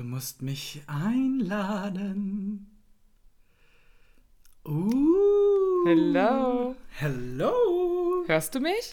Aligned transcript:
Du 0.00 0.06
musst 0.06 0.40
mich 0.40 0.80
einladen. 0.86 2.70
Uh. 4.64 5.84
Hello. 5.84 6.74
Hello. 6.88 7.52
Hörst 8.26 8.54
du 8.54 8.60
mich? 8.60 8.90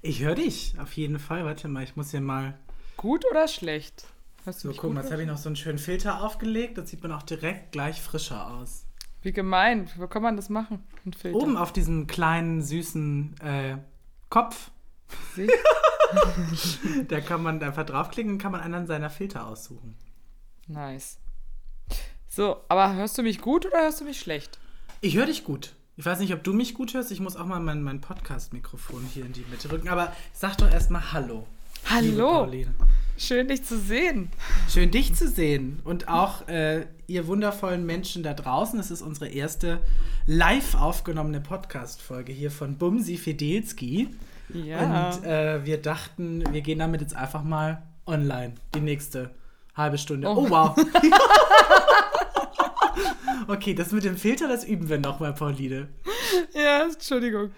Ich 0.00 0.22
höre 0.22 0.36
dich, 0.36 0.74
auf 0.80 0.94
jeden 0.94 1.18
Fall. 1.18 1.44
Warte 1.44 1.68
mal, 1.68 1.84
ich 1.84 1.96
muss 1.96 2.12
hier 2.12 2.22
mal. 2.22 2.58
Gut 2.96 3.26
oder 3.30 3.46
schlecht? 3.46 4.06
Hörst 4.44 4.64
du 4.64 4.72
So, 4.72 4.80
guck 4.80 4.94
mal, 4.94 5.02
jetzt 5.02 5.12
habe 5.12 5.20
ich 5.20 5.28
noch 5.28 5.36
so 5.36 5.50
einen 5.50 5.56
schönen 5.56 5.76
Filter 5.78 6.24
aufgelegt. 6.24 6.78
Das 6.78 6.88
sieht 6.88 7.02
man 7.02 7.12
auch 7.12 7.24
direkt 7.24 7.72
gleich 7.72 8.00
frischer 8.00 8.50
aus. 8.50 8.86
Wie 9.20 9.34
gemein. 9.34 9.90
Wo 9.98 10.06
kann 10.06 10.22
man 10.22 10.36
das 10.36 10.48
machen? 10.48 10.82
Oben 11.30 11.58
auf 11.58 11.74
diesem 11.74 12.06
kleinen, 12.06 12.62
süßen 12.62 13.34
äh, 13.42 13.76
Kopf, 14.30 14.70
da 17.08 17.20
kann 17.20 17.42
man 17.42 17.62
einfach 17.62 17.84
draufklicken 17.84 18.32
und 18.32 18.38
kann 18.38 18.52
man 18.52 18.62
einen 18.62 18.86
seiner 18.86 19.10
Filter 19.10 19.46
aussuchen. 19.46 19.94
Nice. 20.68 21.18
So, 22.28 22.58
aber 22.68 22.94
hörst 22.94 23.16
du 23.16 23.22
mich 23.22 23.40
gut 23.40 23.66
oder 23.66 23.78
hörst 23.78 24.00
du 24.00 24.04
mich 24.04 24.20
schlecht? 24.20 24.58
Ich 25.00 25.16
höre 25.16 25.26
dich 25.26 25.44
gut. 25.44 25.74
Ich 25.96 26.06
weiß 26.06 26.20
nicht, 26.20 26.32
ob 26.34 26.44
du 26.44 26.52
mich 26.52 26.74
gut 26.74 26.94
hörst. 26.94 27.10
Ich 27.10 27.20
muss 27.20 27.36
auch 27.36 27.46
mal 27.46 27.58
mein, 27.58 27.82
mein 27.82 28.00
Podcast-Mikrofon 28.00 29.02
hier 29.12 29.24
in 29.24 29.32
die 29.32 29.44
Mitte 29.50 29.72
rücken. 29.72 29.88
Aber 29.88 30.14
sag 30.32 30.56
doch 30.58 30.70
erstmal 30.70 31.12
Hallo. 31.12 31.46
Hallo. 31.86 32.44
Pauline. 32.44 32.74
Schön, 33.16 33.48
dich 33.48 33.64
zu 33.64 33.78
sehen. 33.78 34.30
Schön, 34.68 34.90
dich 34.90 35.14
zu 35.14 35.26
sehen. 35.26 35.80
Und 35.84 36.08
auch 36.08 36.46
äh, 36.46 36.86
ihr 37.08 37.26
wundervollen 37.26 37.84
Menschen 37.84 38.22
da 38.22 38.34
draußen. 38.34 38.78
Es 38.78 38.92
ist 38.92 39.02
unsere 39.02 39.28
erste 39.28 39.80
live 40.26 40.74
aufgenommene 40.74 41.40
Podcast-Folge 41.40 42.32
hier 42.32 42.50
von 42.50 42.76
Bumsi 42.76 43.16
Fedelski. 43.16 44.10
Ja. 44.52 45.08
Und 45.08 45.24
äh, 45.24 45.64
wir 45.64 45.82
dachten, 45.82 46.44
wir 46.52 46.60
gehen 46.60 46.78
damit 46.78 47.00
jetzt 47.00 47.16
einfach 47.16 47.42
mal 47.42 47.82
online. 48.06 48.54
Die 48.74 48.80
nächste 48.80 49.30
halbe 49.78 49.98
Stunde. 49.98 50.28
Oh, 50.28 50.46
Oh. 50.46 50.50
wow. 50.50 50.76
okay, 53.48 53.74
das 53.74 53.92
mit 53.92 54.04
dem 54.04 54.16
Filter, 54.16 54.48
das 54.48 54.64
üben 54.64 54.88
wir 54.88 54.98
nochmal, 54.98 55.32
Pauline. 55.34 55.88
ja, 56.54 56.84
Entschuldigung. 56.84 57.50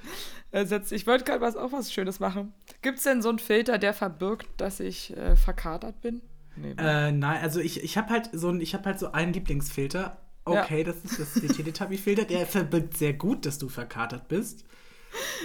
Äh, 0.53 0.65
Ich 0.91 1.07
wollte 1.07 1.25
gerade 1.25 1.41
was, 1.41 1.57
auch 1.57 1.73
was 1.73 1.93
Schönes 1.93 2.21
machen. 2.21 2.53
Gibt 2.83 2.99
es 2.99 3.05
denn 3.05 3.23
so 3.23 3.29
einen 3.29 3.39
Filter, 3.39 3.79
der 3.79 3.95
verbirgt, 3.95 4.49
dass 4.59 4.81
ich 4.81 5.17
äh, 5.17 5.37
verkatert 5.37 6.01
bin? 6.01 6.23
Nee, 6.57 6.75
ne? 6.75 7.09
Äh, 7.09 7.13
nein, 7.13 7.41
also 7.43 7.61
ich, 7.61 7.83
ich 7.83 7.97
habe 7.97 8.11
halt 8.11 8.31
so 8.33 8.49
ein, 8.49 8.61
ich 8.61 8.75
habe 8.75 8.85
halt 8.85 8.99
so 8.99 9.13
einen 9.13 9.33
Lieblingsfilter. 9.33 10.19
Okay, 10.45 10.83
das 10.83 10.97
ist 11.05 11.21
das 11.21 11.37
ist 11.37 11.43
der 11.45 11.51
Teletubby-Filter. 11.55 12.25
Der 12.25 12.47
verbirgt 12.47 12.97
sehr 12.97 13.13
gut, 13.13 13.47
dass 13.47 13.59
du 13.59 13.69
verkatert 13.69 14.27
bist. 14.27 14.65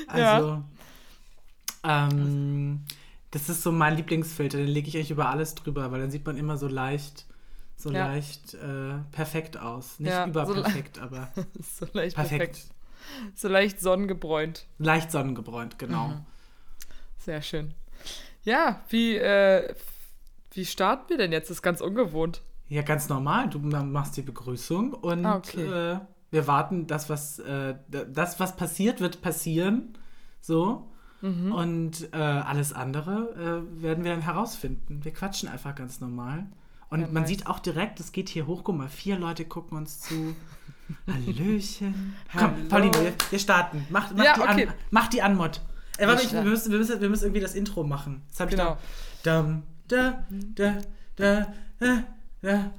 Also, 0.08 0.64
ähm, 1.84 2.82
das 3.36 3.50
ist 3.50 3.64
so 3.64 3.72
mein 3.74 3.98
Lieblingsfilter. 3.98 4.58
Den 4.58 4.68
lege 4.68 4.88
ich 4.88 4.96
eigentlich 4.96 5.12
über 5.12 5.28
alles 5.30 5.56
drüber, 5.56 5.92
weil 5.92 6.00
dann 6.00 6.10
sieht 6.10 6.26
man 6.26 6.38
immer 6.38 6.56
so 6.58 6.70
leicht, 6.70 7.26
so 7.76 7.92
Ja. 7.92 8.06
leicht 8.08 8.54
äh, 8.54 9.00
perfekt 9.12 9.58
aus. 9.58 10.00
Nicht 10.00 10.12
Ja, 10.12 10.24
so 10.24 10.30
überperfekt, 10.30 11.00
aber 11.00 11.28
so 11.60 11.86
leicht 11.92 12.16
perfekt. 12.16 12.40
perfekt. 12.40 12.70
So 13.36 13.50
leicht 13.50 13.82
sonnengebräunt. 13.82 14.66
Leicht 14.78 15.12
sonnengebräunt, 15.12 15.78
genau. 15.78 16.08
Mhm. 16.08 16.22
Sehr 17.18 17.42
schön. 17.42 17.74
Ja, 18.44 18.82
wie, 18.90 19.18
äh, 19.18 19.76
wie 20.54 20.66
starten 20.66 21.10
wir 21.10 21.18
denn 21.18 21.34
jetzt? 21.34 21.50
Das 21.50 21.58
ist 21.58 21.62
ganz 21.62 21.82
ungewohnt. 21.82 22.42
Ja, 22.70 22.84
ganz 22.84 23.10
normal. 23.10 23.50
Du 23.50 23.60
ma- 23.60 23.84
machst 23.84 24.16
die 24.16 24.22
Begrüßung 24.22 24.94
und 24.94 25.26
Ah, 25.26 25.36
okay. 25.36 25.66
äh, 25.96 26.00
wir 26.32 26.48
warten, 26.48 26.88
das 26.88 27.10
was, 27.10 27.40
äh, 27.40 27.76
das, 27.90 28.40
was 28.40 28.56
passiert, 28.56 29.02
wird 29.02 29.22
passieren. 29.22 29.98
So. 30.40 30.90
Mhm. 31.26 31.52
Und 31.52 32.14
äh, 32.14 32.18
alles 32.18 32.72
andere 32.74 33.66
äh, 33.78 33.82
werden 33.82 34.04
wir 34.04 34.12
dann 34.12 34.22
herausfinden. 34.22 35.00
Wir 35.04 35.12
quatschen 35.14 35.50
einfach 35.50 35.74
ganz 35.76 36.00
normal. 36.00 36.46
Und 36.90 37.02
Ja, 37.02 37.08
man 37.08 37.24
nice. 37.24 37.30
sieht 37.30 37.48
auch 37.48 37.60
direkt, 37.60 38.00
es 38.00 38.12
geht 38.12 38.30
hier 38.30 38.46
hoch. 38.48 38.62
Guck 38.64 38.76
mal, 38.78 38.88
vier 38.90 39.18
Leute 39.18 39.44
gucken 39.46 39.78
uns 39.78 40.00
zu. 40.02 40.36
Hallöchen. 41.12 42.16
Komm. 42.38 42.68
Pauline, 42.70 42.94
wir, 42.94 43.14
wir 43.32 43.40
starten. 43.40 43.86
Mach, 43.90 44.12
mach, 44.16 44.24
Ja, 44.24 44.34
die 44.36 44.42
okay. 44.42 44.68
an, 44.68 44.74
mach 44.92 45.08
die 45.08 45.22
Anmod. 45.22 45.62
Äh, 45.98 46.08
warte, 46.08 46.24
Ich 46.26 46.34
wir, 46.34 46.42
müssen, 46.44 46.72
wir, 46.72 46.78
müssen, 46.80 47.02
wir 47.02 47.10
müssen 47.10 47.24
irgendwie 47.26 47.42
das 47.42 47.56
Intro 47.56 47.84
machen. 47.84 48.22
Das 48.30 48.40
hab 48.42 48.50
ich 48.50 48.56
Genau. 48.58 48.78
da. 49.24 49.46
Da, 49.88 50.24
da, 50.56 50.78
da, 51.16 51.48
da, 51.80 52.04
da. 52.42 52.72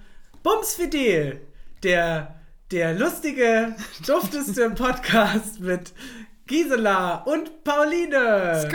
Bums 0.42 0.74
Fidel, 0.74 1.40
der, 1.82 2.34
der 2.70 2.94
lustige, 2.98 3.74
dufteste 4.06 4.70
Podcast 4.76 5.60
mit 5.60 5.92
Gisela 6.46 7.24
und 7.24 7.64
Pauline. 7.64 8.70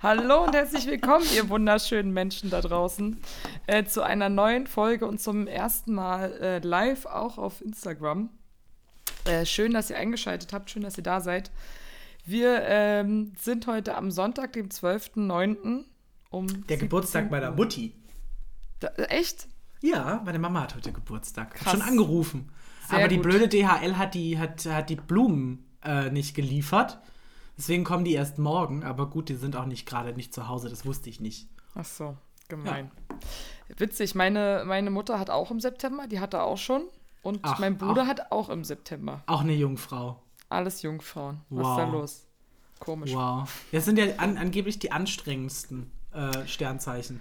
Hallo 0.00 0.44
und 0.44 0.54
herzlich 0.54 0.86
willkommen, 0.86 1.26
ihr 1.34 1.48
wunderschönen 1.48 2.12
Menschen 2.12 2.48
da 2.48 2.60
draußen, 2.60 3.20
äh, 3.66 3.84
zu 3.84 4.02
einer 4.02 4.28
neuen 4.28 4.68
Folge 4.68 5.08
und 5.08 5.20
zum 5.20 5.48
ersten 5.48 5.92
Mal 5.92 6.32
äh, 6.40 6.58
live 6.60 7.06
auch 7.06 7.36
auf 7.36 7.60
Instagram. 7.60 8.30
Äh, 9.24 9.44
schön, 9.44 9.72
dass 9.72 9.90
ihr 9.90 9.96
eingeschaltet 9.96 10.52
habt, 10.52 10.70
schön, 10.70 10.84
dass 10.84 10.96
ihr 10.96 11.02
da 11.02 11.20
seid. 11.20 11.50
Wir 12.24 12.62
ähm, 12.62 13.32
sind 13.40 13.66
heute 13.66 13.96
am 13.96 14.12
Sonntag, 14.12 14.52
dem 14.52 14.68
12.09. 14.68 15.82
um. 16.30 16.46
Der 16.46 16.54
17 16.54 16.78
Geburtstag 16.78 17.28
meiner. 17.32 17.50
Mutti. 17.50 17.92
Da, 18.78 18.88
echt? 19.08 19.48
Ja, 19.80 20.22
meine 20.24 20.38
Mama 20.38 20.62
hat 20.62 20.76
heute 20.76 20.92
Geburtstag. 20.92 21.54
Krass. 21.54 21.72
schon 21.72 21.82
angerufen. 21.82 22.52
Sehr 22.88 22.98
Aber 22.98 23.08
die 23.08 23.16
gut. 23.16 23.24
blöde 23.24 23.48
DHL 23.48 23.96
hat 23.96 24.14
die, 24.14 24.38
hat, 24.38 24.64
hat 24.66 24.90
die 24.90 24.96
Blumen 24.96 25.64
äh, 25.84 26.10
nicht 26.10 26.34
geliefert. 26.34 26.98
Deswegen 27.58 27.84
kommen 27.84 28.04
die 28.04 28.12
erst 28.12 28.38
morgen. 28.38 28.84
Aber 28.84 29.08
gut, 29.08 29.28
die 29.28 29.34
sind 29.34 29.56
auch 29.56 29.64
nicht 29.66 29.86
gerade 29.86 30.12
nicht 30.12 30.32
zu 30.34 30.48
Hause. 30.48 30.68
Das 30.68 30.84
wusste 30.84 31.08
ich 31.10 31.20
nicht. 31.20 31.48
Ach 31.74 31.84
so, 31.84 32.16
gemein. 32.48 32.90
Witzig, 33.76 34.14
meine, 34.14 34.64
meine 34.66 34.90
Mutter 34.90 35.18
hat 35.18 35.30
auch 35.30 35.50
im 35.50 35.58
September, 35.60 36.06
die 36.06 36.20
hatte 36.20 36.42
auch 36.42 36.58
schon. 36.58 36.82
Und 37.22 37.40
Ach, 37.42 37.58
mein 37.58 37.76
Bruder 37.76 38.02
auch- 38.02 38.06
hat 38.06 38.30
auch 38.30 38.48
im 38.50 38.62
September. 38.62 39.22
Auch 39.26 39.40
eine 39.40 39.54
Jungfrau. 39.54 40.22
Alles 40.48 40.82
Jungfrauen. 40.82 41.40
Was 41.50 41.64
Wow. 41.64 41.70
ist 41.70 41.76
da 41.84 41.90
los? 41.90 42.26
Komisch. 42.78 43.12
Wow. 43.14 43.64
Das 43.72 43.84
sind 43.84 43.98
ja 43.98 44.04
an, 44.18 44.36
angeblich 44.36 44.78
die 44.78 44.92
anstrengendsten 44.92 45.90
äh, 46.12 46.46
Sternzeichen. 46.46 47.18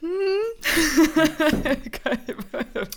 das, 2.74 2.88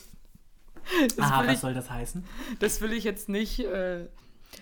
Aha, 1.20 1.46
was 1.46 1.54
ich, 1.56 1.60
soll 1.60 1.74
das 1.74 1.90
heißen? 1.90 2.24
das 2.60 2.82
will 2.82 2.94
ich 2.94 3.04
jetzt 3.04 3.30
nicht 3.30 3.60
äh, 3.60 4.08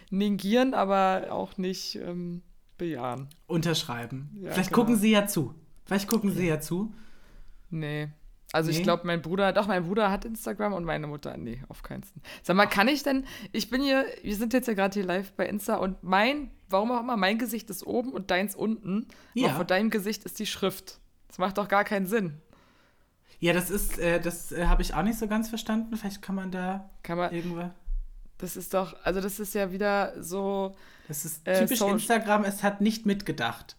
negieren, 0.09 0.73
aber 0.73 1.27
auch 1.31 1.57
nicht 1.57 1.95
ähm, 1.95 2.41
bejahen. 2.77 3.29
Unterschreiben. 3.47 4.29
Ja, 4.41 4.51
Vielleicht 4.51 4.69
genau. 4.71 4.81
gucken 4.81 4.95
sie 4.97 5.11
ja 5.11 5.27
zu. 5.27 5.53
Vielleicht 5.85 6.07
gucken 6.07 6.31
sie 6.31 6.47
ja 6.47 6.59
zu. 6.59 6.93
Nee. 7.69 8.09
Also 8.51 8.69
Nee? 8.71 8.77
ich 8.77 8.83
glaube, 8.83 9.05
mein 9.05 9.21
Bruder, 9.21 9.51
doch, 9.53 9.67
mein 9.67 9.83
Bruder 9.85 10.09
hat 10.11 10.23
Instagram 10.23 10.73
und 10.73 10.85
meine 10.85 11.07
Mutter, 11.07 11.35
nee, 11.35 11.61
auf 11.67 11.83
keinen 11.83 12.03
Fall. 12.03 12.21
Sag 12.41 12.55
mal, 12.55 12.67
kann 12.67 12.87
ich 12.87 13.03
denn, 13.03 13.25
ich 13.51 13.69
bin 13.69 13.81
hier, 13.81 14.05
wir 14.23 14.35
sind 14.35 14.53
jetzt 14.53 14.67
ja 14.67 14.73
gerade 14.73 14.93
hier 14.93 15.03
live 15.03 15.33
bei 15.33 15.45
Insta 15.47 15.75
und 15.75 16.01
mein, 16.03 16.51
warum 16.69 16.91
auch 16.91 17.01
immer, 17.01 17.17
mein 17.17 17.37
Gesicht 17.37 17.69
ist 17.69 17.85
oben 17.85 18.13
und 18.13 18.31
deins 18.31 18.55
unten, 18.55 19.07
Ja. 19.33 19.47
aber 19.47 19.55
vor 19.57 19.65
deinem 19.65 19.89
Gesicht 19.89 20.23
ist 20.23 20.39
die 20.39 20.45
Schrift. 20.45 20.99
Das 21.27 21.37
macht 21.37 21.57
doch 21.57 21.67
gar 21.67 21.83
keinen 21.83 22.05
Sinn. 22.05 22.39
Ja, 23.39 23.53
das 23.53 23.69
ist, 23.69 23.97
äh, 23.99 24.19
das 24.19 24.51
äh, 24.51 24.65
habe 24.67 24.81
ich 24.81 24.93
auch 24.93 25.03
nicht 25.03 25.19
so 25.19 25.27
ganz 25.27 25.49
verstanden. 25.49 25.95
Vielleicht 25.97 26.21
kann 26.21 26.35
man 26.35 26.51
da 26.51 26.89
Kann 27.03 27.17
man, 27.17 27.33
irgendwo. 27.33 27.69
das 28.37 28.55
ist 28.57 28.73
doch, 28.73 28.95
also 29.03 29.21
das 29.21 29.39
ist 29.39 29.53
ja 29.53 29.71
wieder 29.71 30.13
so, 30.23 30.75
Das 31.07 31.25
ist 31.25 31.45
Äh, 31.47 31.59
typisch 31.61 31.79
so- 31.79 31.89
Instagram, 31.89 32.43
es 32.45 32.63
hat 32.63 32.81
nicht 32.81 33.05
mitgedacht. 33.05 33.75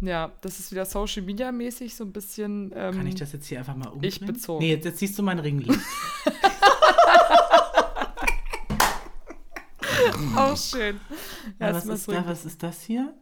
ja, 0.00 0.32
das 0.40 0.58
ist 0.60 0.70
wieder 0.72 0.86
Social 0.86 1.22
Media 1.22 1.52
mäßig 1.52 1.94
so 1.94 2.04
ein 2.04 2.12
bisschen. 2.12 2.72
Ähm, 2.74 2.94
Kann 2.96 3.06
ich 3.06 3.16
das 3.16 3.32
jetzt 3.32 3.46
hier 3.46 3.58
einfach 3.58 3.76
mal 3.76 3.88
umdrehen? 3.88 4.08
ich 4.08 4.20
bezogen. 4.24 4.60
Nee, 4.64 4.70
jetzt, 4.70 4.84
jetzt 4.84 4.98
siehst 4.98 5.18
du 5.18 5.22
mein 5.22 5.38
Ringlicht. 5.38 5.78
Auch 10.36 10.56
schön. 10.56 11.00
Ja, 11.58 11.74
was, 11.74 11.86
ist 11.86 12.08
da, 12.08 12.26
was 12.26 12.44
ist 12.44 12.62
das 12.62 12.82
hier? 12.82 13.12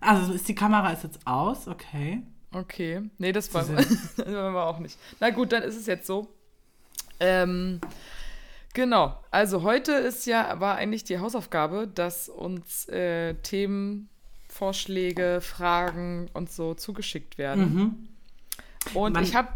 Also 0.00 0.32
ist 0.32 0.48
die 0.48 0.54
Kamera 0.54 0.90
ist 0.92 1.02
jetzt 1.04 1.26
aus, 1.26 1.68
okay. 1.68 2.22
Okay, 2.52 3.02
nee, 3.18 3.32
das 3.32 3.52
wollen 3.54 3.76
wir, 4.16 4.54
auch 4.66 4.78
nicht. 4.80 4.98
Na 5.20 5.30
gut, 5.30 5.52
dann 5.52 5.62
ist 5.62 5.76
es 5.76 5.86
jetzt 5.86 6.06
so. 6.06 6.28
Ähm, 7.20 7.80
genau, 8.74 9.22
also 9.30 9.62
heute 9.62 9.92
ist 9.92 10.26
ja, 10.26 10.58
war 10.58 10.76
eigentlich 10.76 11.04
die 11.04 11.18
Hausaufgabe, 11.18 11.86
dass 11.86 12.28
uns 12.28 12.88
äh, 12.88 13.34
Themen, 13.34 14.08
Vorschläge, 14.48 15.40
Fragen 15.40 16.28
und 16.32 16.50
so 16.50 16.74
zugeschickt 16.74 17.38
werden. 17.38 17.74
Mhm. 17.74 18.08
Und 18.94 19.12
Man- 19.12 19.22
ich 19.24 19.34
habe, 19.34 19.48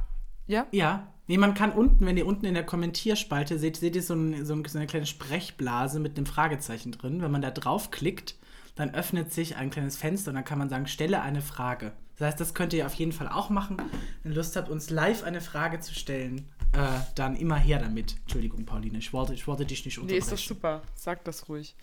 ja, 0.47 0.67
Ja. 0.71 1.09
Nee, 1.27 1.39
man 1.39 1.55
kann 1.55 1.73
unten, 1.73 2.05
wenn 2.05 2.19
ihr 2.19 2.27
unten 2.27 2.45
in 2.45 2.53
der 2.53 2.67
Kommentierspalte 2.67 3.59
seht, 3.59 3.79
seht 3.79 3.97
ihr 3.97 4.03
so, 4.03 4.13
ein, 4.13 4.45
so 4.45 4.53
eine 4.53 4.87
kleine 4.87 5.07
Sprechblase 5.07 5.99
mit 5.99 6.19
einem 6.19 6.27
Fragezeichen 6.27 6.93
drin. 6.93 7.23
Wenn 7.23 7.31
man 7.31 7.41
da 7.41 7.51
draufklickt, 7.51 8.35
dann 8.75 8.95
öffnet 8.95 9.33
sich 9.33 9.57
ein 9.57 9.71
kleines 9.71 9.97
Fenster 9.97 10.33
und 10.33 10.35
dann 10.35 10.45
kann 10.45 10.59
man 10.59 10.69
sagen, 10.69 10.87
stelle 10.87 11.23
eine 11.23 11.41
Frage. 11.41 11.93
Das 12.19 12.29
heißt, 12.29 12.41
das 12.41 12.55
könnt 12.55 12.73
ihr 12.73 12.87
auf 12.87 12.95
jeden 12.95 13.13
Fall 13.13 13.29
auch 13.29 13.51
machen. 13.51 13.77
Wenn 14.23 14.33
ihr 14.33 14.37
Lust 14.37 14.57
habt, 14.57 14.69
uns 14.69 14.91
live 14.91 15.25
eine 15.25 15.41
Frage 15.41 15.81
zu 15.81 15.95
stellen, 15.95 16.49
äh, 16.73 16.79
dann 17.15 17.37
immer 17.37 17.57
her 17.57 17.79
damit. 17.81 18.17
Entschuldigung, 18.23 18.65
Pauline, 18.65 18.99
ich 18.99 19.13
wollte, 19.13 19.35
ich 19.35 19.47
wollte 19.47 19.67
dich 19.67 19.85
nicht 19.85 19.97
nee, 19.97 20.03
unterbrechen. 20.03 20.33
ist 20.33 20.33
doch 20.33 20.49
super. 20.55 20.83
Sag 20.95 21.25
das 21.25 21.49
ruhig. 21.49 21.75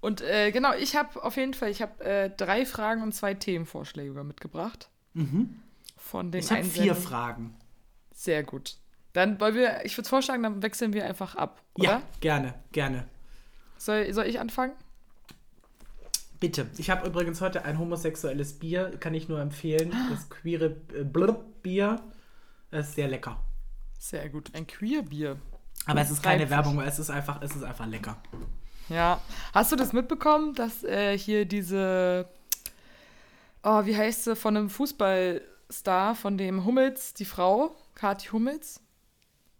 Und 0.00 0.20
äh, 0.20 0.50
genau, 0.50 0.74
ich 0.74 0.96
habe 0.96 1.22
auf 1.22 1.36
jeden 1.36 1.54
Fall, 1.54 1.70
ich 1.70 1.82
habe 1.82 2.04
äh, 2.04 2.30
drei 2.30 2.66
Fragen 2.66 3.02
und 3.02 3.14
zwei 3.14 3.34
Themenvorschläge 3.34 4.24
mitgebracht. 4.24 4.88
Mhm. 5.14 5.60
von 5.96 6.30
den 6.30 6.40
Ich 6.40 6.50
habe 6.50 6.64
vier. 6.64 6.94
Fragen. 6.94 7.54
Sehr 8.12 8.42
gut. 8.42 8.76
Dann 9.12 9.40
wollen 9.40 9.54
wir, 9.54 9.84
ich 9.84 9.96
würde 9.96 10.08
vorschlagen, 10.08 10.42
dann 10.42 10.62
wechseln 10.62 10.92
wir 10.92 11.04
einfach 11.04 11.34
ab, 11.34 11.62
oder? 11.74 11.88
Ja, 11.88 12.02
gerne, 12.20 12.54
gerne. 12.72 13.04
Soll, 13.78 14.12
soll 14.12 14.26
ich 14.26 14.38
anfangen? 14.38 14.72
Bitte. 16.40 16.66
Ich 16.76 16.90
habe 16.90 17.06
übrigens 17.06 17.40
heute 17.40 17.64
ein 17.64 17.78
homosexuelles 17.78 18.58
Bier, 18.58 18.96
kann 19.00 19.14
ich 19.14 19.28
nur 19.28 19.40
empfehlen. 19.40 19.92
Das 20.10 20.30
queere 20.30 20.76
äh, 20.94 21.04
Bier. 21.62 22.00
Das 22.70 22.88
ist 22.88 22.94
sehr 22.94 23.08
lecker. 23.08 23.42
Sehr 23.98 24.28
gut. 24.28 24.54
Ein 24.54 24.66
Queerbier. 24.66 25.36
Aber 25.86 26.00
es 26.00 26.10
ist 26.10 26.22
keine 26.22 26.44
Leipzig. 26.44 26.50
Werbung, 26.50 26.80
es 26.80 26.98
ist 26.98 27.10
einfach, 27.10 27.42
es 27.42 27.56
ist 27.56 27.64
einfach 27.64 27.86
lecker. 27.86 28.16
Ja. 28.88 29.20
Hast 29.52 29.72
du 29.72 29.76
das 29.76 29.92
mitbekommen, 29.92 30.54
dass 30.54 30.84
äh, 30.84 31.16
hier 31.18 31.44
diese, 31.44 32.28
oh, 33.62 33.84
wie 33.84 33.96
heißt 33.96 34.24
sie, 34.24 34.36
von 34.36 34.56
einem 34.56 34.70
Fußballstar, 34.70 36.14
von 36.14 36.38
dem 36.38 36.64
Hummels, 36.64 37.14
die 37.14 37.24
Frau, 37.24 37.74
Kathi 37.94 38.28
Hummels, 38.28 38.80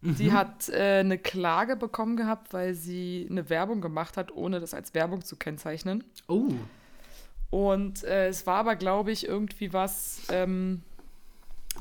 die 0.01 0.33
hat 0.33 0.69
äh, 0.69 1.01
eine 1.01 1.19
Klage 1.19 1.77
bekommen 1.77 2.17
gehabt, 2.17 2.53
weil 2.53 2.75
sie 2.75 3.27
eine 3.31 3.51
Werbung 3.51 3.81
gemacht 3.81 4.17
hat, 4.17 4.31
ohne 4.33 4.61
das 4.61 4.73
als 4.75 4.95
Werbung 4.95 5.25
zu 5.25 5.37
kennzeichnen. 5.37 6.05
Oh. 6.29 6.53
Und 7.51 8.05
äh, 8.05 8.29
es 8.29 8.47
war 8.47 8.57
aber, 8.59 8.77
glaube 8.77 9.11
ich, 9.11 9.27
irgendwie 9.27 9.73
was, 9.73 10.23
ähm, 10.31 10.83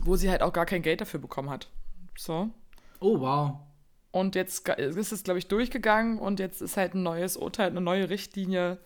wo 0.01 0.15
sie 0.15 0.29
halt 0.29 0.41
auch 0.41 0.53
gar 0.53 0.65
kein 0.65 0.81
Geld 0.81 1.01
dafür 1.01 1.19
bekommen 1.19 1.49
hat. 1.49 1.69
So. 2.17 2.49
Oh, 2.99 3.19
wow. 3.19 3.59
Und 4.11 4.33
jetzt 4.35 4.65
ga- 4.65 4.73
ist 4.73 5.11
es, 5.11 5.23
glaube 5.23 5.37
ich, 5.37 5.47
durchgegangen 5.47 6.17
und 6.17 6.39
jetzt 6.39 6.61
ist 6.61 6.77
halt 6.77 6.95
ein 6.95 7.03
neues 7.03 7.37
Urteil, 7.37 7.69
eine 7.69 7.81
neue 7.81 8.09
Richtlinie, 8.09 8.79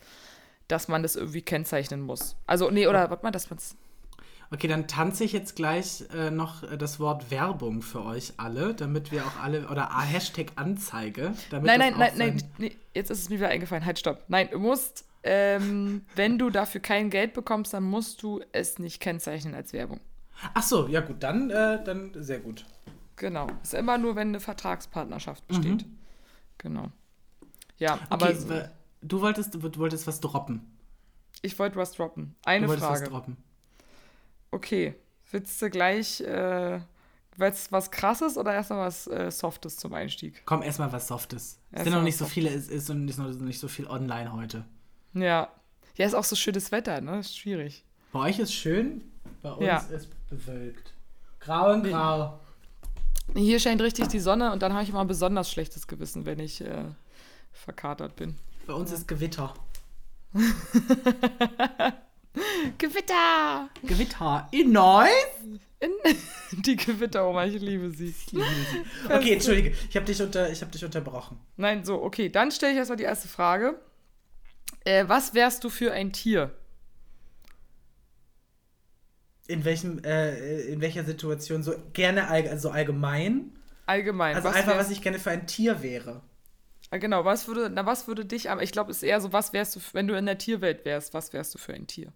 dass 0.68 0.88
man 0.88 1.04
das 1.04 1.16
irgendwie 1.16 1.42
kennzeichnen 1.42 2.01
muss. 2.01 2.36
Also, 2.48 2.69
nee, 2.69 2.88
oder 2.88 3.10
warte 3.10 3.24
mal, 3.24 3.31
dass 3.31 3.50
man 3.50 3.57
es. 3.57 3.75
Okay, 4.53 4.68
dann 4.68 4.86
tanze 4.88 5.24
ich 5.24 5.31
jetzt 5.31 5.56
gleich 5.56 6.03
äh, 6.13 6.30
noch 6.30 6.63
äh, 6.63 6.77
das 6.77 7.00
Wort 7.00 7.31
Werbung 7.31 7.81
für 7.81 8.03
euch 8.03 8.33
alle, 8.36 8.74
damit 8.74 9.12
wir 9.12 9.25
auch 9.25 9.38
alle, 9.42 9.68
oder 9.69 9.92
ah, 9.92 10.01
Hashtag 10.01 10.51
Anzeige. 10.57 11.33
Damit 11.50 11.68
Nein, 11.68 11.80
nein, 11.80 11.94
nein, 11.98 12.12
nein, 12.18 12.44
nee, 12.57 12.75
jetzt 12.94 13.09
ist 13.12 13.19
es 13.19 13.30
mir 13.30 13.38
wieder 13.38 13.48
eingefallen. 13.48 13.86
Halt, 13.86 13.98
stopp. 14.00 14.24
Nein, 14.27 14.50
du 14.51 14.59
musst, 14.59 15.06
ähm, 15.24 16.01
wenn 16.15 16.38
du 16.38 16.50
dafür 16.50 16.81
kein 16.81 17.09
Geld 17.09 17.33
bekommst, 17.33 17.74
dann 17.74 17.83
musst 17.83 18.21
du 18.24 18.42
es 18.51 18.77
nicht 18.77 19.00
kennzeichnen 19.00 19.56
als 19.56 19.71
Werbung. 19.71 20.01
Ach 20.54 20.63
so, 20.63 20.88
ja 20.88 21.00
gut, 21.00 21.24
dann, 21.24 21.50
äh, 21.50 21.81
dann 21.83 22.12
sehr 22.15 22.39
gut. 22.39 22.65
Genau. 23.15 23.47
Ist 23.63 23.74
immer 23.74 23.97
nur, 23.97 24.15
wenn 24.18 24.30
eine 24.30 24.39
Vertragspartnerschaft 24.42 25.47
besteht. 25.47 25.86
Genau. 26.57 26.89
Ja, 27.77 28.00
aber 28.09 28.25
Okay, 28.31 28.36
so- 28.36 28.50
wa- 28.50 28.69
du 29.01 29.21
wolltest, 29.21 29.54
du 29.54 29.77
wolltest 29.77 30.07
was 30.07 30.19
droppen. 30.19 30.62
ich 31.42 31.57
wollte 31.57 31.77
was 31.77 31.94
droppen. 31.94 32.36
Eine 32.44 32.65
du 32.65 32.69
wolltest 32.69 32.88
Frage. 32.88 33.01
was 33.04 33.09
droppen. 33.09 33.38
Okay, 34.51 34.95
willst 35.31 35.62
du 35.62 35.69
gleich 35.69 36.19
äh, 36.21 36.81
was, 37.38 37.71
was 37.71 37.89
krasses 37.89 38.38
oder 38.38 38.53
erstmal 38.53 38.80
was 38.88 39.07
äh, 39.07 39.31
Softes 39.31 39.77
zum 39.77 39.94
Einstieg? 39.94 40.44
Komm, 40.45 40.62
erstmal 40.62 40.92
was 40.92 41.07
Softes. 41.07 41.57
Es 41.71 41.83
sind 41.83 41.94
noch 41.94 42.03
nicht 42.03 42.18
so 42.18 42.25
viele, 42.25 42.50
es 42.50 42.68
ist 42.68 42.89
noch 42.89 42.95
nicht, 42.95 43.18
noch 43.18 43.30
nicht 43.30 43.59
so 43.59 43.69
viel 43.69 43.88
online 43.88 44.33
heute. 44.33 44.65
Ja. 45.13 45.50
Ja, 45.95 46.06
ist 46.06 46.13
auch 46.15 46.24
so 46.24 46.36
schönes 46.36 46.71
Wetter, 46.71 47.00
ne? 47.01 47.19
Ist 47.19 47.38
schwierig. 47.38 47.83
Bei 48.12 48.19
euch 48.19 48.39
ist 48.39 48.53
schön, 48.53 49.01
bei 49.42 49.51
uns 49.51 49.65
Ja. 49.65 49.77
ist 49.77 50.09
bewölkt. 50.30 50.94
Grau 51.39 51.71
und 51.74 51.83
grau. 51.83 52.39
Hier 53.33 53.59
scheint 53.59 53.81
richtig 53.81 54.09
die 54.09 54.19
Sonne 54.19 54.51
und 54.51 54.62
dann 54.62 54.74
habe 54.74 54.83
ich 54.83 54.89
immer 54.89 55.01
ein 55.01 55.07
besonders 55.07 55.50
schlechtes 55.50 55.88
Gewissen, 55.88 56.25
wenn 56.25 56.39
ich 56.39 56.62
äh, 56.62 56.83
verkatert 57.54 58.18
bin. 58.18 58.36
Bei 58.68 58.74
uns 58.74 58.92
ist 58.92 59.07
Gewitter. 59.07 59.54
Gewitter! 62.78 63.69
Gewitter 63.83 64.48
in 64.51 64.72
Neuss? 64.72 65.10
In 65.80 65.92
die 66.62 66.75
Gewitteroma, 66.75 67.45
ich 67.45 67.60
liebe 67.62 67.89
sie. 67.92 68.13
Okay, 69.10 69.33
entschuldige, 69.33 69.75
ich 69.89 69.95
habe 69.95 70.06
dich, 70.06 70.22
unter, 70.22 70.50
ich 70.51 70.62
hab 70.62 70.72
dich 70.72 70.86
unterbrochen. 70.86 71.39
Nein, 71.57 71.83
so, 71.83 72.01
okay, 72.04 72.30
dann 72.30 72.51
stelle 72.51 72.74
ich 72.74 72.78
erstmal 72.78 72.98
die 72.98 73.04
erste 73.04 73.28
Frage. 73.28 73.80
Äh, 74.86 75.06
was 75.07 75.33
wärst 75.33 75.63
du 75.63 75.69
für 75.69 75.92
ein 75.92 76.13
Tier? 76.13 76.54
In, 79.48 79.66
welchem, 79.66 80.04
äh, 80.04 80.62
in 80.62 80.81
welcher 80.81 81.04
Situation 81.04 81.63
so 81.63 81.74
gerne 81.94 82.28
all, 82.30 82.48
also 82.48 82.69
allgemein? 82.69 83.51
Allgemein. 83.88 84.36
Also 84.36 84.48
was 84.50 84.56
einfach, 84.56 84.74
wärst- 84.75 84.89
was 84.89 84.92
ich 84.92 85.01
gerne 85.01 85.19
für 85.19 85.31
ein 85.31 85.48
Tier 85.48 85.81
wäre. 85.81 86.22
Ah, 86.92 86.98
Genau, 86.98 87.25
was 87.25 87.48
würde, 87.48 87.69
na, 87.69 87.86
was 87.86 88.07
würde 88.07 88.24
dich 88.25 88.48
ich 88.62 88.72
glaube, 88.72 88.92
es 88.92 88.98
ist 88.98 89.04
eher 89.04 89.19
so, 89.19 89.33
was 89.33 89.51
wärst 89.54 89.75
du, 89.75 89.80
wenn 89.94 90.07
du 90.07 90.16
in 90.16 90.25
der 90.25 90.38
Tierwelt 90.38 90.86
wärst, 90.86 91.13
was 91.13 91.33
wärst 91.33 91.56
du 91.56 91.57
für 91.57 91.74
ein 91.74 91.88
Tier? 91.88 92.13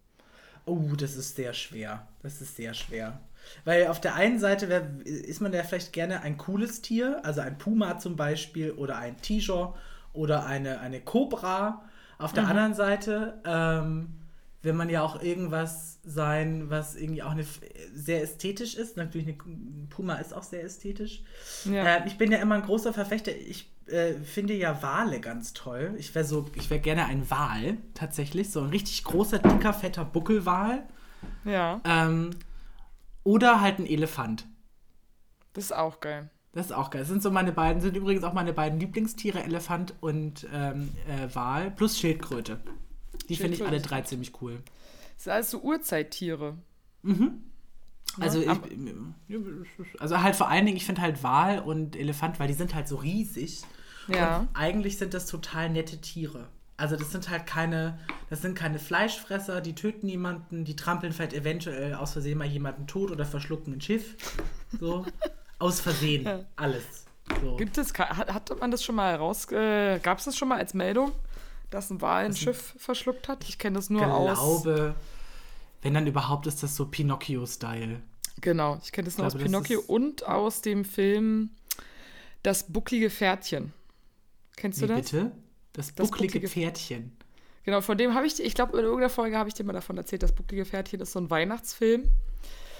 Oh, 0.65 0.95
das 0.97 1.15
ist 1.15 1.35
sehr 1.35 1.53
schwer. 1.53 2.07
Das 2.21 2.41
ist 2.41 2.55
sehr 2.55 2.73
schwer. 2.73 3.19
Weil 3.63 3.87
auf 3.87 4.01
der 4.01 4.15
einen 4.15 4.39
Seite 4.39 4.69
wär, 4.69 4.87
ist 5.05 5.41
man 5.41 5.53
ja 5.53 5.63
vielleicht 5.63 5.93
gerne 5.93 6.21
ein 6.21 6.37
cooles 6.37 6.81
Tier, 6.81 7.21
also 7.23 7.41
ein 7.41 7.57
Puma 7.57 7.99
zum 7.99 8.15
Beispiel 8.15 8.71
oder 8.71 8.97
ein 8.97 9.21
Tiger 9.21 9.75
oder 10.13 10.45
eine, 10.45 10.79
eine 10.79 11.01
Cobra. 11.01 11.83
Auf 12.17 12.33
der 12.33 12.47
anderen 12.47 12.73
Seite 12.73 13.41
ähm, 13.45 14.15
will 14.61 14.73
man 14.73 14.89
ja 14.89 15.03
auch 15.03 15.21
irgendwas 15.21 15.99
sein, 16.03 16.69
was 16.69 16.95
irgendwie 16.95 17.21
auch 17.21 17.31
eine, 17.31 17.45
sehr 17.93 18.23
ästhetisch 18.23 18.75
ist. 18.75 18.97
Natürlich, 18.97 19.27
eine 19.27 19.37
Puma 19.89 20.15
ist 20.15 20.33
auch 20.33 20.43
sehr 20.43 20.63
ästhetisch. 20.63 21.23
Ja. 21.65 21.97
Äh, 21.97 22.07
ich 22.07 22.17
bin 22.17 22.31
ja 22.31 22.39
immer 22.39 22.55
ein 22.55 22.63
großer 22.63 22.93
Verfechter. 22.93 23.35
Ich 23.35 23.74
äh, 23.87 24.15
finde 24.15 24.53
ja 24.53 24.81
Wale 24.81 25.19
ganz 25.19 25.53
toll. 25.53 25.95
Ich 25.97 26.13
wäre 26.15 26.25
so, 26.25 26.49
ich 26.55 26.69
wäre 26.69 26.79
gerne 26.79 27.05
ein 27.05 27.29
Wal, 27.29 27.77
tatsächlich. 27.93 28.49
So 28.51 28.61
ein 28.61 28.69
richtig 28.69 29.03
großer, 29.03 29.39
dicker, 29.39 29.73
fetter 29.73 30.05
Buckelwal. 30.05 30.83
Ja, 31.43 31.81
Ähm, 31.85 32.31
oder 33.23 33.61
halt 33.61 33.79
ein 33.79 33.87
Elefant. 33.87 34.45
das 35.53 35.65
ist 35.65 35.71
auch 35.75 35.99
geil. 35.99 36.29
Das 36.53 36.67
ist 36.67 36.71
auch 36.71 36.89
geil. 36.89 37.01
Das 37.01 37.09
sind 37.09 37.21
so 37.23 37.31
meine 37.31 37.51
beiden, 37.51 37.81
sind 37.81 37.97
übrigens 37.97 38.23
auch 38.23 38.33
meine 38.33 38.53
beiden 38.53 38.79
Lieblingstiere, 38.79 39.43
Elefant 39.43 39.93
und 40.01 40.47
ähm, 40.53 40.89
äh, 41.07 41.33
Wal, 41.35 41.71
plus 41.71 41.99
Schildkröte. 41.99 42.59
Die 43.27 43.35
finde 43.35 43.55
ich 43.55 43.65
alle 43.65 43.81
drei 43.81 44.01
ziemlich 44.01 44.41
cool. 44.41 44.61
Das 45.15 45.23
sind 45.23 45.33
alles 45.33 45.51
so 45.51 45.59
Urzeittiere. 45.59 46.57
Also, 48.19 48.41
ich, 48.41 48.49
also 49.99 50.21
halt 50.21 50.35
vor 50.35 50.47
allen 50.47 50.65
Dingen, 50.65 50.77
ich 50.77 50.85
finde 50.85 51.01
halt 51.01 51.23
Wal 51.23 51.59
und 51.59 51.95
Elefant, 51.95 52.39
weil 52.39 52.47
die 52.47 52.53
sind 52.53 52.73
halt 52.73 52.87
so 52.87 52.95
riesig. 52.97 53.63
Ja. 54.07 54.39
Und 54.39 54.49
eigentlich 54.53 54.97
sind 54.97 55.13
das 55.13 55.25
total 55.25 55.69
nette 55.69 55.99
Tiere. 55.99 56.47
Also 56.77 56.97
das 56.97 57.11
sind 57.11 57.29
halt 57.29 57.45
keine, 57.45 57.97
das 58.29 58.41
sind 58.41 58.55
keine 58.55 58.79
Fleischfresser, 58.79 59.61
die 59.61 59.75
töten 59.75 60.07
niemanden, 60.07 60.65
die 60.65 60.75
trampeln 60.75 61.13
vielleicht 61.13 61.33
eventuell 61.33 61.93
aus 61.93 62.13
Versehen 62.13 62.37
mal 62.37 62.47
jemanden 62.47 62.85
tot 62.85 63.11
oder 63.11 63.25
verschlucken 63.25 63.73
ein 63.73 63.81
Schiff. 63.81 64.15
So. 64.79 65.05
aus 65.59 65.79
Versehen. 65.79 66.45
Alles. 66.55 67.05
So. 67.41 67.55
Gibt 67.55 67.77
es, 67.77 67.93
hat, 67.93 68.33
hatte 68.33 68.55
man 68.55 68.71
das 68.71 68.83
schon 68.83 68.95
mal 68.95 69.15
raus, 69.15 69.49
äh, 69.51 69.99
gab 69.99 70.19
es 70.19 70.25
das 70.25 70.37
schon 70.37 70.49
mal 70.49 70.57
als 70.57 70.73
Meldung, 70.73 71.11
dass 71.69 71.89
ein 71.89 72.01
Wal 72.01 72.25
ein 72.25 72.35
Schiff 72.35 72.75
verschluckt 72.77 73.27
hat? 73.27 73.43
Ich 73.47 73.57
kenne 73.57 73.77
das 73.77 73.89
nur 73.89 74.05
aus. 74.05 74.37
glaube, 74.37 74.95
wenn 75.81 75.93
dann 75.93 76.07
überhaupt 76.07 76.45
ist 76.47 76.61
das 76.61 76.75
so 76.75 76.85
Pinocchio-Style. 76.85 78.01
Genau, 78.41 78.79
ich 78.83 78.91
kenne 78.91 79.05
das 79.05 79.17
nur 79.17 79.27
glaube, 79.27 79.27
aus 79.27 79.33
das 79.33 79.43
Pinocchio 79.43 79.81
und 79.87 80.27
aus 80.27 80.61
dem 80.61 80.83
Film 80.85 81.51
Das 82.43 82.71
bucklige 82.71 83.09
Pferdchen. 83.09 83.73
Kennst 84.55 84.79
du 84.81 84.83
Wie 84.83 84.87
das? 84.89 85.11
bitte? 85.11 85.31
Das 85.73 85.93
Das 85.93 86.09
bucklige 86.09 86.47
Pferdchen. 86.47 87.15
Genau, 87.63 87.81
von 87.81 87.97
dem 87.97 88.13
habe 88.13 88.27
ich, 88.27 88.41
ich 88.41 88.53
glaube, 88.53 88.77
in 88.77 88.83
irgendeiner 88.83 89.09
Folge 89.09 89.37
habe 89.37 89.49
ich 89.49 89.55
dir 89.55 89.63
mal 89.63 89.73
davon 89.73 89.97
erzählt, 89.97 90.23
das 90.23 90.31
bucklige 90.33 90.65
Pferdchen 90.65 90.99
ist 91.01 91.11
so 91.13 91.19
ein 91.19 91.29
Weihnachtsfilm, 91.29 92.03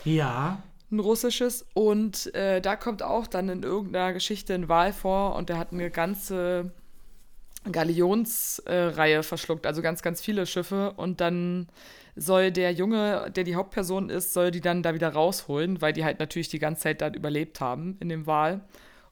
Ja. 0.04 0.62
ein 0.92 1.00
russisches. 1.00 1.66
Und 1.74 2.34
äh, 2.36 2.62
da 2.62 2.76
kommt 2.76 3.02
auch 3.04 3.26
dann 3.28 3.50
in 3.50 3.64
irgendeiner 3.64 4.14
Geschichte 4.14 4.54
ein 4.54 4.70
Wal 4.70 4.94
vor 4.94 5.36
und 5.36 5.50
der 5.50 5.58
hat 5.58 5.74
eine 5.74 5.90
ganze 5.90 6.72
Galionsreihe 7.72 9.18
äh, 9.20 9.24
verschluckt, 9.24 9.66
also 9.66 9.82
ganz, 9.82 10.02
ganz 10.02 10.22
viele 10.22 10.46
Schiffe. 10.46 10.94
Und 10.98 11.20
dann 11.20 11.68
soll 12.16 12.52
der 12.52 12.72
Junge, 12.72 13.32
der 13.36 13.44
die 13.44 13.56
Hauptperson 13.56 14.10
ist, 14.10 14.34
soll 14.34 14.52
die 14.52 14.62
dann 14.62 14.84
da 14.84 14.94
wieder 14.94 15.10
rausholen, 15.10 15.82
weil 15.82 15.94
die 15.94 16.06
halt 16.06 16.20
natürlich 16.20 16.50
die 16.50 16.60
ganze 16.60 16.84
Zeit 16.84 17.02
dann 17.02 17.14
überlebt 17.14 17.60
haben 17.60 17.98
in 18.00 18.10
dem 18.10 18.28
Wal. 18.28 18.62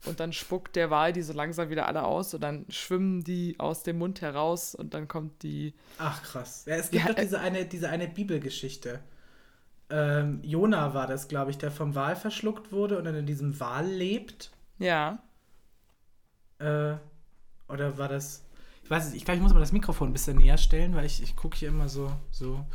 Und 0.06 0.20
dann 0.20 0.34
spuckt 0.34 0.76
der 0.76 0.90
Wal 0.90 1.14
die 1.14 1.22
so 1.22 1.34
langsam 1.34 1.70
wieder 1.70 1.88
alle 1.88 2.04
aus 2.04 2.34
und 2.34 2.42
dann 2.42 2.66
schwimmen 2.70 3.24
die 3.24 3.56
aus 3.60 3.84
dem 3.84 3.98
Mund 4.00 4.22
heraus 4.22 4.76
und 4.76 4.94
dann 4.94 5.08
kommt 5.08 5.44
die. 5.44 5.74
Ach 5.98 6.22
krass. 6.24 6.66
Ja, 6.68 6.76
es 6.76 6.92
gibt 6.92 7.04
Ja, 7.06 7.12
doch 7.12 7.18
äh- 7.18 7.22
diese 7.24 7.40
eine, 7.40 7.66
diese 7.66 7.90
eine 7.90 8.08
Bibelgeschichte. 8.08 9.00
Ähm, 9.90 10.40
Jona 10.44 10.94
war 10.94 11.08
das, 11.08 11.28
glaube 11.28 11.52
ich, 11.52 11.58
der 11.58 11.72
vom 11.72 11.96
Wal 11.96 12.16
verschluckt 12.16 12.72
wurde 12.72 12.98
und 12.98 13.06
dann 13.06 13.16
in 13.16 13.26
diesem 13.26 13.60
Wal 13.60 13.86
lebt. 13.88 14.52
Ja. 14.80 15.20
Äh, 16.60 16.96
oder 17.68 17.98
war 17.98 18.08
das. 18.08 18.44
Ich 18.84 18.90
weiß 18.90 19.08
es, 19.08 19.14
ich 19.14 19.24
glaube, 19.24 19.38
ich 19.38 19.44
muss 19.44 19.54
mal 19.54 19.62
das 19.62 19.72
Mikrofon 19.72 20.10
ein 20.10 20.14
bisschen 20.14 20.38
näher 20.38 20.58
stellen, 20.58 20.94
weil 20.96 21.06
ich, 21.06 21.24
ich 21.24 21.38
gucke 21.38 21.56
hier 21.58 21.70
immer 21.70 21.88
so. 21.88 22.12
so 22.32 22.66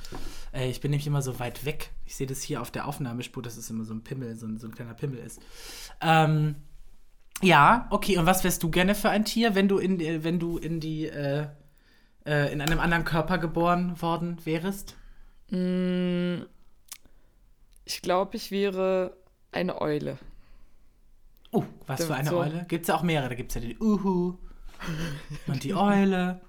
äh, 0.55 0.71
ich 0.71 0.81
bin 0.81 0.91
nämlich 0.91 1.07
immer 1.07 1.21
so 1.21 1.39
weit 1.39 1.65
weg. 1.67 1.91
Ich 2.07 2.17
sehe 2.17 2.27
das 2.27 2.41
hier 2.43 2.63
auf 2.63 2.71
der 2.71 2.87
Aufnahmespur, 2.87 3.43
dass 3.43 3.57
es 3.59 3.69
immer 3.69 3.85
so 3.85 3.93
ein 3.93 4.03
Pimmel, 4.05 4.35
so 4.37 4.47
ein, 4.47 4.57
so 4.59 4.67
ein 4.69 4.75
kleiner 4.75 4.95
Pimmel 4.95 5.19
ist. 5.19 5.41
Ähm, 6.01 6.57
ja, 7.43 7.87
okay. 7.91 8.19
Und 8.19 8.27
was 8.27 8.45
wärst 8.45 8.63
du 8.63 8.71
gerne 8.71 8.95
für 8.95 9.11
ein 9.11 9.25
Tier, 9.25 9.55
wenn 9.55 9.69
du 9.69 9.79
in, 9.79 9.99
die- 9.99 10.25
wenn 10.25 10.39
du 10.39 10.59
in 10.59 10.81
die. 10.81 11.07
Äh, 11.07 11.47
äh, 12.27 12.53
in 12.53 12.61
einem 12.61 12.79
anderen 12.79 13.05
Körper 13.07 13.39
geboren 13.39 14.03
worden 14.03 14.37
wärst? 14.45 14.97
Ich 17.87 18.03
glaube, 18.03 18.37
ich 18.37 18.51
wäre 18.51 19.17
eine 19.51 19.81
Eule. 19.81 20.19
Oh, 21.53 21.65
was 21.87 22.05
für 22.05 22.15
eine 22.15 22.29
So. 22.29 22.39
Eule? 22.41 22.67
Gibt 22.69 22.83
es 22.83 22.89
ja 22.89 22.97
auch 22.97 23.03
mehrere. 23.03 23.31
Da 23.31 23.35
gibt 23.35 23.51
es 23.51 23.55
ja 23.55 23.61
die 23.67 23.79
Uhu 23.79 24.35
und 25.47 25.65
die 25.65 25.75
Eule. 25.75 26.41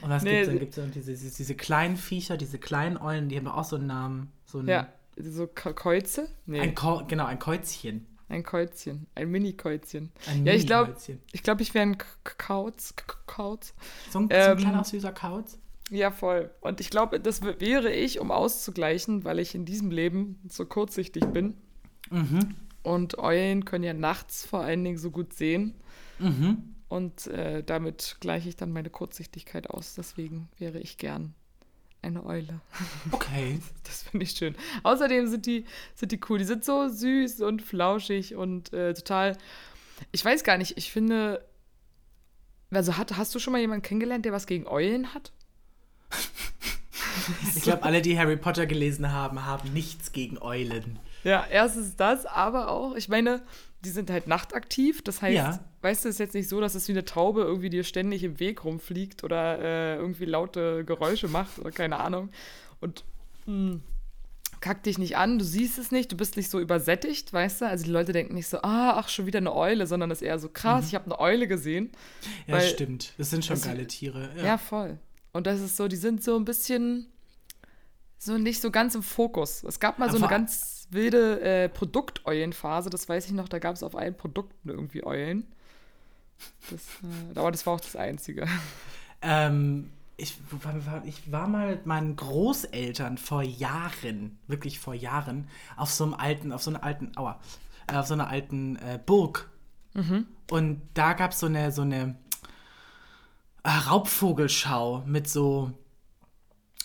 Und 0.00 0.08
was 0.08 0.22
Nee, 0.22 0.46
gibt's 0.46 0.46
dann? 0.48 0.58
Gibt 0.58 0.70
es 0.70 0.76
dann 0.76 0.90
diese, 0.92 1.10
diese, 1.12 1.36
diese 1.36 1.54
kleinen 1.54 1.96
Viecher, 1.98 2.38
diese 2.38 2.58
kleinen 2.58 2.96
Eulen, 2.96 3.28
die 3.28 3.36
haben 3.36 3.46
auch 3.48 3.64
so 3.64 3.76
einen 3.76 3.88
Namen. 3.88 4.32
So 4.46 4.60
einen, 4.60 4.68
Ja, 4.68 4.88
so 5.18 5.46
Käuze? 5.46 6.30
Nee, 6.46 6.60
Ein 6.60 6.68
ein, 6.70 6.74
Ko 6.74 7.02
genau, 7.06 7.26
ein 7.26 7.38
Käuzchen. 7.38 8.06
Käuzchen. 8.44 9.06
Ein 9.14 9.30
Mini-Käuzchen. 9.30 10.10
Ein 10.28 10.46
Ja, 10.46 10.54
ich 10.54 10.66
glaub- 10.66 10.86
Mini-Käuzchen. 10.88 11.20
Ich 11.32 11.42
glaube, 11.42 11.62
ich 11.62 11.74
wäre 11.74 11.82
ein 11.86 11.98
Kauz. 12.24 12.94
Kauz. 13.26 13.74
So 14.10 14.20
ein, 14.20 14.28
so 14.28 14.34
Ähm, 14.34 14.50
ein 14.52 14.56
kleiner 14.58 14.84
süßer 14.84 15.12
Kauz. 15.12 15.58
Ja, 15.90 16.10
voll. 16.12 16.50
Und 16.60 16.80
ich 16.80 16.90
glaube, 16.90 17.18
das 17.20 17.42
wäre 17.42 17.92
ich, 17.92 18.20
um 18.20 18.30
auszugleichen, 18.30 19.24
weil 19.24 19.40
ich 19.40 19.54
in 19.56 19.64
diesem 19.64 19.90
Leben 19.90 20.38
so 20.48 20.64
kurzsichtig 20.64 21.24
bin. 21.26 21.56
Mhm. 22.10 22.54
Und 22.82 23.18
Eulen 23.18 23.64
können 23.64 23.84
ja 23.84 23.92
nachts 23.92 24.46
vor 24.46 24.60
allen 24.60 24.84
Dingen 24.84 24.98
so 24.98 25.10
gut 25.10 25.32
sehen. 25.34 25.74
Mhm. 26.20 26.74
Und 26.88 27.26
äh, 27.26 27.62
damit 27.64 28.16
gleiche 28.20 28.48
ich 28.48 28.56
dann 28.56 28.72
meine 28.72 28.90
Kurzsichtigkeit 28.90 29.68
aus. 29.70 29.94
Deswegen 29.94 30.48
wäre 30.58 30.78
ich 30.78 30.96
gern 30.96 31.34
eine 32.02 32.24
Eule. 32.24 32.60
Okay. 33.12 33.60
Das 33.84 34.04
finde 34.04 34.24
ich 34.24 34.32
schön. 34.32 34.54
Außerdem 34.82 35.28
sind 35.28 35.46
die, 35.46 35.64
sind 35.94 36.12
die 36.12 36.20
cool. 36.28 36.38
Die 36.38 36.44
sind 36.44 36.64
so 36.64 36.88
süß 36.88 37.40
und 37.40 37.62
flauschig 37.62 38.36
und 38.36 38.72
äh, 38.72 38.94
total. 38.94 39.36
Ich 40.12 40.24
weiß 40.24 40.44
gar 40.44 40.58
nicht, 40.58 40.76
ich 40.78 40.92
finde. 40.92 41.44
Also 42.70 42.96
hat, 42.96 43.16
hast 43.16 43.34
du 43.34 43.40
schon 43.40 43.52
mal 43.52 43.58
jemanden 43.58 43.82
kennengelernt, 43.82 44.24
der 44.24 44.32
was 44.32 44.46
gegen 44.46 44.66
Eulen 44.66 45.12
hat? 45.14 45.32
Ich 47.56 47.62
glaube, 47.62 47.82
alle, 47.82 48.02
die 48.02 48.18
Harry 48.18 48.36
Potter 48.36 48.66
gelesen 48.66 49.12
haben, 49.12 49.44
haben 49.44 49.72
nichts 49.72 50.12
gegen 50.12 50.38
Eulen. 50.38 50.98
Ja, 51.24 51.44
erstens 51.50 51.96
das, 51.96 52.24
aber 52.24 52.70
auch, 52.70 52.94
ich 52.94 53.08
meine, 53.08 53.42
die 53.84 53.90
sind 53.90 54.10
halt 54.10 54.26
nachtaktiv. 54.26 55.02
Das 55.02 55.22
heißt, 55.22 55.34
Ja. 55.36 55.64
weißt 55.82 56.04
du, 56.04 56.08
es 56.08 56.16
ist 56.16 56.18
jetzt 56.18 56.34
nicht 56.34 56.48
so, 56.48 56.60
dass 56.60 56.74
es 56.74 56.86
wie 56.88 56.92
eine 56.92 57.04
Taube 57.04 57.42
irgendwie 57.42 57.70
dir 57.70 57.84
ständig 57.84 58.22
im 58.24 58.38
Weg 58.40 58.64
rumfliegt 58.64 59.24
oder 59.24 59.58
äh, 59.58 59.96
irgendwie 59.96 60.26
laute 60.26 60.84
Geräusche 60.84 61.28
macht 61.28 61.58
oder 61.58 61.70
keine 61.70 61.98
Ahnung. 61.98 62.30
Und 62.80 63.04
mh, 63.46 63.80
kackt 64.60 64.84
dich 64.84 64.98
nicht 64.98 65.16
an, 65.16 65.38
du 65.38 65.44
siehst 65.44 65.78
es 65.78 65.90
nicht, 65.90 66.12
du 66.12 66.16
bist 66.18 66.36
nicht 66.36 66.50
so 66.50 66.60
übersättigt, 66.60 67.32
weißt 67.32 67.62
du? 67.62 67.66
Also 67.66 67.84
die 67.84 67.90
Leute 67.90 68.12
denken 68.12 68.34
nicht 68.34 68.48
so, 68.48 68.58
ah, 68.58 68.98
ach, 68.98 69.08
schon 69.08 69.24
wieder 69.24 69.38
eine 69.38 69.54
Eule, 69.56 69.86
sondern 69.86 70.10
das 70.10 70.20
ist 70.20 70.26
eher 70.28 70.38
so 70.38 70.50
krass, 70.50 70.88
ich 70.88 70.94
habe 70.94 71.06
eine 71.06 71.18
Eule 71.18 71.48
gesehen. 71.48 71.90
Ja, 72.46 72.56
Weil- 72.56 72.68
stimmt. 72.68 73.14
Das 73.16 73.30
sind 73.30 73.44
schon 73.46 73.56
Also- 73.56 73.68
geile 73.70 73.86
Tiere. 73.86 74.28
Ja. 74.36 74.58
voll. 74.58 74.98
Und 75.32 75.46
das 75.46 75.60
ist 75.60 75.76
so, 75.78 75.88
die 75.88 75.96
sind 75.96 76.22
so 76.22 76.36
ein 76.36 76.44
bisschen 76.44 77.06
so 78.18 78.36
nicht 78.36 78.60
so 78.60 78.70
ganz 78.70 78.94
im 78.94 79.02
Fokus. 79.02 79.64
Es 79.64 79.80
gab 79.80 79.98
mal 79.98 80.06
Ja, 80.06 80.10
so 80.12 80.18
eine 80.18 80.26
vor- 80.28 80.36
ganz 80.90 80.92
wilde 80.92 81.40
äh, 81.40 81.68
Produkteulenphase, 81.68 82.90
das 82.90 83.08
weiß 83.08 83.26
ich 83.26 83.32
noch, 83.32 83.48
da 83.48 83.58
gab 83.58 83.74
es 83.74 83.82
auf 83.82 83.96
allen 83.96 84.16
Produkten 84.16 84.68
irgendwie 84.68 85.04
Eulen. 85.04 85.46
Das, 86.70 86.82
äh, 87.02 87.38
aber 87.38 87.50
das 87.50 87.66
war 87.66 87.74
auch 87.74 87.80
das 87.80 87.96
Einzige. 87.96 88.46
Ähm, 89.22 89.90
ich, 90.16 90.38
ich 91.04 91.32
war 91.32 91.48
mal 91.48 91.68
mit 91.68 91.86
meinen 91.86 92.16
Großeltern 92.16 93.18
vor 93.18 93.42
Jahren, 93.42 94.38
wirklich 94.46 94.78
vor 94.78 94.94
Jahren, 94.94 95.48
auf 95.76 95.90
so 95.90 96.04
einem 96.04 96.14
alten, 96.14 96.52
auf 96.52 96.62
so 96.62 96.70
einer 96.70 96.82
alten, 96.82 97.12
aua, 97.16 97.40
äh, 97.86 97.96
auf 97.96 98.06
so 98.06 98.14
einer 98.14 98.28
alten 98.28 98.76
äh, 98.76 98.98
Burg. 99.04 99.50
Und 100.50 100.82
da 100.94 101.14
gab 101.14 101.32
es 101.32 101.40
so 101.40 101.46
eine, 101.46 101.72
so 101.72 101.82
eine 101.82 102.16
äh, 103.62 103.70
Raubvogelschau 103.70 105.02
mit 105.06 105.28
so, 105.28 105.72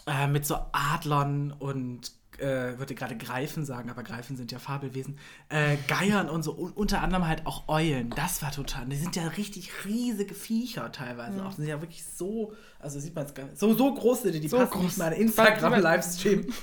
äh, 0.07 0.27
mit 0.27 0.45
so 0.45 0.57
Adlern 0.71 1.51
und 1.51 2.11
äh, 2.39 2.77
würde 2.77 2.95
gerade 2.95 3.17
Greifen 3.17 3.65
sagen, 3.65 3.89
aber 3.89 4.03
Greifen 4.03 4.37
sind 4.37 4.51
ja 4.51 4.59
Fabelwesen, 4.59 5.17
äh, 5.49 5.77
Geiern 5.87 6.29
und 6.29 6.43
so, 6.43 6.51
und 6.51 6.75
unter 6.77 7.01
anderem 7.01 7.27
halt 7.27 7.45
auch 7.45 7.67
Eulen. 7.67 8.09
Das 8.11 8.41
war 8.41 8.51
total, 8.51 8.85
die 8.85 8.95
sind 8.95 9.15
ja 9.15 9.27
richtig 9.27 9.71
riesige 9.85 10.35
Viecher 10.35 10.91
teilweise 10.91 11.43
auch. 11.45 11.51
Die 11.51 11.61
sind 11.61 11.67
ja 11.67 11.81
wirklich 11.81 12.03
so, 12.03 12.53
also 12.79 12.99
sieht 12.99 13.15
man 13.15 13.25
es 13.25 13.33
gar 13.33 13.45
nicht, 13.45 13.57
so, 13.57 13.73
so 13.73 13.93
groß 13.93 14.23
sind 14.23 14.33
die, 14.33 14.39
die 14.39 14.47
So 14.47 14.57
passen 14.57 14.71
groß. 14.71 14.83
nicht 14.83 14.97
mal 14.97 15.11
in 15.13 15.21
Instagram-Livestream. 15.23 16.45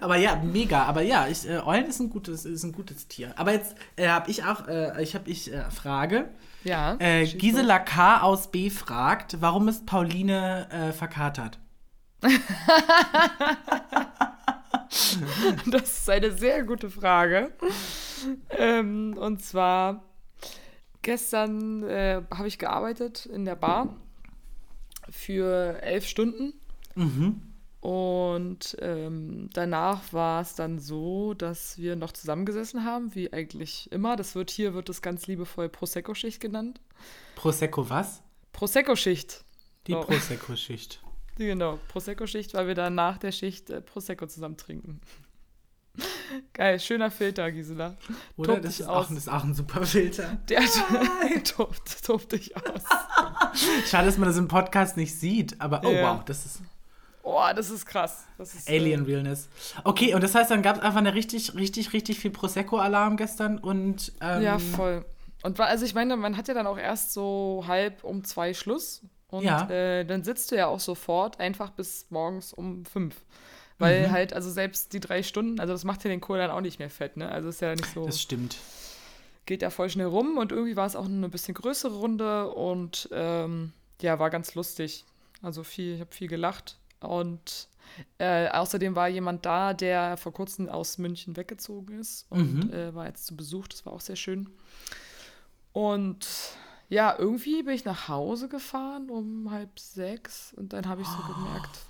aber 0.00 0.16
ja, 0.16 0.36
mega. 0.36 0.84
Aber 0.84 1.02
ja, 1.02 1.26
ich, 1.28 1.48
äh, 1.48 1.58
Eulen 1.64 1.86
ist 1.86 2.00
ein 2.00 2.10
gutes, 2.10 2.44
ist 2.44 2.64
ein 2.64 2.72
gutes 2.72 3.08
Tier. 3.08 3.32
Aber 3.36 3.52
jetzt 3.52 3.74
äh, 3.96 4.08
habe 4.08 4.30
ich 4.30 4.44
auch, 4.44 4.66
äh, 4.68 5.02
ich 5.02 5.14
habe 5.14 5.30
ich 5.30 5.52
äh, 5.52 5.70
Frage. 5.70 6.28
Ja. 6.64 6.96
Äh, 6.98 7.26
Gisela 7.26 7.78
K. 7.78 8.22
aus 8.22 8.50
B. 8.50 8.70
fragt, 8.70 9.40
warum 9.40 9.68
ist 9.68 9.86
Pauline 9.86 10.92
verkatert? 10.96 11.58
Das 15.66 15.98
ist 15.98 16.10
eine 16.10 16.32
sehr 16.32 16.62
gute 16.64 16.90
Frage. 16.90 17.52
ähm, 18.50 19.16
und 19.18 19.42
zwar, 19.42 20.04
gestern 21.02 21.82
äh, 21.84 22.22
habe 22.32 22.48
ich 22.48 22.58
gearbeitet 22.58 23.26
in 23.26 23.44
der 23.44 23.56
Bar 23.56 23.96
für 25.10 25.80
elf 25.82 26.06
Stunden. 26.06 26.54
Mhm. 26.94 27.42
Und 27.80 28.76
ähm, 28.80 29.50
danach 29.52 30.00
war 30.12 30.40
es 30.40 30.54
dann 30.54 30.78
so, 30.78 31.34
dass 31.34 31.76
wir 31.76 31.96
noch 31.96 32.12
zusammengesessen 32.12 32.84
haben, 32.84 33.14
wie 33.14 33.30
eigentlich 33.32 33.92
immer. 33.92 34.16
Das 34.16 34.34
wird 34.34 34.50
hier 34.50 34.72
wird 34.72 34.88
es 34.88 35.02
ganz 35.02 35.26
liebevoll 35.26 35.68
Prosecco-Schicht 35.68 36.40
genannt. 36.40 36.80
Prosecco 37.36 37.90
was? 37.90 38.22
Prosecco-Schicht. 38.52 39.44
Die 39.86 39.92
So. 39.92 40.00
Prosecco-Schicht. 40.00 41.02
Genau, 41.38 41.78
Prosecco-Schicht, 41.88 42.54
weil 42.54 42.68
wir 42.68 42.74
dann 42.74 42.94
nach 42.94 43.18
der 43.18 43.32
Schicht 43.32 43.70
äh, 43.70 43.80
Prosecco 43.80 44.26
zusammen 44.26 44.56
trinken. 44.56 45.00
Geil, 46.52 46.80
schöner 46.80 47.10
Filter, 47.10 47.50
Gisela. 47.52 47.96
Oder? 48.36 48.54
Tob 48.54 48.62
Das 48.62 48.72
dich 48.72 48.80
ist, 48.80 48.86
auch, 48.88 48.96
aus. 48.96 49.08
das 49.08 49.18
ist 49.18 49.28
auch 49.28 49.44
ein 49.44 49.54
super 49.54 49.84
Filter. 49.86 50.38
Der 50.48 50.62
tobt, 51.44 52.04
tobt 52.04 52.32
dich 52.32 52.56
aus. 52.56 52.82
Schade, 53.86 54.06
dass 54.06 54.18
man 54.18 54.28
das 54.28 54.36
im 54.36 54.48
Podcast 54.48 54.96
nicht 54.96 55.14
sieht, 55.18 55.60
aber 55.60 55.82
oh 55.84 55.90
Ja. 55.90 56.16
wow, 56.16 56.24
das 56.24 56.44
ist 56.46 56.60
Oh, 57.26 57.40
das 57.56 57.70
ist 57.70 57.86
krass. 57.86 58.26
Das 58.36 58.54
ist, 58.54 58.68
äh, 58.68 58.78
Alien 58.78 59.04
Realness. 59.06 59.48
Okay, 59.82 60.14
und 60.14 60.22
das 60.22 60.34
heißt, 60.34 60.50
dann 60.50 60.60
gab 60.60 60.76
es 60.76 60.82
einfach 60.82 60.98
eine 60.98 61.14
richtig, 61.14 61.54
richtig, 61.54 61.94
richtig 61.94 62.18
viel 62.18 62.30
Prosecco-Alarm 62.30 63.16
gestern 63.16 63.56
und 63.58 64.12
ähm, 64.20 64.42
Ja, 64.42 64.58
voll. 64.58 65.06
Und 65.42 65.58
war, 65.58 65.68
also 65.68 65.86
ich 65.86 65.94
meine, 65.94 66.16
man 66.18 66.36
hat 66.36 66.48
ja 66.48 66.54
dann 66.54 66.66
auch 66.66 66.76
erst 66.76 67.14
so 67.14 67.64
halb 67.66 68.04
um 68.04 68.24
zwei 68.24 68.52
Schluss. 68.52 69.00
Und 69.34 69.44
Ja. 69.44 69.68
äh, 69.68 70.04
dann 70.04 70.22
sitzt 70.22 70.52
du 70.52 70.56
ja 70.56 70.66
auch 70.68 70.80
sofort 70.80 71.40
einfach 71.40 71.70
bis 71.70 72.06
morgens 72.10 72.52
um 72.52 72.84
fünf. 72.84 73.16
Weil 73.78 74.06
Mhm. 74.08 74.12
halt, 74.12 74.32
also 74.32 74.50
selbst 74.50 74.92
die 74.92 75.00
drei 75.00 75.22
Stunden, 75.24 75.58
also 75.58 75.72
das 75.72 75.82
macht 75.84 76.04
ja 76.04 76.08
den 76.10 76.20
Kohl 76.20 76.38
dann 76.38 76.50
auch 76.52 76.60
nicht 76.60 76.78
mehr 76.78 76.90
fett, 76.90 77.16
ne? 77.16 77.28
Also 77.28 77.48
ist 77.48 77.60
ja 77.60 77.74
nicht 77.74 77.92
so, 77.92 78.06
das 78.06 78.20
stimmt. 78.22 78.56
geht 79.46 79.62
ja 79.62 79.70
voll 79.70 79.90
schnell 79.90 80.06
rum 80.06 80.38
und 80.38 80.52
irgendwie 80.52 80.76
war 80.76 80.86
es 80.86 80.94
auch 80.94 81.06
eine 81.06 81.28
bisschen 81.28 81.54
größere 81.54 81.94
Runde 81.96 82.50
und 82.50 83.08
ähm, 83.12 83.72
ja, 84.00 84.18
war 84.20 84.30
ganz 84.30 84.54
lustig. 84.54 85.04
Also 85.42 85.64
viel, 85.64 85.94
ich 85.96 86.00
habe 86.00 86.14
viel 86.14 86.28
gelacht. 86.28 86.78
Und 87.00 87.66
äh, 88.18 88.48
außerdem 88.48 88.94
war 88.94 89.08
jemand 89.08 89.44
da, 89.44 89.74
der 89.74 90.16
vor 90.16 90.32
kurzem 90.32 90.68
aus 90.68 90.96
München 90.98 91.36
weggezogen 91.36 91.98
ist 91.98 92.26
und 92.30 92.64
Mhm. 92.66 92.72
äh, 92.72 92.94
war 92.94 93.06
jetzt 93.06 93.26
zu 93.26 93.36
Besuch. 93.36 93.66
Das 93.68 93.84
war 93.84 93.92
auch 93.92 94.00
sehr 94.00 94.16
schön. 94.16 94.48
Und 95.72 96.26
ja, 96.94 97.16
irgendwie 97.18 97.64
bin 97.64 97.74
ich 97.74 97.84
nach 97.84 98.08
Hause 98.08 98.48
gefahren 98.48 99.10
um 99.10 99.50
halb 99.50 99.80
sechs 99.80 100.54
und 100.54 100.72
dann 100.72 100.88
habe 100.88 101.02
ich 101.02 101.08
so 101.08 101.34
gemerkt, 101.34 101.80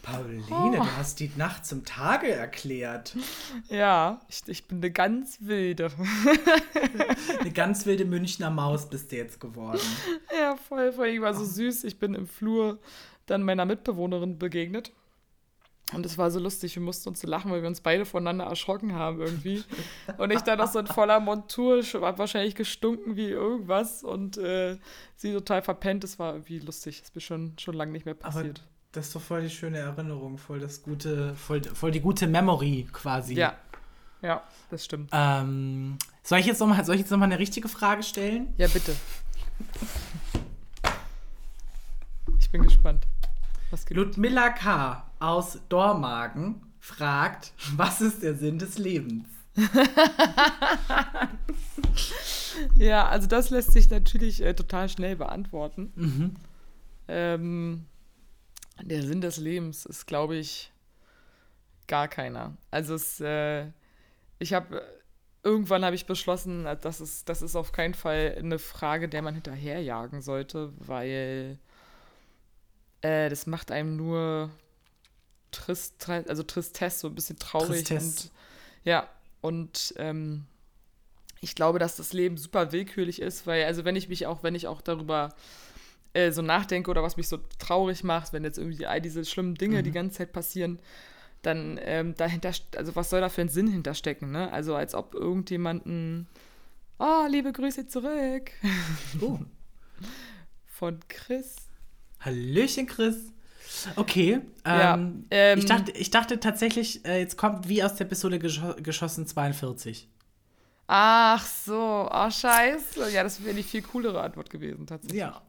Pauline, 0.00 0.76
du 0.76 0.96
hast 0.96 1.18
die 1.18 1.30
Nacht 1.36 1.66
zum 1.66 1.84
Tage 1.84 2.30
erklärt. 2.30 3.16
ja, 3.68 4.20
ich, 4.28 4.42
ich 4.46 4.68
bin 4.68 4.78
eine 4.78 4.92
ganz 4.92 5.38
wilde. 5.40 5.90
Eine 7.40 7.50
ganz 7.50 7.84
wilde 7.84 8.04
Münchner 8.04 8.50
Maus 8.50 8.88
bist 8.88 9.12
du 9.12 9.16
jetzt 9.16 9.40
geworden. 9.40 9.80
Ja, 10.34 10.56
voll, 10.56 10.92
voll. 10.92 11.08
Ich 11.08 11.20
war 11.20 11.34
so 11.34 11.44
süß. 11.44 11.84
Ich 11.84 11.98
bin 11.98 12.14
im 12.14 12.26
Flur 12.26 12.78
dann 13.26 13.42
meiner 13.42 13.66
Mitbewohnerin 13.66 14.38
begegnet. 14.38 14.92
Und 15.94 16.04
es 16.04 16.18
war 16.18 16.30
so 16.30 16.38
lustig, 16.38 16.74
wir 16.76 16.82
mussten 16.82 17.08
uns 17.08 17.20
so 17.20 17.26
lachen, 17.26 17.50
weil 17.50 17.62
wir 17.62 17.68
uns 17.68 17.80
beide 17.80 18.04
voneinander 18.04 18.44
erschrocken 18.44 18.94
haben 18.94 19.20
irgendwie. 19.20 19.64
Und 20.18 20.30
ich 20.32 20.40
dann 20.40 20.58
noch 20.58 20.70
so 20.70 20.78
in 20.80 20.86
voller 20.86 21.18
Montur, 21.18 21.82
hab 21.82 22.18
wahrscheinlich 22.18 22.54
gestunken 22.54 23.16
wie 23.16 23.30
irgendwas 23.30 24.04
und 24.04 24.36
äh, 24.36 24.76
sie 25.16 25.32
total 25.32 25.62
verpennt. 25.62 26.04
Das 26.04 26.18
war 26.18 26.32
irgendwie 26.34 26.58
lustig. 26.58 27.00
Das 27.00 27.08
ist 27.08 27.14
mir 27.14 27.22
schon, 27.22 27.54
schon 27.58 27.74
lange 27.74 27.92
nicht 27.92 28.04
mehr 28.04 28.14
Aber 28.20 28.32
passiert. 28.32 28.62
das 28.92 29.06
ist 29.06 29.16
doch 29.16 29.22
voll 29.22 29.42
die 29.42 29.50
schöne 29.50 29.78
Erinnerung, 29.78 30.36
voll 30.36 30.60
das 30.60 30.82
gute, 30.82 31.34
voll, 31.34 31.62
voll 31.62 31.90
die 31.90 32.00
gute 32.00 32.26
Memory 32.26 32.86
quasi. 32.92 33.34
ja, 33.34 33.56
ja, 34.20 34.42
das 34.70 34.84
stimmt. 34.84 35.10
Ähm, 35.12 35.96
soll 36.22 36.40
ich 36.40 36.46
jetzt 36.46 36.58
nochmal 36.60 36.78
noch, 36.84 37.10
mal 37.16 37.24
eine 37.24 37.38
richtige 37.38 37.68
Frage 37.68 38.02
stellen? 38.02 38.52
Ja, 38.58 38.66
bitte. 38.68 38.94
Ich 42.38 42.50
bin 42.50 42.62
gespannt. 42.62 43.06
Ludmilla 43.90 44.50
K. 44.50 45.10
aus 45.18 45.58
Dormagen 45.68 46.62
fragt, 46.80 47.52
was 47.76 48.00
ist 48.00 48.22
der 48.22 48.34
Sinn 48.34 48.58
des 48.58 48.78
Lebens? 48.78 49.26
Ja, 52.76 53.08
also 53.08 53.26
das 53.26 53.50
lässt 53.50 53.72
sich 53.72 53.90
natürlich 53.90 54.42
äh, 54.42 54.54
total 54.54 54.88
schnell 54.88 55.16
beantworten. 55.16 55.92
Mhm. 55.94 56.36
Ähm, 57.08 57.86
der 58.82 59.02
Sinn 59.02 59.20
des 59.20 59.36
Lebens 59.38 59.86
ist, 59.86 60.06
glaube 60.06 60.36
ich, 60.36 60.72
gar 61.86 62.08
keiner. 62.08 62.56
Also 62.70 62.94
es, 62.94 63.20
äh, 63.20 63.66
ich 64.38 64.52
habe 64.52 64.82
irgendwann 65.42 65.84
habe 65.84 65.96
ich 65.96 66.06
beschlossen, 66.06 66.64
dass 66.64 67.00
es, 67.00 67.24
das 67.24 67.42
ist 67.42 67.56
auf 67.56 67.72
keinen 67.72 67.94
Fall 67.94 68.36
eine 68.38 68.58
Frage, 68.58 69.08
der 69.08 69.22
man 69.22 69.34
hinterherjagen 69.34 70.20
sollte, 70.20 70.72
weil 70.78 71.58
äh, 73.02 73.28
das 73.28 73.46
macht 73.46 73.70
einem 73.70 73.96
nur 73.96 74.50
trist, 75.50 76.08
also 76.08 76.42
Tristesse, 76.42 77.00
so 77.00 77.08
ein 77.08 77.14
bisschen 77.14 77.38
traurig. 77.38 77.84
Tristesse. 77.84 78.28
Und, 78.28 78.32
ja, 78.84 79.08
und 79.40 79.94
ähm, 79.96 80.44
ich 81.40 81.54
glaube, 81.54 81.78
dass 81.78 81.96
das 81.96 82.12
Leben 82.12 82.36
super 82.36 82.72
willkürlich 82.72 83.20
ist, 83.20 83.46
weil, 83.46 83.64
also 83.64 83.84
wenn 83.84 83.96
ich 83.96 84.08
mich 84.08 84.26
auch, 84.26 84.42
wenn 84.42 84.54
ich 84.54 84.66
auch 84.66 84.80
darüber 84.80 85.34
äh, 86.12 86.32
so 86.32 86.42
nachdenke 86.42 86.90
oder 86.90 87.02
was 87.02 87.16
mich 87.16 87.28
so 87.28 87.38
traurig 87.58 88.02
macht, 88.04 88.32
wenn 88.32 88.44
jetzt 88.44 88.58
irgendwie 88.58 88.86
all 88.86 89.00
diese 89.00 89.24
schlimmen 89.24 89.54
Dinge 89.54 89.78
mhm. 89.78 89.84
die 89.84 89.92
ganze 89.92 90.18
Zeit 90.18 90.32
passieren, 90.32 90.78
dann 91.42 91.78
ähm, 91.82 92.14
dahinter, 92.16 92.52
also 92.76 92.96
was 92.96 93.10
soll 93.10 93.20
da 93.20 93.28
für 93.28 93.42
ein 93.42 93.48
Sinn 93.48 93.68
hinterstecken, 93.68 94.32
ne? 94.32 94.52
Also 94.52 94.74
als 94.74 94.94
ob 94.94 95.14
irgendjemanden, 95.14 96.26
oh, 96.98 97.26
liebe 97.28 97.52
Grüße 97.52 97.86
zurück. 97.86 98.50
Oh. 99.20 99.38
Von 100.66 100.98
Chris. 101.08 101.67
Hallöchen, 102.20 102.86
Chris. 102.86 103.32
Okay. 103.96 104.40
Ja, 104.66 104.94
ähm, 104.94 105.26
ähm, 105.30 105.58
ich, 105.58 105.66
dachte, 105.66 105.92
ich 105.92 106.10
dachte 106.10 106.40
tatsächlich, 106.40 107.04
äh, 107.04 107.20
jetzt 107.20 107.36
kommt 107.36 107.68
wie 107.68 107.82
aus 107.82 107.94
der 107.94 108.06
Pistole 108.06 108.38
gesch 108.38 108.60
geschossen 108.82 109.26
42. 109.26 110.08
Ach 110.86 111.44
so, 111.44 112.08
oh 112.10 112.30
scheiße. 112.30 113.10
Ja, 113.12 113.22
das 113.22 113.44
wäre 113.44 113.54
die 113.54 113.62
viel 113.62 113.82
coolere 113.82 114.22
Antwort 114.22 114.48
gewesen, 114.50 114.86
tatsächlich. 114.86 115.20
Ja. 115.20 115.42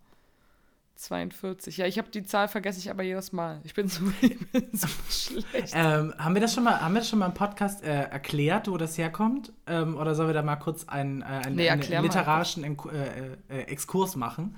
42. 1.00 1.78
Ja, 1.78 1.86
ich 1.86 1.98
habe 1.98 2.10
die 2.10 2.26
Zahl 2.26 2.50
vergesse 2.50 2.78
ich 2.80 2.90
aber 2.90 3.04
jedes 3.04 3.32
Mal. 3.32 3.62
Ich 3.64 3.74
bin 3.74 3.88
so, 3.88 4.04
ich 4.22 4.52
bin 4.52 4.70
so 4.74 4.88
schlecht. 5.10 5.74
Ähm, 5.74 6.14
haben 6.18 6.34
wir 6.34 6.42
das 6.42 6.54
schon 6.54 6.66
mal, 6.66 6.82
haben 6.82 6.94
wir 6.94 7.00
das 7.00 7.10
schon 7.10 7.20
mal 7.20 7.28
im 7.28 7.34
Podcast 7.34 7.84
äh, 7.84 8.04
erklärt, 8.04 8.70
wo 8.70 8.76
das 8.76 8.98
herkommt? 8.98 9.54
Ähm, 9.66 9.96
oder 9.96 10.14
sollen 10.14 10.28
wir 10.28 10.34
da 10.34 10.42
mal 10.42 10.58
kurz 10.58 10.90
einen, 10.90 11.22
äh, 11.22 11.26
einen, 11.26 11.56
nee, 11.56 11.70
einen 11.70 12.04
literarischen 12.04 12.66
äh, 12.66 13.36
äh, 13.48 13.62
Exkurs 13.64 14.18
machen? 14.18 14.58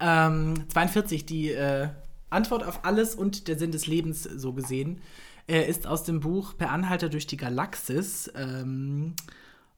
Ähm, 0.00 0.64
42, 0.68 1.26
die 1.26 1.52
äh, 1.52 1.88
Antwort 2.30 2.64
auf 2.64 2.84
alles 2.84 3.14
und 3.14 3.48
der 3.48 3.58
Sinn 3.58 3.72
des 3.72 3.86
Lebens 3.86 4.22
so 4.22 4.52
gesehen, 4.52 5.00
äh, 5.48 5.68
ist 5.68 5.86
aus 5.86 6.04
dem 6.04 6.20
Buch 6.20 6.56
Per 6.56 6.70
Anhalter 6.70 7.08
durch 7.08 7.26
die 7.26 7.36
Galaxis. 7.36 8.30
Ähm, 8.34 9.14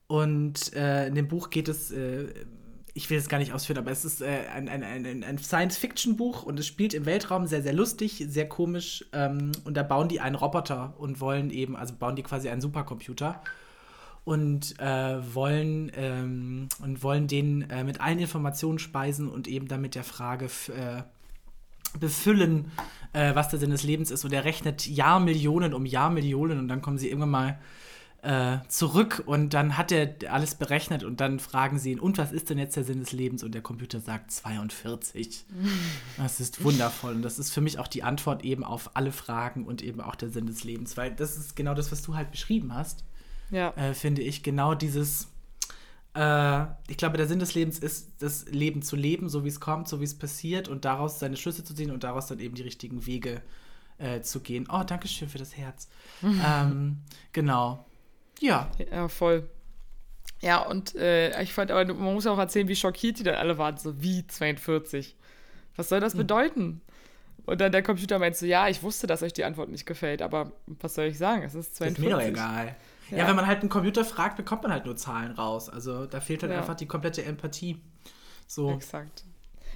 und 0.07 0.69
in 0.75 1.15
dem 1.15 1.27
Buch 1.27 1.49
geht 1.49 1.69
es 1.69 1.91
ich 2.95 3.09
will 3.09 3.19
es 3.19 3.29
gar 3.29 3.39
nicht 3.39 3.53
ausführen, 3.53 3.79
aber 3.79 3.91
es 3.91 4.05
ist 4.05 4.21
äh, 4.21 4.47
ein, 4.55 4.69
ein, 4.69 4.83
ein, 4.83 5.25
ein 5.25 5.39
Science-Fiction-Buch 5.39 6.43
und 6.43 6.59
es 6.59 6.67
spielt 6.67 6.93
im 6.95 7.07
Weltraum 7.07 7.47
sehr, 7.47 7.63
sehr 7.63 7.73
lustig, 7.73 8.25
sehr 8.29 8.49
komisch. 8.49 9.07
Ähm, 9.13 9.53
und 9.65 9.77
da 9.77 9.83
bauen 9.83 10.09
die 10.09 10.21
einen 10.21 10.35
Roboter 10.35 10.95
und 10.99 11.21
wollen 11.21 11.51
eben, 11.51 11.77
also 11.77 11.95
bauen 11.95 12.17
die 12.17 12.23
quasi 12.23 12.49
einen 12.49 12.61
Supercomputer 12.61 13.41
und 14.25 14.79
äh, 14.79 15.35
wollen 15.35 15.91
ähm, 15.95 16.69
und 16.83 17.03
wollen 17.03 17.27
den 17.27 17.69
äh, 17.71 17.85
mit 17.85 18.01
allen 18.01 18.19
Informationen 18.19 18.79
speisen 18.79 19.29
und 19.29 19.49
eben 19.49 19.69
damit 19.69 19.95
der 19.95 20.05
Frage 20.05 20.47
äh, 20.47 21.03
befüllen, 21.99 22.71
äh, 23.13 23.35
was 23.35 23.49
der 23.49 23.59
Sinn 23.59 23.71
des 23.71 23.83
Lebens 23.83 24.11
ist. 24.11 24.25
Und 24.25 24.33
er 24.33 24.45
rechnet 24.45 24.87
Jahrmillionen 24.87 25.75
um 25.75 25.87
Jahrmillionen 25.87 26.59
und 26.59 26.69
dann 26.69 26.83
kommen 26.83 26.99
sie 26.99 27.09
irgendwann 27.09 27.31
mal 27.31 27.59
äh, 28.23 28.59
zurück 28.69 29.25
und 29.27 29.53
dann 29.53 29.77
hat 29.77 29.91
er 29.91 30.15
alles 30.31 30.55
berechnet 30.55 31.03
und 31.03 31.21
dann 31.21 31.41
fragen 31.41 31.81
sie 31.81 31.91
ihn, 31.91 31.99
und 31.99 32.19
was 32.19 32.31
ist 32.31 32.51
denn 32.51 32.59
jetzt 32.59 32.77
der 32.77 32.85
Sinn 32.85 33.01
des 33.01 33.11
Lebens? 33.11 33.43
Und 33.43 33.53
der 33.53 33.63
Computer 33.63 33.99
sagt 33.99 34.31
42. 34.31 35.45
Das 36.17 36.39
ist 36.39 36.63
wundervoll 36.63 37.15
und 37.15 37.23
das 37.23 37.41
ist 37.41 37.51
für 37.53 37.61
mich 37.61 37.81
auch 37.81 37.89
die 37.89 38.05
Antwort 38.05 38.45
eben 38.45 38.63
auf 38.63 38.95
alle 38.95 39.11
Fragen 39.11 39.67
und 39.67 39.83
eben 39.83 40.01
auch 40.01 40.15
der 40.15 40.31
Sinn 40.31 40.47
des 40.47 40.63
Lebens, 40.63 40.97
weil 40.97 41.13
das 41.13 41.37
ist 41.37 41.57
genau 41.57 41.75
das, 41.75 41.91
was 41.91 42.03
du 42.03 42.15
halt 42.15 42.31
beschrieben 42.31 42.73
hast. 42.73 43.05
Ja. 43.53 43.71
Äh, 43.77 43.95
finde 43.95 44.23
ich 44.23 44.43
genau 44.43 44.75
dieses. 44.75 45.29
Äh, 46.15 46.65
ich 46.89 46.97
glaube, 46.97 47.17
der 47.17 47.29
Sinn 47.29 47.39
des 47.39 47.55
Lebens 47.55 47.79
ist, 47.79 48.11
das 48.21 48.47
Leben 48.47 48.83
zu 48.83 48.97
leben, 48.97 49.29
so 49.29 49.45
wie 49.45 49.49
es 49.49 49.61
kommt, 49.61 49.89
so 49.89 50.01
wie 50.01 50.05
es 50.05 50.19
passiert 50.19 50.69
und 50.69 50.85
daraus 50.85 51.21
seine 51.21 51.37
Schlüsse 51.37 51.63
zu 51.63 51.75
ziehen 51.75 51.91
und 51.91 52.03
daraus 52.03 52.27
dann 52.27 52.41
eben 52.41 52.55
die 52.55 52.63
richtigen 52.63 53.07
Wege 53.07 53.43
äh, 53.99 54.21
zu 54.23 54.41
gehen. 54.41 54.67
Oh, 54.71 54.83
danke 54.85 55.07
schön 55.07 55.29
für 55.29 55.39
das 55.39 55.57
Herz. 55.57 55.89
ähm, 56.23 56.99
genau. 57.33 57.87
Ja. 58.41 58.71
Ja, 58.91 59.09
voll. 59.09 59.49
Ja, 60.41 60.63
und 60.63 60.97
äh, 60.97 61.41
ich 61.43 61.53
fand, 61.53 61.71
aber 61.71 61.85
man 61.95 62.15
muss 62.15 62.27
auch 62.27 62.39
erzählen, 62.39 62.67
wie 62.67 62.75
schockiert 62.75 63.21
die 63.21 63.23
dann 63.23 63.37
alle 63.37 63.59
waren. 63.59 63.77
So, 63.77 64.03
wie 64.03 64.27
42? 64.27 65.15
Was 65.77 65.89
soll 65.89 66.01
das 66.01 66.15
hm. 66.15 66.19
bedeuten? 66.19 66.81
Und 67.45 67.61
dann 67.61 67.73
der 67.73 67.83
Computer 67.83 68.19
meint 68.19 68.37
so, 68.37 68.47
ja, 68.47 68.69
ich 68.69 68.83
wusste, 68.83 69.07
dass 69.07 69.23
euch 69.23 69.33
die 69.33 69.45
Antwort 69.45 69.69
nicht 69.69 69.87
gefällt, 69.87 70.23
aber 70.23 70.53
was 70.67 70.95
soll 70.95 71.07
ich 71.07 71.19
sagen? 71.19 71.43
Es 71.43 71.55
ist 71.55 71.77
42. 71.77 72.05
ist 72.05 72.11
mir 72.11 72.17
doch 72.17 72.23
egal. 72.23 72.77
Ja. 73.13 73.19
ja. 73.19 73.29
wenn 73.29 73.37
man 73.37 73.47
halt 73.47 73.61
einen 73.61 73.69
Computer 73.69 74.05
fragt, 74.05 74.37
bekommt 74.37 74.63
man 74.63 74.73
halt 74.73 74.87
nur 74.87 74.97
Zahlen 74.97 75.33
raus. 75.33 75.69
Also 75.69 76.07
da 76.07 76.21
fehlt 76.21 76.43
halt 76.43 76.53
ja. 76.53 76.59
einfach 76.59 76.75
die 76.75 76.87
komplette 76.87 77.25
Empathie. 77.25 77.81
So. 78.47 78.71
Exakt. 78.71 79.25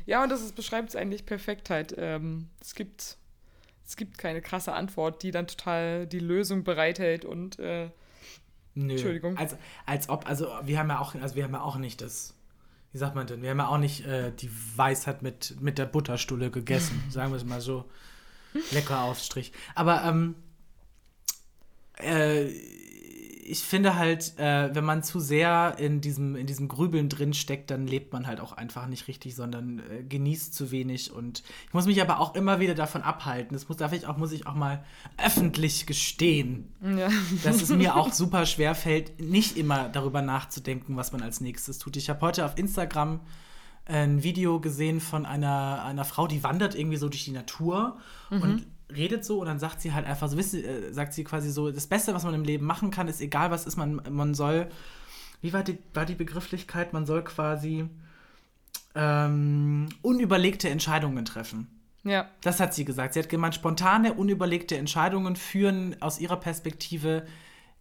Ja, 0.06 0.22
und 0.22 0.30
das 0.30 0.52
beschreibt 0.52 0.90
es 0.90 0.96
eigentlich 0.96 1.26
perfekt 1.26 1.70
halt. 1.70 1.94
Ähm, 1.96 2.48
es 2.60 2.74
gibt 2.74 3.18
es 3.86 3.96
gibt 3.96 4.18
keine 4.18 4.42
krasse 4.42 4.72
Antwort, 4.72 5.22
die 5.22 5.30
dann 5.30 5.46
total 5.46 6.06
die 6.06 6.18
Lösung 6.18 6.64
bereithält 6.64 7.24
und 7.24 7.58
äh, 7.60 7.90
Nö. 8.74 8.92
Entschuldigung. 8.92 9.36
Als, 9.38 9.56
als 9.86 10.08
ob, 10.08 10.28
also 10.28 10.48
wir 10.64 10.78
haben 10.78 10.88
ja 10.88 10.98
auch, 10.98 11.14
also 11.14 11.36
wir 11.36 11.44
haben 11.44 11.52
ja 11.52 11.62
auch 11.62 11.76
nicht 11.76 12.02
das, 12.02 12.34
wie 12.92 12.98
sagt 12.98 13.14
man 13.14 13.26
denn, 13.26 13.42
wir 13.42 13.50
haben 13.50 13.58
ja 13.58 13.68
auch 13.68 13.78
nicht 13.78 14.04
äh, 14.04 14.32
die 14.32 14.50
Weisheit 14.76 15.22
mit, 15.22 15.60
mit 15.60 15.78
der 15.78 15.86
Butterstulle 15.86 16.50
gegessen, 16.50 17.02
sagen 17.10 17.30
wir 17.30 17.36
es 17.36 17.44
mal 17.44 17.60
so. 17.60 17.84
Lecker 18.72 19.02
Aufstrich. 19.02 19.52
Aber 19.74 20.02
ähm, 20.04 20.34
äh, 21.98 22.46
ich 23.48 23.60
finde 23.60 23.96
halt, 23.96 24.38
äh, 24.38 24.74
wenn 24.74 24.84
man 24.84 25.02
zu 25.02 25.20
sehr 25.20 25.76
in 25.78 26.00
diesem, 26.00 26.36
in 26.36 26.46
diesem 26.46 26.68
Grübeln 26.68 27.08
drin 27.08 27.32
steckt, 27.32 27.70
dann 27.70 27.86
lebt 27.86 28.12
man 28.12 28.26
halt 28.26 28.40
auch 28.40 28.52
einfach 28.52 28.86
nicht 28.86 29.08
richtig, 29.08 29.34
sondern 29.34 29.78
äh, 29.78 30.02
genießt 30.02 30.54
zu 30.54 30.70
wenig. 30.70 31.12
Und 31.12 31.42
ich 31.66 31.74
muss 31.74 31.86
mich 31.86 32.02
aber 32.02 32.20
auch 32.20 32.34
immer 32.34 32.60
wieder 32.60 32.74
davon 32.74 33.02
abhalten. 33.02 33.54
Das 33.54 33.68
muss, 33.68 33.78
darf 33.78 33.92
ich 33.92 34.06
auch, 34.06 34.16
muss 34.16 34.32
ich 34.32 34.46
auch 34.46 34.54
mal 34.54 34.84
öffentlich 35.24 35.86
gestehen, 35.86 36.72
ja. 36.82 37.08
dass 37.44 37.62
es 37.62 37.70
mir 37.70 37.96
auch 37.96 38.12
super 38.12 38.46
schwer 38.46 38.74
fällt, 38.74 39.20
nicht 39.20 39.56
immer 39.56 39.88
darüber 39.88 40.22
nachzudenken, 40.22 40.96
was 40.96 41.12
man 41.12 41.22
als 41.22 41.40
nächstes 41.40 41.78
tut. 41.78 41.96
Ich 41.96 42.10
habe 42.10 42.20
heute 42.20 42.44
auf 42.44 42.58
Instagram 42.58 43.20
ein 43.84 44.24
Video 44.24 44.60
gesehen 44.60 45.00
von 45.00 45.26
einer, 45.26 45.84
einer 45.84 46.04
Frau, 46.04 46.26
die 46.26 46.42
wandert 46.42 46.74
irgendwie 46.74 46.96
so 46.96 47.08
durch 47.08 47.24
die 47.24 47.30
Natur 47.30 47.98
mhm. 48.30 48.42
und 48.42 48.66
redet 48.94 49.24
so 49.24 49.40
und 49.40 49.46
dann 49.46 49.58
sagt 49.58 49.80
sie 49.80 49.92
halt 49.92 50.06
einfach 50.06 50.28
so, 50.28 50.36
wisst, 50.36 50.54
äh, 50.54 50.92
sagt 50.92 51.12
sie 51.12 51.24
quasi 51.24 51.50
so, 51.50 51.70
das 51.70 51.86
Beste, 51.86 52.14
was 52.14 52.24
man 52.24 52.34
im 52.34 52.44
Leben 52.44 52.66
machen 52.66 52.90
kann, 52.90 53.08
ist 53.08 53.20
egal, 53.20 53.50
was 53.50 53.66
ist, 53.66 53.76
man, 53.76 54.00
man 54.10 54.34
soll, 54.34 54.68
wie 55.40 55.52
war 55.52 55.62
die, 55.62 55.78
war 55.94 56.06
die 56.06 56.14
Begrifflichkeit, 56.14 56.92
man 56.92 57.06
soll 57.06 57.24
quasi 57.24 57.88
ähm, 58.94 59.88
unüberlegte 60.02 60.68
Entscheidungen 60.68 61.24
treffen. 61.24 61.68
Ja. 62.04 62.30
Das 62.40 62.60
hat 62.60 62.72
sie 62.72 62.84
gesagt. 62.84 63.14
Sie 63.14 63.18
hat 63.18 63.28
gemeint, 63.28 63.56
spontane, 63.56 64.14
unüberlegte 64.14 64.76
Entscheidungen 64.76 65.34
führen 65.34 66.00
aus 66.00 66.20
ihrer 66.20 66.36
Perspektive 66.36 67.26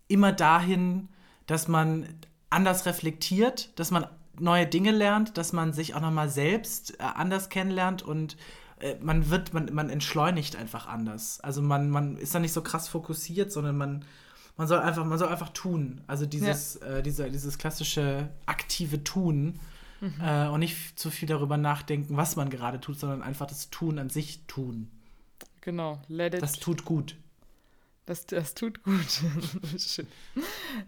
immer 0.08 0.32
dahin, 0.32 1.10
dass 1.46 1.68
man 1.68 2.08
anders 2.50 2.88
reflektiert, 2.88 3.78
dass 3.80 3.92
man 3.92 4.08
neue 4.40 4.66
Dinge 4.66 4.92
lernt, 4.92 5.38
dass 5.38 5.54
man 5.54 5.74
sich 5.74 5.94
auch 5.94 6.02
nochmal 6.02 6.30
selbst 6.30 7.00
äh, 7.00 7.04
anders 7.04 7.50
kennenlernt 7.50 8.02
und 8.02 8.36
äh, 8.86 8.98
man 9.02 9.30
wird, 9.30 9.54
man, 9.54 9.74
man 9.74 9.90
entschleunigt 9.90 10.56
einfach 10.56 10.88
anders. 10.88 11.40
Also 11.42 11.62
man, 11.62 11.90
man 11.90 12.18
ist 12.18 12.36
da 12.36 12.40
nicht 12.40 12.54
so 12.54 12.62
krass 12.62 12.88
fokussiert, 12.88 13.52
sondern 13.52 13.78
man, 13.78 14.06
man 14.58 14.68
soll 14.68 14.80
einfach, 14.80 15.04
man 15.04 15.18
soll 15.18 15.30
einfach 15.30 15.50
tun. 15.50 16.02
Also 16.08 16.26
dieses, 16.26 16.80
ja. 16.82 16.98
äh, 16.98 17.04
dieser, 17.04 17.30
dieses 17.30 17.58
klassische 17.58 18.30
aktive 18.46 19.04
Tun 19.04 19.60
mhm. 20.02 20.14
äh, 20.22 20.48
und 20.48 20.60
nicht 20.60 21.00
zu 21.00 21.10
viel 21.10 21.28
darüber 21.28 21.58
nachdenken, 21.58 22.16
was 22.16 22.36
man 22.36 22.50
gerade 22.50 22.80
tut, 22.80 23.00
sondern 23.00 23.24
einfach 23.24 23.48
das 23.48 23.70
Tun 23.72 23.98
an 23.98 24.10
sich 24.10 24.46
tun. 24.48 24.92
Genau, 25.62 26.00
let 26.08 26.36
it. 26.36 26.44
Das 26.44 26.54
tut 26.54 26.86
gut. 26.86 27.16
Das, 28.06 28.28
das 28.28 28.54
tut 28.54 28.84
gut. 28.84 29.24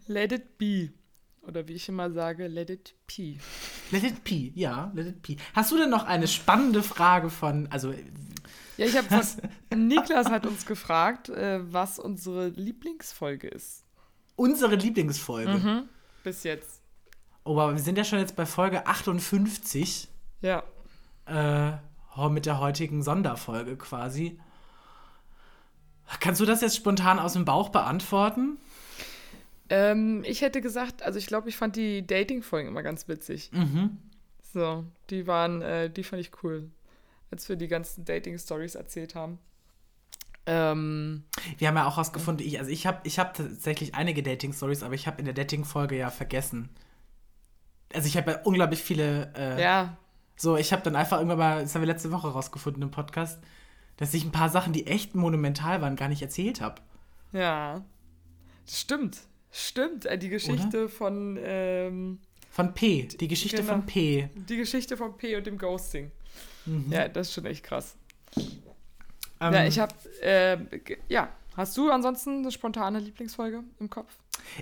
let 0.08 0.32
it 0.32 0.60
be. 0.60 0.92
Oder 1.48 1.68
wie 1.68 1.74
ich 1.74 1.88
immer 1.88 2.12
sage, 2.12 2.48
let 2.48 2.70
it 2.70 2.94
pee. 3.08 3.38
Let 3.92 4.04
it 4.04 4.24
pee, 4.26 4.52
ja, 4.54 4.92
let 4.94 5.08
it 5.08 5.22
pee. 5.22 5.38
Hast 5.54 5.72
du 5.72 5.78
denn 5.78 5.90
noch 5.90 6.06
eine 6.06 6.28
spannende 6.28 6.84
Frage 6.84 7.30
von, 7.30 7.68
also. 7.72 7.94
Ja, 8.76 8.86
ich 8.86 8.98
habe 8.98 9.08
von. 9.08 9.50
Niklas 9.88 10.30
hat 10.30 10.46
uns 10.46 10.66
gefragt, 10.66 11.30
äh, 11.30 11.60
was 11.72 12.00
unsere 12.00 12.50
Lieblingsfolge 12.50 13.48
ist. 13.48 13.86
Unsere 14.36 14.76
Lieblingsfolge? 14.76 15.54
Mhm, 15.54 15.90
bis 16.24 16.44
jetzt. 16.44 16.82
Oh, 17.46 17.54
aber 17.54 17.74
wir 17.74 17.82
sind 17.82 17.98
ja 17.98 18.04
schon 18.04 18.20
jetzt 18.20 18.36
bei 18.36 18.46
Folge 18.46 18.86
58. 18.86 20.10
Ja. 20.42 20.64
Äh, 21.26 21.78
mit 22.30 22.46
der 22.46 22.60
heutigen 22.60 23.04
Sonderfolge 23.04 23.78
quasi. 23.78 24.38
Kannst 26.20 26.42
du 26.42 26.46
das 26.46 26.62
jetzt 26.62 26.76
spontan 26.76 27.20
aus 27.20 27.34
dem 27.34 27.46
Bauch 27.46 27.70
beantworten? 27.70 28.58
Ähm, 29.70 30.24
ich 30.26 30.42
hätte 30.42 30.62
gesagt, 30.62 31.04
also 31.04 31.20
ich 31.20 31.28
glaube, 31.28 31.50
ich 31.50 31.58
fand 31.58 31.76
die 31.76 32.06
Dating-Folgen 32.06 32.70
immer 32.70 32.84
ganz 32.84 33.08
witzig. 33.08 33.52
Mhm. 33.54 33.98
So, 34.54 34.86
die 35.10 35.28
waren, 35.28 35.62
äh, 35.62 35.90
die 35.90 36.04
fand 36.04 36.22
ich 36.22 36.32
cool, 36.44 36.70
als 37.32 37.48
wir 37.50 37.56
die 37.58 37.68
ganzen 37.68 38.06
Dating-Stories 38.06 38.76
erzählt 38.76 39.14
haben. 39.16 39.40
Ähm, 40.46 41.24
Wir 41.58 41.68
haben 41.68 41.76
ja 41.76 41.86
auch 41.86 41.98
rausgefunden, 41.98 42.46
ich, 42.46 42.58
also 42.60 42.72
ich 42.72 42.88
habe 42.88 43.00
ich 43.04 43.20
hab 43.20 43.34
tatsächlich 43.34 43.96
einige 43.96 44.24
Dating-Stories, 44.24 44.84
aber 44.84 44.94
ich 44.94 45.06
habe 45.06 45.20
in 45.20 45.26
der 45.26 45.34
Dating-Folge 45.34 45.98
ja 45.98 46.10
vergessen. 46.10 46.70
Also 47.94 48.08
ich 48.08 48.16
habe 48.18 48.32
ja 48.32 48.42
unglaublich 48.44 48.82
viele. 48.82 49.34
Äh, 49.36 49.62
ja, 49.62 49.98
So, 50.38 50.56
ich 50.56 50.72
habe 50.72 50.84
dann 50.84 50.96
einfach 50.96 51.18
irgendwann 51.18 51.38
mal, 51.40 51.62
das 51.64 51.76
haben 51.76 51.82
wir 51.82 51.88
letzte 51.88 52.12
Woche 52.12 52.30
rausgefunden 52.30 52.82
im 52.84 52.92
Podcast, 52.92 53.40
dass 53.98 54.14
ich 54.14 54.24
ein 54.24 54.32
paar 54.32 54.50
Sachen, 54.50 54.72
die 54.72 54.88
echt 54.88 55.16
monumental 55.16 55.82
waren, 55.82 55.96
gar 55.96 56.08
nicht 56.08 56.22
erzählt 56.22 56.62
habe. 56.62 56.82
ja. 57.34 57.84
Stimmt. 58.70 59.20
Stimmt. 59.60 60.06
Äh, 60.06 60.18
Die 60.20 60.30
Geschichte 60.30 60.88
von, 60.88 61.38
ähm, 61.42 62.20
Von 62.52 62.74
P, 62.74 63.04
die 63.04 63.28
Geschichte 63.28 63.58
Genau. 63.58 63.74
von 63.74 63.86
P. 63.86 64.30
die 64.36 64.58
Geschichte 64.58 64.96
von 64.98 65.18
P 65.18 65.36
und 65.36 65.48
dem 65.48 65.58
Ghosting. 65.58 66.12
Ja, 66.90 67.08
das 67.08 67.30
ist 67.30 67.34
schon 67.34 67.46
echt 67.46 67.64
krass. 67.64 67.96
Ähm, 69.40 69.54
ja, 69.54 69.66
ich 69.66 69.80
habe, 69.80 69.94
äh, 70.22 70.58
ja. 71.08 71.30
Hast 71.56 71.76
du 71.76 71.90
ansonsten 71.90 72.40
eine 72.40 72.52
spontane 72.52 73.00
Lieblingsfolge 73.00 73.64
im 73.80 73.90
Kopf? 73.90 74.14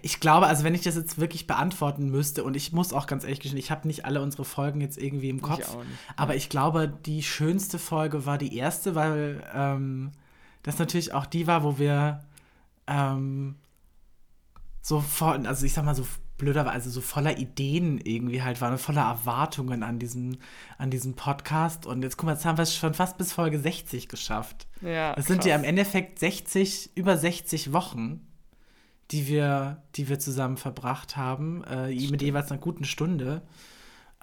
Ich 0.02 0.22
glaube, 0.22 0.48
also 0.48 0.64
wenn 0.64 0.74
ich 0.74 0.82
das 0.84 0.96
jetzt 0.96 1.20
wirklich 1.20 1.46
beantworten 1.46 2.10
müsste, 2.10 2.46
und 2.46 2.56
ich 2.56 2.72
muss 2.72 2.94
auch 2.94 3.06
ganz 3.06 3.24
ehrlich 3.26 3.42
gestehen, 3.42 3.60
ich 3.60 3.70
habe 3.70 3.86
nicht 3.88 4.06
alle 4.06 4.22
unsere 4.22 4.46
Folgen 4.46 4.80
jetzt 4.80 4.98
irgendwie 4.98 5.30
im 5.30 5.42
Kopf, 5.42 5.76
auch 5.76 5.84
nicht. 5.84 5.90
aber 6.16 6.36
ich 6.36 6.48
glaube, 6.48 6.88
die 7.06 7.22
schönste 7.22 7.80
Folge 7.80 8.26
war 8.26 8.38
die 8.38 8.56
erste, 8.56 8.96
weil 8.96 9.44
ähm, 9.54 10.12
das 10.64 10.80
natürlich 10.80 11.12
auch 11.14 11.26
die 11.26 11.48
war, 11.48 11.64
wo 11.64 11.78
wir 11.78 12.24
ähm, 12.88 13.56
so 14.86 15.00
voll, 15.00 15.48
also 15.48 15.66
ich 15.66 15.74
sag 15.74 15.84
mal 15.84 15.96
so 15.96 16.06
blöder, 16.38 16.70
also 16.70 16.92
so 16.92 17.02
voller 17.02 17.40
Ideen 17.40 18.00
irgendwie 18.00 18.44
halt 18.44 18.62
waren, 18.62 18.78
voller 18.78 19.02
Erwartungen 19.02 19.82
an 19.82 19.98
diesem, 19.98 20.38
an 20.78 20.92
diesem 20.92 21.16
Podcast. 21.16 21.88
Und 21.88 22.04
jetzt 22.04 22.18
guck 22.18 22.28
mal, 22.28 22.34
jetzt 22.34 22.46
haben 22.46 22.60
wir 22.60 22.64
es 22.64 22.76
schon 22.76 22.94
fast 22.94 23.18
bis 23.18 23.34
Folge 23.34 23.60
60 23.60 24.08
geschafft. 24.10 24.68
Ja. 24.82 25.16
Das 25.16 25.26
sind 25.26 25.44
ja 25.44 25.56
im 25.56 25.64
Endeffekt 25.64 26.20
60, 26.20 26.92
über 26.94 27.18
60 27.18 27.74
Wochen, 27.74 28.28
die 29.10 29.28
wir, 29.28 29.82
die 29.96 30.08
wir 30.08 30.20
zusammen 30.20 30.58
verbracht 30.58 31.18
haben, 31.18 31.64
äh, 31.64 31.88
mit 32.12 32.22
jeweils 32.22 32.52
einer 32.52 32.62
guten 32.62 32.86
Stunde. 32.86 33.42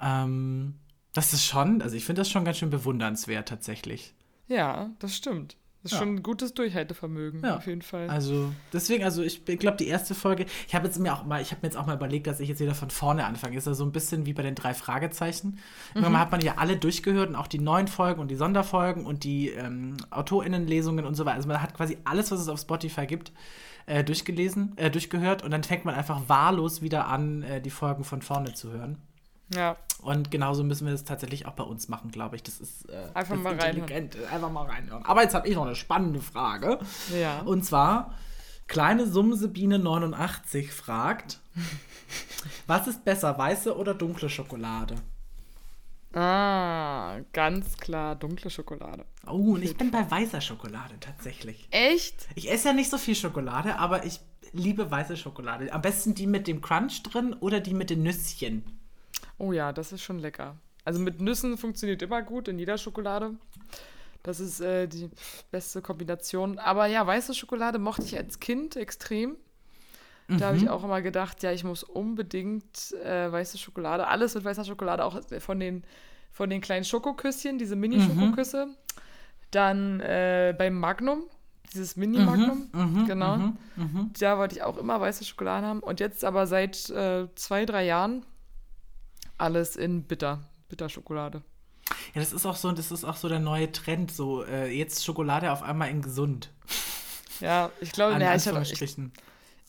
Ähm, 0.01 0.79
das 1.13 1.33
ist 1.33 1.45
schon, 1.45 1.83
also 1.83 1.97
ich 1.97 2.05
finde 2.05 2.21
das 2.21 2.31
schon 2.31 2.45
ganz 2.45 2.59
schön 2.59 2.71
bewundernswert 2.71 3.49
tatsächlich. 3.49 4.15
Ja, 4.47 4.91
das 5.01 5.17
stimmt. 5.17 5.57
Das 5.83 5.93
ist 5.93 5.99
Ja. 5.99 6.05
schon 6.05 6.15
ein 6.15 6.23
gutes 6.23 6.55
Durchhaltevermögen, 6.55 7.43
Ja. 7.45 7.57
auf 7.57 7.67
jeden 7.67 7.83
Fall. 7.83 8.09
Also 8.09 8.53
deswegen, 8.73 9.03
also 9.03 9.23
ich 9.23 9.45
glaube 9.45 9.77
die 9.79 9.89
erste 9.89 10.15
Folge, 10.15 10.47
ich 10.69 10.75
habe 10.77 10.87
jetzt 10.87 10.99
mir 11.01 11.13
auch 11.13 11.25
mal, 11.25 11.43
ich 11.43 11.51
habe 11.51 11.61
mir 11.63 11.69
jetzt 11.69 11.77
auch 11.77 11.87
mal 11.87 11.97
überlegt, 11.97 12.29
dass 12.29 12.39
ich 12.39 12.49
jetzt 12.49 12.61
wieder 12.61 12.75
von 12.75 12.91
vorne 12.91 13.25
anfange. 13.25 13.57
Ist 13.57 13.67
ja 13.67 13.75
so 13.75 13.85
ein 13.85 13.91
bisschen 13.93 14.25
wie 14.25 14.33
bei 14.33 14.43
den 14.43 14.55
drei 14.55 14.75
Fragezeichen. 14.75 15.59
Irgendwann 15.95 16.19
hat 16.21 16.31
man 16.31 16.41
ja 16.41 16.55
alle 16.59 16.77
durchgehört 16.77 17.31
und 17.31 17.37
auch 17.37 17.49
die 17.49 17.59
neuen 17.59 17.89
Folgen 17.89 18.21
und 18.21 18.31
die 18.31 18.37
Sonderfolgen 18.37 19.05
und 19.07 19.25
die 19.25 19.49
ähm, 19.49 19.97
AutorInnenlesungen 20.11 21.05
und 21.05 21.15
so 21.17 21.25
weiter. 21.25 21.37
Also 21.37 21.49
man 21.49 21.61
hat 21.61 21.75
quasi 21.75 21.99
alles, 22.05 22.31
was 22.31 22.41
es 22.41 22.49
auf 22.49 22.61
Spotify 22.61 23.07
gibt, 23.07 23.33
äh, 23.87 24.05
durchgelesen, 24.05 24.75
äh, 24.79 24.89
durchgehört 24.91 25.43
und 25.43 25.51
dann 25.51 25.65
fängt 25.65 25.85
man 25.85 25.97
einfach 25.97 26.29
wahllos 26.29 26.83
wieder 26.83 27.09
an, 27.09 27.43
äh, 27.43 27.61
die 27.61 27.71
Folgen 27.71 28.05
von 28.05 28.23
vorne 28.23 28.55
zu 28.55 28.71
hören. 28.73 28.99
Ja, 29.55 29.77
Und 30.03 30.31
genauso 30.31 30.65
müssen 30.65 30.87
wir 30.87 30.93
das 30.93 31.05
tatsächlich 31.05 31.47
auch 31.47 31.53
bei 31.53 31.65
uns 31.65 31.89
machen, 31.89 32.11
glaube 32.11 32.37
ich. 32.37 32.43
Das 32.43 32.61
ist 32.61 32.89
äh, 32.89 33.09
Einfach 33.15 33.35
das 33.35 33.43
mal 33.45 33.55
reinhören. 33.59 33.77
intelligent. 33.89 34.17
Einfach 34.33 34.51
mal 34.51 34.67
reinhören. 34.67 35.05
Aber 35.05 35.23
jetzt 35.23 35.35
habe 35.35 35.49
ich 35.49 35.55
noch 35.55 35.67
eine 35.67 35.77
spannende 35.77 36.21
Frage. 36.21 36.79
ja. 37.19 37.41
Und 37.43 37.65
zwar, 37.65 38.15
kleine 38.67 39.07
Sumsebiene 39.07 39.79
89 39.79 40.73
fragt, 40.73 41.41
was 42.67 42.87
ist 42.89 43.05
besser, 43.05 43.37
weiße 43.39 43.77
oder 43.77 43.95
dunkle 43.95 44.29
Schokolade? 44.29 44.97
Ah, 46.15 47.21
ganz 47.33 47.79
klar 47.79 48.17
dunkle 48.17 48.51
Schokolade. 48.51 49.07
Oh, 49.27 49.55
und 49.55 49.63
ich 49.63 49.77
bin 49.79 49.91
bei 49.91 50.11
weißer 50.11 50.43
Schokolade 50.43 50.95
tatsächlich. 51.01 51.67
Echt? 51.71 52.27
Ich 52.35 52.51
esse 52.53 52.69
ja 52.69 52.75
nicht 52.75 52.91
so 52.91 52.99
viel 52.99 53.15
Schokolade, 53.15 53.79
aber 53.79 54.05
ich 54.05 54.21
liebe 54.53 54.91
weiße 54.91 55.17
Schokolade. 55.17 55.73
Am 55.73 55.81
besten 55.81 56.15
die 56.15 56.27
mit 56.27 56.47
dem 56.49 56.61
Crunch 56.61 57.03
drin 57.03 57.33
oder 57.41 57.61
die 57.61 57.73
mit 57.73 57.89
den 57.89 58.03
Nüsschen. 58.03 58.63
Oh 59.39 59.53
ja, 59.53 59.73
das 59.73 59.93
ist 59.93 60.03
schon 60.03 60.19
lecker. 60.19 60.57
Also 60.85 61.01
mit 61.01 61.21
Nüssen 61.21 61.59
funktioniert 61.59 62.03
immer 62.03 62.23
gut 62.23 62.49
in 62.49 62.59
jeder 62.59 62.79
Schokolade. 62.79 63.35
Das 64.23 64.41
ist 64.41 64.61
äh, 64.61 64.87
die 64.87 65.11
beste 65.51 65.83
Kombination. 65.83 66.59
Aber 66.59 66.87
ja, 66.87 67.07
weiße 67.07 67.35
Schokolade 67.35 67.79
mochte 67.79 68.05
ich 68.05 68.17
als 68.17 68.41
Kind 68.41 68.77
extrem. 68.77 69.37
Da 70.29 70.47
habe 70.47 70.57
ich 70.57 70.71
auch 70.71 70.83
immer 70.83 71.03
gedacht, 71.03 71.43
ja, 71.43 71.53
ich 71.53 71.63
muss 71.63 71.83
unbedingt 71.83 72.93
äh, 73.05 73.31
weiße 73.31 73.59
Schokolade, 73.59 74.07
alles 74.07 74.35
mit 74.35 74.45
weißer 74.45 74.65
Schokolade, 74.65 75.05
auch 75.05 75.21
von 75.41 75.61
den, 75.61 75.85
von 76.31 76.49
den 76.49 76.63
kleinen 76.63 76.85
Schokoküsschen, 76.85 77.59
diese 77.59 77.77
Mini-Schokoküsse. 77.77 78.69
Dann 79.51 80.01
äh, 80.01 80.55
beim 80.57 80.79
Magnum, 80.79 81.25
dieses 81.75 81.97
Mini-Magnum, 81.97 82.71
genau. 83.07 83.53
Da 84.19 84.39
wollte 84.39 84.55
ich 84.55 84.63
auch 84.63 84.79
immer 84.79 85.01
weiße 85.01 85.25
Schokolade 85.25 85.67
haben. 85.67 85.81
Und 85.81 86.01
jetzt 86.01 86.25
aber 86.25 86.47
seit 86.47 86.89
äh, 86.89 87.27
zwei, 87.35 87.67
drei 87.67 87.85
Jahren 87.85 88.25
alles 89.43 89.77
in 89.77 90.05
bitter, 90.05 90.41
Bitterschokolade. 90.69 91.43
Ja, 92.15 92.21
das 92.21 92.33
ist 92.33 92.47
auch 92.47 92.57
so, 92.57 92.73
das 92.73 92.91
ist 92.91 93.05
auch 93.05 93.17
so 93.17 93.29
der 93.29 93.41
neue 93.41 93.71
Trend. 93.73 94.11
So, 94.11 94.45
äh, 94.45 94.71
jetzt 94.77 95.05
Schokolade 95.05 95.53
auf 95.53 95.63
einmal 95.63 95.91
in 95.91 96.01
gesund. 96.01 96.51
Ja, 97.41 97.71
ich 97.81 97.93
glaube, 97.93 98.13
ja, 98.21 98.35
ich, 98.35 98.47
hab- 98.49 98.63
ich, 98.63 98.97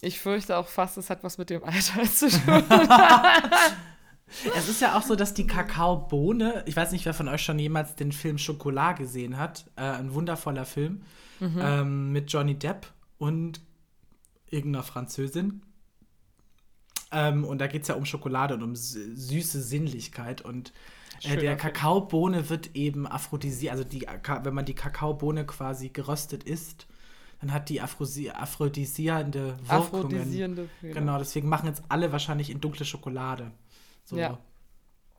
ich 0.01 0.19
fürchte 0.19 0.55
auch 0.57 0.67
fast, 0.67 0.97
es 0.97 1.09
hat 1.09 1.23
was 1.23 1.37
mit 1.37 1.49
dem 1.49 1.63
Alter 1.63 2.03
zu 2.11 2.29
tun. 2.29 2.63
Es 4.55 4.67
ist 4.67 4.81
ja 4.81 4.97
auch 4.97 5.03
so, 5.03 5.15
dass 5.15 5.35
die 5.35 5.45
Kakaobohne, 5.45 6.63
ich 6.65 6.75
weiß 6.75 6.91
nicht, 6.91 7.05
wer 7.05 7.13
von 7.13 7.27
euch 7.27 7.43
schon 7.43 7.59
jemals 7.59 7.95
den 7.95 8.11
Film 8.11 8.39
Schokolade 8.39 9.03
gesehen 9.03 9.37
hat, 9.37 9.65
äh, 9.75 9.81
ein 9.83 10.13
wundervoller 10.15 10.65
Film 10.65 11.03
ähm, 11.39 12.11
mit 12.11 12.31
Johnny 12.31 12.55
Depp 12.57 12.87
und 13.19 13.61
irgendeiner 14.49 14.83
Französin. 14.83 15.61
Ähm, 17.13 17.45
und 17.45 17.59
da 17.59 17.67
geht 17.67 17.83
es 17.83 17.87
ja 17.87 17.95
um 17.95 18.05
Schokolade 18.05 18.55
und 18.55 18.63
um 18.63 18.73
sü- 18.73 19.15
süße 19.15 19.61
Sinnlichkeit. 19.61 20.41
Und 20.41 20.73
äh, 21.23 21.37
der. 21.37 21.55
Kakaobohne 21.55 22.49
wird 22.49 22.75
eben 22.75 23.07
aphrodisiert, 23.07 23.71
also 23.71 23.83
die, 23.83 24.07
wenn 24.43 24.53
man 24.53 24.65
die 24.65 24.75
Kakaobohne 24.75 25.45
quasi 25.45 25.89
geröstet 25.89 26.43
isst, 26.43 26.87
dann 27.39 27.53
hat 27.53 27.69
die 27.69 27.81
Aphrosi 27.81 28.29
aphrodisierende 28.29 29.57
Wirkungen. 29.67 29.69
Aphrodisierende. 29.69 30.69
Genau, 30.81 31.17
deswegen 31.17 31.49
machen 31.49 31.67
jetzt 31.67 31.83
alle 31.89 32.11
wahrscheinlich 32.11 32.49
in 32.49 32.59
dunkle 32.61 32.85
Schokolade. 32.85 33.51
So. 34.05 34.17
Ja. 34.17 34.39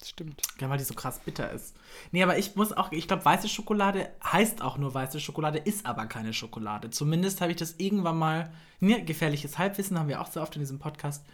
Stimmt. 0.03 0.43
Ja, 0.61 0.69
weil 0.69 0.77
die 0.77 0.85
so 0.85 0.93
krass 0.93 1.21
bitter 1.25 1.51
ist. 1.51 1.75
Nee, 2.13 2.23
aber 2.23 2.37
ich 2.37 2.57
muss 2.57 2.73
auch, 2.73 2.93
ich 2.93 3.09
glaube, 3.09 3.25
weiße 3.25 3.49
Schokolade 3.49 4.11
heißt 4.23 4.61
auch 4.61 4.77
nur 4.77 4.93
weiße 4.93 5.19
Schokolade, 5.19 5.59
ist 5.59 5.87
aber 5.87 6.05
keine 6.07 6.35
Schokolade. 6.35 6.91
Zumindest 6.91 7.41
habe 7.41 7.53
ich 7.53 7.57
das 7.57 7.77
irgendwann 7.79 8.19
mal, 8.19 8.53
ne, 8.81 9.03
gefährliches 9.03 9.57
Halbwissen 9.57 9.99
haben 9.99 10.09
wir 10.09 10.21
auch 10.21 10.31
so 10.31 10.43
oft 10.43 10.57
in 10.57 10.61
diesem 10.61 10.79
Podcast, 10.79 11.25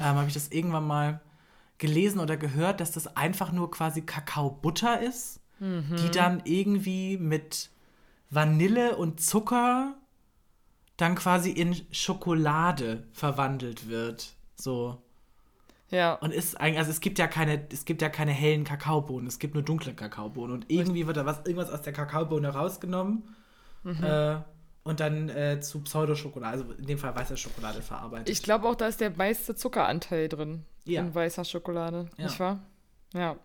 ähm, 0.00 0.16
habe 0.16 0.28
ich 0.28 0.34
das 0.34 0.48
irgendwann 0.48 0.86
mal 0.86 1.20
gelesen 1.78 2.20
oder 2.20 2.36
gehört, 2.36 2.80
dass 2.80 2.92
das 2.92 3.16
einfach 3.16 3.52
nur 3.52 3.70
quasi 3.70 4.02
Kakaobutter 4.02 5.00
ist, 5.02 5.40
die 5.58 6.10
dann 6.10 6.42
irgendwie 6.44 7.16
mit 7.16 7.70
Vanille 8.30 8.96
und 8.96 9.20
Zucker 9.20 9.94
dann 10.96 11.14
quasi 11.14 11.50
in 11.50 11.76
Schokolade 11.92 13.04
verwandelt 13.12 13.88
wird. 13.88 14.34
So. 14.54 15.00
Ja. 15.90 16.14
Und 16.14 16.32
ist 16.32 16.60
eigentlich, 16.60 16.78
also 16.78 16.90
es 16.90 17.00
gibt 17.00 17.18
ja 17.18 17.26
keine, 17.26 17.66
es 17.70 17.84
gibt 17.84 18.02
ja 18.02 18.08
keine 18.08 18.32
hellen 18.32 18.64
Kakaobohnen, 18.64 19.26
es 19.26 19.38
gibt 19.38 19.54
nur 19.54 19.62
dunkle 19.62 19.94
Kakaobohnen. 19.94 20.54
Und 20.54 20.70
irgendwie 20.70 21.06
wird 21.06 21.16
da 21.16 21.26
was, 21.26 21.38
irgendwas 21.38 21.70
aus 21.70 21.82
der 21.82 21.92
Kakaobohne 21.92 22.48
rausgenommen 22.48 23.22
äh, 23.86 24.36
und 24.86 25.00
dann 25.00 25.28
äh, 25.28 25.60
zu 25.60 25.80
Pseudoschokolade, 25.80 26.58
also 26.62 26.72
in 26.72 26.86
dem 26.86 26.98
Fall 26.98 27.14
weißer 27.14 27.36
Schokolade 27.36 27.82
verarbeitet. 27.82 28.28
Ich 28.30 28.42
glaube 28.42 28.68
auch, 28.68 28.74
da 28.74 28.86
ist 28.86 29.00
der 29.00 29.10
meiste 29.10 29.54
Zuckeranteil 29.54 30.28
drin. 30.28 30.64
Ja. 30.84 31.00
In 31.02 31.14
weißer 31.14 31.44
Schokolade. 31.44 32.06
Ja. 32.16 32.24
Nicht 32.26 32.40
wahr? 32.40 32.60
Ja. 33.12 33.36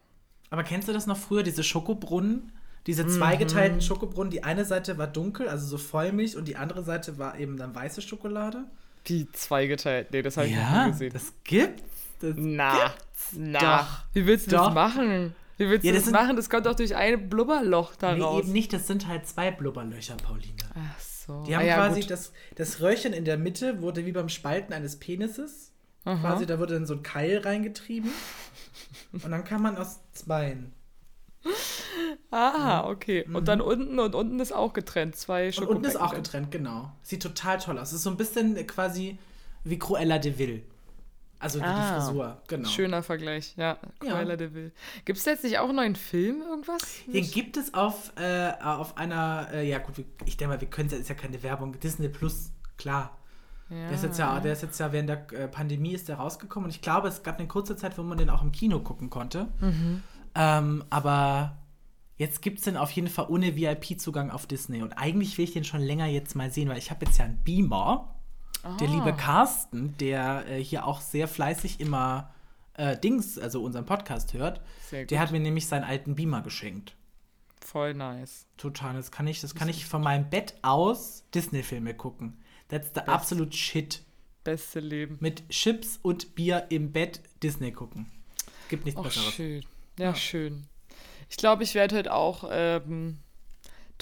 Aber 0.50 0.64
kennst 0.64 0.88
du 0.88 0.94
das 0.94 1.08
noch 1.08 1.18
früher, 1.18 1.44
diese 1.44 1.64
Schokobrunnen? 1.64 2.52
Diese 2.88 3.06
zweigeteilten 3.06 3.80
Schokobrunnen, 3.82 4.32
die 4.32 4.44
eine 4.44 4.66
Seite 4.66 4.98
war 4.98 5.06
dunkel, 5.08 5.48
also 5.48 5.68
so 5.68 5.78
Vollmilch, 5.78 6.36
und 6.36 6.48
die 6.48 6.56
andere 6.56 6.84
Seite 6.84 7.20
war 7.20 7.38
eben 7.40 7.56
dann 7.58 7.76
weiße 7.76 8.02
Schokolade. 8.02 8.66
Wie 9.06 9.32
zweigeteilt. 9.32 10.12
Nee, 10.12 10.22
das 10.24 10.38
habe 10.38 10.48
ich 10.48 10.56
noch 10.56 10.86
nie 10.86 10.92
gesehen. 10.92 11.14
das 11.14 11.34
gibt's. 11.44 11.84
Das 12.20 12.34
Na, 12.38 12.92
na. 13.34 13.60
Doch. 13.60 13.88
Wie 14.14 14.26
willst 14.26 14.52
du 14.52 14.56
Doch. 14.56 14.66
das 14.66 14.74
machen? 14.76 15.36
Wie 15.58 15.70
willst 15.70 15.86
Ja, 15.86 15.92
du 15.92 15.98
das 15.98 16.06
das, 16.06 16.14
machen? 16.14 16.36
Das 16.36 16.50
kommt 16.50 16.66
doch 16.66 16.76
durch 16.76 16.96
ein 16.96 17.30
Blubberloch 17.30 17.96
da 17.96 18.16
Nee, 18.16 18.40
eben 18.40 18.52
nicht, 18.52 18.74
das 18.74 18.88
sind 18.88 19.08
halt 19.08 19.28
zwei 19.28 19.52
Blubberlöcher, 19.52 20.16
Pauline. 20.18 20.54
Ach 20.76 21.00
so. 21.00 21.11
Die 21.28 21.56
haben 21.56 21.64
ah, 21.64 21.66
ja, 21.66 21.76
quasi 21.76 22.02
gut. 22.02 22.12
das, 22.12 22.32
das 22.56 22.82
Röhrchen 22.82 23.14
in 23.14 23.26
der 23.26 23.38
Mitte 23.38 23.82
wurde 23.82 24.06
wie 24.06 24.12
beim 24.12 24.30
Spalten 24.30 24.74
eines 24.74 24.98
Penises. 24.98 25.72
Quasi, 26.04 26.48
da 26.48 26.58
wurde 26.58 26.74
dann 26.74 26.88
so 26.88 26.96
ein 26.96 27.04
Keil 27.04 27.38
reingetrieben. 27.40 28.10
und 29.12 29.30
dann 29.30 29.44
kann 29.44 29.62
man 29.62 29.78
aus 29.78 30.00
zweien. 30.14 30.74
Ah, 32.32 32.88
okay. 32.88 33.26
Und 33.32 33.48
dann 33.48 33.62
unten 33.62 34.00
und 34.00 34.16
unten 34.16 34.40
ist 34.40 34.52
auch 34.52 34.74
getrennt. 34.74 35.16
Zwei 35.16 35.48
Und 35.58 35.68
unten 35.68 35.86
ist 35.86 36.00
auch 36.00 36.14
getrennt, 36.14 36.50
genau. 36.52 36.92
Sieht 37.04 37.22
total 37.22 37.60
toll 37.60 37.78
aus. 37.78 37.90
Es 37.90 37.96
ist 37.96 38.04
so 38.04 38.10
ein 38.10 38.18
bisschen 38.18 38.56
quasi 38.68 39.20
wie 39.64 39.78
Cruella 39.78 40.18
de 40.18 40.38
Vil. 40.40 40.64
Also 41.42 41.60
die, 41.60 41.66
Ah, 41.66 42.00
die 42.00 42.06
Frisur, 42.06 42.42
genau. 42.48 42.70
Schöner 42.70 43.02
Vergleich, 43.04 43.56
ja. 43.58 43.78
Ja. 44.04 44.12
Cruella 44.12 44.36
de 44.36 44.54
Vil. 44.54 44.72
Gibt 45.06 45.18
es 45.18 45.26
jetzt 45.26 45.44
nicht 45.44 45.58
auch 45.58 45.68
einen 45.70 45.76
neuen 45.78 45.96
Film, 45.96 46.42
irgendwas? 46.42 46.82
Den 47.08 47.30
gibt 47.30 47.58
es 47.58 47.74
auf, 47.74 48.14
äh, 48.16 48.52
auf 48.64 48.96
einer, 48.98 49.48
äh, 49.52 49.68
ja 49.68 49.80
gut, 49.80 50.06
ich 50.26 50.38
denke 50.38 50.54
mal, 50.54 50.62
wir 50.62 50.70
können, 50.70 50.90
das 50.90 51.00
ist 51.00 51.10
ja 51.10 51.16
keine 51.16 51.42
Werbung, 51.42 51.80
Disney 51.80 52.10
Plus, 52.10 52.52
klar. 52.78 53.18
Ja. 53.70 53.88
Der 53.88 53.92
ist 53.92 54.04
jetzt 54.04 54.20
ja, 54.20 54.40
der 54.40 54.54
ist 54.54 54.62
jetzt 54.62 54.80
ja 54.80 54.92
während 54.92 55.10
der 55.10 55.32
äh, 55.32 55.48
Pandemie 55.48 55.94
ist 55.94 56.10
der 56.10 56.18
rausgekommen 56.18 56.66
und 56.66 56.76
ich 56.76 56.82
glaube, 56.82 57.08
es 57.08 57.24
gab 57.24 57.40
eine 57.40 57.48
kurze 57.48 57.76
Zeit, 57.76 57.98
wo 57.98 58.04
man 58.04 58.18
den 58.18 58.30
auch 58.30 58.44
im 58.44 58.52
Kino 58.52 58.80
gucken 58.80 59.10
konnte. 59.10 59.48
Mhm. 59.62 60.04
Ähm, 60.36 60.84
aber 60.90 61.58
jetzt 62.18 62.42
gibt 62.42 62.60
es 62.60 62.66
den 62.66 62.78
auf 62.78 62.92
jeden 62.92 63.08
Fall 63.08 63.28
ohne 63.30 63.56
VIP-Zugang 63.56 64.30
auf 64.30 64.46
Disney 64.46 64.84
und 64.84 64.94
eigentlich 64.94 65.38
will 65.38 65.46
ich 65.46 65.54
den 65.54 65.64
schon 65.64 65.82
länger 65.82 66.06
jetzt 66.06 66.36
mal 66.36 66.52
sehen, 66.52 66.70
weil 66.70 66.78
ich 66.78 66.92
habe 66.92 67.06
jetzt 67.06 67.18
ja 67.18 67.26
einen 67.26 67.42
Beamer. 67.44 68.14
Der 68.80 68.88
Ah. 68.88 68.92
liebe 68.92 69.14
Carsten, 69.14 69.96
der 69.98 70.46
äh, 70.48 70.64
hier 70.64 70.86
auch 70.86 71.02
sehr 71.02 71.28
fleißig 71.28 71.80
immer 71.80 72.34
äh, 72.76 72.98
Dings, 72.98 73.38
also 73.40 73.64
unseren 73.64 73.86
Podcast 73.86 74.34
hört, 74.34 74.62
der 74.92 75.20
hat 75.20 75.32
mir 75.32 75.40
nämlich 75.40 75.68
seinen 75.68 75.84
alten 75.84 76.16
Beamer 76.16 76.42
geschenkt. 76.42 76.96
Voll 77.60 77.94
nice. 77.94 78.46
Total, 78.58 78.94
das 78.96 79.12
kann 79.12 79.28
ich, 79.28 79.42
das 79.42 79.56
kann 79.56 79.70
ich 79.70 79.86
von 79.86 80.02
meinem 80.02 80.30
Bett 80.30 80.56
aus 80.62 81.24
Disney-Filme 81.34 81.94
gucken. 81.94 82.38
That's 82.70 82.90
the 82.96 83.02
absolute 83.02 83.56
shit. 83.56 84.04
Beste 84.44 84.80
Leben. 84.80 85.18
Mit 85.20 85.48
Chips 85.50 86.00
und 86.02 86.34
Bier 86.36 86.66
im 86.70 86.92
Bett 86.92 87.22
Disney 87.44 87.72
gucken. 87.72 88.12
Gibt 88.70 88.86
nichts 88.86 89.02
Besseres. 89.02 89.34
schön. 89.34 89.66
Ja, 90.00 90.06
Ja. 90.06 90.16
schön. 90.16 90.66
Ich 91.30 91.38
glaube, 91.38 91.64
ich 91.64 91.76
werde 91.76 91.96
heute 91.98 92.14
auch, 92.14 92.46
ähm, 92.52 93.20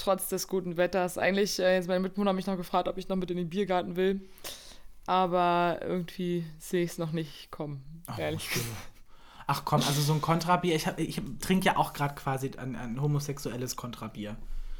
trotz 0.00 0.28
des 0.28 0.48
guten 0.48 0.76
Wetters, 0.76 1.18
eigentlich, 1.18 1.58
äh, 1.60 1.74
jetzt 1.74 1.88
meine 1.88 2.00
Mitbewohner 2.00 2.30
haben 2.30 2.36
mich 2.36 2.46
noch 2.46 2.56
gefragt, 2.56 2.88
ob 2.88 2.96
ich 2.98 3.08
noch 3.08 3.16
mit 3.16 3.30
in 3.30 3.36
den 3.36 3.48
Biergarten 3.50 3.96
will. 3.96 4.28
Aber 5.06 5.78
irgendwie 5.82 6.44
sehe 6.58 6.84
ich 6.84 6.92
es 6.92 6.98
noch 6.98 7.12
nicht 7.12 7.50
kommen. 7.50 8.02
ehrlich 8.18 8.48
Ach, 8.52 9.46
Ach 9.46 9.64
komm, 9.64 9.80
also 9.86 10.00
so 10.00 10.12
ein 10.12 10.20
Kontrabier. 10.20 10.74
Ich, 10.76 10.86
hab- 10.86 10.98
ich 11.00 11.20
trinke 11.40 11.66
ja 11.66 11.76
auch 11.76 11.92
gerade 11.92 12.14
quasi 12.14 12.50
ein, 12.56 12.76
ein 12.76 13.00
homosexuelles 13.02 13.74
Kontrabier. 13.76 14.36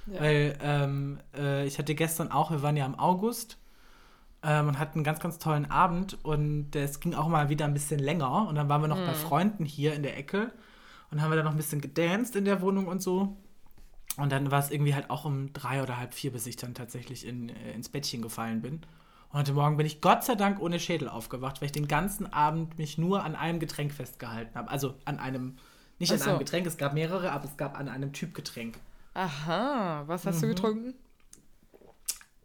Ja. 0.06 0.20
Weil 0.20 0.59
ähm, 0.62 1.18
äh, 1.37 1.66
ich 1.66 1.78
hatte 1.78 1.94
gestern 1.94 2.30
auch, 2.30 2.50
wir 2.50 2.62
waren 2.62 2.76
ja 2.76 2.87
im 2.87 2.96
August 2.98 3.59
ähm, 4.44 4.68
und 4.68 4.78
hatten 4.78 4.98
einen 4.98 5.04
ganz, 5.04 5.18
ganz 5.20 5.38
tollen 5.38 5.70
Abend 5.70 6.18
und 6.24 6.74
es 6.76 7.00
ging 7.00 7.14
auch 7.14 7.28
mal 7.28 7.48
wieder 7.48 7.64
ein 7.64 7.74
bisschen 7.74 7.98
länger 7.98 8.46
und 8.48 8.54
dann 8.54 8.68
waren 8.68 8.80
wir 8.83 8.88
noch 8.88 8.98
Mhm. 8.98 9.06
bei 9.06 9.14
Freunden 9.14 9.64
hier 9.64 9.94
in 9.94 10.02
der 10.04 10.16
Ecke 10.16 10.52
und 11.11 11.20
haben 11.20 11.30
wir 11.30 11.37
dann 11.37 11.44
noch 11.46 11.52
ein 11.52 11.56
bisschen 11.59 11.80
gedanced 11.80 12.37
in 12.37 12.44
der 12.44 12.61
Wohnung 12.62 12.87
und 12.87 13.02
so. 13.02 13.37
Und 14.16 14.31
dann 14.33 14.51
war 14.51 14.59
es 14.59 14.70
irgendwie 14.70 14.94
halt 14.94 15.09
auch 15.11 15.25
um 15.25 15.53
drei 15.53 15.83
oder 15.83 15.96
halb 15.99 16.14
vier, 16.14 16.33
bis 16.33 16.46
ich 16.46 16.57
dann 16.57 16.75
tatsächlich 16.75 17.27
in, 17.27 17.49
äh, 17.49 17.73
ins 17.73 17.88
Bettchen 17.88 18.23
gefallen 18.23 18.61
bin. 18.61 18.81
Und 19.33 19.38
heute 19.38 19.53
Morgen 19.53 19.77
bin 19.77 19.87
ich 19.87 20.01
Gott 20.01 20.25
sei 20.25 20.35
Dank 20.35 20.61
ohne 20.61 20.81
Schädel 20.81 21.09
aufgewacht, 21.09 21.61
weil 21.61 21.66
ich 21.66 21.73
den 21.73 21.87
ganzen 21.88 22.33
Abend 22.33 22.77
mich 22.79 22.99
nur 22.99 23.25
an 23.25 23.37
einem 23.37 23.61
Getränk 23.61 23.92
festgehalten 23.92 24.55
habe. 24.57 24.70
Also 24.70 24.94
an 25.05 25.18
einem, 25.20 25.57
nicht 25.99 26.11
Ach 26.11 26.14
an 26.14 26.20
so. 26.20 26.31
einem 26.31 26.38
Getränk, 26.40 26.66
es 26.66 26.77
gab 26.77 26.92
mehrere, 26.94 27.31
aber 27.33 27.44
es 27.44 27.57
gab 27.57 27.79
an 27.79 27.88
einem 27.88 28.12
Typ 28.12 28.35
Getränk. 28.35 28.79
Aha, 29.14 30.05
was 30.07 30.27
hast 30.27 30.42
du 30.42 30.46
Mhm. 30.46 30.51
getrunken? 30.51 30.94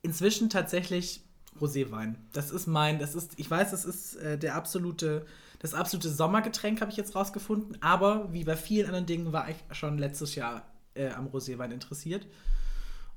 inzwischen 0.01 0.49
tatsächlich 0.51 1.21
Roséwein. 1.59 2.15
Das 2.33 2.51
ist 2.51 2.67
mein, 2.67 2.99
das 2.99 3.15
ist, 3.15 3.31
ich 3.37 3.49
weiß, 3.49 3.71
das 3.71 3.85
ist 3.85 4.15
äh, 4.17 4.37
der 4.37 4.55
absolute, 4.55 5.25
das 5.59 5.73
absolute 5.73 6.09
Sommergetränk, 6.09 6.81
habe 6.81 6.91
ich 6.91 6.97
jetzt 6.97 7.15
rausgefunden. 7.15 7.81
Aber 7.81 8.31
wie 8.31 8.43
bei 8.43 8.55
vielen 8.55 8.85
anderen 8.87 9.05
Dingen 9.07 9.33
war 9.33 9.49
ich 9.49 9.55
schon 9.75 9.97
letztes 9.97 10.35
Jahr 10.35 10.61
äh, 10.95 11.09
am 11.09 11.27
Roséwein 11.27 11.71
interessiert. 11.71 12.27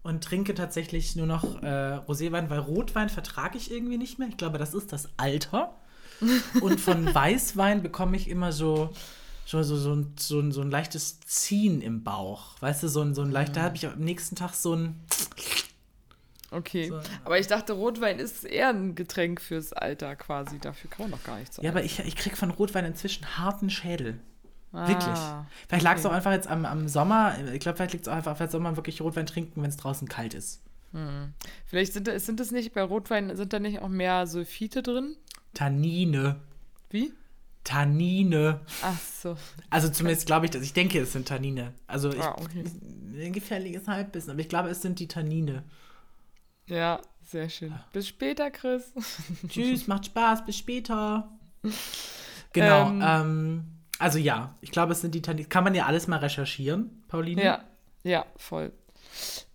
Und 0.03 0.23
trinke 0.23 0.55
tatsächlich 0.55 1.17
nur 1.17 1.27
noch 1.27 1.63
äh, 1.63 1.97
Roséwein, 2.07 2.49
weil 2.51 2.61
Rotwein 2.61 3.09
vertrage 3.09 3.59
ich 3.59 3.71
irgendwie 3.71 3.99
nicht 3.99 4.19
mehr. 4.19 4.29
Ich 4.29 4.37
glaube, 4.37 4.59
das 4.59 4.75
ist 4.75 4.93
das 4.93 5.09
Alter. 5.17 5.75
Und 6.61 6.81
von 6.81 7.13
Weißwein 7.15 7.83
bekomme 7.83 8.17
ich 8.17 8.29
immer 8.29 8.53
so, 8.53 8.91
so, 9.45 9.63
so, 9.63 9.77
so, 9.77 9.95
ein, 9.95 10.15
so, 10.19 10.41
ein, 10.41 10.53
so 10.53 10.61
ein 10.61 10.71
leichtes 10.71 11.21
Ziehen 11.21 11.81
im 11.81 12.05
Bauch. 12.05 12.55
Weißt 12.61 12.83
du, 12.83 12.89
so 12.89 13.03
ein, 13.03 13.15
so 13.15 13.23
ein 13.23 13.31
leicht, 13.31 13.57
da 13.57 13.63
habe 13.63 13.77
ich 13.77 13.87
am 13.87 13.99
nächsten 13.99 14.37
Tag 14.37 14.55
so 14.55 14.75
ein. 14.75 15.01
Okay. 16.51 16.89
So. 16.89 17.01
Aber 17.25 17.39
ich 17.39 17.47
dachte, 17.47 17.75
Rotwein 17.75 18.19
ist 18.19 18.45
eher 18.45 18.71
ein 18.71 18.95
Getränk 18.95 19.41
fürs 19.41 19.73
Alter 19.73 20.17
quasi. 20.17 20.59
Dafür 20.59 20.91
kann 20.91 21.05
man 21.05 21.11
noch 21.19 21.25
gar 21.25 21.39
nichts 21.39 21.57
sagen. 21.57 21.67
Ja, 21.67 21.73
aber 21.73 21.83
ich, 21.83 21.99
ich 21.99 22.17
krieg 22.17 22.37
von 22.37 22.51
Rotwein 22.51 22.85
inzwischen 22.85 23.39
harten 23.39 23.71
Schädel. 23.71 24.21
Ah, 24.73 24.87
Wirklich. 24.89 25.19
Vielleicht 25.69 25.85
lag 25.85 25.97
es 25.97 26.05
okay. 26.05 26.13
auch 26.13 26.17
einfach 26.17 26.33
jetzt 26.33 26.47
am, 26.49 26.65
am 26.65 26.89
Sommer. 26.89 27.35
Ich 27.55 27.61
glaube, 27.61 27.77
vielleicht 27.77 27.93
liegt 27.95 28.07
es 28.07 28.09
auch 28.13 28.17
einfach, 28.17 28.39
weil 28.39 28.51
Sommer 28.51 28.77
wirklich 28.77 29.01
Rotwein 29.01 29.27
trinken, 29.27 29.63
wenn 29.63 29.71
es 29.71 29.77
draußen 29.77 30.09
kalt 30.09 30.35
ist. 30.35 30.63
Vielleicht 31.67 31.93
sind, 31.93 32.09
sind 32.21 32.41
es 32.41 32.51
nicht, 32.51 32.73
bei 32.73 32.83
Rotwein 32.83 33.37
sind 33.37 33.53
da 33.53 33.59
nicht 33.59 33.81
auch 33.83 33.89
mehr 33.89 34.27
Sulfite 34.27 34.83
drin? 34.83 35.17
Tannine. 35.53 36.37
Wie? 36.91 37.13
Tannine. 37.65 38.61
Ach 38.83 38.99
so. 38.99 39.37
Also 39.69 39.91
zumindest 39.91 40.27
glaube 40.27 40.47
ich 40.47 40.51
das. 40.51 40.63
Ich 40.63 40.73
denke, 40.73 41.01
es 41.01 41.13
sind 41.13 41.29
Tannine. 41.29 41.75
Also 41.87 42.11
ich, 42.11 42.21
Ah, 42.21 42.37
okay. 42.39 42.65
ein 43.21 43.33
gefährliches 43.35 43.87
Halbwissen, 43.87 44.31
aber 44.31 44.41
ich 44.41 44.49
glaube, 44.49 44.71
es 44.71 44.81
sind 44.81 44.99
die 44.99 45.09
Tannine. 45.09 45.65
Ja, 46.67 47.01
sehr 47.23 47.51
schön. 47.51 47.75
Bis 47.93 48.09
später, 48.09 48.51
Chris. 48.51 48.93
Tschüss, 49.49 49.87
macht 49.87 50.07
Spaß, 50.07 50.47
bis 50.47 50.57
später. 50.57 51.31
Genau. 52.53 52.89
Ähm. 52.91 53.03
Ähm, 53.03 53.65
also 53.99 54.19
ja, 54.19 54.55
ich 54.61 54.71
glaube, 54.71 54.93
es 54.93 55.01
sind 55.01 55.15
die 55.15 55.23
Tannine. 55.23 55.49
Kann 55.49 55.65
man 55.65 55.75
ja 55.75 55.87
alles 55.87 56.07
mal 56.07 56.19
recherchieren, 56.19 57.03
Pauline? 57.09 57.43
Ja, 57.45 57.65
ja, 58.05 58.27
voll. 58.37 58.73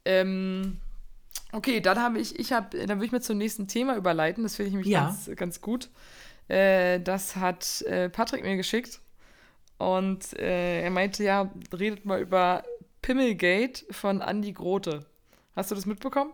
Ähm, 0.05 0.79
okay, 1.51 1.79
dann 1.79 1.99
habe 1.99 2.19
ich, 2.19 2.37
ich 2.39 2.51
habe, 2.51 2.77
dann 2.77 2.97
würde 2.97 3.05
ich 3.05 3.11
mir 3.11 3.21
zum 3.21 3.37
nächsten 3.37 3.67
Thema 3.67 3.95
überleiten. 3.95 4.43
Das 4.43 4.55
finde 4.55 4.67
ich 4.67 4.73
nämlich 4.73 4.91
Ja. 4.91 5.05
ganz, 5.05 5.29
ganz 5.35 5.61
gut. 5.61 5.89
Äh, 6.47 6.99
das 6.99 7.35
hat 7.35 7.81
äh, 7.83 8.09
Patrick 8.09 8.43
mir 8.43 8.57
geschickt. 8.57 8.99
Und 9.77 10.33
äh, 10.39 10.81
er 10.83 10.91
meinte, 10.91 11.23
ja, 11.23 11.51
redet 11.73 12.05
mal 12.05 12.21
über 12.21 12.63
Pimmelgate 13.01 13.85
von 13.91 14.21
Andy 14.21 14.53
Grote. 14.53 15.05
Hast 15.55 15.71
du 15.71 15.75
das 15.75 15.85
mitbekommen? 15.85 16.31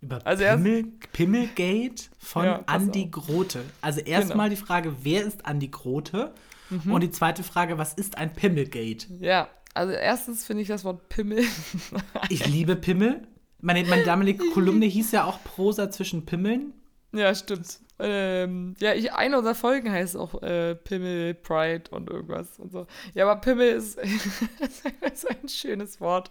Über 0.00 0.24
Also 0.26 0.44
Pimmel, 0.44 0.84
Pimmelgate 1.12 2.08
von 2.18 2.44
Ja, 2.44 2.64
Andy 2.72 3.04
auf. 3.04 3.10
Grote. 3.26 3.60
Also 3.80 4.00
erstmal 4.00 4.48
Genau. 4.48 4.60
die 4.60 4.66
Frage, 4.66 4.96
wer 5.02 5.24
ist 5.24 5.46
Andy 5.48 5.68
Grote? 5.68 6.32
Mhm. 6.70 6.92
Und 6.92 7.00
die 7.02 7.10
zweite 7.10 7.42
Frage, 7.42 7.78
was 7.78 7.94
ist 7.94 8.16
ein 8.18 8.32
Pimmelgate? 8.32 9.06
Ja, 9.20 9.48
also 9.74 9.92
erstens 9.92 10.44
finde 10.44 10.62
ich 10.62 10.68
das 10.68 10.84
Wort 10.84 11.08
Pimmel. 11.08 11.44
Ich 12.30 12.46
liebe 12.46 12.76
Pimmel. 12.76 13.26
Meine, 13.60 13.82
meine 13.88 14.04
damalige 14.04 14.44
Kolumne 14.50 14.86
hieß 14.86 15.10
ja 15.12 15.24
auch 15.24 15.42
Prosa 15.42 15.90
zwischen 15.90 16.24
Pimmeln. 16.26 16.72
ja, 17.12 17.34
stimmt. 17.34 17.80
Ähm, 18.00 18.76
ja, 18.78 18.94
ich, 18.94 19.12
eine 19.12 19.36
unserer 19.38 19.56
Folgen 19.56 19.90
heißt 19.90 20.16
auch 20.16 20.40
äh, 20.42 20.76
Pimmel, 20.76 21.34
Pride 21.34 21.90
und 21.90 22.08
irgendwas 22.08 22.60
und 22.60 22.70
so. 22.70 22.86
Ja, 23.14 23.28
aber 23.28 23.40
Pimmel 23.40 23.70
ist, 23.72 23.98
ist 25.00 25.28
ein 25.28 25.48
schönes 25.48 26.00
Wort. 26.00 26.30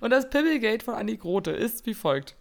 Und 0.00 0.08
das 0.10 0.30
Pimmelgate 0.30 0.82
von 0.82 0.94
Andi 0.94 1.18
Grote 1.18 1.50
ist 1.50 1.84
wie 1.84 1.92
folgt. 1.92 2.36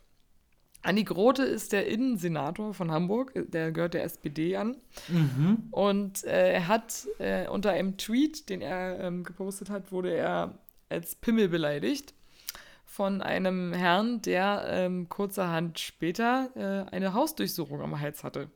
Andi 0.83 1.05
Grote 1.05 1.43
ist 1.43 1.71
der 1.71 1.87
Innensenator 1.87 2.73
von 2.73 2.91
Hamburg, 2.91 3.31
der 3.35 3.71
gehört 3.71 3.93
der 3.93 4.03
SPD 4.03 4.57
an. 4.57 4.77
Mhm. 5.07 5.69
Und 5.71 6.25
äh, 6.25 6.53
er 6.53 6.67
hat 6.67 7.07
äh, 7.19 7.47
unter 7.47 7.71
einem 7.71 7.97
Tweet, 7.97 8.49
den 8.49 8.61
er 8.61 8.99
ähm, 8.99 9.23
gepostet 9.23 9.69
hat, 9.69 9.91
wurde 9.91 10.13
er 10.13 10.59
als 10.89 11.15
Pimmel 11.15 11.47
beleidigt 11.47 12.13
von 12.85 13.21
einem 13.21 13.73
Herrn, 13.73 14.21
der 14.21 14.65
ähm, 14.67 15.09
kurzerhand 15.09 15.79
später 15.79 16.49
äh, 16.55 16.93
eine 16.93 17.13
Hausdurchsuchung 17.13 17.81
am 17.81 17.99
Hals 17.99 18.23
hatte. 18.23 18.49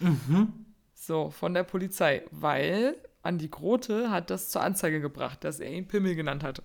Mhm. 0.00 0.52
So, 0.94 1.30
von 1.30 1.54
der 1.54 1.62
Polizei, 1.62 2.24
weil 2.32 2.96
Andi 3.22 3.48
Grote 3.48 4.10
hat 4.10 4.30
das 4.30 4.50
zur 4.50 4.62
Anzeige 4.62 5.00
gebracht, 5.00 5.44
dass 5.44 5.60
er 5.60 5.70
ihn 5.70 5.86
Pimmel 5.86 6.16
genannt 6.16 6.42
hat. 6.42 6.62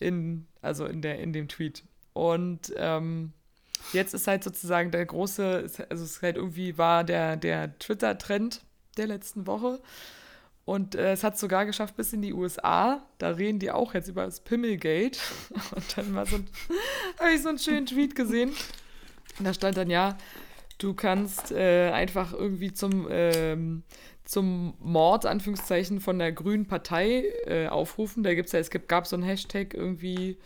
In, 0.00 0.46
also 0.60 0.86
in, 0.86 1.02
der, 1.02 1.20
in 1.20 1.32
dem 1.32 1.46
Tweet. 1.46 1.84
Und 2.14 2.72
ähm, 2.76 3.32
jetzt 3.92 4.14
ist 4.14 4.26
halt 4.26 4.44
sozusagen 4.44 4.90
der 4.90 5.06
große, 5.06 5.70
also 5.88 6.04
es 6.04 6.22
halt 6.22 6.36
irgendwie 6.36 6.78
war 6.78 7.04
der, 7.04 7.36
der 7.36 7.78
Twitter-Trend 7.78 8.62
der 8.96 9.06
letzten 9.06 9.46
Woche. 9.46 9.80
Und 10.64 10.94
äh, 10.94 11.12
es 11.12 11.24
hat 11.24 11.34
es 11.34 11.40
sogar 11.40 11.66
geschafft 11.66 11.96
bis 11.96 12.12
in 12.12 12.22
die 12.22 12.32
USA. 12.32 13.02
Da 13.18 13.30
reden 13.30 13.58
die 13.58 13.70
auch 13.70 13.94
jetzt 13.94 14.08
über 14.08 14.24
das 14.24 14.40
Pimmelgate. 14.40 15.18
Und 15.74 15.96
dann 15.96 16.14
war 16.14 16.26
so 16.26 16.36
habe 17.18 17.32
ich 17.34 17.42
so 17.42 17.48
einen 17.48 17.58
schönen 17.58 17.86
Tweet 17.86 18.14
gesehen. 18.14 18.50
Und 19.38 19.44
da 19.44 19.54
stand 19.54 19.76
dann 19.76 19.90
ja, 19.90 20.16
du 20.78 20.94
kannst 20.94 21.50
äh, 21.50 21.90
einfach 21.90 22.32
irgendwie 22.32 22.72
zum, 22.72 23.08
ähm, 23.10 23.82
zum 24.24 24.74
Mord, 24.78 25.26
Anführungszeichen, 25.26 26.00
von 26.00 26.18
der 26.18 26.32
Grünen 26.32 26.66
Partei 26.66 27.24
äh, 27.46 27.66
aufrufen. 27.66 28.22
Da 28.22 28.34
gibt's 28.34 28.52
ja, 28.52 28.60
es 28.60 28.70
gibt, 28.70 28.88
gab 28.88 29.06
so 29.06 29.16
einen 29.16 29.24
Hashtag 29.24 29.74
irgendwie 29.74 30.38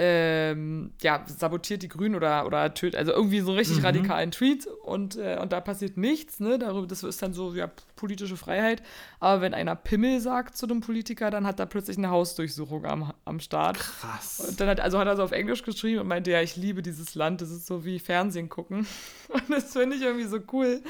ähm, 0.00 0.92
ja, 1.02 1.24
sabotiert 1.26 1.82
die 1.82 1.88
Grünen 1.88 2.14
oder, 2.14 2.46
oder 2.46 2.72
tötet, 2.72 2.96
also 2.96 3.12
irgendwie 3.12 3.40
so 3.40 3.52
richtig 3.52 3.78
mhm. 3.78 3.84
radikalen 3.84 4.30
Tweet 4.30 4.66
und, 4.84 5.16
äh, 5.16 5.38
und 5.42 5.52
da 5.52 5.60
passiert 5.60 5.96
nichts, 5.96 6.38
ne? 6.38 6.56
Darüber, 6.56 6.86
das 6.86 7.02
ist 7.02 7.20
dann 7.20 7.34
so, 7.34 7.52
ja, 7.52 7.68
politische 7.96 8.36
Freiheit. 8.36 8.80
Aber 9.18 9.40
wenn 9.40 9.54
einer 9.54 9.74
Pimmel 9.74 10.20
sagt 10.20 10.56
zu 10.56 10.66
einem 10.66 10.82
Politiker, 10.82 11.30
dann 11.30 11.48
hat 11.48 11.58
er 11.58 11.66
plötzlich 11.66 11.98
eine 11.98 12.10
Hausdurchsuchung 12.10 12.86
am, 12.86 13.12
am 13.24 13.40
Start. 13.40 13.80
Krass. 13.80 14.46
Und 14.48 14.60
dann 14.60 14.68
hat, 14.68 14.78
also 14.78 15.00
hat 15.00 15.08
er 15.08 15.16
so 15.16 15.24
auf 15.24 15.32
Englisch 15.32 15.64
geschrieben 15.64 16.00
und 16.00 16.06
meinte, 16.06 16.30
ja, 16.30 16.40
ich 16.40 16.54
liebe 16.54 16.80
dieses 16.80 17.16
Land, 17.16 17.40
das 17.40 17.50
ist 17.50 17.66
so 17.66 17.84
wie 17.84 17.98
Fernsehen 17.98 18.48
gucken. 18.48 18.86
Und 19.28 19.50
das 19.50 19.72
finde 19.72 19.96
ich 19.96 20.02
irgendwie 20.02 20.26
so 20.26 20.38
cool. 20.52 20.80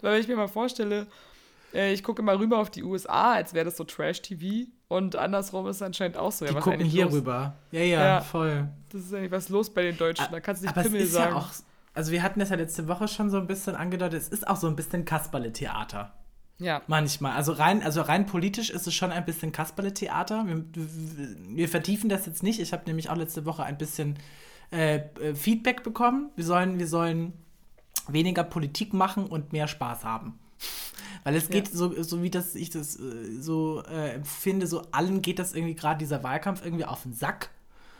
Weil 0.00 0.14
wenn 0.14 0.20
ich 0.20 0.28
mir 0.28 0.36
mal 0.36 0.48
vorstelle, 0.48 1.08
äh, 1.74 1.92
ich 1.92 2.02
gucke 2.02 2.22
immer 2.22 2.38
rüber 2.38 2.58
auf 2.58 2.70
die 2.70 2.84
USA, 2.84 3.32
als 3.32 3.54
wäre 3.54 3.64
das 3.64 3.76
so 3.76 3.84
Trash-TV. 3.84 4.68
Und 4.92 5.16
andersrum 5.16 5.66
ist 5.68 5.76
es 5.76 5.82
anscheinend 5.82 6.18
auch 6.18 6.32
so. 6.32 6.44
Die 6.44 6.50
ja, 6.50 6.56
was 6.56 6.64
gucken 6.64 6.84
hier 6.84 7.06
los? 7.06 7.14
rüber. 7.14 7.54
Ja, 7.70 7.80
ja, 7.80 8.04
ja, 8.04 8.20
voll. 8.20 8.68
Das 8.90 9.00
ist 9.00 9.14
eigentlich 9.14 9.32
was 9.32 9.48
los 9.48 9.70
bei 9.70 9.84
den 9.84 9.96
Deutschen. 9.96 10.26
Da 10.30 10.38
kannst 10.38 10.60
du 10.60 10.66
nicht 10.66 10.76
Aber 10.76 10.82
Pimmel 10.82 11.00
es 11.00 11.06
ist 11.06 11.14
sagen. 11.14 11.34
Ja 11.34 11.40
auch, 11.40 11.48
also 11.94 12.12
wir 12.12 12.22
hatten 12.22 12.40
das 12.40 12.50
ja 12.50 12.56
letzte 12.56 12.88
Woche 12.88 13.08
schon 13.08 13.30
so 13.30 13.38
ein 13.38 13.46
bisschen 13.46 13.74
angedeutet. 13.74 14.20
Es 14.20 14.28
ist 14.28 14.46
auch 14.46 14.56
so 14.56 14.66
ein 14.66 14.76
bisschen 14.76 15.06
Kasperle-Theater. 15.06 16.12
Ja. 16.58 16.82
Manchmal. 16.88 17.32
Also 17.32 17.52
rein, 17.52 17.82
also 17.82 18.02
rein 18.02 18.26
politisch 18.26 18.68
ist 18.68 18.86
es 18.86 18.92
schon 18.92 19.12
ein 19.12 19.24
bisschen 19.24 19.50
Kasperle-Theater. 19.50 20.44
Wir, 20.46 20.62
wir, 21.48 21.68
vertiefen 21.70 22.10
das 22.10 22.26
jetzt 22.26 22.42
nicht. 22.42 22.60
Ich 22.60 22.74
habe 22.74 22.82
nämlich 22.84 23.08
auch 23.08 23.16
letzte 23.16 23.46
Woche 23.46 23.64
ein 23.64 23.78
bisschen 23.78 24.18
äh, 24.72 24.96
äh, 24.96 25.34
Feedback 25.34 25.84
bekommen. 25.84 26.30
Wir 26.36 26.44
sollen, 26.44 26.78
wir 26.78 26.86
sollen 26.86 27.32
weniger 28.08 28.44
Politik 28.44 28.92
machen 28.92 29.24
und 29.24 29.54
mehr 29.54 29.68
Spaß 29.68 30.04
haben. 30.04 30.38
Weil 31.24 31.36
es 31.36 31.48
geht 31.48 31.68
ja. 31.68 31.74
so, 31.74 32.02
so 32.02 32.22
wie 32.22 32.30
das 32.30 32.54
ich 32.54 32.70
das 32.70 32.96
äh, 32.96 33.40
so 33.40 33.82
äh, 33.88 34.14
empfinde, 34.14 34.66
so 34.66 34.82
allen 34.90 35.22
geht 35.22 35.38
das 35.38 35.54
irgendwie 35.54 35.74
gerade 35.74 35.98
dieser 35.98 36.22
Wahlkampf 36.22 36.64
irgendwie 36.64 36.84
auf 36.84 37.02
den 37.02 37.14
Sack. 37.14 37.50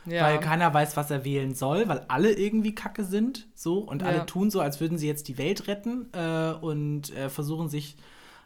Ja. 0.05 0.23
Weil 0.25 0.39
keiner 0.41 0.73
weiß, 0.73 0.97
was 0.97 1.09
er 1.11 1.23
wählen 1.23 1.55
soll, 1.55 1.87
weil 1.87 2.03
alle 2.09 2.33
irgendwie 2.33 2.75
kacke 2.75 3.05
sind, 3.05 3.47
so 3.55 3.79
und 3.79 4.01
ja. 4.01 4.09
alle 4.09 4.25
tun 4.25 4.51
so, 4.51 4.59
als 4.59 4.81
würden 4.81 4.97
sie 4.97 5.07
jetzt 5.07 5.29
die 5.29 5.37
Welt 5.37 5.67
retten 5.67 6.07
äh, 6.11 6.51
und 6.59 7.15
äh, 7.15 7.29
versuchen 7.29 7.69
sich 7.69 7.95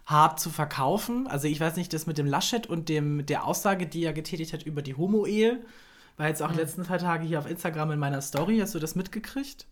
hart 0.06 0.40
zu 0.40 0.52
verkaufen. 0.52 1.28
Also 1.28 1.48
ich 1.48 1.60
weiß 1.60 1.76
nicht, 1.76 1.92
das 1.94 2.06
mit 2.06 2.20
dem 2.20 2.28
Laschet 2.28 2.68
und 2.68 2.90
dem 2.90 3.26
der 3.26 3.46
Aussage, 3.46 3.88
die 3.88 4.04
er 4.04 4.14
getätigt 4.14 4.54
hat 4.54 4.64
über 4.64 4.84
die 4.84 4.96
Homo-Ehe, 4.96 5.60
war 6.16 6.28
jetzt 6.28 6.44
auch 6.44 6.52
mhm. 6.52 6.58
letzten 6.58 6.86
zwei 6.86 6.98
Tage 6.98 7.26
hier 7.26 7.40
auf 7.40 7.50
Instagram 7.50 7.92
in 7.92 8.00
meiner 8.00 8.22
Story. 8.22 8.60
Hast 8.60 8.76
du 8.76 8.80
das 8.80 8.96
mitgekriegt? 8.96 9.66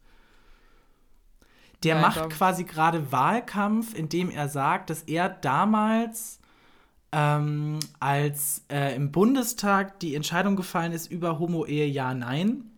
Der 1.85 1.95
Nein, 1.95 2.03
macht 2.03 2.29
quasi 2.31 2.63
gerade 2.63 3.11
Wahlkampf, 3.11 3.93
indem 3.93 4.29
er 4.29 4.49
sagt, 4.49 4.89
dass 4.89 5.03
er 5.03 5.29
damals, 5.29 6.39
ähm, 7.11 7.79
als 7.99 8.65
äh, 8.69 8.95
im 8.95 9.11
Bundestag 9.11 9.99
die 9.99 10.15
Entscheidung 10.15 10.55
gefallen 10.55 10.91
ist 10.91 11.11
über 11.11 11.39
Homo-Ehe, 11.39 11.85
ja, 11.87 12.13
nein, 12.13 12.71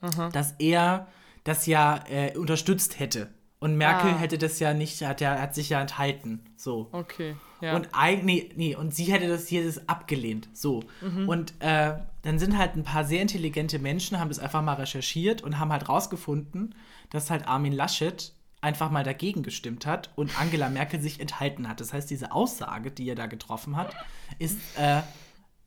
Aha. 0.00 0.30
dass 0.30 0.54
er 0.58 1.06
das 1.44 1.66
ja 1.66 2.00
äh, 2.08 2.36
unterstützt 2.36 2.98
hätte. 2.98 3.28
Und 3.60 3.76
Merkel 3.76 4.12
ah. 4.12 4.18
hätte 4.18 4.38
das 4.38 4.60
ja 4.60 4.72
nicht, 4.72 5.02
hat 5.02 5.20
ja, 5.20 5.38
hat 5.38 5.54
sich 5.54 5.68
ja 5.68 5.80
enthalten. 5.80 6.40
So. 6.56 6.88
Okay. 6.92 7.34
Ja. 7.60 7.74
Und 7.74 7.88
nee, 8.24 8.50
nee, 8.54 8.76
und 8.76 8.94
sie 8.94 9.04
hätte 9.04 9.26
das 9.26 9.48
hier 9.48 9.64
das 9.64 9.88
abgelehnt. 9.88 10.48
So. 10.52 10.84
Mhm. 11.00 11.28
Und 11.28 11.54
äh, 11.58 11.94
dann 12.22 12.38
sind 12.38 12.56
halt 12.56 12.76
ein 12.76 12.84
paar 12.84 13.04
sehr 13.04 13.20
intelligente 13.20 13.80
Menschen, 13.80 14.20
haben 14.20 14.28
das 14.28 14.38
einfach 14.38 14.62
mal 14.62 14.74
recherchiert 14.74 15.42
und 15.42 15.58
haben 15.58 15.72
halt 15.72 15.88
rausgefunden, 15.88 16.74
dass 17.10 17.30
halt 17.30 17.48
Armin 17.48 17.72
Laschet 17.72 18.32
einfach 18.60 18.90
mal 18.90 19.04
dagegen 19.04 19.42
gestimmt 19.42 19.86
hat 19.86 20.10
und 20.16 20.40
Angela 20.40 20.68
Merkel 20.68 21.00
sich 21.00 21.20
enthalten 21.20 21.68
hat. 21.68 21.80
Das 21.80 21.92
heißt, 21.92 22.10
diese 22.10 22.32
Aussage, 22.32 22.90
die 22.90 23.08
er 23.08 23.14
da 23.14 23.26
getroffen 23.26 23.76
hat, 23.76 23.94
ist 24.38 24.58
äh, 24.76 25.02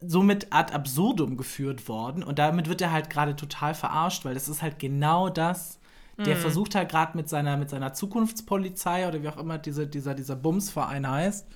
somit 0.01 0.47
ad 0.51 0.73
absurdum 0.73 1.37
geführt 1.37 1.87
worden 1.87 2.23
und 2.23 2.39
damit 2.39 2.67
wird 2.67 2.81
er 2.81 2.91
halt 2.91 3.09
gerade 3.09 3.35
total 3.35 3.73
verarscht, 3.73 4.25
weil 4.25 4.33
das 4.33 4.49
ist 4.49 4.61
halt 4.61 4.79
genau 4.79 5.29
das. 5.29 5.79
Der 6.17 6.35
mhm. 6.35 6.41
versucht 6.41 6.75
halt 6.75 6.89
gerade 6.89 7.17
mit 7.17 7.29
seiner, 7.29 7.55
mit 7.57 7.69
seiner 7.69 7.93
Zukunftspolizei 7.93 9.07
oder 9.07 9.23
wie 9.23 9.29
auch 9.29 9.37
immer 9.37 9.57
diese, 9.57 9.87
dieser, 9.87 10.13
dieser 10.13 10.35
Bumsverein 10.35 11.09
heißt, 11.09 11.47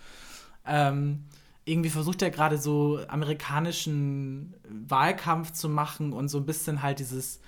ähm, 0.66 1.26
irgendwie 1.66 1.90
versucht 1.90 2.22
er 2.22 2.30
gerade 2.30 2.58
so 2.58 3.00
amerikanischen 3.08 4.56
Wahlkampf 4.70 5.52
zu 5.52 5.68
machen 5.68 6.14
und 6.14 6.30
so 6.30 6.38
ein 6.38 6.46
bisschen 6.46 6.82
halt 6.82 7.00
dieses 7.00 7.42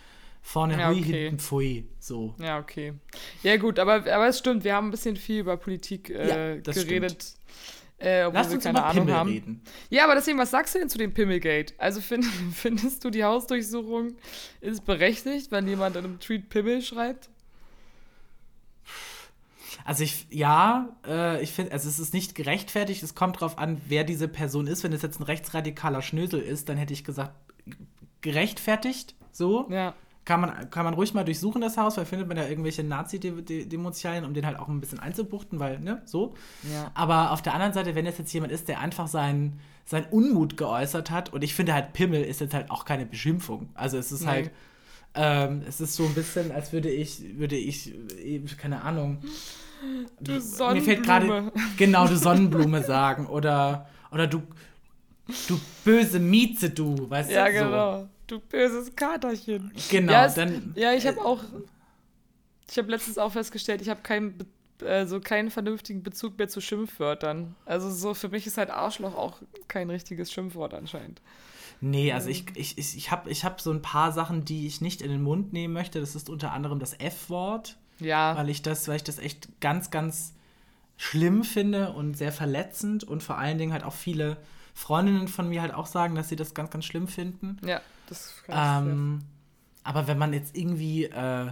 Vorne 0.47 0.79
ja, 0.79 0.89
hui, 0.91 1.01
okay. 1.01 1.23
hinten 1.25 1.39
pfui. 1.39 1.85
So. 1.99 2.33
Ja, 2.39 2.57
okay. 2.57 2.93
Ja, 3.43 3.57
gut, 3.57 3.79
aber, 3.79 3.95
aber 3.95 4.29
es 4.29 4.39
stimmt, 4.39 4.63
wir 4.63 4.75
haben 4.75 4.87
ein 4.87 4.91
bisschen 4.91 5.17
viel 5.17 5.41
über 5.41 5.57
Politik 5.57 6.09
äh, 6.09 6.55
ja, 6.55 6.61
geredet. 6.61 7.33
Äh, 7.99 8.29
Lass 8.29 8.53
uns 8.53 8.63
keine 8.63 8.81
Ahnung 8.81 9.07
Pimmel 9.07 9.13
haben. 9.13 9.29
reden. 9.29 9.61
Ja, 9.89 10.05
aber 10.05 10.15
deswegen, 10.15 10.37
was 10.37 10.51
sagst 10.51 10.73
du 10.73 10.79
denn 10.79 10.89
zu 10.89 10.97
dem 10.97 11.13
Pimmelgate? 11.13 11.73
Also 11.77 11.99
find, 11.99 12.23
findest 12.53 13.03
du 13.03 13.09
die 13.09 13.25
Hausdurchsuchung 13.25 14.15
ist 14.61 14.85
berechtigt, 14.85 15.51
wenn 15.51 15.67
jemand 15.67 15.97
in 15.97 16.05
einem 16.05 16.19
Tweet 16.21 16.47
Pimmel 16.47 16.81
schreibt? 16.81 17.29
Also 19.83 20.03
ich, 20.03 20.27
ja, 20.29 20.95
äh, 21.05 21.43
ich 21.43 21.51
finde, 21.51 21.73
also 21.73 21.89
es 21.89 21.99
ist 21.99 22.13
nicht 22.13 22.35
gerechtfertigt. 22.35 23.03
Es 23.03 23.15
kommt 23.15 23.35
darauf 23.35 23.57
an, 23.57 23.81
wer 23.89 24.05
diese 24.05 24.29
Person 24.29 24.67
ist. 24.67 24.85
Wenn 24.85 24.93
es 24.93 25.01
jetzt 25.01 25.19
ein 25.19 25.23
rechtsradikaler 25.23 26.01
Schnösel 26.01 26.39
ist, 26.39 26.69
dann 26.69 26.77
hätte 26.77 26.93
ich 26.93 27.03
gesagt, 27.03 27.35
gerechtfertigt, 28.21 29.13
so. 29.33 29.67
Ja 29.69 29.93
kann 30.27 30.41
man, 30.41 30.69
kann 30.69 30.83
man 30.83 30.93
ruhig 30.93 31.13
mal 31.13 31.23
durchsuchen, 31.23 31.61
das 31.61 31.77
Haus, 31.77 31.95
weil 31.95 32.05
findet 32.05 32.27
man 32.27 32.35
da 32.35 32.45
irgendwelche 32.45 32.83
Nazi-Demonstrien, 32.83 34.25
um 34.25 34.33
den 34.33 34.45
halt 34.45 34.59
auch 34.59 34.67
ein 34.67 34.81
bisschen 34.81 34.99
einzubuchten, 34.99 35.57
weil, 35.57 35.79
ne, 35.79 36.01
so. 36.03 36.35
Ja. 36.69 36.91
Aber 36.95 37.31
auf 37.31 37.41
der 37.41 37.53
anderen 37.53 37.71
Seite, 37.71 37.95
wenn 37.95 38.05
es 38.05 38.17
jetzt 38.17 38.33
jemand 38.33 38.51
ist, 38.51 38.67
der 38.67 38.81
einfach 38.81 39.07
seinen, 39.07 39.61
seinen 39.85 40.05
Unmut 40.07 40.57
geäußert 40.57 41.11
hat, 41.11 41.31
und 41.31 41.45
ich 41.45 41.55
finde 41.55 41.73
halt, 41.73 41.93
Pimmel 41.93 42.23
ist 42.23 42.41
jetzt 42.41 42.53
halt 42.53 42.69
auch 42.69 42.83
keine 42.83 43.05
Beschimpfung. 43.05 43.69
Also 43.73 43.97
es 43.97 44.11
ist 44.11 44.23
nee. 44.23 44.27
halt, 44.27 44.51
ähm, 45.15 45.61
es 45.65 45.79
ist 45.79 45.95
so 45.95 46.03
ein 46.03 46.13
bisschen, 46.13 46.51
als 46.51 46.73
würde 46.73 46.89
ich, 46.89 47.37
würde 47.37 47.55
ich, 47.55 47.93
keine 48.57 48.81
Ahnung. 48.81 49.19
Du 50.19 50.41
Sonnenblume. 50.41 50.73
Mir 50.73 50.81
fällt 50.81 51.03
gerade, 51.05 51.51
genau, 51.77 52.05
du 52.05 52.17
Sonnenblume 52.17 52.83
sagen. 52.83 53.27
Oder, 53.27 53.87
oder 54.11 54.27
du, 54.27 54.41
du 55.47 55.57
böse 55.85 56.19
Mieze, 56.19 56.69
du, 56.69 57.09
weißt 57.09 57.31
ja, 57.31 57.45
du? 57.45 57.53
Ja, 57.53 57.63
genau. 57.63 57.99
So. 58.01 58.09
Du 58.27 58.41
böses 58.41 58.95
Katerchen. 58.95 59.71
Genau, 59.89 60.11
ja, 60.11 60.25
es, 60.25 60.35
dann. 60.35 60.73
Ja, 60.75 60.93
ich 60.93 61.07
habe 61.07 61.19
auch. 61.19 61.43
Ich 62.69 62.77
habe 62.77 62.91
letztens 62.91 63.17
auch 63.17 63.31
festgestellt, 63.31 63.81
ich 63.81 63.87
habe 63.87 64.01
keinen, 64.01 64.45
also 64.85 65.21
keinen 65.21 65.49
vernünftigen 65.49 66.03
Bezug 66.03 66.37
mehr 66.37 66.49
zu 66.49 66.59
Schimpfwörtern. 66.59 67.55
Also 67.65 67.89
so 67.89 68.13
für 68.13 68.27
mich 68.27 68.45
ist 68.45 68.57
halt 68.57 68.69
Arschloch 68.69 69.15
auch 69.15 69.41
kein 69.69 69.89
richtiges 69.89 70.33
Schimpfwort 70.33 70.73
anscheinend. 70.73 71.21
Nee, 71.79 72.11
also 72.11 72.29
ich, 72.29 72.45
ich, 72.55 72.77
ich, 72.77 72.97
ich 72.97 73.11
habe 73.11 73.29
ich 73.29 73.45
hab 73.45 73.61
so 73.61 73.71
ein 73.71 73.81
paar 73.81 74.11
Sachen, 74.11 74.43
die 74.43 74.67
ich 74.67 74.81
nicht 74.81 75.01
in 75.01 75.09
den 75.09 75.21
Mund 75.21 75.53
nehmen 75.53 75.73
möchte. 75.73 76.01
Das 76.01 76.15
ist 76.15 76.29
unter 76.29 76.51
anderem 76.51 76.79
das 76.79 76.93
F-Wort. 76.99 77.77
Ja. 77.99 78.35
Weil 78.35 78.49
ich 78.49 78.61
das, 78.61 78.87
weil 78.89 78.97
ich 78.97 79.03
das 79.03 79.19
echt 79.19 79.47
ganz, 79.61 79.89
ganz 79.91 80.33
schlimm 80.97 81.43
finde 81.43 81.93
und 81.93 82.17
sehr 82.17 82.33
verletzend 82.33 83.03
und 83.05 83.23
vor 83.23 83.37
allen 83.37 83.57
Dingen 83.57 83.71
halt 83.71 83.83
auch 83.83 83.93
viele 83.93 84.37
Freundinnen 84.73 85.27
von 85.27 85.47
mir 85.47 85.61
halt 85.61 85.73
auch 85.73 85.85
sagen, 85.85 86.15
dass 86.15 86.27
sie 86.27 86.35
das 86.35 86.53
ganz, 86.53 86.69
ganz 86.69 86.85
schlimm 86.85 87.07
finden. 87.07 87.57
Ja, 87.65 87.81
das 88.07 88.33
kann 88.45 88.87
ähm, 88.87 89.19
Aber 89.83 90.07
wenn 90.07 90.17
man 90.17 90.33
jetzt 90.33 90.57
irgendwie 90.57 91.05
äh, 91.05 91.51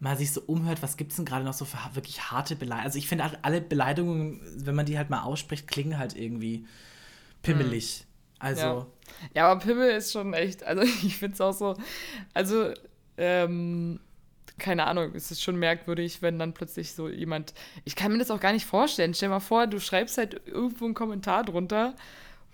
mal 0.00 0.16
sich 0.16 0.32
so 0.32 0.42
umhört, 0.42 0.82
was 0.82 0.96
gibt 0.96 1.10
es 1.10 1.16
denn 1.16 1.24
gerade 1.24 1.44
noch 1.44 1.54
so 1.54 1.64
für 1.64 1.78
wirklich 1.94 2.30
harte 2.30 2.56
Beleidigungen? 2.56 2.86
Also 2.86 2.98
ich 2.98 3.08
finde 3.08 3.24
halt 3.24 3.38
alle 3.42 3.60
Beleidigungen, 3.60 4.40
wenn 4.56 4.74
man 4.74 4.86
die 4.86 4.98
halt 4.98 5.10
mal 5.10 5.22
ausspricht, 5.22 5.66
klingen 5.66 5.98
halt 5.98 6.16
irgendwie 6.16 6.66
pimmelig. 7.42 8.04
Mhm. 8.04 8.14
Also. 8.40 8.60
Ja. 8.60 8.86
ja. 9.34 9.50
aber 9.50 9.60
Pimmel 9.60 9.90
ist 9.90 10.12
schon 10.12 10.34
echt, 10.34 10.64
also 10.64 10.82
ich 11.02 11.16
finde 11.16 11.34
es 11.34 11.40
auch 11.40 11.52
so, 11.52 11.76
also 12.34 12.72
ähm, 13.16 14.00
keine 14.58 14.86
Ahnung, 14.86 15.12
es 15.14 15.30
ist 15.30 15.42
schon 15.42 15.56
merkwürdig, 15.56 16.22
wenn 16.22 16.38
dann 16.38 16.54
plötzlich 16.54 16.92
so 16.92 17.08
jemand. 17.08 17.54
Ich 17.84 17.96
kann 17.96 18.12
mir 18.12 18.18
das 18.18 18.30
auch 18.30 18.40
gar 18.40 18.52
nicht 18.52 18.66
vorstellen. 18.66 19.14
Stell 19.14 19.28
mal 19.28 19.40
vor, 19.40 19.66
du 19.66 19.80
schreibst 19.80 20.18
halt 20.18 20.46
irgendwo 20.46 20.84
einen 20.84 20.94
Kommentar 20.94 21.44
drunter 21.44 21.94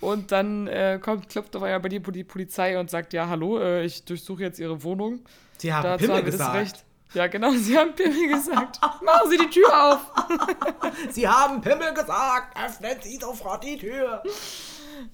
und 0.01 0.33
dann 0.33 0.67
äh, 0.67 0.99
kommt, 1.01 1.29
klopft 1.29 1.55
auf 1.57 1.63
einmal 1.63 1.81
bei 1.81 1.89
dir 1.89 2.01
die 2.01 2.25
Polizei 2.25 2.79
und 2.79 2.91
sagt: 2.91 3.13
Ja, 3.13 3.29
hallo, 3.29 3.59
äh, 3.59 3.85
ich 3.85 4.05
durchsuche 4.05 4.43
jetzt 4.43 4.59
Ihre 4.59 4.83
Wohnung. 4.83 5.21
Sie 5.59 5.73
haben 5.73 5.85
Dazu 5.85 6.05
Pimmel 6.05 6.17
haben 6.17 6.25
gesagt. 6.25 6.55
Recht. 6.55 6.85
Ja, 7.13 7.27
genau, 7.27 7.51
Sie 7.53 7.77
haben 7.77 7.95
Pimmel 7.95 8.29
gesagt. 8.29 8.81
Machen 8.83 9.31
Sie 9.31 9.37
die 9.37 9.51
Tür 9.51 9.93
auf. 9.93 10.13
Sie 11.11 11.29
haben 11.29 11.61
Pimmel 11.61 11.93
gesagt. 11.93 12.57
Öffnen 12.57 12.97
Sie 13.03 13.17
sofort 13.17 13.65
die 13.65 13.77
Tür. 13.77 14.23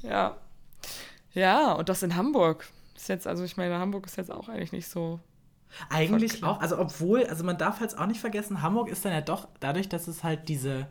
Ja. 0.02 0.36
Ja, 1.32 1.72
und 1.72 1.88
das 1.88 2.02
in 2.02 2.16
Hamburg. 2.16 2.66
Ist 2.94 3.08
jetzt, 3.08 3.26
also 3.26 3.44
ich 3.44 3.56
meine, 3.56 3.78
Hamburg 3.78 4.06
ist 4.06 4.16
jetzt 4.16 4.30
auch 4.30 4.48
eigentlich 4.48 4.72
nicht 4.72 4.88
so 4.88 5.20
eigentlich 5.90 6.42
auch, 6.42 6.60
also 6.60 6.78
obwohl, 6.78 7.26
also 7.26 7.44
man 7.44 7.58
darf 7.58 7.80
halt 7.80 7.96
auch 7.98 8.06
nicht 8.06 8.20
vergessen, 8.20 8.62
Hamburg 8.62 8.88
ist 8.88 9.04
dann 9.04 9.12
ja 9.12 9.20
doch, 9.20 9.48
dadurch, 9.60 9.88
dass 9.88 10.08
es 10.08 10.24
halt 10.24 10.48
diese, 10.48 10.86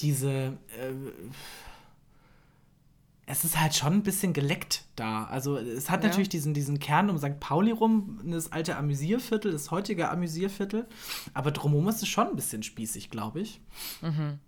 diese, 0.00 0.28
äh, 0.28 0.92
es 3.26 3.44
ist 3.44 3.58
halt 3.58 3.74
schon 3.74 3.94
ein 3.94 4.02
bisschen 4.02 4.32
geleckt 4.32 4.84
da. 4.96 5.24
Also 5.24 5.56
es 5.56 5.88
hat 5.88 6.02
ja. 6.02 6.08
natürlich 6.08 6.28
diesen, 6.28 6.52
diesen 6.52 6.78
Kern 6.78 7.08
um 7.08 7.18
St. 7.18 7.40
Pauli 7.40 7.70
rum, 7.70 8.20
das 8.24 8.52
alte 8.52 8.76
Amüsierviertel, 8.76 9.52
das 9.52 9.70
heutige 9.70 10.10
Amüsierviertel. 10.10 10.86
Aber 11.32 11.50
drumherum 11.50 11.88
ist 11.88 12.02
es 12.02 12.08
schon 12.08 12.28
ein 12.28 12.36
bisschen 12.36 12.62
spießig, 12.62 13.10
glaube 13.10 13.40
ich. 13.40 13.60
Mhm. 14.02 14.38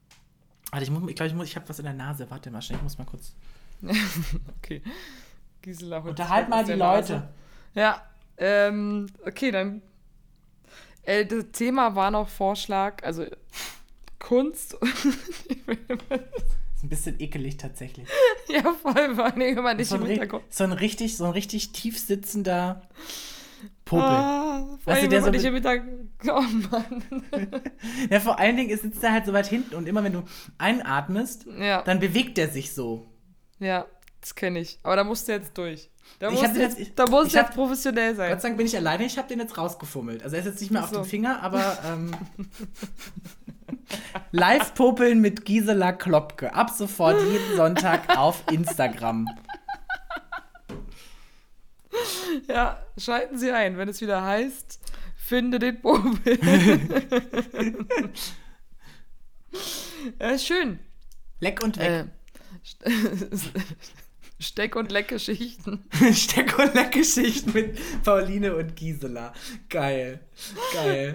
Also 0.70 0.84
ich 0.84 0.90
muss, 0.90 1.08
ich 1.08 1.16
glaube, 1.16 1.28
ich, 1.28 1.34
muss, 1.34 1.46
ich 1.46 1.56
habe 1.56 1.68
was 1.68 1.78
in 1.78 1.86
der 1.86 1.94
Nase. 1.94 2.30
Warte 2.30 2.50
mal 2.50 2.60
schnell, 2.60 2.76
ich 2.78 2.82
muss 2.82 2.98
mal 2.98 3.04
kurz. 3.04 3.34
okay. 4.58 4.82
Gisela 5.62 5.98
Unterhalt 5.98 6.48
mal 6.48 6.64
die 6.64 6.72
Leute. 6.72 7.28
Ja, 7.74 8.02
ähm, 8.36 9.06
okay, 9.24 9.50
dann. 9.50 9.80
Äh, 11.02 11.24
das 11.24 11.46
Thema 11.52 11.94
war 11.94 12.10
noch 12.10 12.28
Vorschlag, 12.28 13.02
also 13.04 13.24
Kunst. 14.18 14.76
ein 16.86 16.88
bisschen 16.88 17.20
ekelig 17.20 17.56
tatsächlich. 17.58 18.08
ja, 18.48 18.62
voll, 18.62 19.14
vor 19.14 19.24
allem, 19.26 19.38
wenn 19.56 19.62
man 19.64 19.76
nicht 19.76 19.88
So 19.88 19.96
ein, 19.96 20.02
im 20.02 20.06
Hintergrund. 20.08 20.44
so 20.48 20.64
ein 20.64 20.72
richtig, 20.72 21.16
so 21.16 21.24
ein 21.24 21.32
richtig 21.32 21.72
tief 21.72 21.98
sitzender 21.98 22.82
Popel. 23.84 24.04
Ah, 24.04 24.78
vor 24.82 24.92
Weißt 24.94 25.02
du, 25.02 25.02
allem, 25.02 25.10
der 25.10 25.22
so 25.22 25.30
nicht 25.30 25.44
im 25.44 25.54
Hintergrund. 25.54 26.10
Oh 26.28 26.40
Mann. 26.70 27.02
Ja, 28.10 28.20
vor 28.20 28.38
allen 28.38 28.56
Dingen 28.56 28.70
ist- 28.70 28.82
sitzt 28.82 29.02
er 29.04 29.12
halt 29.12 29.26
so 29.26 29.32
weit 29.32 29.46
hinten 29.46 29.74
und 29.74 29.86
immer 29.88 30.02
wenn 30.04 30.12
du 30.12 30.22
einatmest, 30.58 31.46
Ja, 31.58 31.82
dann 31.82 32.00
bewegt 32.00 32.38
er 32.38 32.48
sich 32.48 32.72
so. 32.74 33.06
ja, 33.58 33.86
das 34.20 34.34
kenne 34.34 34.58
ich. 34.60 34.78
Aber 34.82 34.96
da 34.96 35.04
musst 35.04 35.28
du 35.28 35.32
jetzt 35.32 35.56
durch. 35.58 35.90
Da 36.18 36.30
den 36.30 36.38
jetzt, 36.38 36.56
jetzt- 36.78 36.92
da 36.98 37.04
ich 37.04 37.10
du 37.10 37.16
hab- 37.16 37.32
jetzt 37.32 37.54
professionell 37.54 38.14
sein. 38.16 38.30
Gott 38.30 38.40
sei 38.40 38.48
Dank 38.48 38.56
bin 38.58 38.66
ich 38.66 38.76
alleine, 38.76 39.04
ich 39.04 39.18
habe 39.18 39.28
den 39.28 39.38
jetzt 39.40 39.58
rausgefummelt. 39.58 40.22
Also 40.22 40.36
er 40.36 40.40
ist 40.40 40.46
jetzt 40.46 40.60
nicht 40.60 40.70
mehr 40.70 40.82
auf 40.84 40.90
So. 40.90 40.96
dem 41.02 41.04
Finger, 41.04 41.42
aber 41.42 41.78
ähm, 41.84 42.12
Live-Popeln 44.32 45.20
mit 45.20 45.44
Gisela 45.44 45.92
Klopke. 45.92 46.54
Ab 46.54 46.70
sofort 46.70 47.20
jeden 47.22 47.56
Sonntag 47.56 48.16
auf 48.16 48.42
Instagram. 48.50 49.26
Ja, 52.48 52.82
schalten 52.98 53.38
Sie 53.38 53.50
ein, 53.52 53.76
wenn 53.78 53.88
es 53.88 54.00
wieder 54.00 54.22
heißt, 54.24 54.80
finde 55.16 55.58
den 55.58 55.80
Popel. 55.80 56.38
ja, 60.20 60.38
schön. 60.38 60.78
Leck 61.40 61.62
und 61.62 61.78
weg. 61.78 62.06
Äh, 62.84 62.90
Steck- 64.38 64.76
und 64.76 64.92
Leckgeschichten. 64.92 65.84
Steck- 66.12 66.58
und 66.58 66.74
Leck-Geschichten 66.74 67.52
mit 67.52 67.78
Pauline 68.04 68.54
und 68.56 68.76
Gisela. 68.76 69.32
Geil. 69.70 70.20
Geil. 70.74 71.14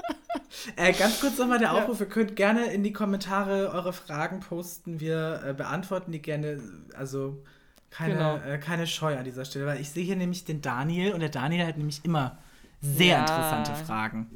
äh, 0.76 0.92
ganz 0.92 1.20
kurz 1.20 1.36
nochmal 1.38 1.58
der 1.58 1.74
Aufruf, 1.74 2.00
ihr 2.00 2.06
könnt 2.06 2.36
gerne 2.36 2.72
in 2.72 2.82
die 2.82 2.92
Kommentare 2.92 3.70
eure 3.72 3.92
Fragen 3.92 4.40
posten. 4.40 4.98
Wir 5.00 5.42
äh, 5.46 5.52
beantworten 5.54 6.10
die 6.12 6.22
gerne. 6.22 6.60
Also 6.96 7.42
keine, 7.90 8.14
Genau. 8.14 8.36
äh, 8.38 8.58
keine 8.58 8.86
Scheu 8.86 9.16
an 9.18 9.24
dieser 9.24 9.44
Stelle, 9.44 9.66
weil 9.66 9.80
ich 9.80 9.90
sehe 9.90 10.04
hier 10.04 10.16
nämlich 10.16 10.44
den 10.44 10.60
Daniel 10.62 11.12
und 11.12 11.20
der 11.20 11.28
Daniel 11.30 11.66
hat 11.66 11.76
nämlich 11.76 12.04
immer 12.04 12.38
sehr 12.80 13.08
Ja. 13.16 13.20
interessante 13.20 13.74
Fragen. 13.84 14.30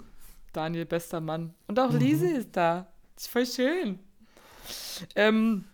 Daniel, 0.52 0.84
bester 0.84 1.20
Mann. 1.20 1.54
Und 1.66 1.78
auch 1.80 1.92
Lise 1.92 2.28
ist 2.30 2.50
da. 2.52 2.88
Das 3.14 3.24
ist 3.24 3.30
voll 3.32 3.46
schön. 3.46 3.98
Ähm, 5.16 5.64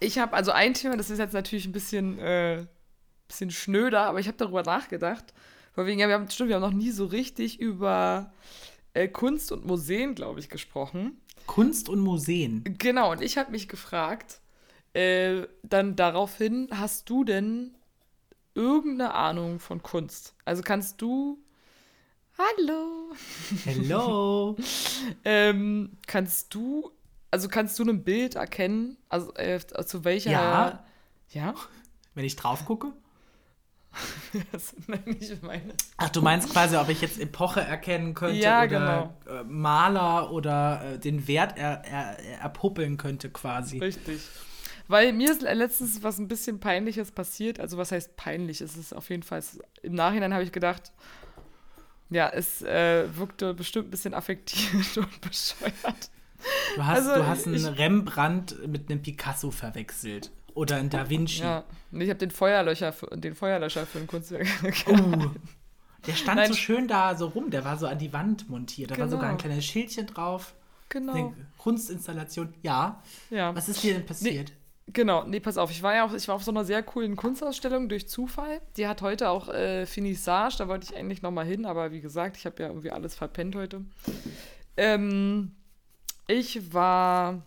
ich 0.00 0.18
habe 0.18 0.32
also 0.34 0.50
ein 0.50 0.74
Thema, 0.74 0.96
das 0.96 1.10
ist 1.10 1.18
jetzt 1.18 1.34
natürlich 1.34 1.66
ein 1.66 1.72
bisschen, 1.72 2.18
äh, 2.18 2.66
bisschen 3.28 3.50
schnöder, 3.50 4.02
aber 4.02 4.18
ich 4.18 4.26
habe 4.26 4.38
darüber 4.38 4.62
nachgedacht. 4.62 5.32
Vor 5.72 5.86
wegen, 5.86 6.00
ja, 6.00 6.08
wir 6.08 6.14
haben, 6.14 6.28
stimmt, 6.28 6.48
wir 6.48 6.56
haben 6.56 6.62
noch 6.62 6.72
nie 6.72 6.90
so 6.90 7.06
richtig 7.06 7.60
über 7.60 8.32
äh, 8.94 9.06
Kunst 9.08 9.52
und 9.52 9.64
Museen, 9.66 10.14
glaube 10.14 10.40
ich, 10.40 10.48
gesprochen. 10.48 11.20
Kunst 11.46 11.88
und 11.88 12.00
Museen. 12.00 12.64
Genau, 12.78 13.12
und 13.12 13.22
ich 13.22 13.38
habe 13.38 13.50
mich 13.50 13.68
gefragt, 13.68 14.40
äh, 14.94 15.42
dann 15.62 15.96
daraufhin, 15.96 16.68
hast 16.72 17.08
du 17.08 17.24
denn 17.24 17.76
irgendeine 18.54 19.14
Ahnung 19.14 19.60
von 19.60 19.82
Kunst? 19.82 20.34
Also 20.44 20.62
kannst 20.62 21.00
du. 21.00 21.38
Hallo! 22.38 23.12
Hello. 23.64 24.56
Ähm, 25.24 25.98
kannst 26.06 26.54
du, 26.54 26.92
also 27.30 27.48
kannst 27.48 27.78
du 27.78 27.84
ein 27.84 28.02
Bild 28.02 28.34
erkennen, 28.34 28.96
also 29.08 29.34
äh, 29.34 29.60
zu 29.86 30.04
welcher. 30.04 30.30
Ja. 30.30 30.84
Ja? 31.30 31.54
Wenn 32.14 32.24
ich 32.24 32.36
drauf 32.36 32.64
gucke. 32.64 32.92
Das 34.52 34.72
ist 34.72 34.88
nämlich 34.88 35.42
meine. 35.42 35.74
Ach, 35.96 36.08
du 36.10 36.22
meinst 36.22 36.50
quasi, 36.50 36.76
ob 36.76 36.88
ich 36.88 37.00
jetzt 37.00 37.18
Epoche 37.18 37.60
erkennen 37.60 38.14
könnte 38.14 38.38
Ja, 38.38 38.62
oder 38.62 39.14
äh, 39.28 39.42
Maler 39.42 40.30
oder 40.30 40.92
äh, 40.92 40.98
den 40.98 41.26
Wert 41.26 41.58
er, 41.58 41.84
er, 41.84 42.18
erpuppeln 42.40 42.96
könnte 42.96 43.30
quasi. 43.30 43.78
Richtig. 43.78 44.20
Weil 44.86 45.12
mir 45.12 45.32
ist 45.32 45.42
letztens 45.42 46.02
was 46.04 46.18
ein 46.18 46.28
bisschen 46.28 46.60
Peinliches 46.60 47.10
passiert. 47.10 47.58
Also, 47.58 47.78
was 47.78 47.90
heißt 47.90 48.16
peinlich? 48.16 48.60
Es 48.60 48.76
ist 48.76 48.92
auf 48.92 49.10
jeden 49.10 49.24
Fall. 49.24 49.42
Im 49.82 49.94
Nachhinein 49.94 50.32
habe 50.32 50.44
ich 50.44 50.52
gedacht, 50.52 50.92
ja, 52.08 52.28
es 52.28 52.62
äh, 52.62 53.08
wirkte 53.16 53.54
bestimmt 53.54 53.88
ein 53.88 53.90
bisschen 53.90 54.14
affektiert 54.14 54.96
und 54.96 55.20
bescheuert. 55.20 56.10
Du 56.76 56.84
hast, 56.84 56.98
Also, 57.06 57.14
du 57.14 57.26
hast 57.26 57.46
einen 57.46 57.56
ich- 57.56 57.78
Rembrandt 57.78 58.56
mit 58.66 58.90
einem 58.90 59.02
Picasso 59.02 59.50
verwechselt. 59.50 60.30
Oder 60.54 60.76
einen 60.76 60.90
Da 60.90 61.08
Vinci. 61.08 61.42
Ja. 61.42 61.64
Ich 61.92 62.08
habe 62.08 62.18
den 62.18 62.30
Feuerlöscher 62.30 62.92
für, 62.92 63.06
den 63.16 63.34
Feuerlöscher 63.34 63.86
für 63.86 63.98
ein 63.98 64.06
Kunstwerk. 64.06 64.46
Uh, 64.88 65.30
der 66.06 66.12
stand 66.14 66.36
Nein, 66.36 66.48
so 66.48 66.54
schön 66.54 66.88
da 66.88 67.14
so 67.14 67.28
rum, 67.28 67.50
der 67.50 67.64
war 67.64 67.76
so 67.78 67.86
an 67.86 67.98
die 67.98 68.12
Wand 68.12 68.48
montiert. 68.48 68.90
Da 68.90 68.94
war 68.98 69.04
Genau. 69.06 69.16
sogar 69.18 69.30
ein 69.30 69.38
kleines 69.38 69.64
Schildchen 69.64 70.06
drauf. 70.06 70.54
genau. 70.88 71.12
Eine 71.12 71.34
Kunstinstallation. 71.58 72.54
Ja. 72.62 73.02
Ja. 73.30 73.54
Was 73.54 73.68
ist 73.68 73.82
dir 73.82 73.94
denn 73.94 74.06
passiert? 74.06 74.52
Genau, 74.92 75.24
nee, 75.24 75.38
pass 75.38 75.56
auf, 75.56 75.70
ich 75.70 75.84
war 75.84 75.94
ja 75.94 76.04
auch, 76.04 76.14
ich 76.14 76.26
war 76.26 76.34
auf 76.34 76.42
so 76.42 76.50
einer 76.50 76.64
sehr 76.64 76.82
coolen 76.82 77.14
Kunstausstellung 77.14 77.88
durch 77.88 78.08
Zufall. 78.08 78.60
Die 78.76 78.88
hat 78.88 79.02
heute 79.02 79.28
auch 79.28 79.48
äh, 79.48 79.86
Finissage, 79.86 80.56
da 80.58 80.66
wollte 80.66 80.86
ich 80.90 80.96
eigentlich 80.98 81.22
nochmal 81.22 81.44
hin, 81.46 81.64
aber 81.64 81.92
wie 81.92 82.00
gesagt, 82.00 82.36
ich 82.36 82.44
habe 82.44 82.60
ja 82.60 82.68
irgendwie 82.68 82.90
alles 82.90 83.14
verpennt 83.14 83.54
heute. 83.54 83.82
Ähm, 84.76 85.52
ich 86.30 86.72
war 86.72 87.42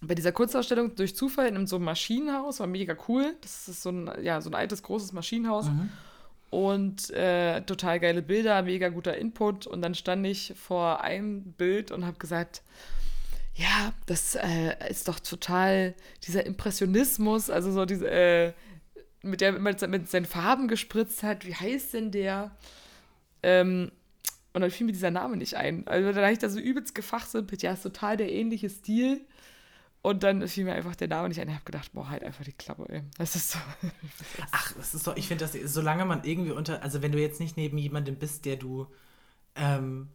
bei 0.00 0.14
dieser 0.14 0.32
Kunstausstellung 0.32 0.94
durch 0.96 1.14
Zufall 1.14 1.46
in 1.46 1.66
so 1.66 1.76
einem 1.76 1.84
Maschinenhaus, 1.84 2.60
war 2.60 2.66
mega 2.66 2.96
cool. 3.08 3.36
Das 3.40 3.68
ist 3.68 3.82
so 3.82 3.90
ein, 3.90 4.10
ja, 4.22 4.40
so 4.40 4.50
ein 4.50 4.54
altes, 4.54 4.82
großes 4.82 5.12
Maschinenhaus. 5.12 5.66
Und 6.50 7.10
äh, 7.10 7.62
total 7.62 8.00
geile 8.00 8.20
Bilder, 8.20 8.62
mega 8.62 8.88
guter 8.88 9.16
Input. 9.16 9.66
Und 9.66 9.80
dann 9.80 9.94
stand 9.94 10.26
ich 10.26 10.54
vor 10.56 11.02
einem 11.02 11.52
Bild 11.52 11.92
und 11.92 12.04
habe 12.04 12.18
gesagt, 12.18 12.62
ja, 13.54 13.92
das 14.06 14.34
äh, 14.34 14.74
ist 14.90 15.08
doch 15.08 15.20
total 15.20 15.94
dieser 16.26 16.44
Impressionismus, 16.44 17.50
also 17.50 17.70
so 17.70 17.84
diese, 17.84 18.10
äh, 18.10 18.52
mit 19.22 19.40
der 19.40 19.52
man 19.52 19.76
mit 19.88 20.10
seinen 20.10 20.26
Farben 20.26 20.68
gespritzt 20.68 21.22
hat. 21.22 21.46
Wie 21.46 21.54
heißt 21.54 21.94
denn 21.94 22.10
der? 22.10 22.50
Ähm, 23.42 23.92
und 24.52 24.60
dann 24.60 24.70
fiel 24.70 24.86
mir 24.86 24.92
dieser 24.92 25.10
Name 25.10 25.36
nicht 25.36 25.54
ein. 25.54 25.86
Also 25.86 26.12
da 26.12 26.22
habe 26.22 26.32
ich 26.32 26.38
da 26.38 26.48
so 26.48 26.58
übelst 26.58 26.94
gefachsimpelt. 26.94 27.62
Ja, 27.62 27.72
ist 27.72 27.82
total 27.82 28.16
der 28.16 28.30
ähnliche 28.30 28.68
Stil. 28.68 29.24
Und 30.02 30.24
dann 30.24 30.46
fiel 30.48 30.64
mir 30.64 30.74
einfach 30.74 30.96
der 30.96 31.08
Name 31.08 31.28
nicht 31.28 31.40
ein. 31.40 31.48
Ich 31.48 31.54
habe 31.54 31.64
gedacht, 31.64 31.92
boah, 31.92 32.10
halt 32.10 32.24
einfach 32.24 32.44
die 32.44 32.52
Klappe, 32.52 32.86
ey. 32.88 33.02
Das 33.18 33.36
ist 33.36 33.52
so. 33.52 33.58
Ach, 34.50 34.74
es 34.78 34.94
ist 34.94 35.06
doch, 35.06 35.16
ich 35.16 35.28
finde 35.28 35.46
das, 35.46 35.52
solange 35.72 36.04
man 36.04 36.24
irgendwie 36.24 36.50
unter, 36.50 36.82
also 36.82 37.02
wenn 37.02 37.12
du 37.12 37.20
jetzt 37.20 37.40
nicht 37.40 37.56
neben 37.56 37.78
jemandem 37.78 38.16
bist, 38.16 38.44
der 38.44 38.56
du, 38.56 38.88
ähm, 39.54 40.08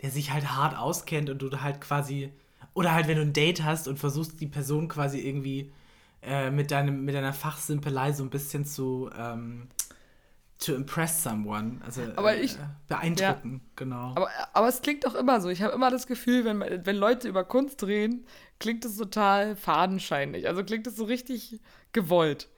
der 0.00 0.10
sich 0.10 0.30
halt 0.30 0.52
hart 0.52 0.78
auskennt 0.78 1.30
und 1.30 1.42
du 1.42 1.50
halt 1.60 1.80
quasi, 1.80 2.32
oder 2.74 2.92
halt 2.92 3.08
wenn 3.08 3.16
du 3.16 3.22
ein 3.22 3.32
Date 3.32 3.64
hast 3.64 3.88
und 3.88 3.98
versuchst 3.98 4.40
die 4.40 4.46
Person 4.46 4.86
quasi 4.86 5.18
irgendwie 5.18 5.72
äh, 6.22 6.50
mit 6.50 6.70
deinem, 6.70 7.04
mit 7.04 7.16
deiner 7.16 7.32
Fachsimpelei 7.32 8.12
so 8.12 8.22
ein 8.22 8.30
bisschen 8.30 8.64
zu, 8.64 9.10
ähm, 9.18 9.66
to 10.64 10.74
impress 10.74 11.22
someone, 11.22 11.80
also 11.84 12.02
Aber 12.16 12.34
äh, 12.34 12.40
ich- 12.42 12.56
beeindrucken, 12.88 13.60
genau. 13.76 14.12
Aber, 14.16 14.28
aber 14.52 14.68
es 14.68 14.80
klingt 14.82 15.04
doch 15.04 15.14
immer 15.14 15.40
so. 15.40 15.48
Ich 15.48 15.62
habe 15.62 15.72
immer 15.74 15.90
das 15.90 16.06
Gefühl, 16.06 16.44
wenn, 16.44 16.60
wenn 16.60 16.96
Leute 16.96 17.28
über 17.28 17.44
Kunst 17.44 17.82
reden, 17.84 18.24
klingt 18.58 18.84
es 18.84 18.96
total 18.96 19.56
fadenscheinig. 19.56 20.46
Also 20.48 20.62
klingt 20.64 20.86
es 20.86 20.96
so 20.96 21.04
richtig 21.04 21.60
gewollt. 21.92 22.48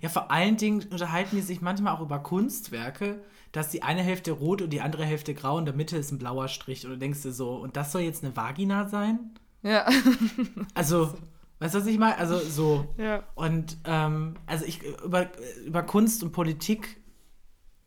Ja, 0.00 0.08
vor 0.08 0.30
allen 0.30 0.56
Dingen 0.56 0.84
unterhalten 0.90 1.36
die 1.36 1.42
sich 1.42 1.60
manchmal 1.62 1.94
auch 1.94 2.00
über 2.02 2.18
Kunstwerke, 2.18 3.22
dass 3.52 3.70
die 3.70 3.82
eine 3.82 4.02
Hälfte 4.02 4.32
rot 4.32 4.62
und 4.62 4.70
die 4.70 4.80
andere 4.80 5.04
Hälfte 5.04 5.34
grau 5.34 5.54
und 5.54 5.60
in 5.62 5.66
der 5.66 5.74
Mitte 5.74 5.96
ist 5.96 6.10
ein 6.12 6.18
blauer 6.18 6.48
Strich. 6.48 6.84
Und 6.84 6.92
du 6.92 6.98
denkst 6.98 7.22
dir 7.22 7.32
so, 7.32 7.54
und 7.56 7.76
das 7.76 7.92
soll 7.92 8.02
jetzt 8.02 8.22
eine 8.24 8.36
Vagina 8.36 8.88
sein? 8.88 9.30
Ja. 9.62 9.86
Also, 10.74 11.14
weißt 11.60 11.74
du, 11.74 11.78
was 11.80 11.86
ich 11.86 11.98
meine? 11.98 12.18
Also 12.18 12.38
so. 12.38 12.92
ja. 12.98 13.22
Und 13.34 13.76
ähm, 13.84 14.34
also 14.46 14.64
ich 14.64 14.80
über, 15.04 15.30
über 15.66 15.82
Kunst 15.82 16.22
und 16.22 16.32
Politik 16.32 17.00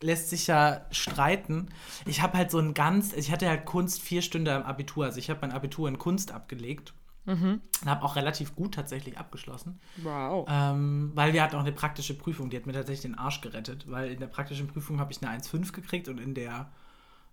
lässt 0.01 0.29
sich 0.29 0.47
ja 0.47 0.85
streiten. 0.91 1.69
Ich 2.05 2.21
habe 2.21 2.37
halt 2.37 2.51
so 2.51 2.59
ein 2.59 2.73
ganz, 2.73 3.13
ich 3.13 3.31
hatte 3.31 3.47
halt 3.47 3.65
Kunst 3.65 4.01
vier 4.01 4.21
Stunden 4.21 4.49
am 4.49 4.63
Abitur. 4.63 5.05
Also 5.05 5.19
ich 5.19 5.29
habe 5.29 5.39
mein 5.41 5.51
Abitur 5.51 5.87
in 5.87 5.97
Kunst 5.97 6.31
abgelegt. 6.31 6.93
Und 7.81 7.89
habe 7.89 8.03
auch 8.03 8.15
relativ 8.15 8.55
gut 8.55 8.75
tatsächlich 8.75 9.17
abgeschlossen. 9.17 9.79
Wow. 9.97 10.47
Ähm, 10.47 11.11
weil 11.15 11.33
wir 11.33 11.41
hatten 11.41 11.55
auch 11.55 11.61
eine 11.61 11.71
praktische 11.71 12.15
Prüfung, 12.15 12.49
die 12.49 12.57
hat 12.57 12.67
mir 12.67 12.73
tatsächlich 12.73 13.01
den 13.01 13.17
Arsch 13.17 13.41
gerettet, 13.41 13.89
weil 13.89 14.11
in 14.11 14.19
der 14.19 14.27
praktischen 14.27 14.67
Prüfung 14.67 14.99
habe 14.99 15.11
ich 15.11 15.23
eine 15.23 15.35
1,5 15.41 15.71
gekriegt 15.71 16.07
und 16.07 16.19
in 16.19 16.35
der, 16.35 16.71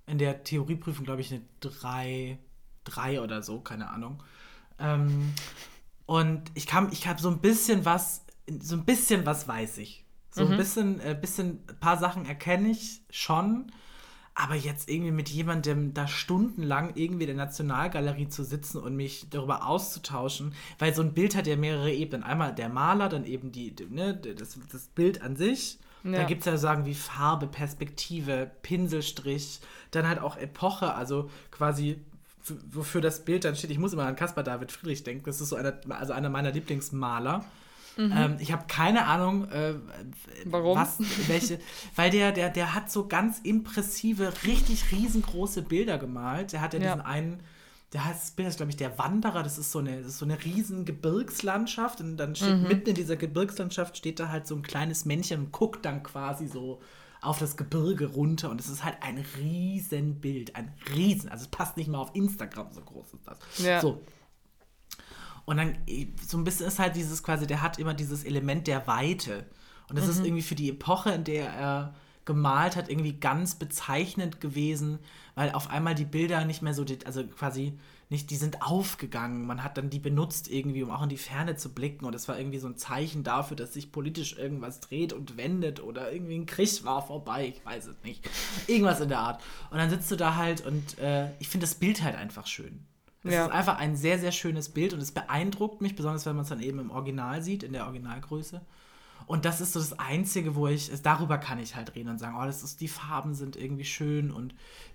in 0.07 0.17
der 0.19 0.45
Theorieprüfung, 0.45 1.05
glaube 1.05 1.21
ich, 1.21 1.31
eine 1.31 1.43
3, 1.61 2.39
3 2.85 3.21
oder 3.21 3.43
so, 3.43 3.61
keine 3.61 3.91
Ahnung. 3.91 4.23
Ähm, 4.79 5.35
und 6.07 6.51
ich 6.55 6.67
kam, 6.67 6.89
ich 6.91 7.07
habe 7.07 7.21
so 7.21 7.29
ein 7.31 7.41
bisschen 7.41 7.85
was, 7.85 8.25
so 8.61 8.77
ein 8.77 8.85
bisschen 8.85 9.27
was 9.27 9.47
weiß 9.47 9.79
ich. 9.79 10.02
So 10.35 10.47
ein 10.47 10.57
bisschen, 10.57 10.99
äh, 11.01 11.17
bisschen, 11.19 11.61
ein 11.69 11.79
paar 11.79 11.99
Sachen 11.99 12.25
erkenne 12.25 12.71
ich 12.71 13.03
schon, 13.11 13.71
aber 14.35 14.55
jetzt 14.55 14.89
irgendwie 14.89 15.11
mit 15.11 15.29
jemandem 15.29 15.93
da 15.93 16.09
stundenlang 16.09 16.93
irgendwie 16.95 17.25
in 17.25 17.37
der 17.37 17.47
Nationalgalerie 17.47 18.29
zu 18.29 18.43
sitzen 18.43 18.79
und 18.79 18.97
mich 18.97 19.27
darüber 19.29 19.67
auszutauschen, 19.67 20.55
weil 20.79 20.95
so 20.95 21.03
ein 21.03 21.13
Bild 21.13 21.37
hat 21.37 21.47
ja 21.47 21.57
mehrere 21.57 21.93
Ebenen. 21.93 22.25
Einmal 22.25 22.55
der 22.55 22.71
Maler, 22.71 23.11
dann 23.11 23.27
eben 23.27 23.53
die, 23.53 23.75
ne, 23.91 24.17
das, 24.17 24.59
das 24.73 24.87
Bild 24.89 25.21
an 25.21 25.37
sich 25.37 25.79
Ja. 26.05 26.13
Da 26.13 26.25
gibt 26.25 26.41
es 26.41 26.47
ja 26.47 26.57
Sagen 26.57 26.85
wie 26.87 26.95
Farbe, 26.95 27.47
Perspektive, 27.47 28.51
Pinselstrich, 28.63 29.61
dann 29.91 30.09
halt 30.09 30.19
auch 30.19 30.37
Epoche, 30.37 30.95
also 30.95 31.31
quasi 31.51 32.01
wofür 32.71 33.01
das 33.01 33.25
Bild 33.25 33.45
dann 33.45 33.55
steht. 33.55 33.71
Ich 33.71 33.79
muss 33.79 33.93
immer 33.93 34.07
an 34.07 34.17
Caspar 34.17 34.43
David 34.43 34.73
Friedrich 34.73 35.05
denken. 35.05 35.25
Das 35.27 35.41
ist 35.41 35.51
so 35.51 35.57
einer, 35.57 35.75
also 35.91 36.13
einer 36.13 36.29
meiner 36.29 36.51
Lieblingsmaler. 36.51 37.45
Mhm. 37.97 38.13
Ähm, 38.17 38.37
ich 38.39 38.53
habe 38.53 38.65
keine 38.69 39.07
Ahnung, 39.07 39.49
äh, 39.51 39.75
warum. 40.45 40.77
Was, 40.77 40.99
welche, 41.29 41.59
weil 41.97 42.11
der, 42.11 42.33
der, 42.33 42.51
der 42.51 42.75
hat 42.75 42.91
so 42.91 43.07
ganz 43.07 43.39
impressive, 43.41 44.33
richtig 44.45 44.93
riesengroße 44.93 45.63
Bilder 45.63 45.99
gemalt. 45.99 46.53
Der 46.53 46.61
hat 46.61 46.75
ja, 46.75 46.81
ja. 46.81 46.95
diesen 46.95 47.07
einen, 47.07 47.41
der 47.93 48.05
heißt, 48.05 48.23
das 48.23 48.31
Bild 48.33 48.49
ist, 48.49 48.57
glaube 48.57 48.71
ich, 48.71 48.77
der 48.77 48.99
Wanderer. 48.99 49.43
Das 49.43 49.59
ist 49.59 49.73
so 49.73 49.79
eine, 49.79 49.99
das 49.99 50.13
ist 50.13 50.19
so 50.19 50.25
eine 50.25 50.43
riesen 50.45 50.85
Gebirgslandschaft. 50.85 52.01
Und 52.01 52.17
dann 52.17 52.35
steht 52.35 52.57
mhm. 52.57 52.69
mitten 52.69 52.91
in 52.91 52.95
dieser 52.95 53.17
Gebirgslandschaft 53.17 53.97
steht 53.97 54.21
da 54.21 54.29
halt 54.29 54.47
so 54.47 54.55
ein 54.55 54.63
kleines 54.63 55.05
Männchen 55.05 55.41
und 55.41 55.53
guckt 55.53 55.85
dann 55.85 56.03
quasi 56.03 56.47
so 56.47 56.81
auf 57.23 57.39
das 57.39 57.57
Gebirge 57.57 58.07
runter 58.07 58.51
und 58.51 58.61
es 58.61 58.69
ist 58.69 58.85
halt 58.85 58.97
ein 59.01 59.25
Riesenbild, 59.39 60.57
ein 60.57 60.75
Riesen, 60.93 61.31
also 61.31 61.45
es 61.45 61.49
passt 61.49 61.77
nicht 61.77 61.89
mal 61.89 61.99
auf 61.99 62.11
Instagram, 62.15 62.73
so 62.73 62.81
groß 62.81 63.15
ist 63.15 63.27
das. 63.27 63.65
Ja. 63.65 63.81
So. 63.81 64.03
Und 65.45 65.57
dann 65.57 65.77
so 66.27 66.39
ein 66.39 66.45
bisschen 66.45 66.67
ist 66.67 66.79
halt 66.79 66.97
dieses 66.97 67.23
quasi, 67.23 67.47
der 67.47 67.63
hat 67.63 67.79
immer 67.79 67.95
dieses 67.95 68.25
Element 68.25 68.67
der 68.67 68.87
Weite. 68.87 69.47
Und 69.89 69.99
das 69.99 70.07
mhm. 70.07 70.11
ist 70.11 70.25
irgendwie 70.25 70.43
für 70.43 70.55
die 70.55 70.71
Epoche, 70.71 71.11
in 71.11 71.25
der 71.25 71.49
er 71.51 71.95
gemalt 72.25 72.77
hat, 72.77 72.89
irgendwie 72.89 73.15
ganz 73.15 73.57
bezeichnend 73.57 74.41
gewesen, 74.41 75.01
weil 75.35 75.51
auf 75.53 75.71
einmal 75.71 75.95
die 75.95 76.05
Bilder 76.05 76.45
nicht 76.45 76.63
mehr 76.63 76.75
so, 76.75 76.85
also 77.05 77.25
quasi 77.27 77.77
nicht, 78.13 78.31
die 78.31 78.37
sind 78.37 78.63
aufgegangen. 78.63 79.47
Man 79.47 79.65
hat 79.65 79.79
dann 79.79 79.89
die 79.89 79.99
benutzt 79.99 80.49
irgendwie, 80.51 80.83
um 80.83 80.91
auch 80.91 81.03
in 81.03 81.09
die 81.09 81.17
Ferne 81.17 81.57
zu 81.57 81.73
blicken. 81.73 82.05
Und 82.05 82.15
es 82.15 82.29
war 82.29 82.39
irgendwie 82.39 82.59
so 82.59 82.69
ein 82.69 82.77
Zeichen 82.77 83.25
dafür, 83.25 83.57
dass 83.57 83.73
sich 83.73 83.91
politisch 83.91 84.37
irgendwas 84.37 84.81
dreht 84.81 85.15
und 85.15 85.39
wendet 85.39 85.83
oder 85.83 86.13
irgendwie 86.13 86.37
ein 86.37 86.47
Krieg 86.47 86.85
war 86.85 87.05
vorbei. 87.05 87.55
Ich 87.57 87.65
weiß 87.65 87.87
es 87.87 87.97
nicht. 88.05 88.29
Irgendwas 88.67 89.01
in 89.01 89.09
der 89.09 89.19
Art. 89.19 89.43
Und 89.71 89.79
dann 89.79 89.89
sitzt 89.89 90.11
du 90.11 90.17
da 90.17 90.37
halt 90.37 90.65
und 90.65 90.99
äh, 90.99 91.31
ich 91.39 91.49
finde 91.49 91.65
das 91.65 91.75
Bild 91.75 92.03
halt 92.03 92.15
einfach 92.15 92.47
schön. 92.47 92.87
Es 93.25 93.33
ja. 93.33 93.47
ist 93.47 93.53
einfach 93.53 93.79
ein 93.79 93.97
sehr, 93.97 94.19
sehr 94.19 94.33
schönes 94.33 94.69
Bild 94.69 94.95
und 94.95 95.01
es 95.01 95.13
beeindruckt 95.13 95.81
mich, 95.81 95.95
besonders 95.95 96.27
wenn 96.27 96.35
man 96.35 96.43
es 96.43 96.49
dann 96.49 96.61
eben 96.61 96.81
im 96.81 96.91
Original 96.91 97.43
sieht, 97.43 97.63
in 97.63 97.73
der 97.73 97.85
Originalgröße. 97.85 98.61
Und 99.27 99.45
das 99.45 99.61
ist 99.61 99.73
so 99.73 99.79
das 99.79 99.99
Einzige, 99.99 100.57
wo 100.57 100.67
ich, 100.67 100.91
darüber 101.03 101.39
kann 101.39 101.61
ich 101.61 101.77
halt 101.77 101.95
reden 101.95 102.09
und 102.09 102.19
sagen, 102.19 102.37
oh, 102.41 102.45
das 102.45 102.63
ist, 102.63 102.81
die 102.81 102.89
Farben 102.89 103.35
sind 103.35 103.57
irgendwie 103.57 103.85
schön 103.85 104.31
und 104.31 104.55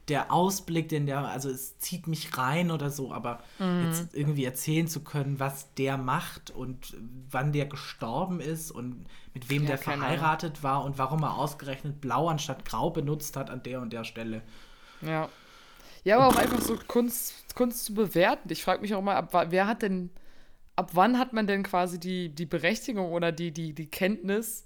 der 0.09 0.31
Ausblick, 0.31 0.89
den 0.89 1.05
der, 1.05 1.19
also 1.19 1.49
es 1.49 1.79
zieht 1.79 2.07
mich 2.07 2.37
rein 2.37 2.71
oder 2.71 2.89
so, 2.89 3.11
aber 3.11 3.39
mhm. 3.59 3.85
jetzt 3.85 4.13
irgendwie 4.13 4.45
erzählen 4.45 4.87
zu 4.87 5.01
können, 5.01 5.39
was 5.39 5.73
der 5.75 5.97
macht 5.97 6.51
und 6.51 6.95
wann 7.29 7.51
der 7.51 7.65
gestorben 7.65 8.39
ist 8.39 8.71
und 8.71 9.05
mit 9.33 9.49
wem 9.49 9.63
ja, 9.63 9.69
der 9.69 9.77
verheiratet 9.77 10.63
war 10.63 10.83
und 10.83 10.97
warum 10.97 11.23
er 11.23 11.35
ausgerechnet 11.35 11.99
blau 11.99 12.27
anstatt 12.29 12.63
grau 12.65 12.89
benutzt 12.89 13.35
hat 13.35 13.49
an 13.49 13.63
der 13.63 13.81
und 13.81 13.91
der 13.91 14.03
Stelle. 14.03 14.41
Ja. 15.01 15.29
Ja, 16.07 16.19
aber 16.19 16.27
auch 16.29 16.39
einfach 16.39 16.61
so 16.61 16.77
Kunst, 16.87 17.53
Kunst 17.53 17.83
zu 17.83 17.93
bewerten. 17.93 18.49
Ich 18.49 18.63
frage 18.63 18.79
mich 18.79 18.95
auch 18.95 19.01
mal, 19.01 19.17
ab, 19.17 19.47
wer 19.49 19.67
hat 19.67 19.81
denn 19.81 20.09
ab 20.77 20.91
wann 20.93 21.19
hat 21.19 21.33
man 21.33 21.47
denn 21.47 21.63
quasi 21.63 21.99
die, 21.99 22.29
die 22.29 22.45
Berechtigung 22.45 23.11
oder 23.11 23.33
die, 23.33 23.51
die, 23.51 23.73
die 23.73 23.87
Kenntnis, 23.87 24.65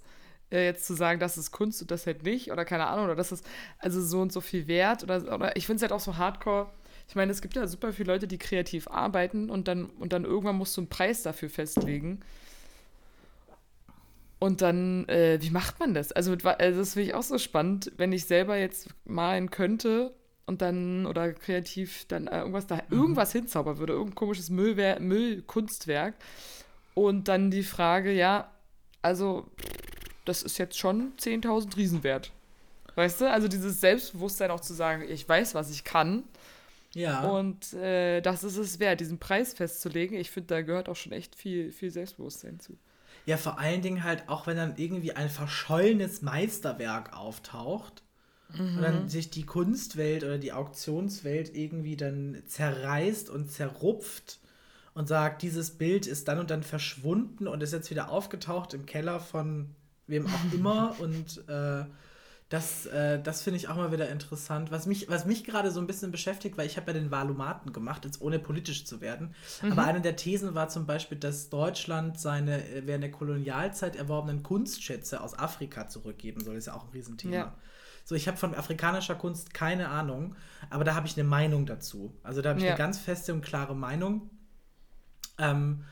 äh, 0.52 0.66
jetzt 0.66 0.86
zu 0.86 0.94
sagen, 0.94 1.18
das 1.18 1.36
ist 1.36 1.50
Kunst 1.50 1.82
und 1.82 1.90
das 1.90 2.06
halt 2.06 2.22
nicht 2.22 2.52
oder 2.52 2.64
keine 2.64 2.86
Ahnung, 2.86 3.06
oder 3.06 3.16
das 3.16 3.32
ist 3.32 3.44
also 3.78 4.00
so 4.00 4.20
und 4.20 4.32
so 4.32 4.40
viel 4.40 4.68
wert 4.68 5.02
oder, 5.02 5.34
oder 5.34 5.56
ich 5.56 5.66
finde 5.66 5.78
es 5.78 5.82
halt 5.82 5.90
auch 5.90 5.98
so 5.98 6.16
hardcore. 6.16 6.70
Ich 7.08 7.16
meine, 7.16 7.32
es 7.32 7.42
gibt 7.42 7.56
ja 7.56 7.66
super 7.66 7.92
viele 7.92 8.12
Leute, 8.12 8.28
die 8.28 8.38
kreativ 8.38 8.86
arbeiten 8.86 9.50
und 9.50 9.66
dann, 9.66 9.86
und 9.86 10.12
dann 10.12 10.24
irgendwann 10.24 10.54
musst 10.54 10.76
du 10.76 10.82
einen 10.82 10.90
Preis 10.90 11.24
dafür 11.24 11.50
festlegen. 11.50 12.20
Und 14.38 14.60
dann, 14.62 15.08
äh, 15.08 15.38
wie 15.42 15.50
macht 15.50 15.80
man 15.80 15.92
das? 15.92 16.12
Also, 16.12 16.36
also 16.44 16.78
das 16.78 16.92
finde 16.92 17.08
ich 17.08 17.14
auch 17.14 17.24
so 17.24 17.38
spannend, 17.38 17.90
wenn 17.96 18.12
ich 18.12 18.26
selber 18.26 18.56
jetzt 18.56 18.90
malen 19.04 19.50
könnte 19.50 20.14
und 20.52 20.62
dann 20.62 21.06
oder 21.06 21.32
kreativ 21.32 22.04
dann 22.08 22.26
äh, 22.26 22.38
irgendwas 22.38 22.66
da 22.66 22.76
mhm. 22.76 22.82
irgendwas 22.90 23.32
hinzaubern 23.32 23.78
würde, 23.78 23.94
irgendein 23.94 24.14
komisches 24.14 24.50
Müllwer 24.50 25.00
Müllkunstwerk 25.00 26.14
und 26.94 27.28
dann 27.28 27.50
die 27.50 27.62
Frage, 27.62 28.12
ja, 28.12 28.50
also 29.00 29.46
das 30.24 30.42
ist 30.42 30.58
jetzt 30.58 30.78
schon 30.78 31.12
10.000 31.16 31.76
Riesen 31.76 32.04
wert. 32.04 32.30
Weißt 32.94 33.22
du? 33.22 33.30
Also 33.30 33.48
dieses 33.48 33.80
Selbstbewusstsein 33.80 34.50
auch 34.50 34.60
zu 34.60 34.74
sagen, 34.74 35.04
ich 35.08 35.26
weiß, 35.26 35.54
was 35.54 35.70
ich 35.70 35.82
kann. 35.82 36.24
Ja. 36.92 37.22
Und 37.22 37.72
äh, 37.72 38.20
das 38.20 38.44
ist 38.44 38.58
es 38.58 38.78
wert, 38.78 39.00
diesen 39.00 39.18
Preis 39.18 39.54
festzulegen. 39.54 40.18
Ich 40.18 40.30
finde, 40.30 40.48
da 40.48 40.60
gehört 40.60 40.90
auch 40.90 40.96
schon 40.96 41.12
echt 41.12 41.34
viel, 41.34 41.72
viel 41.72 41.90
Selbstbewusstsein 41.90 42.60
zu. 42.60 42.76
Ja, 43.24 43.38
vor 43.38 43.58
allen 43.58 43.80
Dingen 43.80 44.04
halt 44.04 44.28
auch, 44.28 44.46
wenn 44.46 44.58
dann 44.58 44.74
irgendwie 44.76 45.12
ein 45.12 45.30
verschollenes 45.30 46.20
Meisterwerk 46.20 47.16
auftaucht 47.16 48.01
Mhm. 48.58 48.76
Und 48.76 48.82
dann 48.82 49.08
sich 49.08 49.30
die 49.30 49.46
Kunstwelt 49.46 50.24
oder 50.24 50.38
die 50.38 50.52
Auktionswelt 50.52 51.54
irgendwie 51.54 51.96
dann 51.96 52.42
zerreißt 52.46 53.30
und 53.30 53.50
zerrupft 53.50 54.40
und 54.94 55.08
sagt, 55.08 55.42
dieses 55.42 55.70
Bild 55.70 56.06
ist 56.06 56.28
dann 56.28 56.38
und 56.38 56.50
dann 56.50 56.62
verschwunden 56.62 57.46
und 57.46 57.62
ist 57.62 57.72
jetzt 57.72 57.90
wieder 57.90 58.10
aufgetaucht 58.10 58.74
im 58.74 58.86
Keller 58.86 59.20
von 59.20 59.74
wem 60.06 60.26
auch 60.26 60.44
immer. 60.52 60.96
und 61.00 61.48
äh, 61.48 61.84
das, 62.52 62.84
äh, 62.84 63.18
das 63.22 63.40
finde 63.40 63.56
ich 63.56 63.68
auch 63.68 63.76
mal 63.76 63.92
wieder 63.92 64.10
interessant. 64.10 64.70
Was 64.70 64.84
mich, 64.84 65.08
was 65.08 65.24
mich 65.24 65.44
gerade 65.44 65.70
so 65.70 65.80
ein 65.80 65.86
bisschen 65.86 66.10
beschäftigt, 66.10 66.58
weil 66.58 66.66
ich 66.66 66.76
habe 66.76 66.92
ja 66.92 66.98
den 66.98 67.10
Wahlomaten 67.10 67.72
gemacht, 67.72 68.04
jetzt 68.04 68.20
ohne 68.20 68.38
politisch 68.38 68.84
zu 68.84 69.00
werden. 69.00 69.34
Mhm. 69.62 69.72
Aber 69.72 69.84
eine 69.84 70.02
der 70.02 70.16
Thesen 70.16 70.54
war 70.54 70.68
zum 70.68 70.84
Beispiel, 70.84 71.16
dass 71.16 71.48
Deutschland 71.48 72.20
seine 72.20 72.62
äh, 72.68 72.82
während 72.84 73.04
der 73.04 73.10
Kolonialzeit 73.10 73.96
erworbenen 73.96 74.42
Kunstschätze 74.42 75.22
aus 75.22 75.38
Afrika 75.38 75.88
zurückgeben 75.88 76.44
soll. 76.44 76.56
Das 76.56 76.64
ist 76.64 76.66
ja 76.66 76.74
auch 76.74 76.84
ein 76.84 76.90
Riesenthema. 76.92 77.34
Ja. 77.34 77.54
So, 78.04 78.14
ich 78.14 78.28
habe 78.28 78.36
von 78.36 78.54
afrikanischer 78.54 79.14
Kunst 79.14 79.54
keine 79.54 79.88
Ahnung, 79.88 80.34
aber 80.70 80.84
da 80.84 80.94
habe 80.94 81.06
ich 81.06 81.16
eine 81.16 81.28
Meinung 81.28 81.66
dazu. 81.66 82.14
Also 82.22 82.42
da 82.42 82.50
habe 82.50 82.58
ich 82.58 82.64
ja. 82.64 82.72
eine 82.72 82.78
ganz 82.78 82.98
feste 82.98 83.32
und 83.32 83.42
klare 83.42 83.76
Meinung. 83.76 84.30
Ähm, 85.38 85.84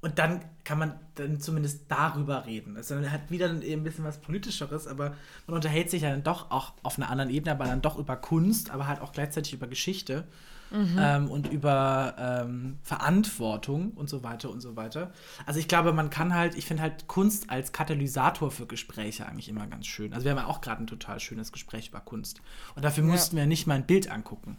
und 0.00 0.18
dann 0.18 0.44
kann 0.62 0.78
man 0.78 1.00
dann 1.16 1.40
zumindest 1.40 1.90
darüber 1.90 2.46
reden. 2.46 2.76
Also 2.76 2.94
dann 2.94 3.10
hat 3.10 3.30
wieder 3.30 3.48
ein 3.48 3.82
bisschen 3.82 4.04
was 4.04 4.18
Politischeres, 4.18 4.86
aber 4.86 5.16
man 5.46 5.56
unterhält 5.56 5.90
sich 5.90 6.02
ja 6.02 6.10
dann 6.10 6.22
doch 6.22 6.50
auch 6.52 6.74
auf 6.84 6.98
einer 6.98 7.10
anderen 7.10 7.30
Ebene, 7.30 7.50
aber 7.50 7.64
dann 7.64 7.82
doch 7.82 7.98
über 7.98 8.16
Kunst, 8.16 8.70
aber 8.70 8.86
halt 8.86 9.00
auch 9.00 9.12
gleichzeitig 9.12 9.52
über 9.54 9.66
Geschichte 9.66 10.28
mhm. 10.70 10.96
ähm, 10.98 11.30
und 11.30 11.48
über 11.52 12.14
ähm, 12.18 12.78
Verantwortung 12.82 13.92
und 13.92 14.08
so 14.08 14.22
weiter 14.22 14.50
und 14.50 14.60
so 14.60 14.76
weiter. 14.76 15.12
Also 15.46 15.60
ich 15.60 15.68
glaube, 15.68 15.92
man 15.92 16.10
kann 16.10 16.34
halt, 16.34 16.56
ich 16.56 16.66
finde 16.66 16.82
halt 16.82 17.06
Kunst 17.06 17.50
als 17.50 17.72
Katalysator 17.72 18.50
für 18.50 18.66
Gespräche 18.66 19.26
eigentlich 19.26 19.48
immer 19.48 19.66
ganz 19.66 19.86
schön. 19.86 20.12
Also 20.12 20.24
wir 20.24 20.32
haben 20.32 20.38
ja 20.38 20.46
auch 20.46 20.60
gerade 20.60 20.82
ein 20.82 20.86
total 20.86 21.20
schönes 21.20 21.52
Gespräch 21.52 21.88
über 21.88 22.00
Kunst. 22.00 22.40
Und 22.74 22.84
dafür 22.84 23.04
ja. 23.04 23.10
mussten 23.10 23.36
wir 23.36 23.46
nicht 23.46 23.66
mal 23.66 23.74
ein 23.74 23.86
Bild 23.86 24.10
angucken. 24.10 24.56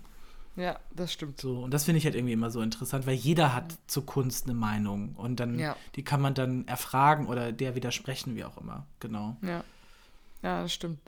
Ja, 0.55 0.78
das 0.93 1.14
stimmt. 1.14 1.39
So, 1.39 1.60
und 1.60 1.74
das 1.74 1.86
finde 1.86 1.99
ich 1.99 2.05
halt 2.05 2.16
irgendwie 2.16 2.34
immer 2.34 2.49
so 2.49 2.62
interessant, 2.62 3.07
weil 3.07 3.14
jeder 3.14 3.55
hat 3.55 3.78
zur 3.88 4.05
Kunst 4.05 4.45
eine 4.45 4.55
Meinung 4.55 5.16
und 5.16 5.39
dann, 5.39 5.57
ja. 5.57 5.76
die 5.95 6.03
kann 6.03 6.20
man 6.20 6.34
dann 6.34 6.68
erfragen 6.68 7.28
oder 7.28 7.53
der 7.53 7.76
widersprechen, 7.76 8.36
wie 8.36 8.43
auch 8.43 8.57
immer. 8.57 8.86
Genau. 8.99 9.38
Ja. 9.41 9.64
Ja, 10.41 10.62
das 10.64 10.74
stimmt. 10.74 10.99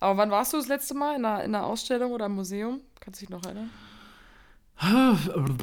Aber 0.00 0.16
wann 0.16 0.30
warst 0.30 0.52
du 0.52 0.56
das 0.56 0.68
letzte 0.68 0.94
Mal 0.94 1.16
in 1.16 1.24
einer, 1.24 1.44
in 1.44 1.54
einer 1.54 1.64
Ausstellung 1.64 2.12
oder 2.12 2.26
im 2.26 2.34
Museum? 2.34 2.80
Kannst 3.00 3.20
du 3.20 3.26
dich 3.26 3.30
noch 3.30 3.44
erinnern? 3.44 3.70
Ähm, 4.80 5.58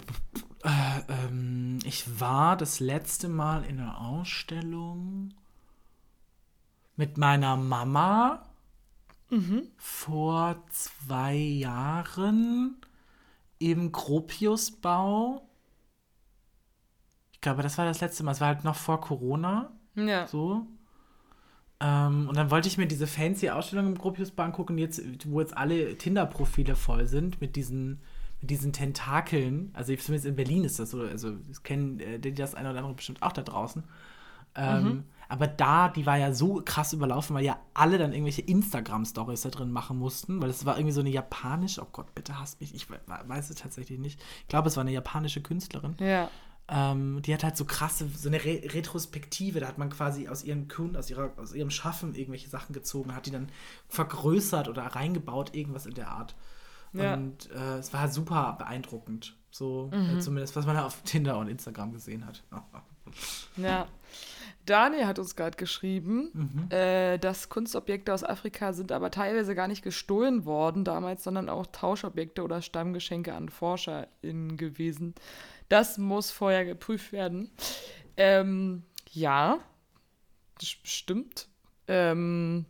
ich 1.84 2.20
war 2.20 2.58
das 2.58 2.80
letzte 2.80 3.30
Mal 3.30 3.64
in 3.66 3.80
einer 3.80 4.00
Ausstellung 4.00 5.34
mit 6.96 7.18
meiner 7.18 7.58
Mama 7.58 8.44
mhm. 9.30 9.64
vor 9.78 10.64
zwei 10.70 11.36
Jahren 11.36 12.78
im 13.58 13.92
Gropiusbau. 13.92 15.48
Ich 17.32 17.42
glaube, 17.42 17.64
das 17.64 17.78
war 17.78 17.86
das 17.86 18.02
letzte 18.02 18.24
Mal. 18.24 18.34
Es 18.34 18.42
war 18.42 18.50
halt 18.50 18.64
noch 18.64 18.76
vor 18.76 19.02
Corona. 19.02 19.72
Ja. 19.96 20.28
So. 20.28 20.68
Ähm, 21.80 22.30
und 22.30 22.38
dann 22.38 22.52
wollte 22.52 22.68
ich 22.68 22.78
mir 22.78 22.88
diese 22.88 23.08
fancy 23.08 23.50
Ausstellung 23.50 23.88
im 23.88 23.98
Gropiusbau 23.98 24.44
angucken, 24.44 24.78
jetzt, 24.78 25.02
wo 25.28 25.42
jetzt 25.42 25.58
alle 25.58 25.98
Tinder-Profile 25.98 26.76
voll 26.76 27.08
sind 27.08 27.42
mit 27.42 27.56
diesen 27.56 28.02
mit 28.42 28.50
diesen 28.50 28.74
Tentakeln, 28.74 29.72
also 29.74 29.96
zumindest 29.96 30.26
in 30.26 30.36
Berlin 30.36 30.64
ist 30.64 30.80
das 30.80 30.92
so, 30.92 31.02
also 31.02 31.32
das 31.48 31.64
kennen 31.64 32.00
äh, 32.00 32.20
das 32.20 32.56
eine 32.56 32.70
oder 32.70 32.80
andere 32.80 32.96
bestimmt 32.96 33.22
auch 33.22 33.32
da 33.32 33.44
draußen. 33.44 33.84
Ähm, 34.56 34.84
mhm. 34.84 35.04
Aber 35.30 35.48
da, 35.48 35.88
die 35.88 36.06
war 36.06 36.18
ja 36.18 36.34
so 36.34 36.62
krass 36.66 36.92
überlaufen, 36.92 37.34
weil 37.34 37.46
ja 37.46 37.58
alle 37.74 37.98
dann 37.98 38.12
irgendwelche 38.12 38.42
Instagram-Stories 38.42 39.42
da 39.42 39.50
drin 39.50 39.72
machen 39.72 39.98
mussten, 39.98 40.42
weil 40.42 40.50
es 40.50 40.66
war 40.66 40.76
irgendwie 40.76 40.92
so 40.94 41.00
eine 41.00 41.10
japanische, 41.10 41.82
oh 41.82 41.88
Gott, 41.90 42.14
bitte 42.14 42.38
hasst 42.38 42.60
mich, 42.60 42.76
ich 42.76 42.88
weiß 42.90 43.50
es 43.50 43.56
tatsächlich 43.56 43.98
nicht. 43.98 44.20
Ich 44.42 44.48
glaube, 44.50 44.68
es 44.68 44.76
war 44.76 44.82
eine 44.82 44.92
japanische 44.92 45.42
Künstlerin. 45.42 45.96
Ja. 46.00 46.30
Ähm, 46.68 47.22
die 47.22 47.34
hat 47.34 47.46
halt 47.46 47.56
so 47.56 47.64
krasse, 47.64 48.10
so 48.14 48.28
eine 48.28 48.44
Re 48.44 48.62
Retrospektive, 48.74 49.62
da 49.62 49.68
hat 49.68 49.78
man 49.78 49.90
quasi 49.90 50.28
aus 50.28 50.44
ihrem 50.44 50.68
Kun, 50.68 50.98
aus, 50.98 51.10
ihrer, 51.10 51.32
aus 51.38 51.54
ihrem 51.54 51.70
Schaffen 51.70 52.14
irgendwelche 52.14 52.50
Sachen 52.50 52.74
gezogen, 52.74 53.16
hat 53.16 53.26
die 53.26 53.32
dann 53.32 53.48
vergrößert 53.88 54.68
oder 54.68 54.84
reingebaut, 54.84 55.56
irgendwas 55.56 55.86
in 55.86 55.94
der 55.94 56.10
Art. 56.10 56.36
Ja. 56.94 57.14
Und 57.16 57.50
äh, 57.52 57.78
es 57.78 57.94
war 57.94 58.08
super 58.10 58.56
beeindruckend. 58.58 59.36
So, 59.50 59.92
äh, 59.94 60.20
zumindest, 60.20 60.56
was 60.56 60.66
man 60.66 60.78
auf 60.78 61.02
Tinder 61.06 61.38
und 61.38 61.48
Instagram 61.48 61.92
gesehen 61.94 62.26
hat. 62.26 62.44
Ja. 63.58 63.88
Daniel 64.66 65.06
hat 65.06 65.20
uns 65.20 65.36
gerade 65.36 65.58
geschrieben, 65.58 66.30
Mhm. 66.34 66.72
äh, 66.72 67.18
dass 67.18 67.50
Kunstobjekte 67.50 68.14
aus 68.14 68.24
Afrika 68.24 68.72
sind 68.72 68.92
aber 68.94 69.12
teilweise 69.12 69.54
gar 69.56 69.68
nicht 69.68 69.84
gestohlen 69.84 70.46
worden 70.46 70.86
damals, 70.86 71.24
sondern 71.24 71.50
auch 71.50 71.66
Tauschobjekte 71.66 72.42
oder 72.44 72.62
Stammgeschenke 72.62 73.34
an 73.34 73.50
ForscherInnen 73.50 74.56
gewesen. 74.56 75.14
Das 75.68 75.98
muss 75.98 76.32
vorher 76.32 76.64
geprüft 76.64 77.12
werden. 77.12 77.50
Ähm, 78.16 78.84
ja, 79.10 79.60
das 80.60 80.70
stimmt. 80.84 81.48
Ähm, 81.88 82.66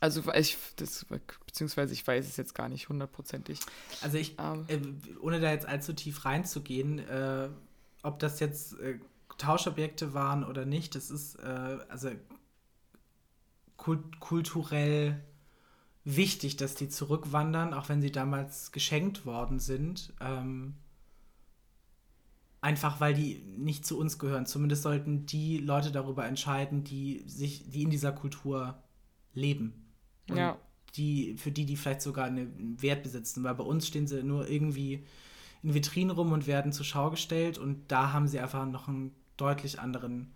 also 0.00 0.22
ich, 0.32 0.56
das, 0.76 1.06
beziehungsweise 1.46 1.92
ich 1.92 2.06
weiß 2.06 2.26
es 2.26 2.36
jetzt 2.36 2.54
gar 2.54 2.68
nicht 2.68 2.88
hundertprozentig. 2.88 3.60
Also 4.00 4.16
ich, 4.16 4.36
Ähm. 4.38 4.64
äh, 4.68 5.16
ohne 5.20 5.40
da 5.40 5.50
jetzt 5.50 5.66
allzu 5.66 5.92
tief 5.92 6.24
reinzugehen, 6.24 6.98
äh, 7.00 7.48
ob 8.02 8.18
das 8.18 8.40
jetzt 8.40 8.78
äh, 8.80 8.98
Tauschobjekte 9.36 10.14
waren 10.14 10.44
oder 10.44 10.64
nicht, 10.64 10.94
das 10.94 11.10
ist 11.10 11.36
äh, 11.36 11.78
also 11.88 12.10
kult 13.76 14.20
kulturell 14.20 15.22
wichtig, 16.04 16.56
dass 16.56 16.74
die 16.74 16.88
zurückwandern, 16.88 17.74
auch 17.74 17.88
wenn 17.88 18.00
sie 18.00 18.12
damals 18.12 18.72
geschenkt 18.72 19.26
worden 19.26 19.58
sind. 19.58 20.14
Ähm, 20.20 20.76
einfach 22.60 23.00
weil 23.00 23.14
die 23.14 23.42
nicht 23.56 23.86
zu 23.86 23.98
uns 23.98 24.18
gehören. 24.18 24.46
Zumindest 24.46 24.82
sollten 24.82 25.26
die 25.26 25.58
Leute 25.58 25.92
darüber 25.92 26.26
entscheiden, 26.26 26.84
die 26.84 27.22
sich, 27.26 27.70
die 27.70 27.82
in 27.82 27.90
dieser 27.90 28.12
Kultur 28.12 28.82
leben. 29.34 29.89
Und 30.30 30.36
Ja. 30.36 30.56
die, 30.96 31.34
für 31.36 31.50
die, 31.50 31.64
die 31.66 31.76
vielleicht 31.76 32.02
sogar 32.02 32.26
einen 32.26 32.80
Wert 32.82 33.02
besitzen, 33.02 33.44
weil 33.44 33.54
bei 33.54 33.64
uns 33.64 33.86
stehen 33.86 34.06
sie 34.06 34.22
nur 34.22 34.48
irgendwie 34.48 35.04
in 35.62 35.74
Vitrinen 35.74 36.10
rum 36.16 36.32
und 36.32 36.46
werden 36.46 36.72
zur 36.72 36.84
Schau 36.86 37.10
gestellt 37.10 37.58
und 37.58 37.82
da 37.88 38.12
haben 38.12 38.26
sie 38.28 38.40
einfach 38.40 38.64
noch 38.66 38.88
einen 38.88 39.14
deutlich 39.36 39.78
anderen 39.78 40.32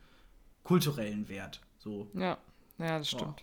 kulturellen 0.63 1.29
Wert. 1.29 1.61
So. 1.79 2.09
Ja, 2.15 2.39
ja, 2.79 2.99
das 2.99 3.09
stimmt. 3.11 3.43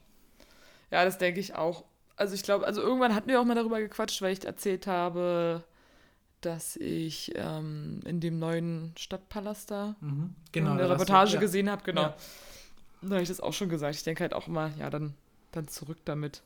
Ja, 0.91 1.06
das 1.06 1.18
denke 1.18 1.39
ich 1.39 1.56
auch. 1.56 1.84
Also 2.16 2.36
ich 2.36 2.43
glaube, 2.43 2.66
also 2.66 2.82
irgendwann 2.82 3.16
hatten 3.16 3.30
wir 3.30 3.39
auch 3.41 3.45
mal 3.45 3.56
darüber 3.56 3.80
gequatscht, 3.80 4.22
weil 4.22 4.34
ich 4.34 4.45
erzählt 4.45 4.86
habe, 4.88 5.64
dass 6.41 6.76
ich 6.76 7.32
ähm, 7.36 7.99
in 8.06 8.20
dem 8.20 8.39
neuen 8.39 8.93
Stadtpalast 8.97 9.72
da 9.72 9.95
Mhm. 10.02 10.36
warst 10.54 10.80
du- 10.80 10.89
Reportage 10.89 11.34
ja. 11.36 11.39
gesehen 11.39 11.70
habe, 11.70 11.84
genau. 11.84 12.02
Ja. 12.02 12.16
Da 13.04 13.10
habe 13.12 13.22
ich 13.24 13.30
das 13.30 13.39
auch 13.41 13.54
schon 13.54 13.70
gesagt. 13.70 13.95
Ich 13.95 14.04
denke 14.04 14.22
halt 14.22 14.34
auch 14.34 14.47
immer, 14.47 14.72
ja, 14.78 14.89
dann, 14.89 15.14
dann 15.52 15.68
zurück 15.68 15.99
damit. 16.06 16.41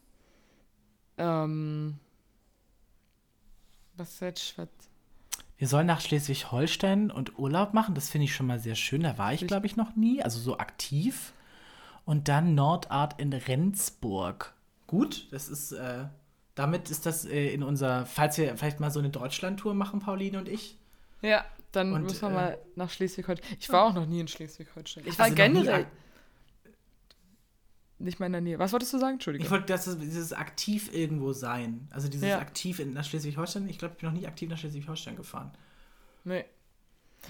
Ähm, 1.17 1.99
was 3.97 4.19
jetzt, 4.19 4.57
was? 4.57 4.67
Wir 5.57 5.67
sollen 5.67 5.87
nach 5.87 6.01
Schleswig-Holstein 6.01 7.11
und 7.11 7.39
Urlaub 7.39 7.73
machen. 7.73 7.95
Das 7.95 8.09
finde 8.09 8.25
ich 8.25 8.35
schon 8.35 8.47
mal 8.47 8.59
sehr 8.59 8.75
schön. 8.75 9.03
Da 9.03 9.17
war 9.17 9.33
ich, 9.33 9.47
glaube 9.47 9.65
ich, 9.67 9.77
noch 9.77 9.95
nie. 9.95 10.21
Also 10.21 10.39
so 10.39 10.57
aktiv. 10.57 11.33
Und 12.03 12.27
dann 12.27 12.55
Nordart 12.55 13.19
in 13.19 13.31
Rendsburg. 13.31 14.53
Gut, 14.85 15.27
das 15.31 15.47
ist, 15.47 15.71
äh, 15.71 16.05
damit 16.55 16.89
ist 16.89 17.05
das 17.05 17.25
äh, 17.25 17.53
in 17.53 17.63
unser, 17.63 18.05
falls 18.05 18.37
wir 18.37 18.55
vielleicht 18.57 18.79
mal 18.79 18.91
so 18.91 18.99
eine 18.99 19.09
Deutschland-Tour 19.09 19.73
machen, 19.73 20.01
Pauline 20.01 20.37
und 20.37 20.49
ich. 20.49 20.77
Ja, 21.21 21.45
dann 21.71 21.93
Und, 21.93 22.03
müssen 22.03 22.21
wir 22.21 22.29
äh, 22.29 22.33
mal 22.33 22.57
nach 22.75 22.89
Schleswig-Holstein. 22.89 23.57
Ich 23.59 23.69
war 23.69 23.85
auch 23.85 23.93
noch 23.93 24.05
nie 24.05 24.19
in 24.19 24.27
Schleswig-Holstein. 24.27 25.05
Ich 25.07 25.17
war 25.17 25.25
Also 25.25 25.35
generell 25.35 25.87
nicht 27.99 28.19
mal 28.19 28.25
in 28.27 28.31
der 28.33 28.41
Nähe. 28.41 28.59
Was 28.59 28.71
wolltest 28.73 28.93
du 28.93 28.99
sagen? 28.99 29.13
Entschuldigung. 29.13 29.45
Ich 29.45 29.51
wollte, 29.51 29.67
dass 29.67 29.87
es 29.87 29.97
dieses 29.97 30.33
aktiv 30.33 30.93
irgendwo 30.93 31.31
sein. 31.33 31.87
Also 31.91 32.07
dieses 32.09 32.27
Ja. 32.27 32.39
aktiv 32.39 32.79
in, 32.79 32.93
nach 32.93 33.05
Schleswig-Holstein. 33.05 33.67
Ich 33.69 33.77
glaube, 33.79 33.93
ich 33.95 34.01
bin 34.01 34.11
noch 34.11 34.19
nie 34.19 34.27
aktiv 34.27 34.49
nach 34.49 34.57
Schleswig-Holstein 34.57 35.15
gefahren. 35.15 35.51
Nee. 36.23 36.45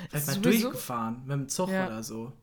Vielleicht 0.09 0.28
mal 0.28 0.38
durchgefahren 0.39 1.22
mit 1.26 1.32
dem 1.32 1.49
Zug 1.49 1.70
Ja. 1.70 1.88
oder 1.88 2.03
so. 2.03 2.34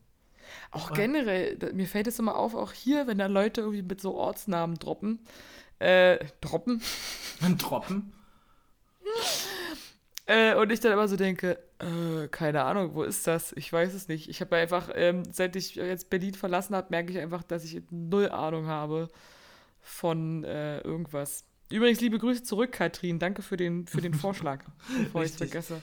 Auch 0.70 0.91
Oh. 0.91 0.95
generell, 0.95 1.57
mir 1.75 1.87
fällt 1.87 2.07
es 2.07 2.18
immer 2.18 2.37
auf, 2.37 2.55
auch 2.55 2.73
hier, 2.73 3.07
wenn 3.07 3.18
da 3.18 3.27
Leute 3.27 3.61
irgendwie 3.62 3.83
mit 3.83 4.01
so 4.01 4.14
Ortsnamen 4.14 4.77
droppen. 4.79 5.18
Äh, 5.79 6.25
droppen. 6.41 6.81
Ein 7.41 7.59
Troppen. 7.59 8.12
Äh, 10.33 10.55
und 10.55 10.72
ich 10.72 10.80
dann 10.80 10.93
immer 10.93 11.09
so 11.09 11.16
denke, 11.16 11.59
äh, 11.78 12.26
keine 12.28 12.62
Ahnung, 12.64 12.95
wo 12.95 13.03
ist 13.03 13.26
das? 13.26 13.53
Ich 13.53 13.70
weiß 13.70 13.93
es 13.93 14.09
nicht. 14.09 14.30
Ich 14.30 14.41
habe 14.41 14.57
einfach, 14.57 14.89
ähm, 14.95 15.24
seit 15.30 15.57
ich 15.57 15.74
jetzt 15.74 16.09
Berlin 16.09 16.33
verlassen 16.33 16.74
habe, 16.74 16.87
merke 16.89 17.12
ich 17.12 17.18
einfach, 17.18 17.43
dass 17.43 17.64
ich 17.64 17.83
null 17.91 18.30
Ahnung 18.30 18.66
habe 18.66 19.11
von 19.83 20.43
äh, 20.45 20.78
irgendwas. 20.80 21.45
Übrigens, 21.70 22.01
liebe 22.01 22.18
Grüße 22.18 22.45
zurück, 22.45 22.72
Katrin. 22.72 23.18
Danke 23.18 23.43
für 23.43 23.59
den, 23.59 23.87
für 23.87 24.01
den 24.01 24.14
Vorschlag, 24.14 24.64
bevor 25.05 25.22
ich 25.22 25.33
es 25.33 25.37
vergesse. 25.37 25.83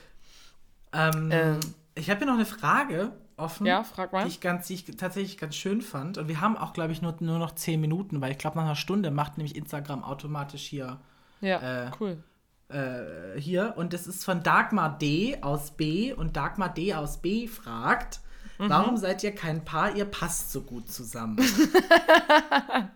Ähm, 0.94 1.30
Ähm. 1.32 1.60
ich 1.94 2.10
habe 2.10 2.18
hier 2.18 2.28
noch 2.28 2.34
eine 2.34 2.46
Frage 2.46 3.12
offen. 3.38 3.68
Ja, 3.68 3.84
frag 3.84 4.12
mal. 4.14 4.24
die 4.24 4.30
ich, 4.30 4.42
ganz, 4.42 4.66
die 4.66 4.74
ich 4.74 4.86
tatsächlich 4.98 5.38
ganz 5.38 5.56
schön 5.56 5.84
fand. 5.84 6.18
Und 6.18 6.28
wir 6.28 6.42
haben 6.42 6.58
auch, 6.58 6.74
glaube 6.74 6.92
ich, 6.92 7.04
nur, 7.04 7.16
nur 7.20 7.38
noch 7.38 7.54
10 7.54 7.80
Minuten, 7.80 8.20
weil 8.20 8.32
ich 8.32 8.40
glaube, 8.40 8.58
nach 8.58 8.66
einer 8.66 8.76
Stunde 8.76 9.12
macht 9.12 9.38
nämlich 9.38 9.56
Instagram 9.56 10.04
automatisch 10.04 10.64
hier, 10.64 11.00
Ja, 11.40 11.86
äh, 11.86 11.92
cool. 12.00 12.24
Äh, 12.70 13.40
hier. 13.40 13.74
Und 13.78 13.94
das 13.94 14.08
ist 14.08 14.24
von 14.26 14.42
Dagmar 14.44 14.98
D 14.98 15.38
aus 15.42 15.72
B. 15.72 16.14
Und 16.14 16.38
Dagmar 16.38 16.70
D 16.74 16.94
aus 16.94 17.22
B 17.22 17.48
fragt, 17.48 18.22
Mhm. 18.58 18.70
warum 18.70 18.98
seid 18.98 19.24
ihr 19.24 19.34
kein 19.34 19.64
Paar? 19.64 19.96
Ihr 19.96 20.04
passt 20.06 20.52
so 20.52 20.62
gut 20.62 20.92
zusammen. 20.92 21.38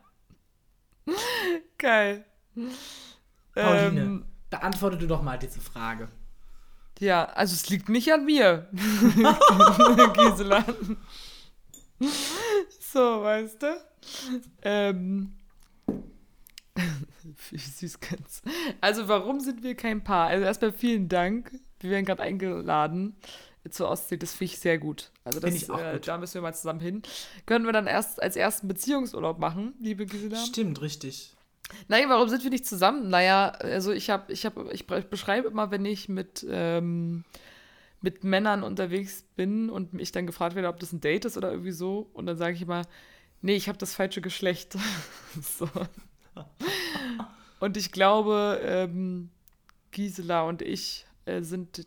Geil. 1.78 2.26
Pauline, 3.54 4.02
Ähm, 4.02 4.26
beantworte 4.50 4.98
du 4.98 5.08
doch 5.08 5.22
mal 5.22 5.38
diese 5.38 5.60
Frage. 5.62 6.10
Ja, 7.00 7.26
also 7.26 7.54
es 7.56 7.70
liegt 7.70 7.90
nicht 7.90 8.12
an 8.14 8.26
mir, 8.26 8.70
Gisela. 10.14 10.64
So, 12.92 13.24
weißt 13.24 13.64
du? 13.64 13.68
Ähm. 14.62 15.34
Wie 17.52 17.58
süß 17.58 18.00
ganz. 18.00 18.42
Also, 18.82 19.08
warum 19.08 19.40
sind 19.40 19.64
wir 19.64 19.76
kein 19.76 20.04
Paar? 20.04 20.28
Also, 20.28 20.46
erstmal 20.46 20.74
vielen 20.74 21.08
Dank. 21.10 21.52
Wir 21.80 21.92
werden 21.92 22.06
gerade 22.06 22.24
eingeladen 22.24 23.16
zur 23.70 23.90
Ostsee. 23.90 24.18
Das 24.18 24.34
finde 24.34 24.54
ich 24.54 24.60
sehr 24.60 24.78
gut. 24.78 25.12
Also, 25.24 25.40
das, 25.40 25.54
ich 25.54 25.70
auch 25.70 25.80
äh, 25.80 25.94
gut. 25.94 26.08
da 26.08 26.18
müssen 26.18 26.36
wir 26.36 26.42
mal 26.42 26.54
zusammen 26.54 26.80
hin. 26.80 27.02
Können 27.46 27.66
wir 27.66 27.74
dann 27.74 27.88
erst 27.88 28.22
als 28.22 28.36
ersten 28.36 28.68
Beziehungsurlaub 28.68 29.40
machen, 29.40 29.74
liebe 29.80 30.06
Gisela? 30.06 30.38
Stimmt, 30.38 30.82
richtig. 30.82 31.34
Nein, 31.88 32.10
warum 32.10 32.28
sind 32.30 32.44
wir 32.44 32.50
nicht 32.50 32.68
zusammen? 32.68 33.10
Naja, 33.10 33.50
also 33.50 33.92
ich 33.92 34.10
habe, 34.10 34.32
ich 34.34 34.46
habe, 34.46 34.70
ich 34.74 34.86
be- 34.86 35.02
beschreibe 35.02 35.48
immer, 35.48 35.72
wenn 35.72 35.86
ich 35.86 36.10
mit, 36.10 36.46
ähm, 36.50 37.24
mit 38.02 38.24
Männern 38.24 38.64
unterwegs 38.64 39.24
bin 39.36 39.70
und 39.70 40.00
ich 40.00 40.12
dann 40.12 40.28
gefragt 40.28 40.56
werde, 40.56 40.68
ob 40.68 40.80
das 40.80 40.92
ein 40.92 41.00
Date 41.02 41.26
ist 41.26 41.38
oder 41.38 41.52
irgendwie 41.52 41.72
so. 41.72 42.10
Und 42.14 42.26
dann 42.26 42.38
sage 42.38 42.54
ich 42.54 42.62
immer, 42.62 42.82
nee, 43.42 43.56
ich 43.56 43.70
habe 43.70 43.78
das 43.78 43.96
falsche 43.96 44.22
Geschlecht. 44.22 44.76
so. 45.42 45.70
Und 47.60 47.78
ich 47.78 47.92
glaube, 47.92 48.60
ähm, 48.64 49.30
Gisela 49.92 50.44
und 50.44 50.62
ich 50.62 51.06
äh, 51.26 51.42
sind, 51.42 51.86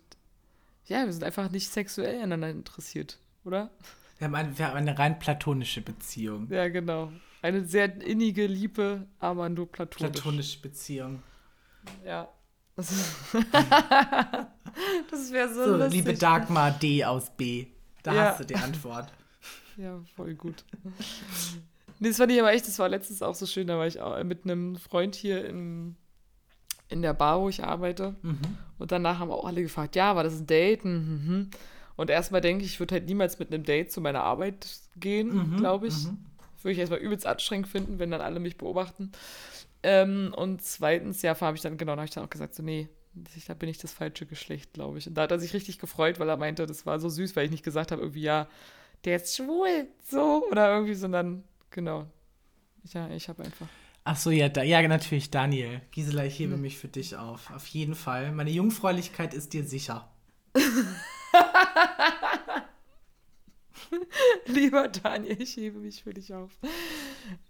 ja, 0.86 1.04
wir 1.04 1.12
sind 1.12 1.24
einfach 1.24 1.50
nicht 1.50 1.70
sexuell 1.70 2.16
aneinander 2.16 2.50
interessiert, 2.50 3.18
oder? 3.44 3.70
Wir 4.18 4.26
haben, 4.28 4.34
eine, 4.34 4.58
wir 4.58 4.68
haben 4.68 4.76
eine 4.76 4.98
rein 4.98 5.18
platonische 5.18 5.82
Beziehung. 5.82 6.48
Ja, 6.50 6.68
genau. 6.68 7.12
Eine 7.42 7.64
sehr 7.66 8.00
innige 8.00 8.46
Liebe, 8.46 9.06
aber 9.18 9.48
nur 9.50 9.70
platonisch. 9.70 10.12
Platonische 10.12 10.60
Beziehung. 10.60 11.22
Ja. 12.04 12.28
Das, 15.10 15.32
wäre 15.32 15.48
so, 15.54 15.64
So, 15.64 15.76
lustig. 15.76 15.92
liebe 16.04 16.14
Dagmar 16.14 16.70
D 16.72 17.02
aus 17.04 17.30
B. 17.34 17.66
Da 18.02 18.14
Ja. 18.14 18.22
hast 18.30 18.40
du 18.40 18.44
die 18.44 18.56
Antwort. 18.56 19.10
Ja, 19.78 20.00
voll 20.14 20.34
gut. 20.34 20.64
Nee, 21.98 22.08
das 22.08 22.18
fand 22.18 22.32
ich 22.32 22.40
aber 22.40 22.52
echt, 22.52 22.66
das 22.66 22.78
war 22.78 22.88
letztens 22.88 23.22
auch 23.22 23.34
so 23.34 23.46
schön, 23.46 23.66
da 23.66 23.78
war 23.78 23.86
ich 23.86 24.00
auch 24.00 24.22
mit 24.24 24.44
einem 24.44 24.76
Freund 24.76 25.14
hier 25.14 25.44
in, 25.46 25.96
in 26.88 27.02
der 27.02 27.14
Bar, 27.14 27.40
wo 27.40 27.48
ich 27.48 27.64
arbeite. 27.64 28.14
Mhm. 28.22 28.38
Und 28.78 28.92
danach 28.92 29.18
haben 29.18 29.30
auch 29.30 29.44
alle 29.44 29.62
gefragt, 29.62 29.96
ja, 29.96 30.14
war 30.14 30.24
das 30.24 30.38
ein 30.38 30.46
Date? 30.46 30.84
Mhm. 30.84 31.50
Und 31.96 32.10
erstmal 32.10 32.42
denke 32.42 32.64
ich, 32.64 32.72
ich 32.72 32.80
würde 32.80 32.94
halt 32.96 33.06
niemals 33.06 33.38
mit 33.38 33.52
einem 33.52 33.64
Date 33.64 33.90
zu 33.90 34.00
meiner 34.00 34.22
Arbeit 34.22 34.66
gehen, 34.96 35.34
Mhm, 35.52 35.56
glaube 35.56 35.86
ich. 35.88 36.04
mhm. 36.04 36.18
Würde 36.62 36.72
ich 36.72 36.78
erstmal 36.78 37.00
übelst 37.00 37.26
anstrengend 37.26 37.68
finden, 37.68 37.98
wenn 37.98 38.10
dann 38.10 38.20
alle 38.20 38.40
mich 38.40 38.58
beobachten. 38.58 39.12
Ähm, 39.82 40.34
und 40.36 40.62
zweitens, 40.62 41.22
ja, 41.22 41.38
habe 41.40 41.56
ich 41.56 41.62
dann, 41.62 41.78
genau, 41.78 41.92
da 41.92 41.98
habe 41.98 42.06
ich 42.06 42.10
dann 42.14 42.24
auch 42.24 42.30
gesagt, 42.30 42.54
so, 42.54 42.62
nee, 42.62 42.88
da 43.46 43.54
bin 43.54 43.68
ich 43.68 43.78
das 43.78 43.92
falsche 43.92 44.26
Geschlecht, 44.26 44.74
glaube 44.74 44.98
ich. 44.98 45.06
Und 45.06 45.14
da 45.14 45.22
hat 45.22 45.30
er 45.30 45.38
sich 45.38 45.54
richtig 45.54 45.78
gefreut, 45.78 46.18
weil 46.18 46.28
er 46.28 46.36
meinte, 46.36 46.66
das 46.66 46.84
war 46.84 46.98
so 46.98 47.08
süß, 47.08 47.34
weil 47.36 47.46
ich 47.46 47.50
nicht 47.50 47.64
gesagt 47.64 47.92
habe, 47.92 48.02
irgendwie, 48.02 48.22
ja, 48.22 48.46
der 49.04 49.16
ist 49.16 49.36
schwul, 49.36 49.86
so, 50.04 50.44
oder 50.50 50.74
irgendwie, 50.74 50.94
sondern, 50.94 51.44
genau. 51.70 52.06
Ja, 52.84 53.08
ich 53.10 53.28
habe 53.28 53.44
einfach. 53.44 53.66
Ach 54.04 54.16
so, 54.16 54.30
ja, 54.30 54.48
da, 54.48 54.62
ja, 54.62 54.86
natürlich, 54.86 55.30
Daniel. 55.30 55.80
Gisela, 55.90 56.24
ich 56.24 56.38
hebe 56.38 56.54
Hm. 56.54 56.60
mich 56.60 56.78
für 56.78 56.88
dich 56.88 57.16
auf. 57.16 57.50
Auf 57.50 57.66
jeden 57.66 57.94
Fall. 57.96 58.30
Meine 58.32 58.50
Jungfräulichkeit 58.50 59.34
ist 59.34 59.52
dir 59.52 59.64
sicher. 59.64 60.08
Lieber 64.46 64.88
Daniel, 64.88 65.40
ich 65.40 65.56
hebe 65.56 65.78
mich 65.78 66.02
für 66.02 66.14
dich 66.14 66.32
auf. 66.32 66.50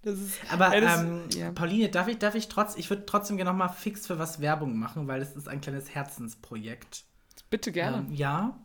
Das 0.02 0.18
ist. 0.18 0.38
Aber 0.50 0.74
Ja, 0.74 0.80
das- 0.80 1.00
ähm, 1.02 1.28
ja. 1.34 1.52
Pauline, 1.52 1.88
darf 1.88 2.08
ich, 2.08 2.18
darf 2.18 2.34
ich 2.34 2.48
trotz, 2.48 2.76
ich 2.76 2.90
würde 2.90 3.06
trotzdem 3.06 3.36
gerne 3.36 3.50
noch 3.52 3.58
mal 3.58 3.68
fix 3.68 4.06
für 4.06 4.18
was 4.18 4.40
Werbung 4.40 4.76
machen, 4.78 5.06
weil 5.06 5.22
es 5.22 5.36
ist 5.36 5.48
ein 5.48 5.60
kleines 5.60 5.94
Herzensprojekt. 5.94 7.04
Bitte 7.50 7.70
gerne. 7.72 7.98
Ähm, 7.98 8.12
ja. 8.12 8.58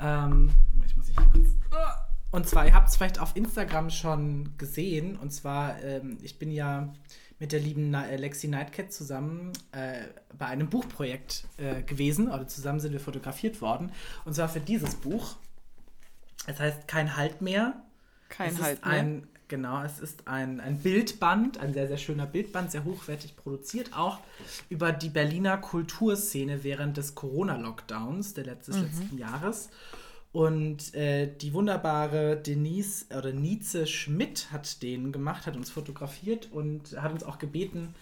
Ähm, 0.00 0.50
Und 2.38 2.48
zwar, 2.48 2.66
ihr 2.66 2.74
habt 2.74 2.88
es 2.88 2.96
vielleicht 2.96 3.18
auf 3.18 3.34
Instagram 3.34 3.90
schon 3.90 4.56
gesehen. 4.58 5.16
Und 5.16 5.32
zwar, 5.32 5.82
ähm, 5.82 6.18
ich 6.22 6.38
bin 6.38 6.52
ja 6.52 6.92
mit 7.40 7.50
der 7.50 7.58
lieben 7.58 7.90
Na 7.90 8.06
Lexi 8.14 8.46
Nightcat 8.46 8.92
zusammen 8.92 9.52
äh, 9.72 10.02
bei 10.38 10.46
einem 10.46 10.70
Buchprojekt 10.70 11.48
äh, 11.56 11.82
gewesen. 11.82 12.28
Oder 12.28 12.46
zusammen 12.46 12.78
sind 12.78 12.92
wir 12.92 13.00
fotografiert 13.00 13.60
worden. 13.60 13.90
Und 14.24 14.34
zwar 14.34 14.48
für 14.48 14.60
dieses 14.60 14.94
Buch. 14.94 15.34
Es 16.46 16.60
heißt 16.60 16.86
Kein 16.86 17.16
Halt 17.16 17.42
mehr. 17.42 17.82
Kein 18.28 18.54
es 18.54 18.62
Halt 18.62 18.84
mehr. 18.86 18.94
Ein, 18.94 19.26
genau, 19.48 19.82
es 19.82 19.98
ist 19.98 20.28
ein, 20.28 20.60
ein 20.60 20.78
Bildband, 20.78 21.58
ein 21.58 21.74
sehr, 21.74 21.88
sehr 21.88 21.98
schöner 21.98 22.26
Bildband, 22.26 22.70
sehr 22.70 22.84
hochwertig 22.84 23.34
produziert, 23.34 23.96
auch 23.96 24.20
über 24.68 24.92
die 24.92 25.08
Berliner 25.08 25.58
Kulturszene 25.58 26.62
während 26.62 26.98
des 26.98 27.16
Corona-Lockdowns 27.16 28.34
der 28.34 28.44
letztes, 28.44 28.76
Mhm. 28.76 28.82
letzten 28.82 29.18
Jahres. 29.18 29.70
Und 30.38 30.94
äh, 30.94 31.28
die 31.36 31.52
wunderbare 31.52 32.36
Denise 32.36 33.06
oder 33.10 33.32
Nize 33.32 33.88
Schmidt 33.88 34.52
hat 34.52 34.84
den 34.84 35.10
gemacht, 35.10 35.46
hat 35.46 35.56
uns 35.56 35.68
fotografiert 35.68 36.48
und 36.52 36.96
hat 37.02 37.10
uns 37.10 37.24
auch 37.24 37.40
gebeten, 37.40 37.92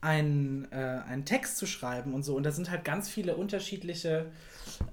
einen, 0.00 0.66
äh, 0.72 1.02
einen 1.06 1.26
Text 1.26 1.58
zu 1.58 1.66
schreiben 1.66 2.14
und 2.14 2.22
so. 2.22 2.34
Und 2.34 2.44
da 2.44 2.50
sind 2.50 2.70
halt 2.70 2.86
ganz 2.86 3.10
viele 3.10 3.36
unterschiedliche 3.36 4.24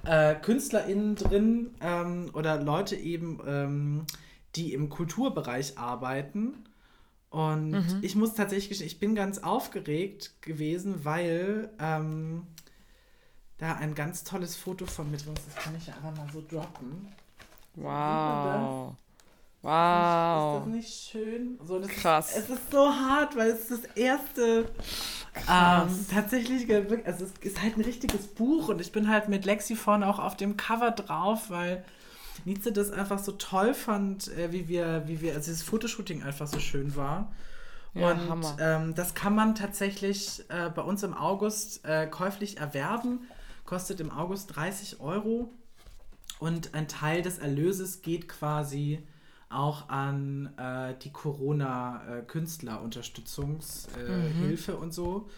äh, 0.03 0.35
KünstlerInnen 0.35 1.15
drin 1.15 1.69
ähm, 1.79 2.31
oder 2.33 2.61
Leute 2.61 2.97
eben, 2.97 3.39
ähm, 3.47 4.05
die 4.57 4.73
im 4.73 4.89
Kulturbereich 4.89 5.77
arbeiten. 5.77 6.65
Und 7.29 7.99
ich 8.01 8.17
muss 8.17 8.33
tatsächlich 8.33 8.83
ich 8.83 8.99
bin 8.99 9.15
ganz 9.15 9.37
aufgeregt 9.37 10.33
gewesen, 10.41 11.05
weil 11.05 11.69
ähm, 11.79 12.41
da 13.59 13.75
ein 13.75 13.93
ganz 13.95 14.23
tolles 14.23 14.55
Foto 14.55 14.85
von 14.85 15.07
drin 15.11 15.33
ist. 15.35 15.47
Das 15.55 15.63
kann 15.63 15.75
ich 15.77 15.87
ja 15.87 15.93
einfach 15.95 16.15
mal 16.15 16.27
so 16.33 16.41
droppen. 16.49 17.07
Wow. 17.75 18.91
Ist 18.91 18.97
Wow. 19.61 20.59
das 20.63 20.67
nicht 20.73 21.09
schön? 21.11 21.59
So, 21.65 21.79
das 21.79 21.89
Krass. 21.89 22.29
Ist, 22.37 22.49
es 22.49 22.49
ist 22.51 22.71
so 22.71 22.87
hart, 22.89 23.35
weil 23.35 23.49
es 23.49 23.69
ist 23.69 23.83
das 23.83 23.91
erste. 23.95 24.69
Ähm, 25.49 26.05
tatsächlich, 26.11 26.69
also 27.05 27.25
es 27.25 27.31
ist 27.41 27.61
halt 27.61 27.77
ein 27.77 27.81
richtiges 27.81 28.27
Buch 28.27 28.69
und 28.69 28.79
ich 28.79 28.91
bin 28.93 29.09
halt 29.09 29.27
mit 29.27 29.45
Lexi 29.45 29.75
vorne 29.75 30.07
auch 30.07 30.19
auf 30.19 30.37
dem 30.37 30.55
Cover 30.55 30.91
drauf, 30.91 31.49
weil 31.49 31.83
Nietzsche 32.45 32.71
das 32.71 32.91
einfach 32.91 33.19
so 33.19 33.33
toll 33.33 33.73
fand, 33.73 34.29
äh, 34.37 34.51
wie 34.53 34.69
wir, 34.69 35.03
wie 35.07 35.19
wir, 35.19 35.33
also 35.35 35.51
dieses 35.51 35.63
Fotoshooting 35.63 36.23
einfach 36.23 36.47
so 36.47 36.59
schön 36.59 36.95
war. 36.95 37.31
Ja, 37.93 38.11
und 38.11 38.45
ähm, 38.59 38.95
das 38.95 39.13
kann 39.13 39.35
man 39.35 39.55
tatsächlich 39.55 40.43
äh, 40.49 40.69
bei 40.69 40.81
uns 40.83 41.03
im 41.03 41.13
August 41.13 41.83
äh, 41.85 42.07
käuflich 42.07 42.57
erwerben. 42.59 43.27
Kostet 43.69 43.99
im 43.99 44.11
August 44.11 44.55
30 44.55 44.99
Euro. 44.99 45.53
Und 46.39 46.73
ein 46.73 46.87
Teil 46.87 47.21
des 47.21 47.37
Erlöses 47.37 48.01
geht 48.01 48.27
quasi 48.27 49.05
auch 49.47 49.89
an 49.89 50.57
äh, 50.57 50.95
die 51.03 51.11
Corona-Künstler-Unterstützungshilfe 51.11 54.11
äh, 54.11 54.29
Hilfe 54.31 54.75
und 54.75 54.91
so. 54.91 55.29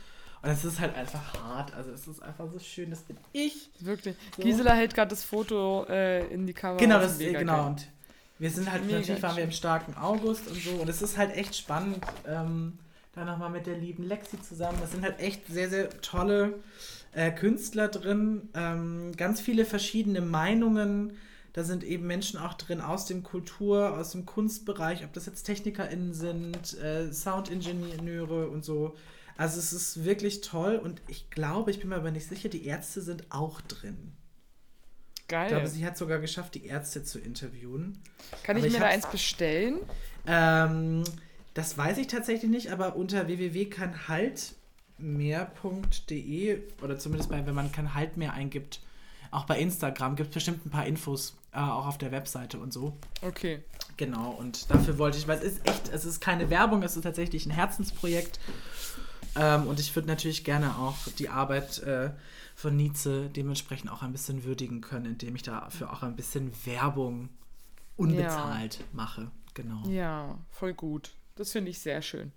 Und 0.41 0.49
es 0.49 0.63
ist 0.63 0.79
halt 0.79 0.95
einfach 0.95 1.43
hart. 1.43 1.73
Also 1.73 1.91
es 1.91 2.07
ist 2.07 2.23
einfach 2.23 2.49
so 2.49 2.57
schön, 2.59 2.89
das 2.89 3.01
bin 3.01 3.17
ich. 3.33 3.69
Wirklich. 3.81 4.15
So. 4.37 4.43
Gisela 4.43 4.75
hält 4.75 4.95
gerade 4.95 5.09
das 5.09 5.25
Foto 5.25 5.85
äh, 5.89 6.25
in 6.33 6.47
die 6.47 6.53
Kamera. 6.53 6.79
Genau, 6.79 6.99
Das 6.99 7.17
das 7.17 7.27
ist 7.27 7.33
genau. 7.33 7.67
Und 7.67 7.85
wir 8.39 8.49
sind 8.49 8.71
halt, 8.71 8.85
Mega 8.85 8.99
natürlich 8.99 9.21
waren 9.21 9.35
wir 9.35 9.43
im 9.43 9.51
starken 9.51 9.93
August 9.97 10.47
und 10.47 10.55
so. 10.55 10.71
Und 10.71 10.87
es 10.87 11.01
ist 11.01 11.17
halt 11.17 11.35
echt 11.35 11.57
spannend, 11.57 11.97
ähm, 12.25 12.79
da 13.13 13.25
nochmal 13.25 13.49
mit 13.49 13.67
der 13.67 13.77
lieben 13.77 14.03
Lexi 14.03 14.41
zusammen. 14.41 14.79
Es 14.81 14.91
sind 14.91 15.03
halt 15.03 15.19
echt 15.19 15.47
sehr, 15.47 15.69
sehr 15.69 15.89
tolle 15.99 16.61
äh, 17.13 17.31
Künstler 17.31 17.87
drin. 17.87 18.49
Ähm, 18.53 19.11
ganz 19.17 19.41
viele 19.41 19.65
verschiedene 19.65 20.21
Meinungen. 20.21 21.17
Da 21.53 21.63
sind 21.63 21.83
eben 21.83 22.07
Menschen 22.07 22.39
auch 22.39 22.53
drin 22.53 22.79
aus 22.79 23.05
dem 23.05 23.23
Kultur, 23.23 23.97
aus 23.97 24.11
dem 24.11 24.25
Kunstbereich, 24.25 25.03
ob 25.03 25.11
das 25.13 25.25
jetzt 25.25 25.43
TechnikerInnen 25.43 26.13
sind, 26.13 26.77
äh, 26.79 27.11
Soundingenieure 27.11 28.47
und 28.47 28.63
so. 28.63 28.95
Also 29.37 29.59
es 29.59 29.73
ist 29.73 30.05
wirklich 30.05 30.41
toll 30.41 30.75
und 30.77 31.01
ich 31.07 31.29
glaube, 31.29 31.71
ich 31.71 31.79
bin 31.79 31.89
mir 31.89 31.95
aber 31.95 32.11
nicht 32.11 32.27
sicher, 32.27 32.47
die 32.47 32.65
Ärzte 32.65 33.01
sind 33.01 33.31
auch 33.31 33.59
drin. 33.61 34.13
Ich 35.15 35.27
Geil. 35.27 35.49
glaube, 35.49 35.67
sie 35.67 35.85
hat 35.85 35.97
sogar 35.97 36.19
geschafft, 36.19 36.55
die 36.55 36.65
Ärzte 36.65 37.03
zu 37.03 37.19
interviewen. 37.19 38.01
Kann 38.43 38.57
ich 38.57 38.65
ich 38.65 38.73
mir 38.73 38.79
da 38.79 38.85
eins 38.85 39.07
bestellen? 39.07 39.79
Ähm, 40.27 41.03
das 41.53 41.77
weiß 41.77 41.97
ich 41.97 42.07
tatsächlich 42.07 42.51
nicht, 42.51 42.71
aber 42.71 42.95
unter 42.95 43.27
www.kannhaltmehr.de 45.01 46.61
oder 46.81 46.97
zumindest 46.97 47.29
bei, 47.29 47.45
wenn 47.45 47.55
man 47.55 47.71
kann 47.71 47.93
halt 47.93 48.17
mehr 48.17 48.33
eingibt, 48.33 48.79
auch 49.31 49.45
bei 49.45 49.59
Instagram 49.59 50.15
gibt 50.15 50.29
es 50.29 50.33
bestimmt 50.33 50.65
ein 50.65 50.69
paar 50.69 50.85
Infos, 50.85 51.37
äh, 51.53 51.59
auch 51.59 51.87
auf 51.87 51.97
der 51.97 52.11
Webseite 52.11 52.59
und 52.59 52.73
so. 52.73 52.97
Okay. 53.21 53.63
Genau, 53.97 54.31
und 54.31 54.69
dafür 54.69 54.97
wollte 54.97 55.17
ich, 55.17 55.27
weil 55.27 55.37
es 55.37 55.43
ist 55.43 55.67
echt, 55.67 55.89
es 55.89 56.05
ist 56.05 56.19
keine 56.19 56.49
Werbung, 56.49 56.83
es 56.83 56.95
ist 56.95 57.03
tatsächlich 57.03 57.45
ein 57.45 57.51
Herzensprojekt. 57.51 58.39
Ähm, 59.35 59.67
und 59.67 59.79
ich 59.79 59.95
würde 59.95 60.09
natürlich 60.09 60.43
gerne 60.43 60.77
auch 60.77 60.97
die 61.17 61.29
Arbeit 61.29 61.79
äh, 61.83 62.11
von 62.55 62.75
Nietzsche 62.75 63.29
dementsprechend 63.29 63.89
auch 63.89 64.01
ein 64.01 64.11
bisschen 64.11 64.43
würdigen 64.43 64.81
können, 64.81 65.05
indem 65.05 65.35
ich 65.35 65.43
dafür 65.43 65.93
auch 65.93 66.03
ein 66.03 66.15
bisschen 66.15 66.51
Werbung 66.65 67.29
unbezahlt 67.95 68.83
mache. 68.91 69.31
Genau. 69.53 69.87
Ja, 69.87 70.37
voll 70.49 70.73
gut. 70.73 71.11
Das 71.35 71.51
finde 71.51 71.71
ich 71.71 71.79
sehr 71.79 72.01
schön. 72.01 72.33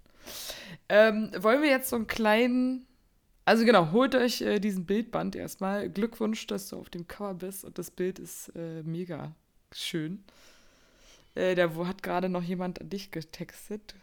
Ähm, 0.89 1.31
wollen 1.39 1.63
wir 1.63 1.71
jetzt 1.71 1.91
so 1.91 1.97
einen 1.97 2.07
kleinen. 2.07 2.87
Also 3.45 3.65
genau, 3.65 3.93
holt 3.93 4.15
euch 4.15 4.41
äh, 4.41 4.59
diesen 4.59 4.87
Bildband 4.87 5.37
erstmal. 5.37 5.91
Glückwunsch, 5.91 6.47
dass 6.47 6.69
du 6.69 6.79
auf 6.79 6.91
dem 6.91 7.07
Cover 7.07 7.35
bist 7.35 7.65
und 7.65 7.79
das 7.79 7.91
Bild 7.91 8.19
ist 8.19 8.49
äh, 8.57 8.83
mega 8.83 9.35
schön. 9.73 10.25
Äh, 11.35 11.55
da 11.55 11.75
wo 11.75 11.87
hat 11.87 12.03
gerade 12.03 12.29
noch 12.29 12.43
jemand 12.43 12.81
an 12.81 12.89
dich 12.89 13.11
getextet. 13.11 13.95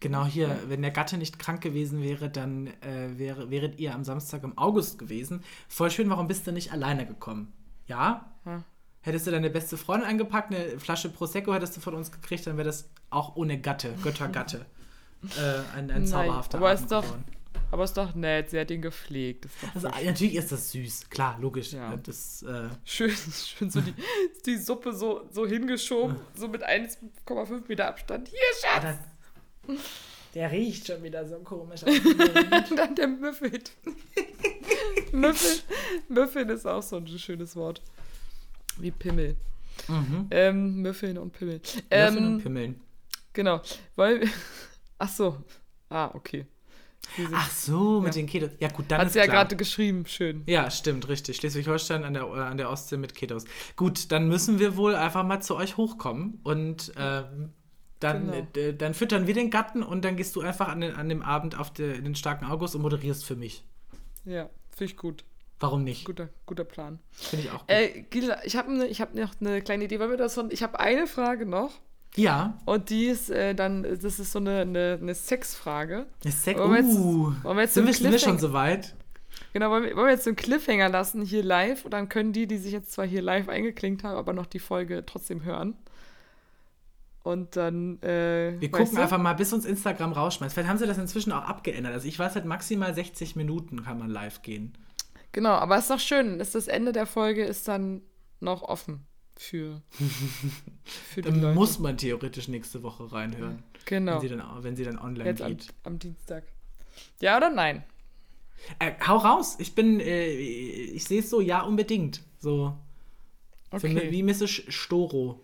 Genau 0.00 0.24
hier, 0.24 0.56
wenn 0.66 0.82
der 0.82 0.90
Gatte 0.90 1.18
nicht 1.18 1.38
krank 1.38 1.60
gewesen 1.60 2.02
wäre, 2.02 2.30
dann 2.30 2.68
äh, 2.80 3.18
wäre, 3.18 3.50
wäret 3.50 3.78
ihr 3.78 3.94
am 3.94 4.02
Samstag 4.02 4.42
im 4.42 4.56
August 4.56 4.98
gewesen. 4.98 5.44
Voll 5.68 5.90
schön, 5.90 6.08
warum 6.10 6.26
bist 6.26 6.46
du 6.46 6.52
nicht 6.52 6.72
alleine 6.72 7.06
gekommen? 7.06 7.52
Ja? 7.86 8.32
Ja. 8.46 8.64
Hättest 9.02 9.26
du 9.26 9.30
deine 9.30 9.50
beste 9.50 9.76
Freundin 9.76 10.08
eingepackt, 10.08 10.54
eine 10.54 10.78
Flasche 10.78 11.10
Prosecco 11.10 11.54
hättest 11.54 11.76
du 11.76 11.80
von 11.80 11.94
uns 11.94 12.12
gekriegt, 12.12 12.46
dann 12.46 12.56
wäre 12.56 12.66
das 12.66 12.90
auch 13.10 13.36
ohne 13.36 13.60
Gatte, 13.60 13.94
Göttergatte, 14.02 14.66
äh, 15.38 15.76
ein, 15.76 15.78
ein 15.78 15.86
Nein, 15.86 16.06
zauberhafter 16.06 16.58
aber 16.58 16.70
Abend 16.70 16.80
ist 16.82 16.90
doch- 16.92 17.02
geworden. 17.04 17.24
Aber 17.72 17.84
ist 17.84 17.96
doch 17.96 18.16
nett, 18.16 18.50
sie 18.50 18.58
hat 18.58 18.68
ihn 18.72 18.82
gepflegt. 18.82 19.44
Ist 19.44 19.54
Also 19.76 19.88
natürlich 19.88 20.34
ist 20.34 20.50
das 20.50 20.72
süß, 20.72 21.08
klar, 21.08 21.38
logisch. 21.40 21.72
Ja. 21.72 21.96
Das, 22.02 22.42
äh, 22.42 22.68
schön, 22.84 23.10
schön 23.46 23.70
so 23.70 23.80
die, 23.80 23.94
die 24.44 24.56
Suppe 24.56 24.92
so, 24.92 25.28
so 25.30 25.46
hingeschoben, 25.46 26.16
so 26.34 26.48
mit 26.48 26.66
1,5 26.66 27.62
Meter 27.68 27.86
Abstand. 27.86 28.26
Hier, 28.28 28.38
Schatz! 28.60 28.82
das, 29.68 29.76
der 30.34 30.50
riecht 30.50 30.88
schon 30.88 31.00
wieder 31.04 31.24
so 31.28 31.36
komisch. 31.40 31.82
Dann 32.76 32.94
der 32.96 33.06
Müffel. 33.06 33.52
Müffel. 35.12 35.60
Müffeln 36.08 36.48
ist 36.48 36.66
auch 36.66 36.82
so 36.82 36.96
ein 36.96 37.06
schönes 37.06 37.54
Wort. 37.54 37.82
Wie 38.78 38.90
Pimmel. 38.90 39.36
mhm. 39.86 40.26
Ähm, 40.32 40.82
Müffeln 40.82 41.18
und 41.18 41.32
Pimmel. 41.32 41.60
Ähm, 41.90 42.16
und 42.16 42.42
Pimmeln. 42.42 42.80
genau. 43.32 43.60
Weil. 43.94 44.22
Ach 45.00 45.08
so. 45.08 45.36
Ah, 45.88 46.10
okay. 46.14 46.46
Sind- 47.16 47.30
Ach 47.32 47.50
so, 47.50 48.00
mit 48.00 48.14
ja. 48.14 48.20
den 48.20 48.26
Ketos. 48.28 48.50
Ja 48.60 48.68
gut, 48.68 48.84
dann 48.88 49.00
Hat 49.00 49.06
ist 49.08 49.14
sie 49.14 49.18
ja 49.20 49.26
gerade 49.26 49.56
geschrieben, 49.56 50.04
schön. 50.06 50.42
Ja, 50.46 50.70
stimmt, 50.70 51.08
richtig. 51.08 51.36
Schleswig-Holstein 51.38 52.04
an 52.04 52.12
der, 52.14 52.24
äh, 52.24 52.40
an 52.40 52.58
der 52.58 52.70
Ostsee 52.70 52.98
mit 52.98 53.14
Ketos. 53.14 53.44
Gut, 53.74 54.12
dann 54.12 54.28
müssen 54.28 54.58
wir 54.58 54.76
wohl 54.76 54.94
einfach 54.94 55.24
mal 55.24 55.40
zu 55.40 55.56
euch 55.56 55.76
hochkommen 55.78 56.38
und 56.44 56.92
ähm, 56.96 57.52
dann, 58.00 58.30
Genau. 58.30 58.46
äh, 58.56 58.74
dann 58.74 58.92
füttern 58.94 59.26
wir 59.26 59.34
den 59.34 59.50
Gatten 59.50 59.82
und 59.82 60.04
dann 60.04 60.16
gehst 60.16 60.36
du 60.36 60.42
einfach 60.42 60.68
an, 60.68 60.82
den, 60.82 60.94
an 60.94 61.08
dem 61.08 61.22
Abend 61.22 61.58
auf 61.58 61.72
de, 61.72 61.96
in 61.96 62.04
den 62.04 62.14
starken 62.14 62.44
August 62.44 62.74
und 62.76 62.82
moderierst 62.82 63.24
für 63.24 63.36
mich. 63.36 63.64
Ja, 64.26 64.50
finde 64.70 64.92
ich 64.92 64.96
gut. 64.98 65.24
Warum 65.58 65.84
nicht? 65.84 66.04
Guter, 66.04 66.28
guter 66.46 66.64
Plan. 66.64 66.98
Finde 67.12 67.46
ich 67.46 67.50
auch 67.50 67.60
gut. 67.60 67.70
Äh, 67.70 68.02
Gila, 68.10 68.44
ich 68.44 68.56
habe 68.56 68.72
ne, 68.72 68.86
ich 68.86 69.00
hab 69.00 69.14
noch 69.14 69.32
eine 69.40 69.62
kleine 69.62 69.84
Idee. 69.84 69.98
Wollen 69.98 70.10
wir 70.10 70.16
das 70.18 70.34
so, 70.34 70.48
ich 70.50 70.62
habe 70.62 70.78
eine 70.80 71.06
Frage 71.06 71.44
noch. 71.46 71.72
Ja, 72.16 72.58
Und 72.64 72.90
die 72.90 73.06
ist 73.06 73.30
äh, 73.30 73.54
dann, 73.54 73.82
das 73.84 74.18
ist 74.18 74.32
so 74.32 74.38
eine, 74.40 74.60
eine, 74.62 74.98
eine 75.00 75.14
Sexfrage. 75.14 76.06
ist 76.24 76.42
Sex. 76.44 76.58
Wollen 76.58 76.70
wir 76.72 76.78
jetzt- 76.80 76.96
Uh, 76.98 77.32
wollen 77.42 77.56
wir 77.56 77.62
jetzt 77.62 77.74
sind, 77.74 77.86
wir, 77.86 77.94
sind 77.94 78.10
wir 78.10 78.18
schon 78.18 78.38
so 78.38 78.52
weit? 78.52 78.94
Genau, 79.52 79.70
wollen 79.70 79.84
wir, 79.84 79.96
wollen 79.96 80.06
wir 80.06 80.12
jetzt 80.12 80.24
so 80.24 80.30
einen 80.30 80.36
Cliffhanger 80.36 80.88
lassen 80.88 81.22
hier 81.22 81.42
live 81.42 81.84
und 81.84 81.92
dann 81.92 82.08
können 82.08 82.32
die, 82.32 82.46
die 82.46 82.58
sich 82.58 82.72
jetzt 82.72 82.92
zwar 82.92 83.06
hier 83.06 83.22
live 83.22 83.48
eingeklinkt 83.48 84.02
haben, 84.04 84.16
aber 84.16 84.32
noch 84.32 84.46
die 84.46 84.58
Folge 84.58 85.04
trotzdem 85.06 85.44
hören. 85.44 85.74
Und 87.22 87.56
dann, 87.56 88.00
äh, 88.02 88.58
Wir 88.60 88.70
gucken 88.70 88.96
du? 88.96 89.02
einfach 89.02 89.18
mal, 89.18 89.34
bis 89.34 89.52
uns 89.52 89.64
Instagram 89.64 90.12
rausschmeißt. 90.12 90.54
Vielleicht 90.54 90.68
haben 90.70 90.78
sie 90.78 90.86
das 90.86 90.98
inzwischen 90.98 91.32
auch 91.32 91.44
abgeändert. 91.44 91.92
Also 91.92 92.08
ich 92.08 92.18
weiß 92.18 92.34
halt, 92.34 92.44
maximal 92.46 92.94
60 92.94 93.36
Minuten 93.36 93.84
kann 93.84 93.98
man 93.98 94.08
live 94.08 94.42
gehen. 94.42 94.72
Genau, 95.32 95.50
aber 95.50 95.78
ist 95.78 95.90
doch 95.90 96.00
schön, 96.00 96.40
ist 96.40 96.54
das 96.54 96.66
Ende 96.66 96.92
der 96.92 97.06
Folge 97.06 97.44
ist 97.44 97.68
dann 97.68 98.02
noch 98.40 98.62
offen 98.62 99.06
für, 99.40 99.80
für 100.84 101.22
die 101.22 101.30
Dann 101.30 101.40
Leute. 101.40 101.54
muss 101.54 101.78
man 101.78 101.96
theoretisch 101.96 102.48
nächste 102.48 102.82
Woche 102.82 103.10
reinhören, 103.10 103.62
Genau, 103.86 104.14
wenn, 104.14 104.20
sie 104.20 104.28
dann, 104.28 104.62
wenn 104.62 104.76
sie 104.76 104.84
dann 104.84 104.98
online 104.98 105.24
jetzt 105.24 105.40
am, 105.40 105.56
geht. 105.56 105.68
am 105.84 105.98
Dienstag. 105.98 106.44
Ja 107.20 107.38
oder 107.38 107.48
nein? 107.48 107.82
Äh, 108.78 108.92
hau 109.06 109.16
raus. 109.16 109.56
Ich 109.58 109.74
bin, 109.74 109.98
äh, 110.00 110.28
ich 110.28 111.04
sehe 111.04 111.20
es 111.20 111.30
so, 111.30 111.40
ja, 111.40 111.62
unbedingt. 111.62 112.20
So. 112.40 112.76
Okay. 113.70 114.10
Wie 114.10 114.22
Mrs. 114.22 114.50
Storo. 114.68 115.40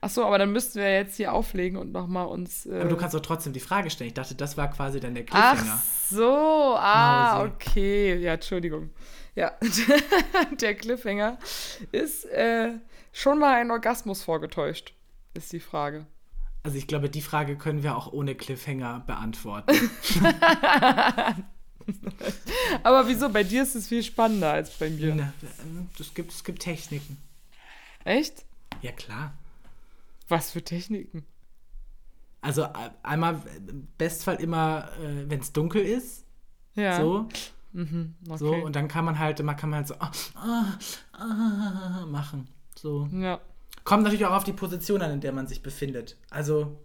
Achso, 0.00 0.24
aber 0.24 0.38
dann 0.38 0.52
müssten 0.52 0.78
wir 0.78 0.90
jetzt 0.92 1.16
hier 1.16 1.32
auflegen 1.34 1.76
und 1.78 1.90
nochmal 1.92 2.26
uns. 2.26 2.64
Äh, 2.66 2.78
Aber 2.80 2.88
du 2.90 2.96
kannst 2.96 3.14
doch 3.14 3.20
trotzdem 3.20 3.52
die 3.52 3.60
Frage 3.60 3.90
stellen. 3.90 4.08
Ich 4.08 4.14
dachte, 4.14 4.34
das 4.36 4.56
war 4.56 4.70
quasi 4.70 5.00
dann 5.00 5.14
der 5.14 5.24
Ach 5.30 5.54
Cliffhanger. 5.56 5.82
so, 6.10 6.76
ah, 6.78 7.38
Mausi. 7.38 7.52
okay. 7.54 8.18
Ja, 8.20 8.34
Entschuldigung. 8.34 8.90
Ja, 9.34 9.52
der 10.60 10.74
Cliffhanger 10.74 11.38
ist 11.92 12.24
äh, 12.26 12.72
schon 13.12 13.38
mal 13.38 13.54
ein 13.60 13.70
Orgasmus 13.70 14.22
vorgetäuscht, 14.22 14.92
ist 15.34 15.52
die 15.52 15.60
Frage. 15.60 16.06
Also 16.62 16.76
ich 16.76 16.86
glaube, 16.86 17.08
die 17.08 17.22
Frage 17.22 17.56
können 17.56 17.82
wir 17.82 17.96
auch 17.96 18.12
ohne 18.12 18.34
Cliffhanger 18.34 19.02
beantworten. 19.06 19.72
Aber 22.82 23.08
wieso? 23.08 23.28
Bei 23.30 23.42
dir 23.42 23.62
ist 23.62 23.74
es 23.74 23.88
viel 23.88 24.02
spannender 24.02 24.52
als 24.52 24.70
bei 24.70 24.90
mir. 24.90 25.14
Na, 25.14 25.32
Es 25.98 26.12
gibt, 26.14 26.32
es 26.32 26.44
gibt 26.44 26.60
Techniken. 26.62 27.16
Echt? 28.04 28.44
Ja, 28.82 28.92
klar. 28.92 29.32
Was 30.28 30.50
für 30.52 30.62
Techniken? 30.62 31.24
Also 32.42 32.62
äh, 32.62 32.90
einmal, 33.02 33.34
äh, 33.46 33.70
im 33.70 33.88
Bestfall 33.98 34.36
immer, 34.36 34.88
äh, 35.02 35.28
wenn 35.28 35.40
es 35.40 35.52
dunkel 35.52 35.82
ist, 35.82 36.24
Ja. 36.74 37.00
so, 37.00 37.28
Mhm, 37.72 38.14
okay. 38.28 38.38
so, 38.38 38.52
und 38.54 38.74
dann 38.74 38.88
kann 38.88 39.04
man 39.04 39.18
halt, 39.18 39.42
man 39.42 39.56
kann 39.56 39.70
man 39.70 39.78
halt 39.78 39.88
so 39.88 39.94
ah, 40.00 40.10
ah, 40.34 40.64
ah, 41.12 42.06
machen. 42.06 42.48
So. 42.74 43.08
ja. 43.12 43.40
Kommt 43.84 44.02
natürlich 44.02 44.26
auch 44.26 44.32
auf 44.34 44.44
die 44.44 44.52
Position 44.52 45.00
an, 45.02 45.10
in 45.12 45.20
der 45.20 45.32
man 45.32 45.46
sich 45.46 45.62
befindet. 45.62 46.16
Also, 46.30 46.78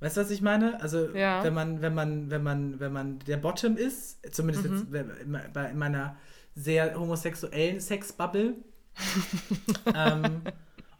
weißt 0.00 0.16
du, 0.16 0.20
was 0.20 0.30
ich 0.30 0.42
meine? 0.42 0.80
Also, 0.80 1.14
Ja. 1.14 1.42
wenn 1.42 1.54
man, 1.54 1.80
wenn 1.82 1.94
man, 1.94 2.30
wenn 2.30 2.42
man, 2.42 2.78
wenn 2.80 2.92
man 2.92 3.18
der 3.20 3.38
Bottom 3.38 3.76
ist, 3.76 4.18
zumindest 4.34 4.68
Mhm. 4.68 4.94
jetzt 4.94 5.52
bei- 5.52 5.70
in 5.70 5.78
meiner 5.78 6.16
sehr 6.54 6.94
homosexuellen 6.98 7.80
Sexbubble, 7.80 8.54
ähm, 9.94 10.42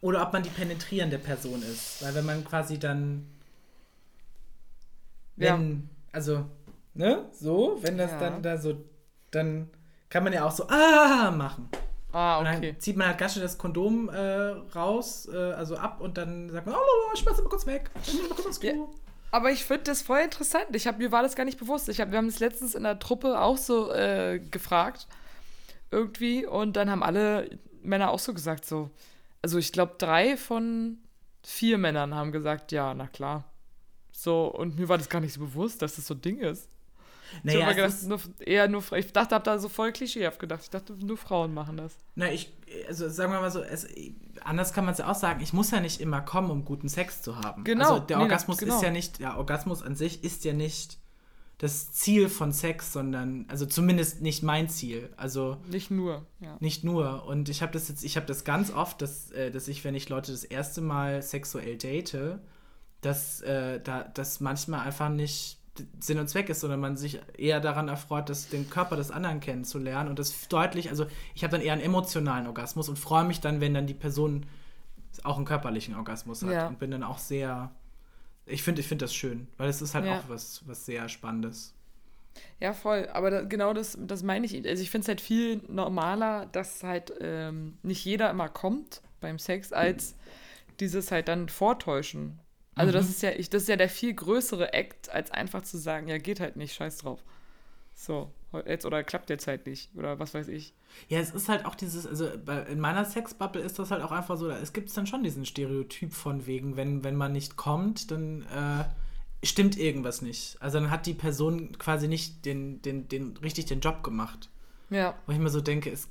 oder 0.00 0.22
ob 0.26 0.32
man 0.32 0.42
die 0.42 0.50
penetrierende 0.50 1.18
Person 1.18 1.62
ist. 1.62 2.02
Weil 2.02 2.14
wenn 2.16 2.26
man 2.26 2.44
quasi 2.44 2.78
dann, 2.78 3.26
Ja. 5.36 5.54
wenn, 5.58 5.88
also, 6.12 6.46
ne, 6.94 7.26
so, 7.32 7.78
wenn 7.82 7.98
das 7.98 8.10
Ja. 8.12 8.18
dann 8.20 8.42
da 8.42 8.56
so, 8.58 8.74
dann 9.30 9.70
kann 10.08 10.24
man 10.24 10.32
ja 10.32 10.44
auch 10.46 10.52
so, 10.52 10.66
ah, 10.68 11.30
machen. 11.30 11.68
Ah, 12.12 12.38
Und 12.38 12.46
okay. 12.46 12.72
dann 12.72 12.80
zieht 12.80 12.96
man 12.96 13.08
halt 13.08 13.18
ganz 13.18 13.32
schnell 13.32 13.42
das 13.44 13.58
Kondom 13.58 14.08
äh, 14.08 14.20
raus, 14.76 15.28
äh, 15.32 15.36
also 15.36 15.76
ab 15.76 16.00
und 16.00 16.16
dann 16.16 16.48
sagt 16.50 16.66
man, 16.66 16.76
oh, 16.76 17.10
ich 17.12 17.20
schmeiß 17.20 17.38
mal 17.38 17.48
kurz 17.48 17.66
weg. 17.66 17.90
Ich 18.06 18.14
mal 18.14 18.28
kurz. 18.36 18.62
Ja. 18.62 18.72
Aber 19.32 19.50
ich 19.50 19.64
finde 19.64 19.82
das 19.84 20.00
voll 20.02 20.20
interessant. 20.20 20.66
Ich 20.74 20.86
hab, 20.86 20.98
mir 20.98 21.10
war 21.10 21.24
das 21.24 21.34
gar 21.34 21.44
nicht 21.44 21.58
bewusst. 21.58 21.88
Ich 21.88 22.00
hab, 22.00 22.12
wir 22.12 22.18
haben 22.18 22.28
es 22.28 22.38
letztens 22.38 22.76
in 22.76 22.84
der 22.84 23.00
Truppe 23.00 23.40
auch 23.40 23.56
so 23.56 23.90
äh, 23.92 24.38
gefragt. 24.38 25.08
Irgendwie. 25.90 26.46
Und 26.46 26.76
dann 26.76 26.88
haben 26.88 27.02
alle 27.02 27.50
Männer 27.82 28.10
auch 28.10 28.20
so 28.20 28.32
gesagt, 28.32 28.64
so. 28.64 28.90
Also 29.42 29.58
ich 29.58 29.72
glaube, 29.72 29.94
drei 29.98 30.36
von 30.36 30.98
vier 31.42 31.78
Männern 31.78 32.14
haben 32.14 32.30
gesagt, 32.30 32.70
ja, 32.70 32.94
na 32.94 33.08
klar. 33.08 33.44
So, 34.12 34.46
und 34.46 34.78
mir 34.78 34.88
war 34.88 34.98
das 34.98 35.08
gar 35.08 35.20
nicht 35.20 35.32
so 35.34 35.40
bewusst, 35.40 35.82
dass 35.82 35.96
das 35.96 36.06
so 36.06 36.14
ein 36.14 36.20
Ding 36.22 36.38
ist. 36.38 36.68
Ich 37.38 37.44
Naja, 37.54 37.66
mir 37.66 37.74
gedacht, 37.74 38.02
nur, 38.04 38.20
eher 38.40 38.68
nur, 38.68 38.82
ich 38.92 39.12
dachte, 39.12 39.34
hab 39.34 39.44
da 39.44 39.58
so 39.58 39.68
voll 39.68 39.92
klischeehaft 39.92 40.38
gedacht. 40.38 40.62
Ich 40.62 40.70
dachte, 40.70 40.94
nur 40.94 41.16
Frauen 41.16 41.54
machen 41.54 41.76
das. 41.76 41.94
na, 42.14 42.30
ich, 42.30 42.52
also 42.88 43.08
sagen 43.08 43.32
wir 43.32 43.40
mal 43.40 43.50
so, 43.50 43.62
es, 43.62 43.86
anders 44.42 44.72
kann 44.72 44.84
man 44.84 44.92
es 44.92 44.98
ja 44.98 45.10
auch 45.10 45.14
sagen, 45.14 45.40
ich 45.42 45.52
muss 45.52 45.70
ja 45.70 45.80
nicht 45.80 46.00
immer 46.00 46.20
kommen, 46.20 46.50
um 46.50 46.64
guten 46.64 46.88
Sex 46.88 47.22
zu 47.22 47.38
haben. 47.38 47.64
Genau. 47.64 47.94
Also 47.94 48.00
der 48.06 48.16
Nee, 48.18 48.22
Orgasmus 48.24 48.58
genau. 48.58 48.76
ist 48.76 48.82
ja 48.82 48.90
nicht, 48.90 49.20
der 49.20 49.36
Orgasmus 49.38 49.82
an 49.82 49.96
sich 49.96 50.22
ist 50.24 50.44
ja 50.44 50.52
nicht 50.52 50.98
das 51.58 51.92
Ziel 51.92 52.28
von 52.28 52.52
Sex, 52.52 52.92
sondern, 52.92 53.46
also 53.48 53.64
zumindest 53.64 54.20
nicht 54.20 54.42
mein 54.42 54.68
Ziel. 54.68 55.08
Also 55.16 55.56
Nicht 55.70 55.90
nur, 55.90 56.26
ja. 56.40 56.56
Nicht 56.60 56.82
nur. 56.82 57.24
Und 57.26 57.48
ich 57.48 57.62
habe 57.62 57.72
das 57.72 57.88
jetzt, 57.88 58.02
ich 58.04 58.16
habe 58.16 58.26
das 58.26 58.44
ganz 58.44 58.72
oft, 58.72 59.00
dass, 59.00 59.30
äh, 59.30 59.50
dass 59.52 59.68
ich, 59.68 59.84
wenn 59.84 59.94
ich 59.94 60.08
Leute 60.08 60.32
das 60.32 60.42
erste 60.42 60.80
Mal 60.80 61.22
sexuell 61.22 61.78
date, 61.78 62.38
dass 63.02 63.40
äh, 63.42 63.80
da 63.80 64.02
das 64.02 64.40
manchmal 64.40 64.80
einfach 64.80 65.08
nicht 65.10 65.58
Sinn 65.98 66.18
und 66.18 66.28
Zweck 66.28 66.48
ist, 66.48 66.60
sondern 66.60 66.80
man 66.80 66.96
sich 66.96 67.20
eher 67.36 67.60
daran 67.60 67.88
erfreut, 67.88 68.28
das, 68.28 68.48
den 68.48 68.70
Körper 68.70 68.96
des 68.96 69.10
anderen 69.10 69.40
kennenzulernen. 69.40 70.08
Und 70.08 70.18
das 70.18 70.48
deutlich, 70.48 70.90
also 70.90 71.06
ich 71.34 71.42
habe 71.42 71.52
dann 71.52 71.60
eher 71.60 71.72
einen 71.72 71.82
emotionalen 71.82 72.46
Orgasmus 72.46 72.88
und 72.88 72.98
freue 72.98 73.24
mich 73.24 73.40
dann, 73.40 73.60
wenn 73.60 73.74
dann 73.74 73.86
die 73.86 73.94
Person 73.94 74.46
auch 75.22 75.36
einen 75.36 75.46
körperlichen 75.46 75.94
Orgasmus 75.96 76.42
hat. 76.42 76.52
Ja. 76.52 76.66
Und 76.68 76.78
bin 76.78 76.90
dann 76.90 77.02
auch 77.02 77.18
sehr. 77.18 77.70
Ich 78.46 78.62
finde 78.62 78.80
ich 78.82 78.88
find 78.88 79.00
das 79.02 79.14
schön, 79.14 79.48
weil 79.56 79.68
es 79.68 79.80
ist 79.80 79.94
halt 79.94 80.04
Ja. 80.04 80.18
auch 80.18 80.28
was, 80.28 80.62
was 80.66 80.84
sehr 80.86 81.08
Spannendes. 81.08 81.74
Ja, 82.60 82.72
voll. 82.72 83.08
Aber 83.12 83.30
da, 83.30 83.42
genau 83.42 83.72
das, 83.72 83.96
das 84.00 84.22
meine 84.22 84.46
ich. 84.46 84.54
Also 84.68 84.82
ich 84.82 84.90
finde 84.90 85.04
es 85.04 85.08
halt 85.08 85.20
viel 85.20 85.60
normaler, 85.68 86.46
dass 86.46 86.82
halt 86.82 87.12
ähm, 87.20 87.78
nicht 87.82 88.04
jeder 88.04 88.30
immer 88.30 88.48
kommt 88.48 89.02
beim 89.20 89.38
Sex, 89.38 89.72
als 89.72 90.14
dieses 90.80 91.10
halt 91.10 91.28
dann 91.28 91.48
vortäuschen. 91.48 92.40
Also 92.76 92.92
das 92.92 93.04
Mhm. 93.06 93.10
ist 93.10 93.22
ja, 93.22 93.30
ich, 93.30 93.50
das 93.50 93.62
ist 93.62 93.68
ja 93.68 93.76
der 93.76 93.88
viel 93.88 94.14
größere 94.14 94.72
Act, 94.72 95.10
als 95.10 95.30
einfach 95.30 95.62
zu 95.62 95.78
sagen, 95.78 96.08
ja, 96.08 96.18
geht 96.18 96.40
halt 96.40 96.56
nicht, 96.56 96.74
scheiß 96.74 96.98
drauf. 96.98 97.22
So, 97.94 98.30
jetzt 98.66 98.84
oder 98.84 99.04
klappt 99.04 99.30
jetzt 99.30 99.46
halt 99.46 99.66
nicht. 99.66 99.90
Oder 99.96 100.18
was 100.18 100.34
weiß 100.34 100.48
ich. 100.48 100.74
Ja, 101.08 101.20
es 101.20 101.30
ist 101.30 101.48
halt 101.48 101.64
auch 101.64 101.76
dieses, 101.76 102.06
also 102.06 102.28
bei, 102.44 102.62
in 102.64 102.80
meiner 102.80 103.04
Sexbubble 103.04 103.62
ist 103.62 103.78
das 103.78 103.90
halt 103.92 104.02
auch 104.02 104.10
einfach 104.12 104.36
so, 104.36 104.48
da- 104.48 104.58
es 104.58 104.72
gibt 104.72 104.94
dann 104.96 105.06
schon 105.06 105.22
diesen 105.22 105.46
Stereotyp 105.46 106.12
von 106.12 106.46
wegen, 106.46 106.76
wenn, 106.76 107.04
wenn 107.04 107.14
man 107.16 107.32
nicht 107.32 107.56
kommt, 107.56 108.10
dann 108.10 108.42
äh, 108.42 108.84
stimmt 109.46 109.76
irgendwas 109.78 110.22
nicht. 110.22 110.56
Also 110.60 110.80
dann 110.80 110.90
hat 110.90 111.06
die 111.06 111.14
Person 111.14 111.78
quasi 111.78 112.08
nicht 112.08 112.44
den, 112.44 112.82
den, 112.82 113.08
den, 113.08 113.36
richtig 113.38 113.66
den 113.66 113.80
Job 113.80 114.02
gemacht. 114.02 114.50
Ja. 114.90 115.14
Wo 115.26 115.32
ich 115.32 115.38
mir 115.38 115.50
so 115.50 115.60
denke, 115.60 115.90
es, 115.90 116.08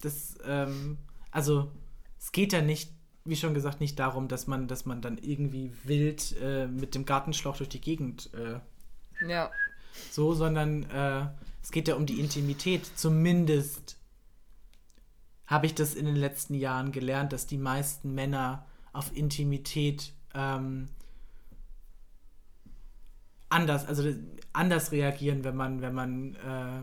das, 0.00 0.36
ähm, 0.46 0.96
also 1.30 1.70
es 2.18 2.32
geht 2.32 2.52
ja 2.54 2.62
nicht, 2.62 2.90
wie 3.28 3.36
schon 3.36 3.54
gesagt, 3.54 3.80
nicht 3.80 3.98
darum, 3.98 4.28
dass 4.28 4.46
man, 4.46 4.68
dass 4.68 4.86
man 4.86 5.00
dann 5.00 5.18
irgendwie 5.18 5.72
wild 5.84 6.34
äh, 6.40 6.66
mit 6.66 6.94
dem 6.94 7.04
Gartenschlauch 7.04 7.56
durch 7.56 7.68
die 7.68 7.80
Gegend 7.80 8.30
äh, 8.34 8.60
Ja. 9.28 9.50
so, 10.10 10.34
sondern 10.34 10.84
äh, 10.90 11.26
es 11.62 11.70
geht 11.70 11.88
ja 11.88 11.96
um 11.96 12.06
die 12.06 12.20
Intimität. 12.20 12.86
Zumindest 12.96 13.96
habe 15.46 15.66
ich 15.66 15.74
das 15.74 15.94
in 15.94 16.06
den 16.06 16.16
letzten 16.16 16.54
Jahren 16.54 16.92
gelernt, 16.92 17.32
dass 17.32 17.46
die 17.46 17.58
meisten 17.58 18.14
Männer 18.14 18.66
auf 18.92 19.14
Intimität 19.16 20.12
ähm, 20.34 20.88
anders, 23.48 23.86
also 23.86 24.12
anders 24.52 24.92
reagieren, 24.92 25.44
wenn 25.44 25.56
man, 25.56 25.80
wenn 25.80 25.94
man, 25.94 26.34
äh, 26.34 26.82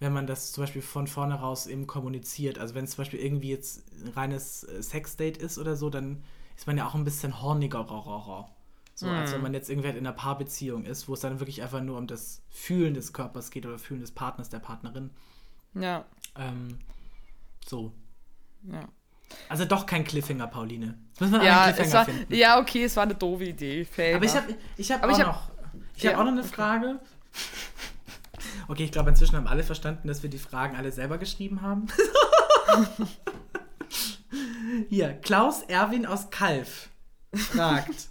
wenn 0.00 0.12
man 0.12 0.26
das 0.26 0.52
zum 0.52 0.62
Beispiel 0.62 0.82
von 0.82 1.06
vorne 1.06 1.34
raus 1.34 1.66
eben 1.66 1.86
kommuniziert. 1.86 2.58
Also 2.58 2.74
wenn 2.74 2.84
es 2.84 2.90
zum 2.92 2.98
Beispiel 2.98 3.20
irgendwie 3.20 3.50
jetzt 3.50 3.82
ein 4.02 4.08
reines 4.08 4.64
äh, 4.64 4.82
Sexdate 4.82 5.38
ist 5.38 5.58
oder 5.58 5.76
so, 5.76 5.90
dann 5.90 6.22
ist 6.56 6.66
man 6.66 6.76
ja 6.76 6.86
auch 6.86 6.94
ein 6.94 7.04
bisschen 7.04 7.40
horniger. 7.42 7.84
So, 8.94 9.08
als 9.08 9.32
wenn 9.32 9.42
man 9.42 9.54
jetzt 9.54 9.70
irgendwie 9.70 9.86
halt 9.88 9.96
in 9.96 10.04
einer 10.06 10.16
Paarbeziehung 10.16 10.84
ist, 10.84 11.08
wo 11.08 11.14
es 11.14 11.20
dann 11.20 11.38
wirklich 11.38 11.62
einfach 11.62 11.80
nur 11.80 11.98
um 11.98 12.08
das 12.08 12.42
Fühlen 12.50 12.94
des 12.94 13.12
Körpers 13.12 13.50
geht 13.52 13.64
oder 13.64 13.78
Fühlen 13.78 14.00
des 14.00 14.10
Partners, 14.10 14.48
der 14.48 14.58
Partnerin. 14.58 15.10
Ja. 15.74 16.04
Ähm, 16.36 16.78
so. 17.64 17.92
Ja. 18.64 18.88
Also 19.48 19.66
doch 19.66 19.86
kein 19.86 20.02
Cliffhanger, 20.04 20.48
Pauline. 20.48 20.98
Jetzt 21.10 21.20
müssen 21.20 21.32
wir 21.34 21.44
Ja, 21.44 21.62
einen 21.64 21.74
Cliffhanger 21.76 21.94
war, 21.94 22.04
finden. 22.06 22.34
ja, 22.34 22.58
okay, 22.60 22.84
es 22.84 22.96
war 22.96 23.04
eine 23.04 23.14
doofe 23.14 23.44
Idee. 23.44 23.84
Fair 23.84 24.16
Aber 24.16 24.24
ich 24.24 24.34
habe 24.34 24.54
ich 24.76 24.90
hab 24.90 25.02
Aber 25.04 25.12
auch 25.12 25.16
ich 25.18 25.24
hab- 25.24 25.32
noch, 25.32 25.50
ich 25.94 26.02
Ja, 26.02 26.10
hab 26.12 26.18
auch 26.18 26.24
noch 26.24 26.32
eine 26.32 26.40
okay. 26.40 26.48
Frage. 26.48 27.00
Okay, 28.68 28.84
ich 28.84 28.92
glaube, 28.92 29.08
inzwischen 29.10 29.36
haben 29.36 29.46
alle 29.46 29.62
verstanden, 29.64 30.08
dass 30.08 30.22
wir 30.22 30.30
die 30.30 30.38
Fragen 30.38 30.76
alle 30.76 30.92
selber 30.92 31.16
geschrieben 31.18 31.62
haben. 31.62 31.86
Hier, 34.90 35.14
Klaus 35.14 35.62
Erwin 35.62 36.04
aus 36.04 36.28
Kalf 36.30 36.90
fragt, 37.34 38.08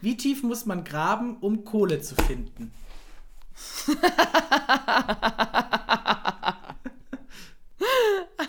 wie 0.00 0.16
tief 0.16 0.42
muss 0.42 0.66
man 0.66 0.82
graben, 0.84 1.36
um 1.38 1.64
Kohle 1.64 2.00
zu 2.00 2.14
finden? 2.16 2.72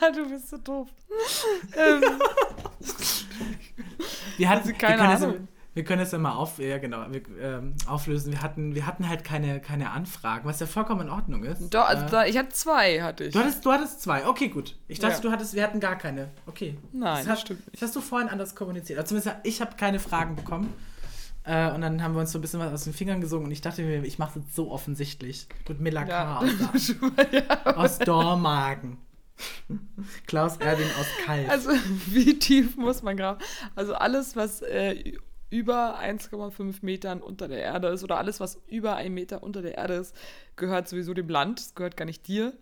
Ah, 0.02 0.12
du 0.12 0.30
bist 0.30 0.50
so 0.50 0.58
doof. 0.58 0.88
ähm, 1.76 2.04
Wir 4.38 4.48
hatten, 4.50 4.68
Also 4.70 4.74
keine 4.78 5.02
wir 5.02 5.10
Ahnung. 5.10 5.48
Wir 5.76 5.84
können 5.84 6.02
es 6.02 6.12
ja 6.12 6.18
mal 6.18 6.34
auf, 6.34 6.58
ja, 6.60 6.78
genau, 6.80 7.06
wir, 7.10 7.22
ähm, 7.40 7.76
auflösen. 7.88 8.32
Wir 8.34 8.42
hatten, 8.42 8.74
wir 8.76 8.86
hatten 8.88 9.08
halt 9.08 9.24
keine, 9.24 9.60
keine 9.60 9.92
Anfragen, 9.92 10.48
was 10.48 10.60
ja 10.60 10.66
vollkommen 10.66 11.02
in 11.02 11.10
Ordnung 11.10 11.44
ist. 11.44 11.74
doch, 11.74 11.88
also 11.88 12.06
Äh, 12.06 12.10
da, 12.10 12.26
ich 12.26 12.38
hatte 12.38 12.50
zwei, 12.50 13.02
hatte 13.02 13.26
ich. 13.26 13.34
Du 13.34 13.40
hattest, 13.40 13.66
du 13.66 13.72
hattest 13.72 14.02
zwei. 14.02 14.26
Okay, 14.28 14.48
gut. 14.50 14.76
Ich 14.88 15.00
dachte, 15.00 15.16
Ja. 15.16 15.22
du 15.22 15.32
hattest, 15.32 15.54
wir 15.54 15.64
hatten 15.64 15.80
gar 15.80 15.96
keine. 15.98 16.30
Okay. 16.48 16.78
Nein, 16.92 17.18
das, 17.24 17.28
hat, 17.28 17.40
stimmt 17.42 17.62
Das 17.72 17.82
hast 17.84 17.96
du 17.96 18.02
vorhin 18.02 18.30
anders 18.30 18.56
kommuniziert. 18.56 18.98
Also 19.00 19.10
zumindest 19.16 19.36
ich 19.46 19.62
habe 19.62 19.76
keine 19.78 20.00
Fragen 20.00 20.36
bekommen. 20.36 20.74
Äh, 21.44 21.72
und 21.72 21.82
dann 21.82 22.04
haben 22.04 22.14
wir 22.16 22.20
uns 22.22 22.32
so 22.32 22.38
ein 22.40 22.42
bisschen 22.42 22.60
was 22.60 22.74
aus 22.74 22.84
den 22.84 22.94
Fingern 22.94 23.22
gesungen 23.22 23.46
und 23.46 23.52
ich 23.52 23.62
dachte 23.62 23.82
mir, 23.84 24.04
ich 24.04 24.20
mache 24.20 24.40
das 24.40 24.56
so 24.56 24.72
offensichtlich. 24.72 25.48
Gut, 25.66 25.80
Miller 25.80 26.04
K. 26.06 26.10
Ja. 26.10 26.40
aus, 26.74 26.94
ja. 27.32 27.76
aus 27.76 28.00
Dormagen. 28.00 28.98
Klaus 30.28 30.58
Erwin 30.58 30.88
aus 31.00 31.06
Kalf. 31.26 31.50
Also, 31.50 31.70
wie 32.08 32.38
tief 32.38 32.76
muss 32.76 33.04
man 33.04 33.16
graben? 33.16 33.40
Also, 33.76 33.94
alles, 33.94 34.36
was 34.36 34.62
äh, 34.62 35.14
über 35.50 36.00
1,5 36.00 36.78
Metern 36.82 37.22
unter 37.22 37.48
der 37.48 37.60
Erde 37.62 37.88
ist 37.90 38.04
oder 38.04 38.18
alles, 38.18 38.40
was 38.40 38.60
über 38.68 38.96
einen 38.96 39.14
Meter 39.16 39.42
unter 39.44 39.62
der 39.62 39.78
Erde 39.78 39.96
ist, 39.96 40.16
gehört 40.56 40.88
sowieso 40.88 41.14
dem 41.14 41.30
Land. 41.30 41.60
Es 41.60 41.76
gehört 41.76 41.98
gar 41.98 42.06
nicht 42.06 42.28
dir. 42.28 42.54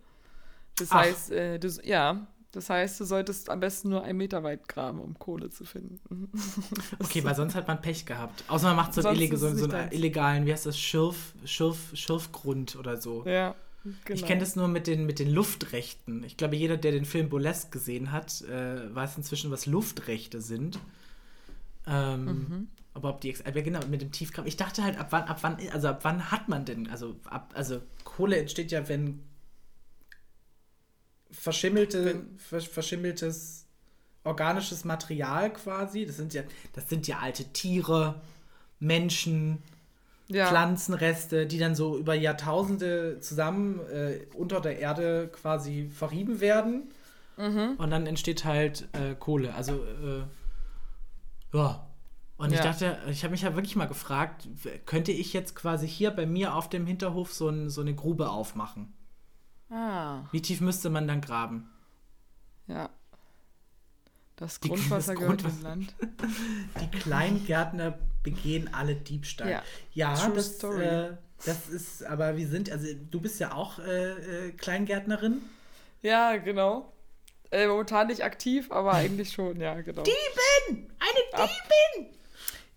Das 0.76 0.90
Ach. 0.90 0.96
heißt, 1.00 1.30
äh, 1.32 1.58
du, 1.58 1.68
ja, 1.84 2.26
das 2.52 2.70
heißt, 2.70 2.98
du 3.00 3.04
solltest 3.04 3.50
am 3.50 3.60
besten 3.60 3.90
nur 3.90 4.04
einen 4.04 4.16
Meter 4.16 4.42
weit 4.42 4.68
graben, 4.68 5.00
um 5.00 5.18
Kohle 5.18 5.50
zu 5.50 5.64
finden. 5.64 6.30
Okay, 7.00 7.22
weil 7.24 7.34
sonst 7.34 7.54
hat 7.54 7.68
man 7.68 7.80
Pech 7.82 8.06
gehabt. 8.06 8.44
Außer 8.48 8.68
man 8.68 8.76
macht 8.76 8.94
so 8.94 9.06
einen, 9.06 9.16
illeg 9.16 9.36
so, 9.36 9.54
so 9.54 9.68
einen 9.68 9.92
illegalen, 9.92 10.46
wie 10.46 10.52
heißt 10.52 10.66
das, 10.66 10.78
Schürf, 10.78 11.34
Schürf, 11.44 11.90
Schürfgrund 11.94 12.76
oder 12.76 12.96
so. 12.96 13.24
ja, 13.26 13.54
genau. 14.04 14.18
Ich 14.18 14.24
kenne 14.24 14.40
das 14.40 14.56
nur 14.56 14.66
mit 14.68 14.86
den, 14.86 15.04
mit 15.04 15.18
den 15.18 15.30
Luftrechten. 15.30 16.24
Ich 16.24 16.36
glaube, 16.36 16.56
jeder, 16.56 16.76
der 16.76 16.92
den 16.92 17.04
Film 17.04 17.28
Burlesque 17.28 17.70
gesehen 17.70 18.12
hat, 18.12 18.40
äh, 18.42 18.94
weiß 18.94 19.16
inzwischen, 19.18 19.50
was 19.50 19.66
Luftrechte 19.66 20.40
sind. 20.40 20.78
Ähm, 21.86 22.24
Mhm. 22.24 22.68
Ob 23.02 23.20
die, 23.20 23.30
ex- 23.30 23.42
genau, 23.44 23.80
mit 23.86 24.02
dem 24.02 24.12
Tiefgraben. 24.12 24.48
Ich 24.48 24.56
dachte 24.56 24.82
halt, 24.82 24.98
ab 24.98 25.08
wann, 25.10 25.24
ab 25.24 25.38
wann, 25.42 25.56
also 25.72 25.88
ab 25.88 26.00
wann 26.02 26.30
hat 26.30 26.48
man 26.48 26.64
denn, 26.64 26.88
also 26.90 27.16
ab, 27.24 27.52
also 27.54 27.80
Kohle 28.04 28.38
entsteht 28.38 28.72
ja, 28.72 28.88
wenn 28.88 29.22
verschimmelte, 31.30 32.24
ver, 32.36 32.60
verschimmeltes 32.60 33.66
organisches 34.24 34.84
Material 34.84 35.52
quasi, 35.52 36.06
das 36.06 36.16
sind 36.16 36.34
ja, 36.34 36.42
das 36.72 36.88
sind 36.88 37.06
ja 37.06 37.18
alte 37.18 37.44
Tiere, 37.44 38.20
Menschen, 38.78 39.62
ja. 40.28 40.48
Pflanzenreste, 40.48 41.46
die 41.46 41.58
dann 41.58 41.74
so 41.74 41.98
über 41.98 42.14
Jahrtausende 42.14 43.18
zusammen 43.20 43.80
äh, 43.88 44.20
unter 44.34 44.60
der 44.60 44.78
Erde 44.78 45.28
quasi 45.32 45.90
verrieben 45.90 46.40
werden. 46.40 46.92
Mhm. 47.36 47.76
Und 47.78 47.90
dann 47.90 48.06
entsteht 48.06 48.44
halt 48.44 48.88
äh, 48.92 49.14
Kohle. 49.14 49.54
Also, 49.54 49.84
äh, 49.84 51.56
ja. 51.56 51.87
Und 52.38 52.52
ich 52.52 52.58
Ja. 52.58 52.64
dachte, 52.64 52.98
ich 53.10 53.24
habe 53.24 53.32
mich 53.32 53.42
ja 53.42 53.54
wirklich 53.54 53.76
mal 53.76 53.86
gefragt, 53.88 54.48
könnte 54.86 55.12
ich 55.12 55.32
jetzt 55.32 55.54
quasi 55.54 55.86
hier 55.88 56.10
bei 56.12 56.24
mir 56.24 56.54
auf 56.54 56.68
dem 56.70 56.86
Hinterhof 56.86 57.32
so, 57.34 57.48
ein, 57.48 57.68
so 57.68 57.80
eine 57.82 57.94
Grube 57.94 58.30
aufmachen? 58.30 58.92
Ah, 59.70 60.22
Wie 60.32 60.40
tief 60.40 60.60
müsste 60.62 60.88
man 60.88 61.06
dann 61.06 61.20
graben? 61.20 61.68
ja. 62.66 62.88
Das 64.36 64.60
Die- 64.60 64.68
Grundwasser 64.68 65.14
das 65.14 65.20
gehört 65.20 65.40
Grundwasser- 65.42 65.62
Land. 65.64 65.94
Die 66.80 66.98
Kleingärtner 67.00 67.98
begehen 68.22 68.72
alle 68.72 68.94
Diebstahl. 68.94 69.50
Ja, 69.50 69.62
Ja, 69.94 70.14
true 70.14 70.32
das, 70.34 70.54
story. 70.54 70.84
äh, 70.84 71.16
das 71.44 71.68
ist, 71.68 72.04
aber 72.04 72.36
wir 72.36 72.46
sind, 72.46 72.70
also 72.70 72.86
du 73.10 73.20
bist 73.20 73.40
ja 73.40 73.52
auch 73.52 73.80
äh, 73.80 74.46
äh, 74.48 74.52
Kleingärtnerin. 74.52 75.42
Ja, 76.02 76.36
genau. 76.36 76.92
Äh, 77.50 77.66
momentan 77.66 78.06
nicht 78.06 78.22
aktiv, 78.22 78.70
aber 78.70 78.92
eigentlich 78.92 79.32
schon, 79.32 79.60
ja, 79.60 79.80
genau. 79.80 80.04
Diebin! 80.04 80.88
Eine 81.00 81.42
Ab- 81.42 81.50
Diebin! 81.96 82.14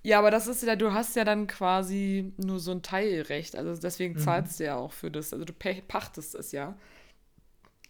Ja, 0.04 0.18
aber 0.20 0.32
das 0.32 0.48
ist 0.48 0.64
ja, 0.64 0.76
du 0.76 0.94
hast 0.94 1.16
ja 1.16 1.24
dann 1.24 1.46
quasi 1.48 2.34
nur 2.38 2.60
so 2.60 2.72
ein 2.72 2.82
Teilrecht. 2.82 3.56
Also 3.56 3.80
deswegen 3.80 4.16
Mhm. 4.16 4.20
zahlst 4.20 4.60
du 4.60 4.66
ja 4.66 4.76
auch 4.76 4.94
für 4.94 5.12
das. 5.12 5.32
Also 5.34 5.46
du 5.46 5.54
pachtest 5.54 6.34
es 6.36 6.52
ja. 6.52 6.76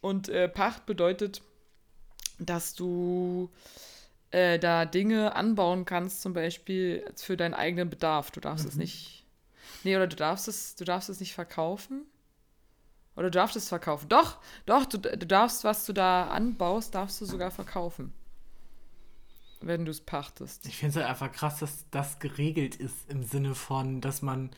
Und 0.02 0.30
äh, 0.30 0.50
Pacht 0.50 0.86
bedeutet, 0.86 1.42
dass 2.40 2.74
du 2.74 3.50
äh, 4.32 4.58
da 4.60 4.86
Dinge 4.86 5.36
anbauen 5.36 5.86
kannst, 5.86 6.22
zum 6.22 6.34
Beispiel 6.34 7.06
für 7.16 7.38
deinen 7.38 7.54
eigenen 7.54 7.90
Bedarf. 7.90 8.32
Du 8.32 8.40
darfst 8.40 8.66
es 8.66 8.76
nicht. 8.76 9.26
Nee, 9.84 9.96
oder 9.96 10.08
du 10.08 10.16
darfst 10.16 10.48
es, 10.48 10.76
du 10.76 10.84
darfst 10.84 11.10
es 11.10 11.20
nicht 11.20 11.34
verkaufen. 11.34 12.04
Oder 13.16 13.26
du 13.30 13.32
darfst 13.38 13.56
es 13.58 13.68
verkaufen. 13.70 14.10
Doch, 14.10 14.38
doch, 14.66 14.86
du, 14.86 14.98
du 14.98 15.26
darfst, 15.26 15.64
was 15.64 15.86
du 15.86 15.94
da 15.94 16.28
anbaust, 16.28 16.96
darfst 16.96 17.22
du 17.22 17.26
sogar 17.26 17.52
verkaufen. 17.52 18.14
Wenn 19.62 19.86
du 19.86 19.92
es 19.92 20.02
pachtest. 20.02 20.66
Ich 20.66 20.78
finde 20.78 20.90
es 20.92 20.96
halt 20.98 21.08
einfach 21.08 21.32
krass, 21.32 21.60
dass 21.60 21.86
das 21.92 22.20
geregelt 22.20 22.76
ist 22.76 23.10
im 23.10 23.24
Sinne 23.24 23.54
von, 23.56 24.02
dass 24.02 24.22
man, 24.22 24.50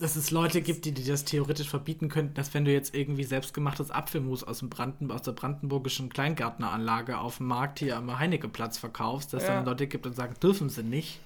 dass 0.00 0.16
es 0.16 0.30
Leute 0.30 0.60
gibt, 0.62 0.84
die, 0.84 0.92
die 0.92 1.04
das 1.04 1.24
theoretisch 1.24 1.68
verbieten 1.68 2.08
könnten, 2.08 2.34
dass 2.34 2.54
wenn 2.54 2.64
du 2.64 2.72
jetzt 2.72 2.94
irgendwie 2.94 3.24
selbstgemachtes 3.24 3.90
Apfelmus 3.90 4.44
aus, 4.44 4.60
dem 4.60 4.70
Branden, 4.70 5.10
aus 5.10 5.22
der 5.22 5.32
brandenburgischen 5.32 6.08
Kleingärtneranlage 6.08 7.18
auf 7.18 7.38
dem 7.38 7.46
Markt 7.46 7.78
hier 7.80 7.96
am 7.96 8.18
Heinekeplatz 8.18 8.78
verkaufst, 8.78 9.32
dass 9.32 9.44
Ja. 9.44 9.56
dann 9.56 9.64
Leute 9.64 9.86
gibt 9.86 10.06
und 10.06 10.14
sagen, 10.14 10.34
dürfen 10.42 10.68
sie 10.68 10.82
nicht. 10.82 11.20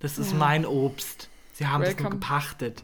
Das 0.00 0.18
ist 0.18 0.34
mein 0.34 0.66
Obst. 0.66 1.28
Sie 1.54 1.66
haben 1.66 1.84
das 1.84 1.96
nur 1.98 2.10
gepachtet. 2.10 2.82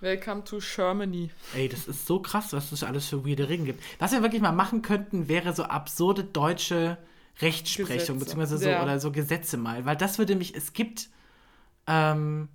Welcome 0.00 0.44
to 0.44 0.58
Germany. 0.58 1.30
Ey, 1.54 1.68
das 1.68 1.86
ist 1.86 2.06
so 2.06 2.20
krass, 2.20 2.52
was 2.52 2.72
es 2.72 2.82
alles 2.82 3.08
für 3.08 3.26
weirde 3.26 3.48
Regeln 3.48 3.66
gibt. 3.66 3.82
Was 3.98 4.12
wir 4.12 4.22
wirklich 4.22 4.42
mal 4.42 4.52
machen 4.52 4.82
könnten, 4.82 5.28
wäre 5.28 5.52
so 5.54 5.62
absurde 5.64 6.24
deutsche 6.24 6.98
Rechtsprechung, 7.40 7.88
Gesetze. 7.88 8.12
beziehungsweise 8.14 8.58
so, 8.58 8.68
Ja. 8.68 8.82
oder 8.82 9.00
so 9.00 9.10
Gesetze 9.12 9.56
mal. 9.56 9.84
Weil 9.84 9.96
das 9.96 10.18
würde 10.18 10.36
mich, 10.36 10.54
es 10.54 10.72
gibt 10.72 11.08
ähm, 11.86 12.48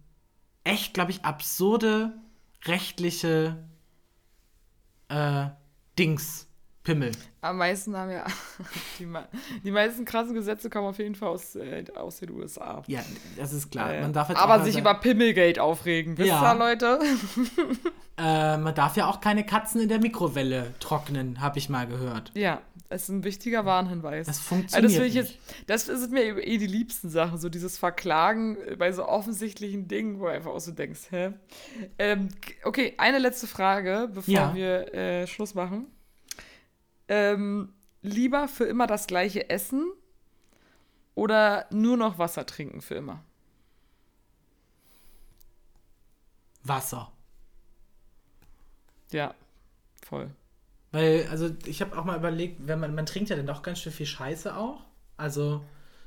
echt, 0.64 0.94
glaube 0.94 1.12
ich, 1.12 1.26
absurde 1.26 2.14
rechtliche 2.66 3.58
äh, 5.10 5.48
Dings, 5.98 6.48
Pimmel. 6.84 7.12
Am 7.42 7.58
meisten 7.58 7.96
haben 7.98 8.12
ja 8.12 8.26
die, 9.00 9.08
die 9.64 9.72
meisten 9.72 10.06
krassen 10.06 10.34
Gesetze 10.34 10.70
kommen 10.70 10.88
auf 10.88 11.00
jeden 11.00 11.16
Fall 11.16 11.30
aus, 11.30 11.56
äh, 11.56 11.84
aus 11.96 12.20
den 12.20 12.32
USA. 12.32 12.82
Ja, 12.88 13.02
das 13.36 13.52
ist 13.52 13.72
klar. 13.72 13.94
Äh, 13.94 14.02
Man 14.02 14.14
darf 14.14 14.30
jetzt 14.30 14.38
aber 14.40 14.64
sich 14.64 14.78
über 14.78 14.94
Pimmelgate 14.94 15.60
aufregen. 15.60 16.18
Wisst 16.18 16.30
Ja. 16.30 16.54
ihr, 16.54 16.58
Leute? 16.58 17.00
äh, 18.18 18.58
man 18.58 18.74
darf 18.74 18.96
ja 18.96 19.08
auch 19.10 19.20
keine 19.20 19.46
Katzen 19.46 19.82
in 19.82 19.90
der 19.90 20.00
Mikrowelle 20.00 20.74
trocknen, 20.80 21.42
habe 21.42 21.58
ich 21.60 21.68
mal 21.68 21.88
gehört. 21.88 22.32
Ja, 22.36 22.62
das 22.90 23.04
ist 23.04 23.10
ein 23.10 23.24
wichtiger 23.24 23.66
Warnhinweis. 23.66 24.28
Das 24.28 24.38
Also 24.38 24.50
funktioniert 24.50 24.86
das 24.86 24.94
finde 24.94 25.08
ich 25.08 25.14
nicht. 25.16 25.40
jetzt, 25.68 25.70
das 25.70 25.86
sind 26.02 26.12
mir 26.14 26.38
eh 26.38 26.58
die 26.58 26.68
liebsten 26.68 27.10
Sachen, 27.10 27.38
so 27.38 27.50
dieses 27.50 27.78
Verklagen 27.78 28.58
bei 28.78 28.92
so 28.92 29.06
offensichtlichen 29.08 29.88
Dingen, 29.88 30.20
wo 30.20 30.26
du 30.26 30.32
einfach 30.32 30.52
auch 30.52 30.60
so 30.60 30.72
denkst, 30.72 31.12
hä? 31.12 31.34
Ähm, 32.00 32.30
okay, 32.64 32.94
eine 32.98 33.20
letzte 33.20 33.48
Frage, 33.48 34.10
bevor 34.14 34.34
Ja. 34.34 34.54
wir 34.56 34.94
äh, 34.94 35.28
Schluss 35.28 35.54
machen. 35.54 35.88
Ähm, 37.10 37.74
lieber 38.02 38.48
für 38.48 38.66
immer 38.66 38.88
das 38.88 39.08
gleiche 39.08 39.50
essen 39.50 39.92
oder 41.16 41.66
nur 41.72 41.98
noch 41.98 42.20
Wasser 42.20 42.46
trinken 42.46 42.82
für 42.82 42.96
immer? 42.96 43.24
Wasser. 46.64 47.12
Ja, 49.12 49.34
voll. 50.06 50.32
Weil, 50.98 51.28
also 51.30 51.52
ich 51.66 51.80
habe 51.82 51.96
auch 51.96 52.06
mal 52.06 52.18
überlegt, 52.18 52.66
wenn 52.66 52.80
man, 52.80 52.96
man 52.96 53.06
trinkt 53.06 53.30
ja 53.30 53.36
dann 53.36 53.46
doch 53.46 53.62
ganz 53.62 53.80
schön 53.80 53.92
viel 53.94 54.08
Scheiße 54.08 54.58
auch. 54.58 54.82
Also 55.16 55.64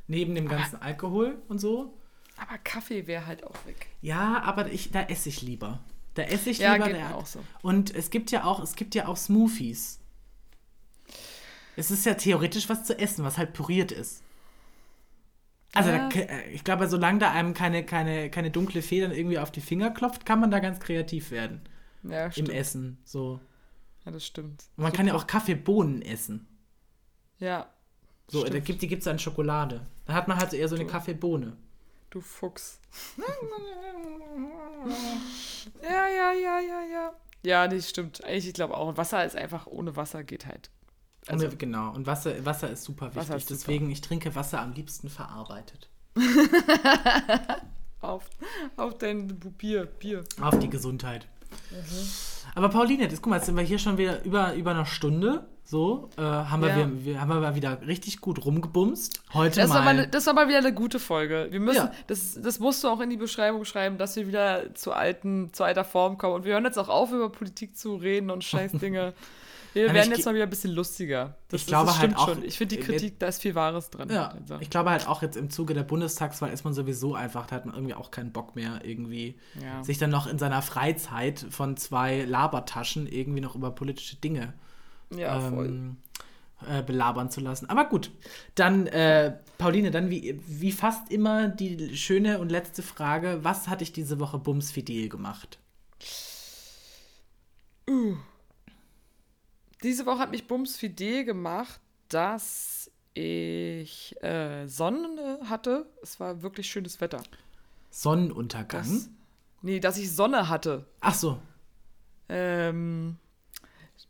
neben 0.09 0.35
dem 0.35 0.49
ganzen 0.49 0.83
Alkohol 0.83 1.39
und 1.49 1.61
so. 1.61 1.95
Aber 2.37 2.59
Kaffee 2.65 3.07
wäre 3.07 3.25
halt 3.25 3.45
auch 3.45 3.55
weg. 3.67 3.87
Ja, 4.03 4.43
aber 4.43 4.73
ich, 4.73 4.91
da 4.91 5.03
esse 5.03 5.29
ich 5.29 5.43
lieber. 5.43 5.79
Da 6.15 6.23
esse 6.25 6.51
ich 6.51 6.59
Ja, 6.59 6.73
lieber. 6.75 6.87
geht 6.87 6.97
der 6.97 7.15
auch 7.15 7.27
so. 7.27 7.39
Und 7.63 7.95
es 7.95 8.11
gibt 8.11 8.33
ja 8.33 8.43
auch, 8.43 8.61
es 8.61 8.75
gibt 8.75 8.97
ja 8.97 9.07
auch 9.07 9.17
Smoothies. 9.17 10.01
Es 11.77 11.93
ist 11.93 12.05
ja 12.05 12.15
theoretisch 12.15 12.69
was 12.69 12.83
zu 12.83 12.99
essen, 12.99 13.25
was 13.25 13.39
halt 13.39 13.53
püriert 13.53 13.93
ist. 13.93 14.23
Also 15.73 15.91
Ja. 15.91 16.09
da, 16.09 16.19
äh, 16.19 16.51
ich 16.51 16.65
glaube, 16.65 16.89
solange 16.89 17.21
da 17.21 17.31
einem 17.31 17.55
keine, 17.55 17.85
keine, 17.87 18.29
keine 18.29 18.51
dunkle 18.51 18.83
Federn 18.83 19.13
irgendwie 19.13 19.39
auf 19.39 19.53
die 19.53 19.61
Finger 19.61 19.91
klopft, 19.93 20.27
kann 20.27 20.41
man 20.41 20.51
da 20.51 20.59
ganz 20.59 20.81
kreativ 20.81 21.31
werden. 21.31 21.61
Ja, 22.03 22.27
Im. 22.35 22.51
Essen. 22.51 22.99
So. 23.05 23.39
Ja, 24.05 24.13
das 24.13 24.27
stimmt. 24.27 24.65
Und 24.77 24.85
man 24.85 24.93
kann 24.93 25.07
ja 25.07 25.15
auch 25.15 25.27
Kaffeebohnen 25.27 26.03
essen. 26.03 26.47
Ja. 27.39 27.69
So, 28.29 28.45
da 28.45 28.61
gibt, 28.61 28.81
die 28.83 28.89
gibt 28.89 29.03
es 29.03 29.09
an 29.09 29.19
Schokolade. 29.19 29.87
Da 30.07 30.13
hat 30.15 30.29
man 30.29 30.39
halt 30.39 30.53
eher 30.53 30.69
so 30.69 30.77
eine 30.77 30.85
Du. 30.85 30.91
Kaffeebohne. 30.91 31.57
Du 32.11 32.21
Fuchs. 32.21 32.81
ja, 35.83 36.09
ja, 36.09 36.33
ja, 36.33 36.61
ja, 36.61 36.83
ja. 36.93 37.13
Ja, 37.43 37.69
das 37.69 37.89
stimmt. 37.89 38.23
Eigentlich, 38.25 38.49
ich 38.49 38.55
glaube 38.55 38.77
auch. 38.77 38.89
Und 38.89 38.97
Wasser 38.97 39.25
ist 39.25 39.37
einfach, 39.37 39.67
ohne 39.67 39.97
Wasser 39.97 40.25
geht 40.25 40.47
halt. 40.47 40.71
Also, 41.27 41.49
genau. 41.57 41.93
Und 41.93 42.07
Wasser, 42.07 42.45
Wasser 42.45 42.71
ist 42.71 42.85
super 42.85 43.15
wichtig. 43.15 43.35
Ist 43.37 43.49
super. 43.49 43.59
Deswegen, 43.59 43.91
ich 43.91 44.01
trinke 44.01 44.35
Wasser 44.35 44.61
am 44.61 44.73
liebsten 44.73 45.09
verarbeitet. 45.09 45.89
auf, 48.01 48.29
auf 48.77 48.99
dein 48.99 49.39
Bier, 49.39 49.87
Bier. 49.87 50.25
Auf 50.41 50.59
die 50.59 50.71
Gesundheit. 50.71 51.27
Mhm. 51.71 52.09
Aber 52.55 52.69
Pauline, 52.69 53.03
jetzt, 53.05 53.23
guck 53.23 53.31
mal, 53.31 53.37
jetzt 53.37 53.47
sind 53.47 53.57
wir 53.57 53.63
hier 53.65 53.79
schon 53.79 53.99
wieder 53.99 54.23
über, 54.25 54.55
über 54.55 54.71
eine 54.73 54.87
Stunde. 54.87 55.47
So, 55.65 56.11
äh, 56.17 56.21
haben, 56.23 56.63
wir, 56.63 56.69
Ja. 56.71 56.77
wir, 56.79 57.05
wir, 57.05 57.21
haben 57.21 57.29
wir 57.29 57.37
mal 57.41 57.55
wieder 57.55 57.81
richtig 57.87 58.21
gut 58.21 58.45
rumgebumst. 58.45 59.23
Heute 59.35 59.61
Das 59.61 59.71
war, 59.71 59.83
mal. 59.85 59.95
mal, 59.95 60.07
das 60.09 60.27
war 60.27 60.35
mal 60.35 60.49
wieder 60.49 60.59
eine 60.59 60.75
gute 60.75 60.99
Folge. 60.99 61.47
Wir 61.51 61.61
müssen, 61.61 61.77
Ja. 61.77 61.93
das, 62.09 62.41
das 62.43 62.59
musst 62.59 62.83
du 62.83 62.89
auch 62.89 62.99
in 63.01 63.09
die 63.09 63.17
Beschreibung 63.17 63.65
schreiben, 63.65 63.97
dass 63.97 64.17
wir 64.17 64.27
wieder 64.27 64.75
zu 64.75 64.93
alten, 64.93 65.53
zu 65.53 65.63
alter 65.63 65.85
Form 65.85 66.19
kommen. 66.19 66.35
Und 66.35 66.45
wir 66.45 66.55
hören 66.55 66.65
jetzt 66.65 66.79
auch 66.79 66.89
auf, 66.89 67.13
über 67.13 67.31
Politik 67.31 67.77
zu 67.77 67.95
reden 67.95 68.31
und 68.31 68.43
scheiß 68.43 68.73
Dinge. 68.73 69.15
Wir 69.73 69.85
Aber 69.85 69.95
werden 69.95 70.11
ich 70.11 70.19
jetzt 70.19 70.27
mal 70.27 70.35
wieder 70.35 70.45
ein 70.45 70.51
bisschen 70.51 70.73
lustiger. 70.73 71.37
Das, 71.49 71.61
Ich 71.61 71.67
glaube 71.67 71.87
das 71.87 71.99
halt 72.01 72.17
auch- 72.17 72.29
schon. 72.29 72.43
Ich 72.45 72.59
finde 72.59 72.77
die 72.77 72.83
äh, 72.83 72.85
Kritik, 72.85 73.19
da 73.21 73.27
ist 73.29 73.41
viel 73.41 73.55
Wahres 73.55 73.91
dran. 73.91 74.11
ja, 74.11 74.29
Also, 74.29 74.59
ich 74.61 74.69
glaube 74.71 74.91
halt 74.91 75.07
auch 75.07 75.23
jetzt 75.23 75.37
im 75.37 75.49
Zuge 75.51 75.75
der 75.75 75.85
Bundestagswahl 75.85 76.53
ist 76.53 76.65
man 76.65 76.75
sowieso 76.75 77.15
einfach, 77.15 77.47
da 77.47 77.57
hat 77.57 77.67
man 77.67 77.75
irgendwie 77.75 77.95
auch 77.95 78.11
keinen 78.11 78.33
Bock 78.33 78.57
mehr, 78.57 78.81
irgendwie 78.85 79.39
Ja. 79.63 79.83
sich 79.85 79.99
dann 79.99 80.11
noch 80.11 80.27
in 80.27 80.39
seiner 80.39 80.63
Freizeit 80.63 81.47
von 81.51 81.77
zwei 81.77 82.25
Labertaschen 82.25 83.07
irgendwie 83.07 83.41
noch 83.41 83.55
über 83.55 83.71
politische 83.71 84.17
Dinge 84.17 84.55
ja 85.15 85.47
ähm, 85.49 85.97
äh, 86.69 86.83
belabern 86.83 87.31
zu 87.31 87.41
lassen. 87.41 87.71
Aber 87.71 87.85
gut, 87.87 88.11
dann, 88.55 88.87
äh, 88.89 89.37
Pauline, 89.59 89.91
dann 89.91 90.11
wie, 90.11 90.39
wie 90.47 90.73
fast 90.73 91.11
immer 91.11 91.49
die 91.49 91.97
schöne 91.97 92.39
und 92.39 92.51
letzte 92.51 92.83
Frage: 92.83 93.39
Was 93.43 93.69
hat 93.69 93.81
dich 93.81 93.93
diese 93.93 94.21
Woche 94.21 94.39
bumsfidel 94.39 95.09
gemacht? 95.09 95.59
Uh. 97.89 98.17
Diese 99.83 100.07
Woche 100.07 100.19
hat 100.19 100.31
mich 100.31 100.47
bumsfidel 100.47 101.25
gemacht, 101.25 101.81
dass 102.09 102.91
ich 103.15 104.15
äh, 104.23 104.67
Sonne 104.67 105.41
hatte. 105.49 105.87
Es 106.03 106.21
war 106.21 106.43
wirklich 106.43 106.71
schönes 106.71 107.01
Wetter. 107.01 107.23
Sonnenuntergang? 107.91 108.83
Das, 108.83 109.11
nee, 109.63 109.81
dass 109.81 109.99
ich 109.99 110.13
Sonne 110.13 110.49
hatte. 110.49 110.87
Ach 111.01 111.15
so. 111.15 111.41
Ähm, 112.29 113.17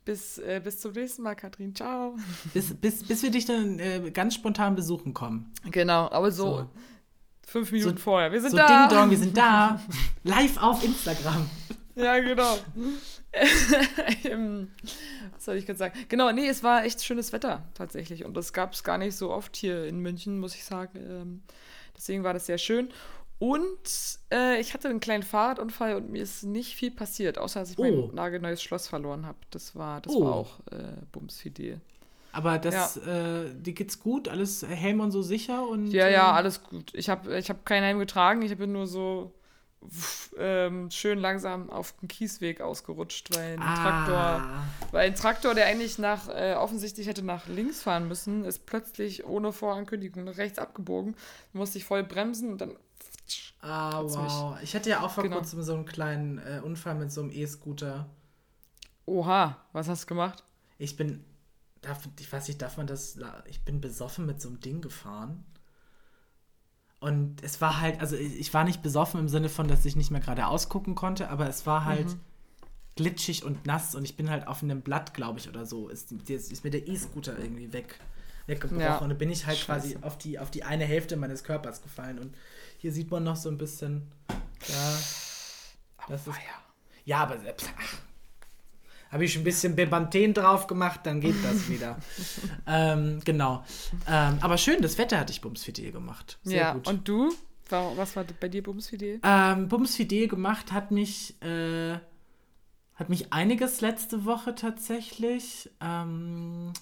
bis, 0.05 0.37
äh, 0.39 0.61
bis 0.63 0.79
zum 0.79 0.91
nächsten 0.93 1.23
Mal, 1.23 1.35
Katrin. 1.35 1.75
Ciao. 1.75 2.15
Bis, 2.53 2.73
bis, 2.73 3.03
bis 3.03 3.23
wir 3.23 3.31
dich 3.31 3.45
dann 3.45 3.79
äh, 3.79 4.11
ganz 4.11 4.35
spontan 4.35 4.75
besuchen 4.75 5.13
kommen. 5.13 5.51
Genau, 5.69 6.09
aber 6.11 6.31
so, 6.31 6.57
so. 6.57 6.69
fünf 7.47 7.71
Minuten 7.71 7.97
so, 7.97 8.03
vorher. 8.03 8.31
Wir 8.31 8.41
sind 8.41 8.51
so 8.51 8.57
da. 8.57 8.87
Ding 8.87 8.97
Dong, 8.97 9.09
wir 9.09 9.17
sind 9.17 9.37
da. 9.37 9.79
Live 10.23 10.61
auf 10.61 10.83
Instagram. 10.83 11.49
Ja, 11.95 12.19
genau. 12.19 12.57
Was 15.33 15.45
soll 15.45 15.55
ich 15.55 15.65
gerade 15.65 15.79
sagen? 15.79 15.97
Genau, 16.09 16.31
nee, 16.31 16.47
es 16.47 16.63
war 16.63 16.83
echt 16.83 17.03
schönes 17.03 17.31
Wetter 17.31 17.63
tatsächlich. 17.73 18.25
Und 18.25 18.35
das 18.35 18.53
gab 18.53 18.73
es 18.73 18.83
gar 18.83 18.97
nicht 18.97 19.15
so 19.15 19.31
oft 19.31 19.55
hier 19.55 19.85
in 19.85 19.99
München, 19.99 20.39
muss 20.39 20.55
ich 20.55 20.65
sagen. 20.65 20.97
Ähm, 20.97 21.43
deswegen 21.95 22.23
war 22.23 22.33
das 22.33 22.45
sehr 22.45 22.57
schön. 22.57 22.89
Und 23.39 24.19
äh, 24.31 24.59
ich 24.59 24.73
hatte 24.73 24.89
einen 24.89 24.99
kleinen 24.99 25.23
Fahrradunfall 25.23 25.95
und 25.95 26.11
mir 26.11 26.21
ist 26.21 26.43
nicht 26.43 26.75
viel 26.75 26.91
passiert, 26.91 27.39
außer 27.39 27.61
dass 27.61 27.71
ich 27.71 27.79
oh. 27.79 27.83
mein 27.83 28.13
nagelneues 28.13 28.61
Schloss 28.61 28.87
verloren 28.87 29.25
habe. 29.25 29.39
Das 29.49 29.75
war, 29.75 30.01
das 30.01 30.13
oh. 30.13 30.25
war 30.25 30.35
auch 30.35 30.59
äh, 30.71 31.01
bumsfidel. 31.11 31.81
Aber 32.33 32.59
das, 32.59 32.99
ja. 33.03 33.41
äh, 33.41 33.55
dir 33.55 33.73
geht's 33.73 33.99
gut, 33.99 34.27
alles 34.27 34.65
Helm 34.67 34.99
und 34.99 35.11
so 35.11 35.21
sicher 35.21 35.67
und. 35.67 35.87
Ja, 35.91 36.07
ja, 36.07 36.29
ähm, 36.29 36.35
alles 36.35 36.63
gut. 36.63 36.93
Ich 36.93 37.09
habe 37.09 37.37
ich 37.37 37.49
hab 37.49 37.65
keinen 37.65 37.83
Helm 37.83 37.99
getragen, 37.99 38.41
ich 38.41 38.55
bin 38.57 38.71
nur 38.71 38.87
so 38.87 39.33
ähm, 40.37 40.91
schön 40.91 41.19
langsam 41.19 41.69
auf 41.69 41.93
den 41.93 42.07
Kiesweg 42.07 42.61
ausgerutscht, 42.61 43.35
weil 43.35 43.53
ein 43.53 43.61
ah. 43.61 43.75
Traktor, 43.75 44.63
weil 44.91 45.07
ein 45.07 45.15
Traktor, 45.15 45.55
der 45.55 45.65
eigentlich 45.65 45.97
nach 45.97 46.29
äh, 46.29 46.53
offensichtlich 46.53 47.07
hätte 47.07 47.23
nach 47.23 47.47
links 47.47 47.81
fahren 47.81 48.07
müssen, 48.07 48.45
ist 48.45 48.65
plötzlich 48.65 49.25
ohne 49.25 49.51
Vorankündigung 49.51 50.23
nach 50.23 50.37
rechts 50.37 50.59
abgebogen. 50.59 51.15
Musste 51.53 51.79
ich 51.79 51.85
voll 51.85 52.03
bremsen 52.03 52.51
und 52.51 52.61
dann. 52.61 52.75
Ah, 53.61 54.01
wow. 54.03 54.57
Ich 54.61 54.75
hatte 54.75 54.89
ja 54.89 55.01
auch 55.01 55.11
vor 55.11 55.23
genau. 55.23 55.37
kurzem 55.37 55.61
so 55.63 55.73
einen 55.73 55.85
kleinen 55.85 56.37
äh, 56.39 56.61
Unfall 56.63 56.95
mit 56.95 57.11
so 57.11 57.21
einem 57.21 57.31
E-Scooter. 57.31 58.09
Oha, 59.05 59.57
was 59.71 59.87
hast 59.87 60.03
du 60.03 60.07
gemacht? 60.07 60.43
Ich 60.77 60.95
bin, 60.97 61.23
darf, 61.81 62.07
ich 62.19 62.31
weiß 62.31 62.47
nicht, 62.47 62.61
darf 62.61 62.77
man 62.77 62.87
das, 62.87 63.19
ich 63.45 63.63
bin 63.63 63.81
besoffen 63.81 64.25
mit 64.25 64.41
so 64.41 64.49
einem 64.49 64.59
Ding 64.59 64.81
gefahren. 64.81 65.43
Und 67.01 67.43
es 67.43 67.59
war 67.61 67.81
halt, 67.81 67.99
also 67.99 68.15
ich 68.15 68.53
war 68.53 68.63
nicht 68.63 68.83
besoffen 68.83 69.19
im 69.19 69.27
Sinne 69.27 69.49
von, 69.49 69.67
dass 69.67 69.83
ich 69.85 69.95
nicht 69.95 70.11
mehr 70.11 70.21
gerade 70.21 70.45
ausgucken 70.45 70.93
konnte, 70.93 71.31
aber 71.31 71.49
es 71.49 71.65
war 71.65 71.83
halt 71.83 72.09
mhm. 72.09 72.19
glitschig 72.95 73.43
und 73.43 73.65
nass 73.65 73.95
und 73.95 74.03
ich 74.03 74.15
bin 74.15 74.29
halt 74.29 74.45
auf 74.45 74.61
einem 74.61 74.81
Blatt, 74.81 75.15
glaube 75.15 75.39
ich, 75.39 75.49
oder 75.49 75.65
so. 75.65 75.89
Ist, 75.89 76.11
ist 76.11 76.63
mir 76.63 76.69
der 76.69 76.87
E-Scooter 76.87 77.39
irgendwie 77.39 77.73
weg, 77.73 77.99
weggebrochen. 78.45 78.81
Ja. 78.81 78.97
Und 78.99 79.09
dann 79.09 79.17
bin 79.17 79.31
ich 79.31 79.47
halt 79.47 79.57
Scheiße. 79.57 79.95
quasi 79.95 79.97
auf 80.03 80.19
die, 80.19 80.37
auf 80.37 80.51
die 80.51 80.63
eine 80.63 80.85
Hälfte 80.85 81.17
meines 81.17 81.43
Körpers 81.43 81.81
gefallen. 81.81 82.19
Und 82.19 82.35
hier 82.77 82.91
sieht 82.91 83.09
man 83.09 83.23
noch 83.23 83.35
so 83.35 83.49
ein 83.49 83.57
bisschen, 83.57 84.11
ja. 84.67 84.99
Das 86.07 86.27
ist, 86.27 86.35
ja, 87.05 87.23
aber 87.23 87.37
ach, 87.77 87.97
habe 89.11 89.25
ich 89.25 89.37
ein 89.37 89.43
bisschen 89.43 89.75
Bepanthen 89.75 90.33
drauf 90.33 90.67
gemacht, 90.67 91.01
dann 91.03 91.19
geht 91.19 91.35
das 91.43 91.69
wieder. 91.69 91.97
ähm, 92.67 93.19
genau. 93.25 93.63
Ähm, 94.07 94.37
aber 94.41 94.57
schön, 94.57 94.81
das 94.81 94.97
Wetter 94.97 95.19
hatte 95.19 95.33
ich 95.33 95.41
Bumsfidel 95.41 95.91
gemacht. 95.91 96.39
Sehr 96.43 96.57
ja, 96.57 96.73
gut. 96.73 96.87
und 96.87 97.07
du? 97.07 97.33
Was 97.69 98.17
war 98.17 98.25
bei 98.39 98.49
dir 98.49 98.63
Bumsfidel? 98.63 99.21
Ähm, 99.23 99.69
Bumsfidel 99.69 100.27
gemacht 100.27 100.73
hat 100.73 100.91
mich, 100.91 101.41
äh, 101.41 101.93
hat 102.95 103.07
mich 103.07 103.31
einiges 103.31 103.79
letzte 103.79 104.25
Woche 104.25 104.55
tatsächlich. 104.55 105.69
Ähm, 105.79 106.73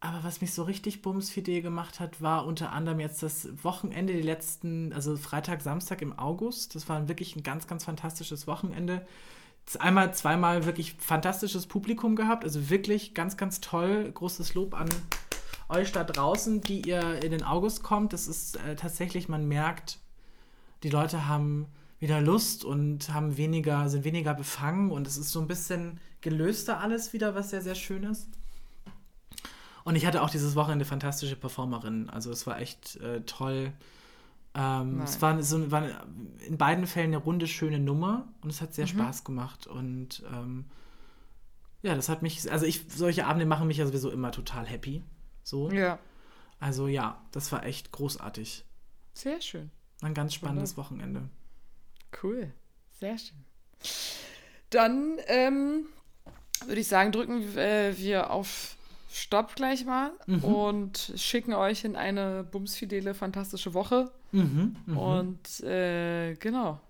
aber 0.00 0.24
was 0.24 0.40
mich 0.40 0.52
so 0.52 0.62
richtig 0.62 1.02
bumsfidel 1.02 1.62
gemacht 1.62 2.00
hat, 2.00 2.20
war 2.20 2.46
unter 2.46 2.72
anderem 2.72 3.00
jetzt 3.00 3.22
das 3.22 3.48
Wochenende, 3.64 4.12
die 4.12 4.22
letzten, 4.22 4.92
also 4.92 5.16
Freitag, 5.16 5.62
Samstag 5.62 6.02
im 6.02 6.18
August. 6.18 6.74
Das 6.74 6.88
war 6.88 7.08
wirklich 7.08 7.34
ein 7.34 7.42
ganz, 7.42 7.66
ganz 7.66 7.84
fantastisches 7.84 8.46
Wochenende. 8.46 9.06
Einmal, 9.78 10.14
zweimal 10.14 10.66
wirklich 10.66 10.94
fantastisches 10.98 11.66
Publikum 11.66 12.14
gehabt. 12.14 12.44
Also 12.44 12.68
wirklich 12.68 13.14
ganz, 13.14 13.36
ganz 13.36 13.60
toll. 13.60 14.10
Großes 14.12 14.54
Lob 14.54 14.74
an 14.74 14.88
euch 15.68 15.92
da 15.92 16.04
draußen, 16.04 16.60
die 16.60 16.82
ihr 16.82 17.22
in 17.22 17.30
den 17.30 17.42
August 17.42 17.82
kommt. 17.82 18.12
Das 18.12 18.28
ist 18.28 18.56
äh, 18.56 18.76
tatsächlich, 18.76 19.28
man 19.28 19.48
merkt, 19.48 19.98
die 20.82 20.90
Leute 20.90 21.26
haben 21.26 21.66
wieder 21.98 22.20
Lust 22.20 22.64
und 22.64 23.12
haben 23.12 23.36
weniger, 23.38 23.88
sind 23.88 24.04
weniger 24.04 24.34
befangen 24.34 24.90
und 24.90 25.06
es 25.06 25.16
ist 25.16 25.32
so 25.32 25.40
ein 25.40 25.48
bisschen 25.48 25.98
gelöster 26.20 26.80
alles 26.80 27.12
wieder, 27.12 27.34
was 27.34 27.50
sehr, 27.50 27.62
sehr 27.62 27.74
schön 27.74 28.04
ist. 28.04 28.28
Und 29.86 29.94
ich 29.94 30.04
hatte 30.04 30.20
auch 30.20 30.30
dieses 30.30 30.56
Wochenende 30.56 30.84
fantastische 30.84 31.36
Performerinnen. 31.36 32.10
Also 32.10 32.32
es 32.32 32.44
war 32.44 32.58
echt 32.58 32.96
äh, 32.96 33.20
toll. 33.20 33.72
Ähm, 34.52 35.00
es 35.02 35.22
war, 35.22 35.40
so, 35.44 35.70
war 35.70 35.84
in 36.44 36.58
beiden 36.58 36.88
Fällen 36.88 37.10
eine 37.10 37.18
runde, 37.18 37.46
schöne 37.46 37.78
Nummer 37.78 38.26
und 38.40 38.50
es 38.50 38.60
hat 38.60 38.74
sehr 38.74 38.86
mhm. 38.86 38.90
Spaß 38.90 39.22
gemacht. 39.22 39.68
Und 39.68 40.24
ähm, 40.32 40.64
ja, 41.82 41.94
das 41.94 42.08
hat 42.08 42.20
mich, 42.22 42.50
also 42.50 42.66
ich, 42.66 42.86
solche 42.88 43.26
Abende 43.26 43.46
machen 43.46 43.68
mich 43.68 43.76
ja 43.76 43.86
sowieso 43.86 44.10
immer 44.10 44.32
total 44.32 44.66
happy. 44.66 45.04
So. 45.44 45.70
Ja. 45.70 46.00
Also 46.58 46.88
ja, 46.88 47.22
das 47.30 47.52
war 47.52 47.64
echt 47.64 47.92
großartig. 47.92 48.64
Sehr 49.12 49.40
schön. 49.40 49.70
Ein 50.02 50.14
ganz 50.14 50.34
spannendes 50.34 50.72
Oder? 50.72 50.82
Wochenende. 50.82 51.28
Cool. 52.24 52.52
Sehr 52.90 53.16
schön. 53.18 53.44
Dann 54.68 55.18
ähm, 55.28 55.86
würde 56.66 56.80
ich 56.80 56.88
sagen, 56.88 57.12
drücken 57.12 57.56
äh, 57.56 57.96
wir 57.96 58.30
auf 58.30 58.75
Stopp 59.08 59.54
gleich 59.54 59.84
mal 59.84 60.12
mhm. 60.26 60.44
und 60.44 61.12
schicken 61.16 61.54
euch 61.54 61.84
in 61.84 61.96
eine 61.96 62.44
bumsfidele, 62.44 63.14
fantastische 63.14 63.72
Woche. 63.74 64.10
Mhm, 64.32 64.76
mh. 64.86 64.98
Und 64.98 65.60
äh, 65.60 66.34
genau. 66.34 66.80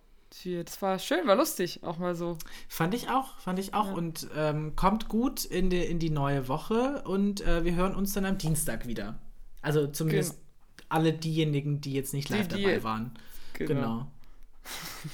Das 0.44 0.82
war 0.82 0.98
schön, 0.98 1.26
war 1.26 1.36
lustig, 1.36 1.82
auch 1.82 1.98
mal 1.98 2.14
so. 2.14 2.36
Fand 2.68 2.94
ich 2.94 3.08
auch, 3.08 3.38
fand 3.38 3.58
ich 3.58 3.74
auch. 3.74 3.86
Ja. 3.86 3.92
Und 3.94 4.28
ähm, 4.36 4.76
kommt 4.76 5.08
gut 5.08 5.44
in 5.44 5.70
die, 5.70 5.82
in 5.82 5.98
die 5.98 6.10
neue 6.10 6.48
Woche 6.48 7.02
und 7.06 7.40
äh, 7.46 7.64
wir 7.64 7.74
hören 7.74 7.94
uns 7.94 8.12
dann 8.12 8.26
am 8.26 8.36
Dienstag 8.36 8.86
wieder. 8.86 9.18
Also 9.62 9.86
zumindest 9.86 10.32
genau. 10.32 10.86
alle 10.88 11.12
diejenigen, 11.12 11.80
die 11.80 11.92
jetzt 11.92 12.12
nicht 12.12 12.28
live 12.28 12.48
die, 12.48 12.62
dabei 12.62 12.82
waren. 12.82 13.12
Genau. 13.54 13.68
genau. 13.68 14.06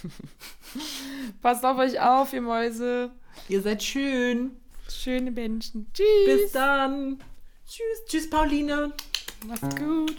Passt 1.42 1.64
auf 1.64 1.78
euch 1.78 2.00
auf, 2.00 2.32
ihr 2.32 2.42
Mäuse. 2.42 3.11
Ihr 3.48 3.62
seid 3.62 3.82
schön. 3.82 4.53
Schöne 4.97 5.30
Menschen. 5.30 5.90
Tschüss. 5.93 6.07
Bis 6.26 6.53
dann. 6.53 7.18
Tschüss. 7.66 8.05
Tschüss, 8.07 8.30
Pauline. 8.30 8.93
Mach's 9.47 9.76
gut. 9.76 10.16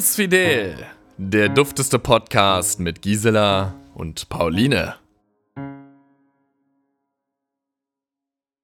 Fidel, 0.00 0.76
der 1.16 1.48
dufteste 1.48 1.98
Podcast 1.98 2.78
mit 2.78 3.02
Gisela 3.02 3.74
und 3.94 4.28
Pauline. 4.28 4.94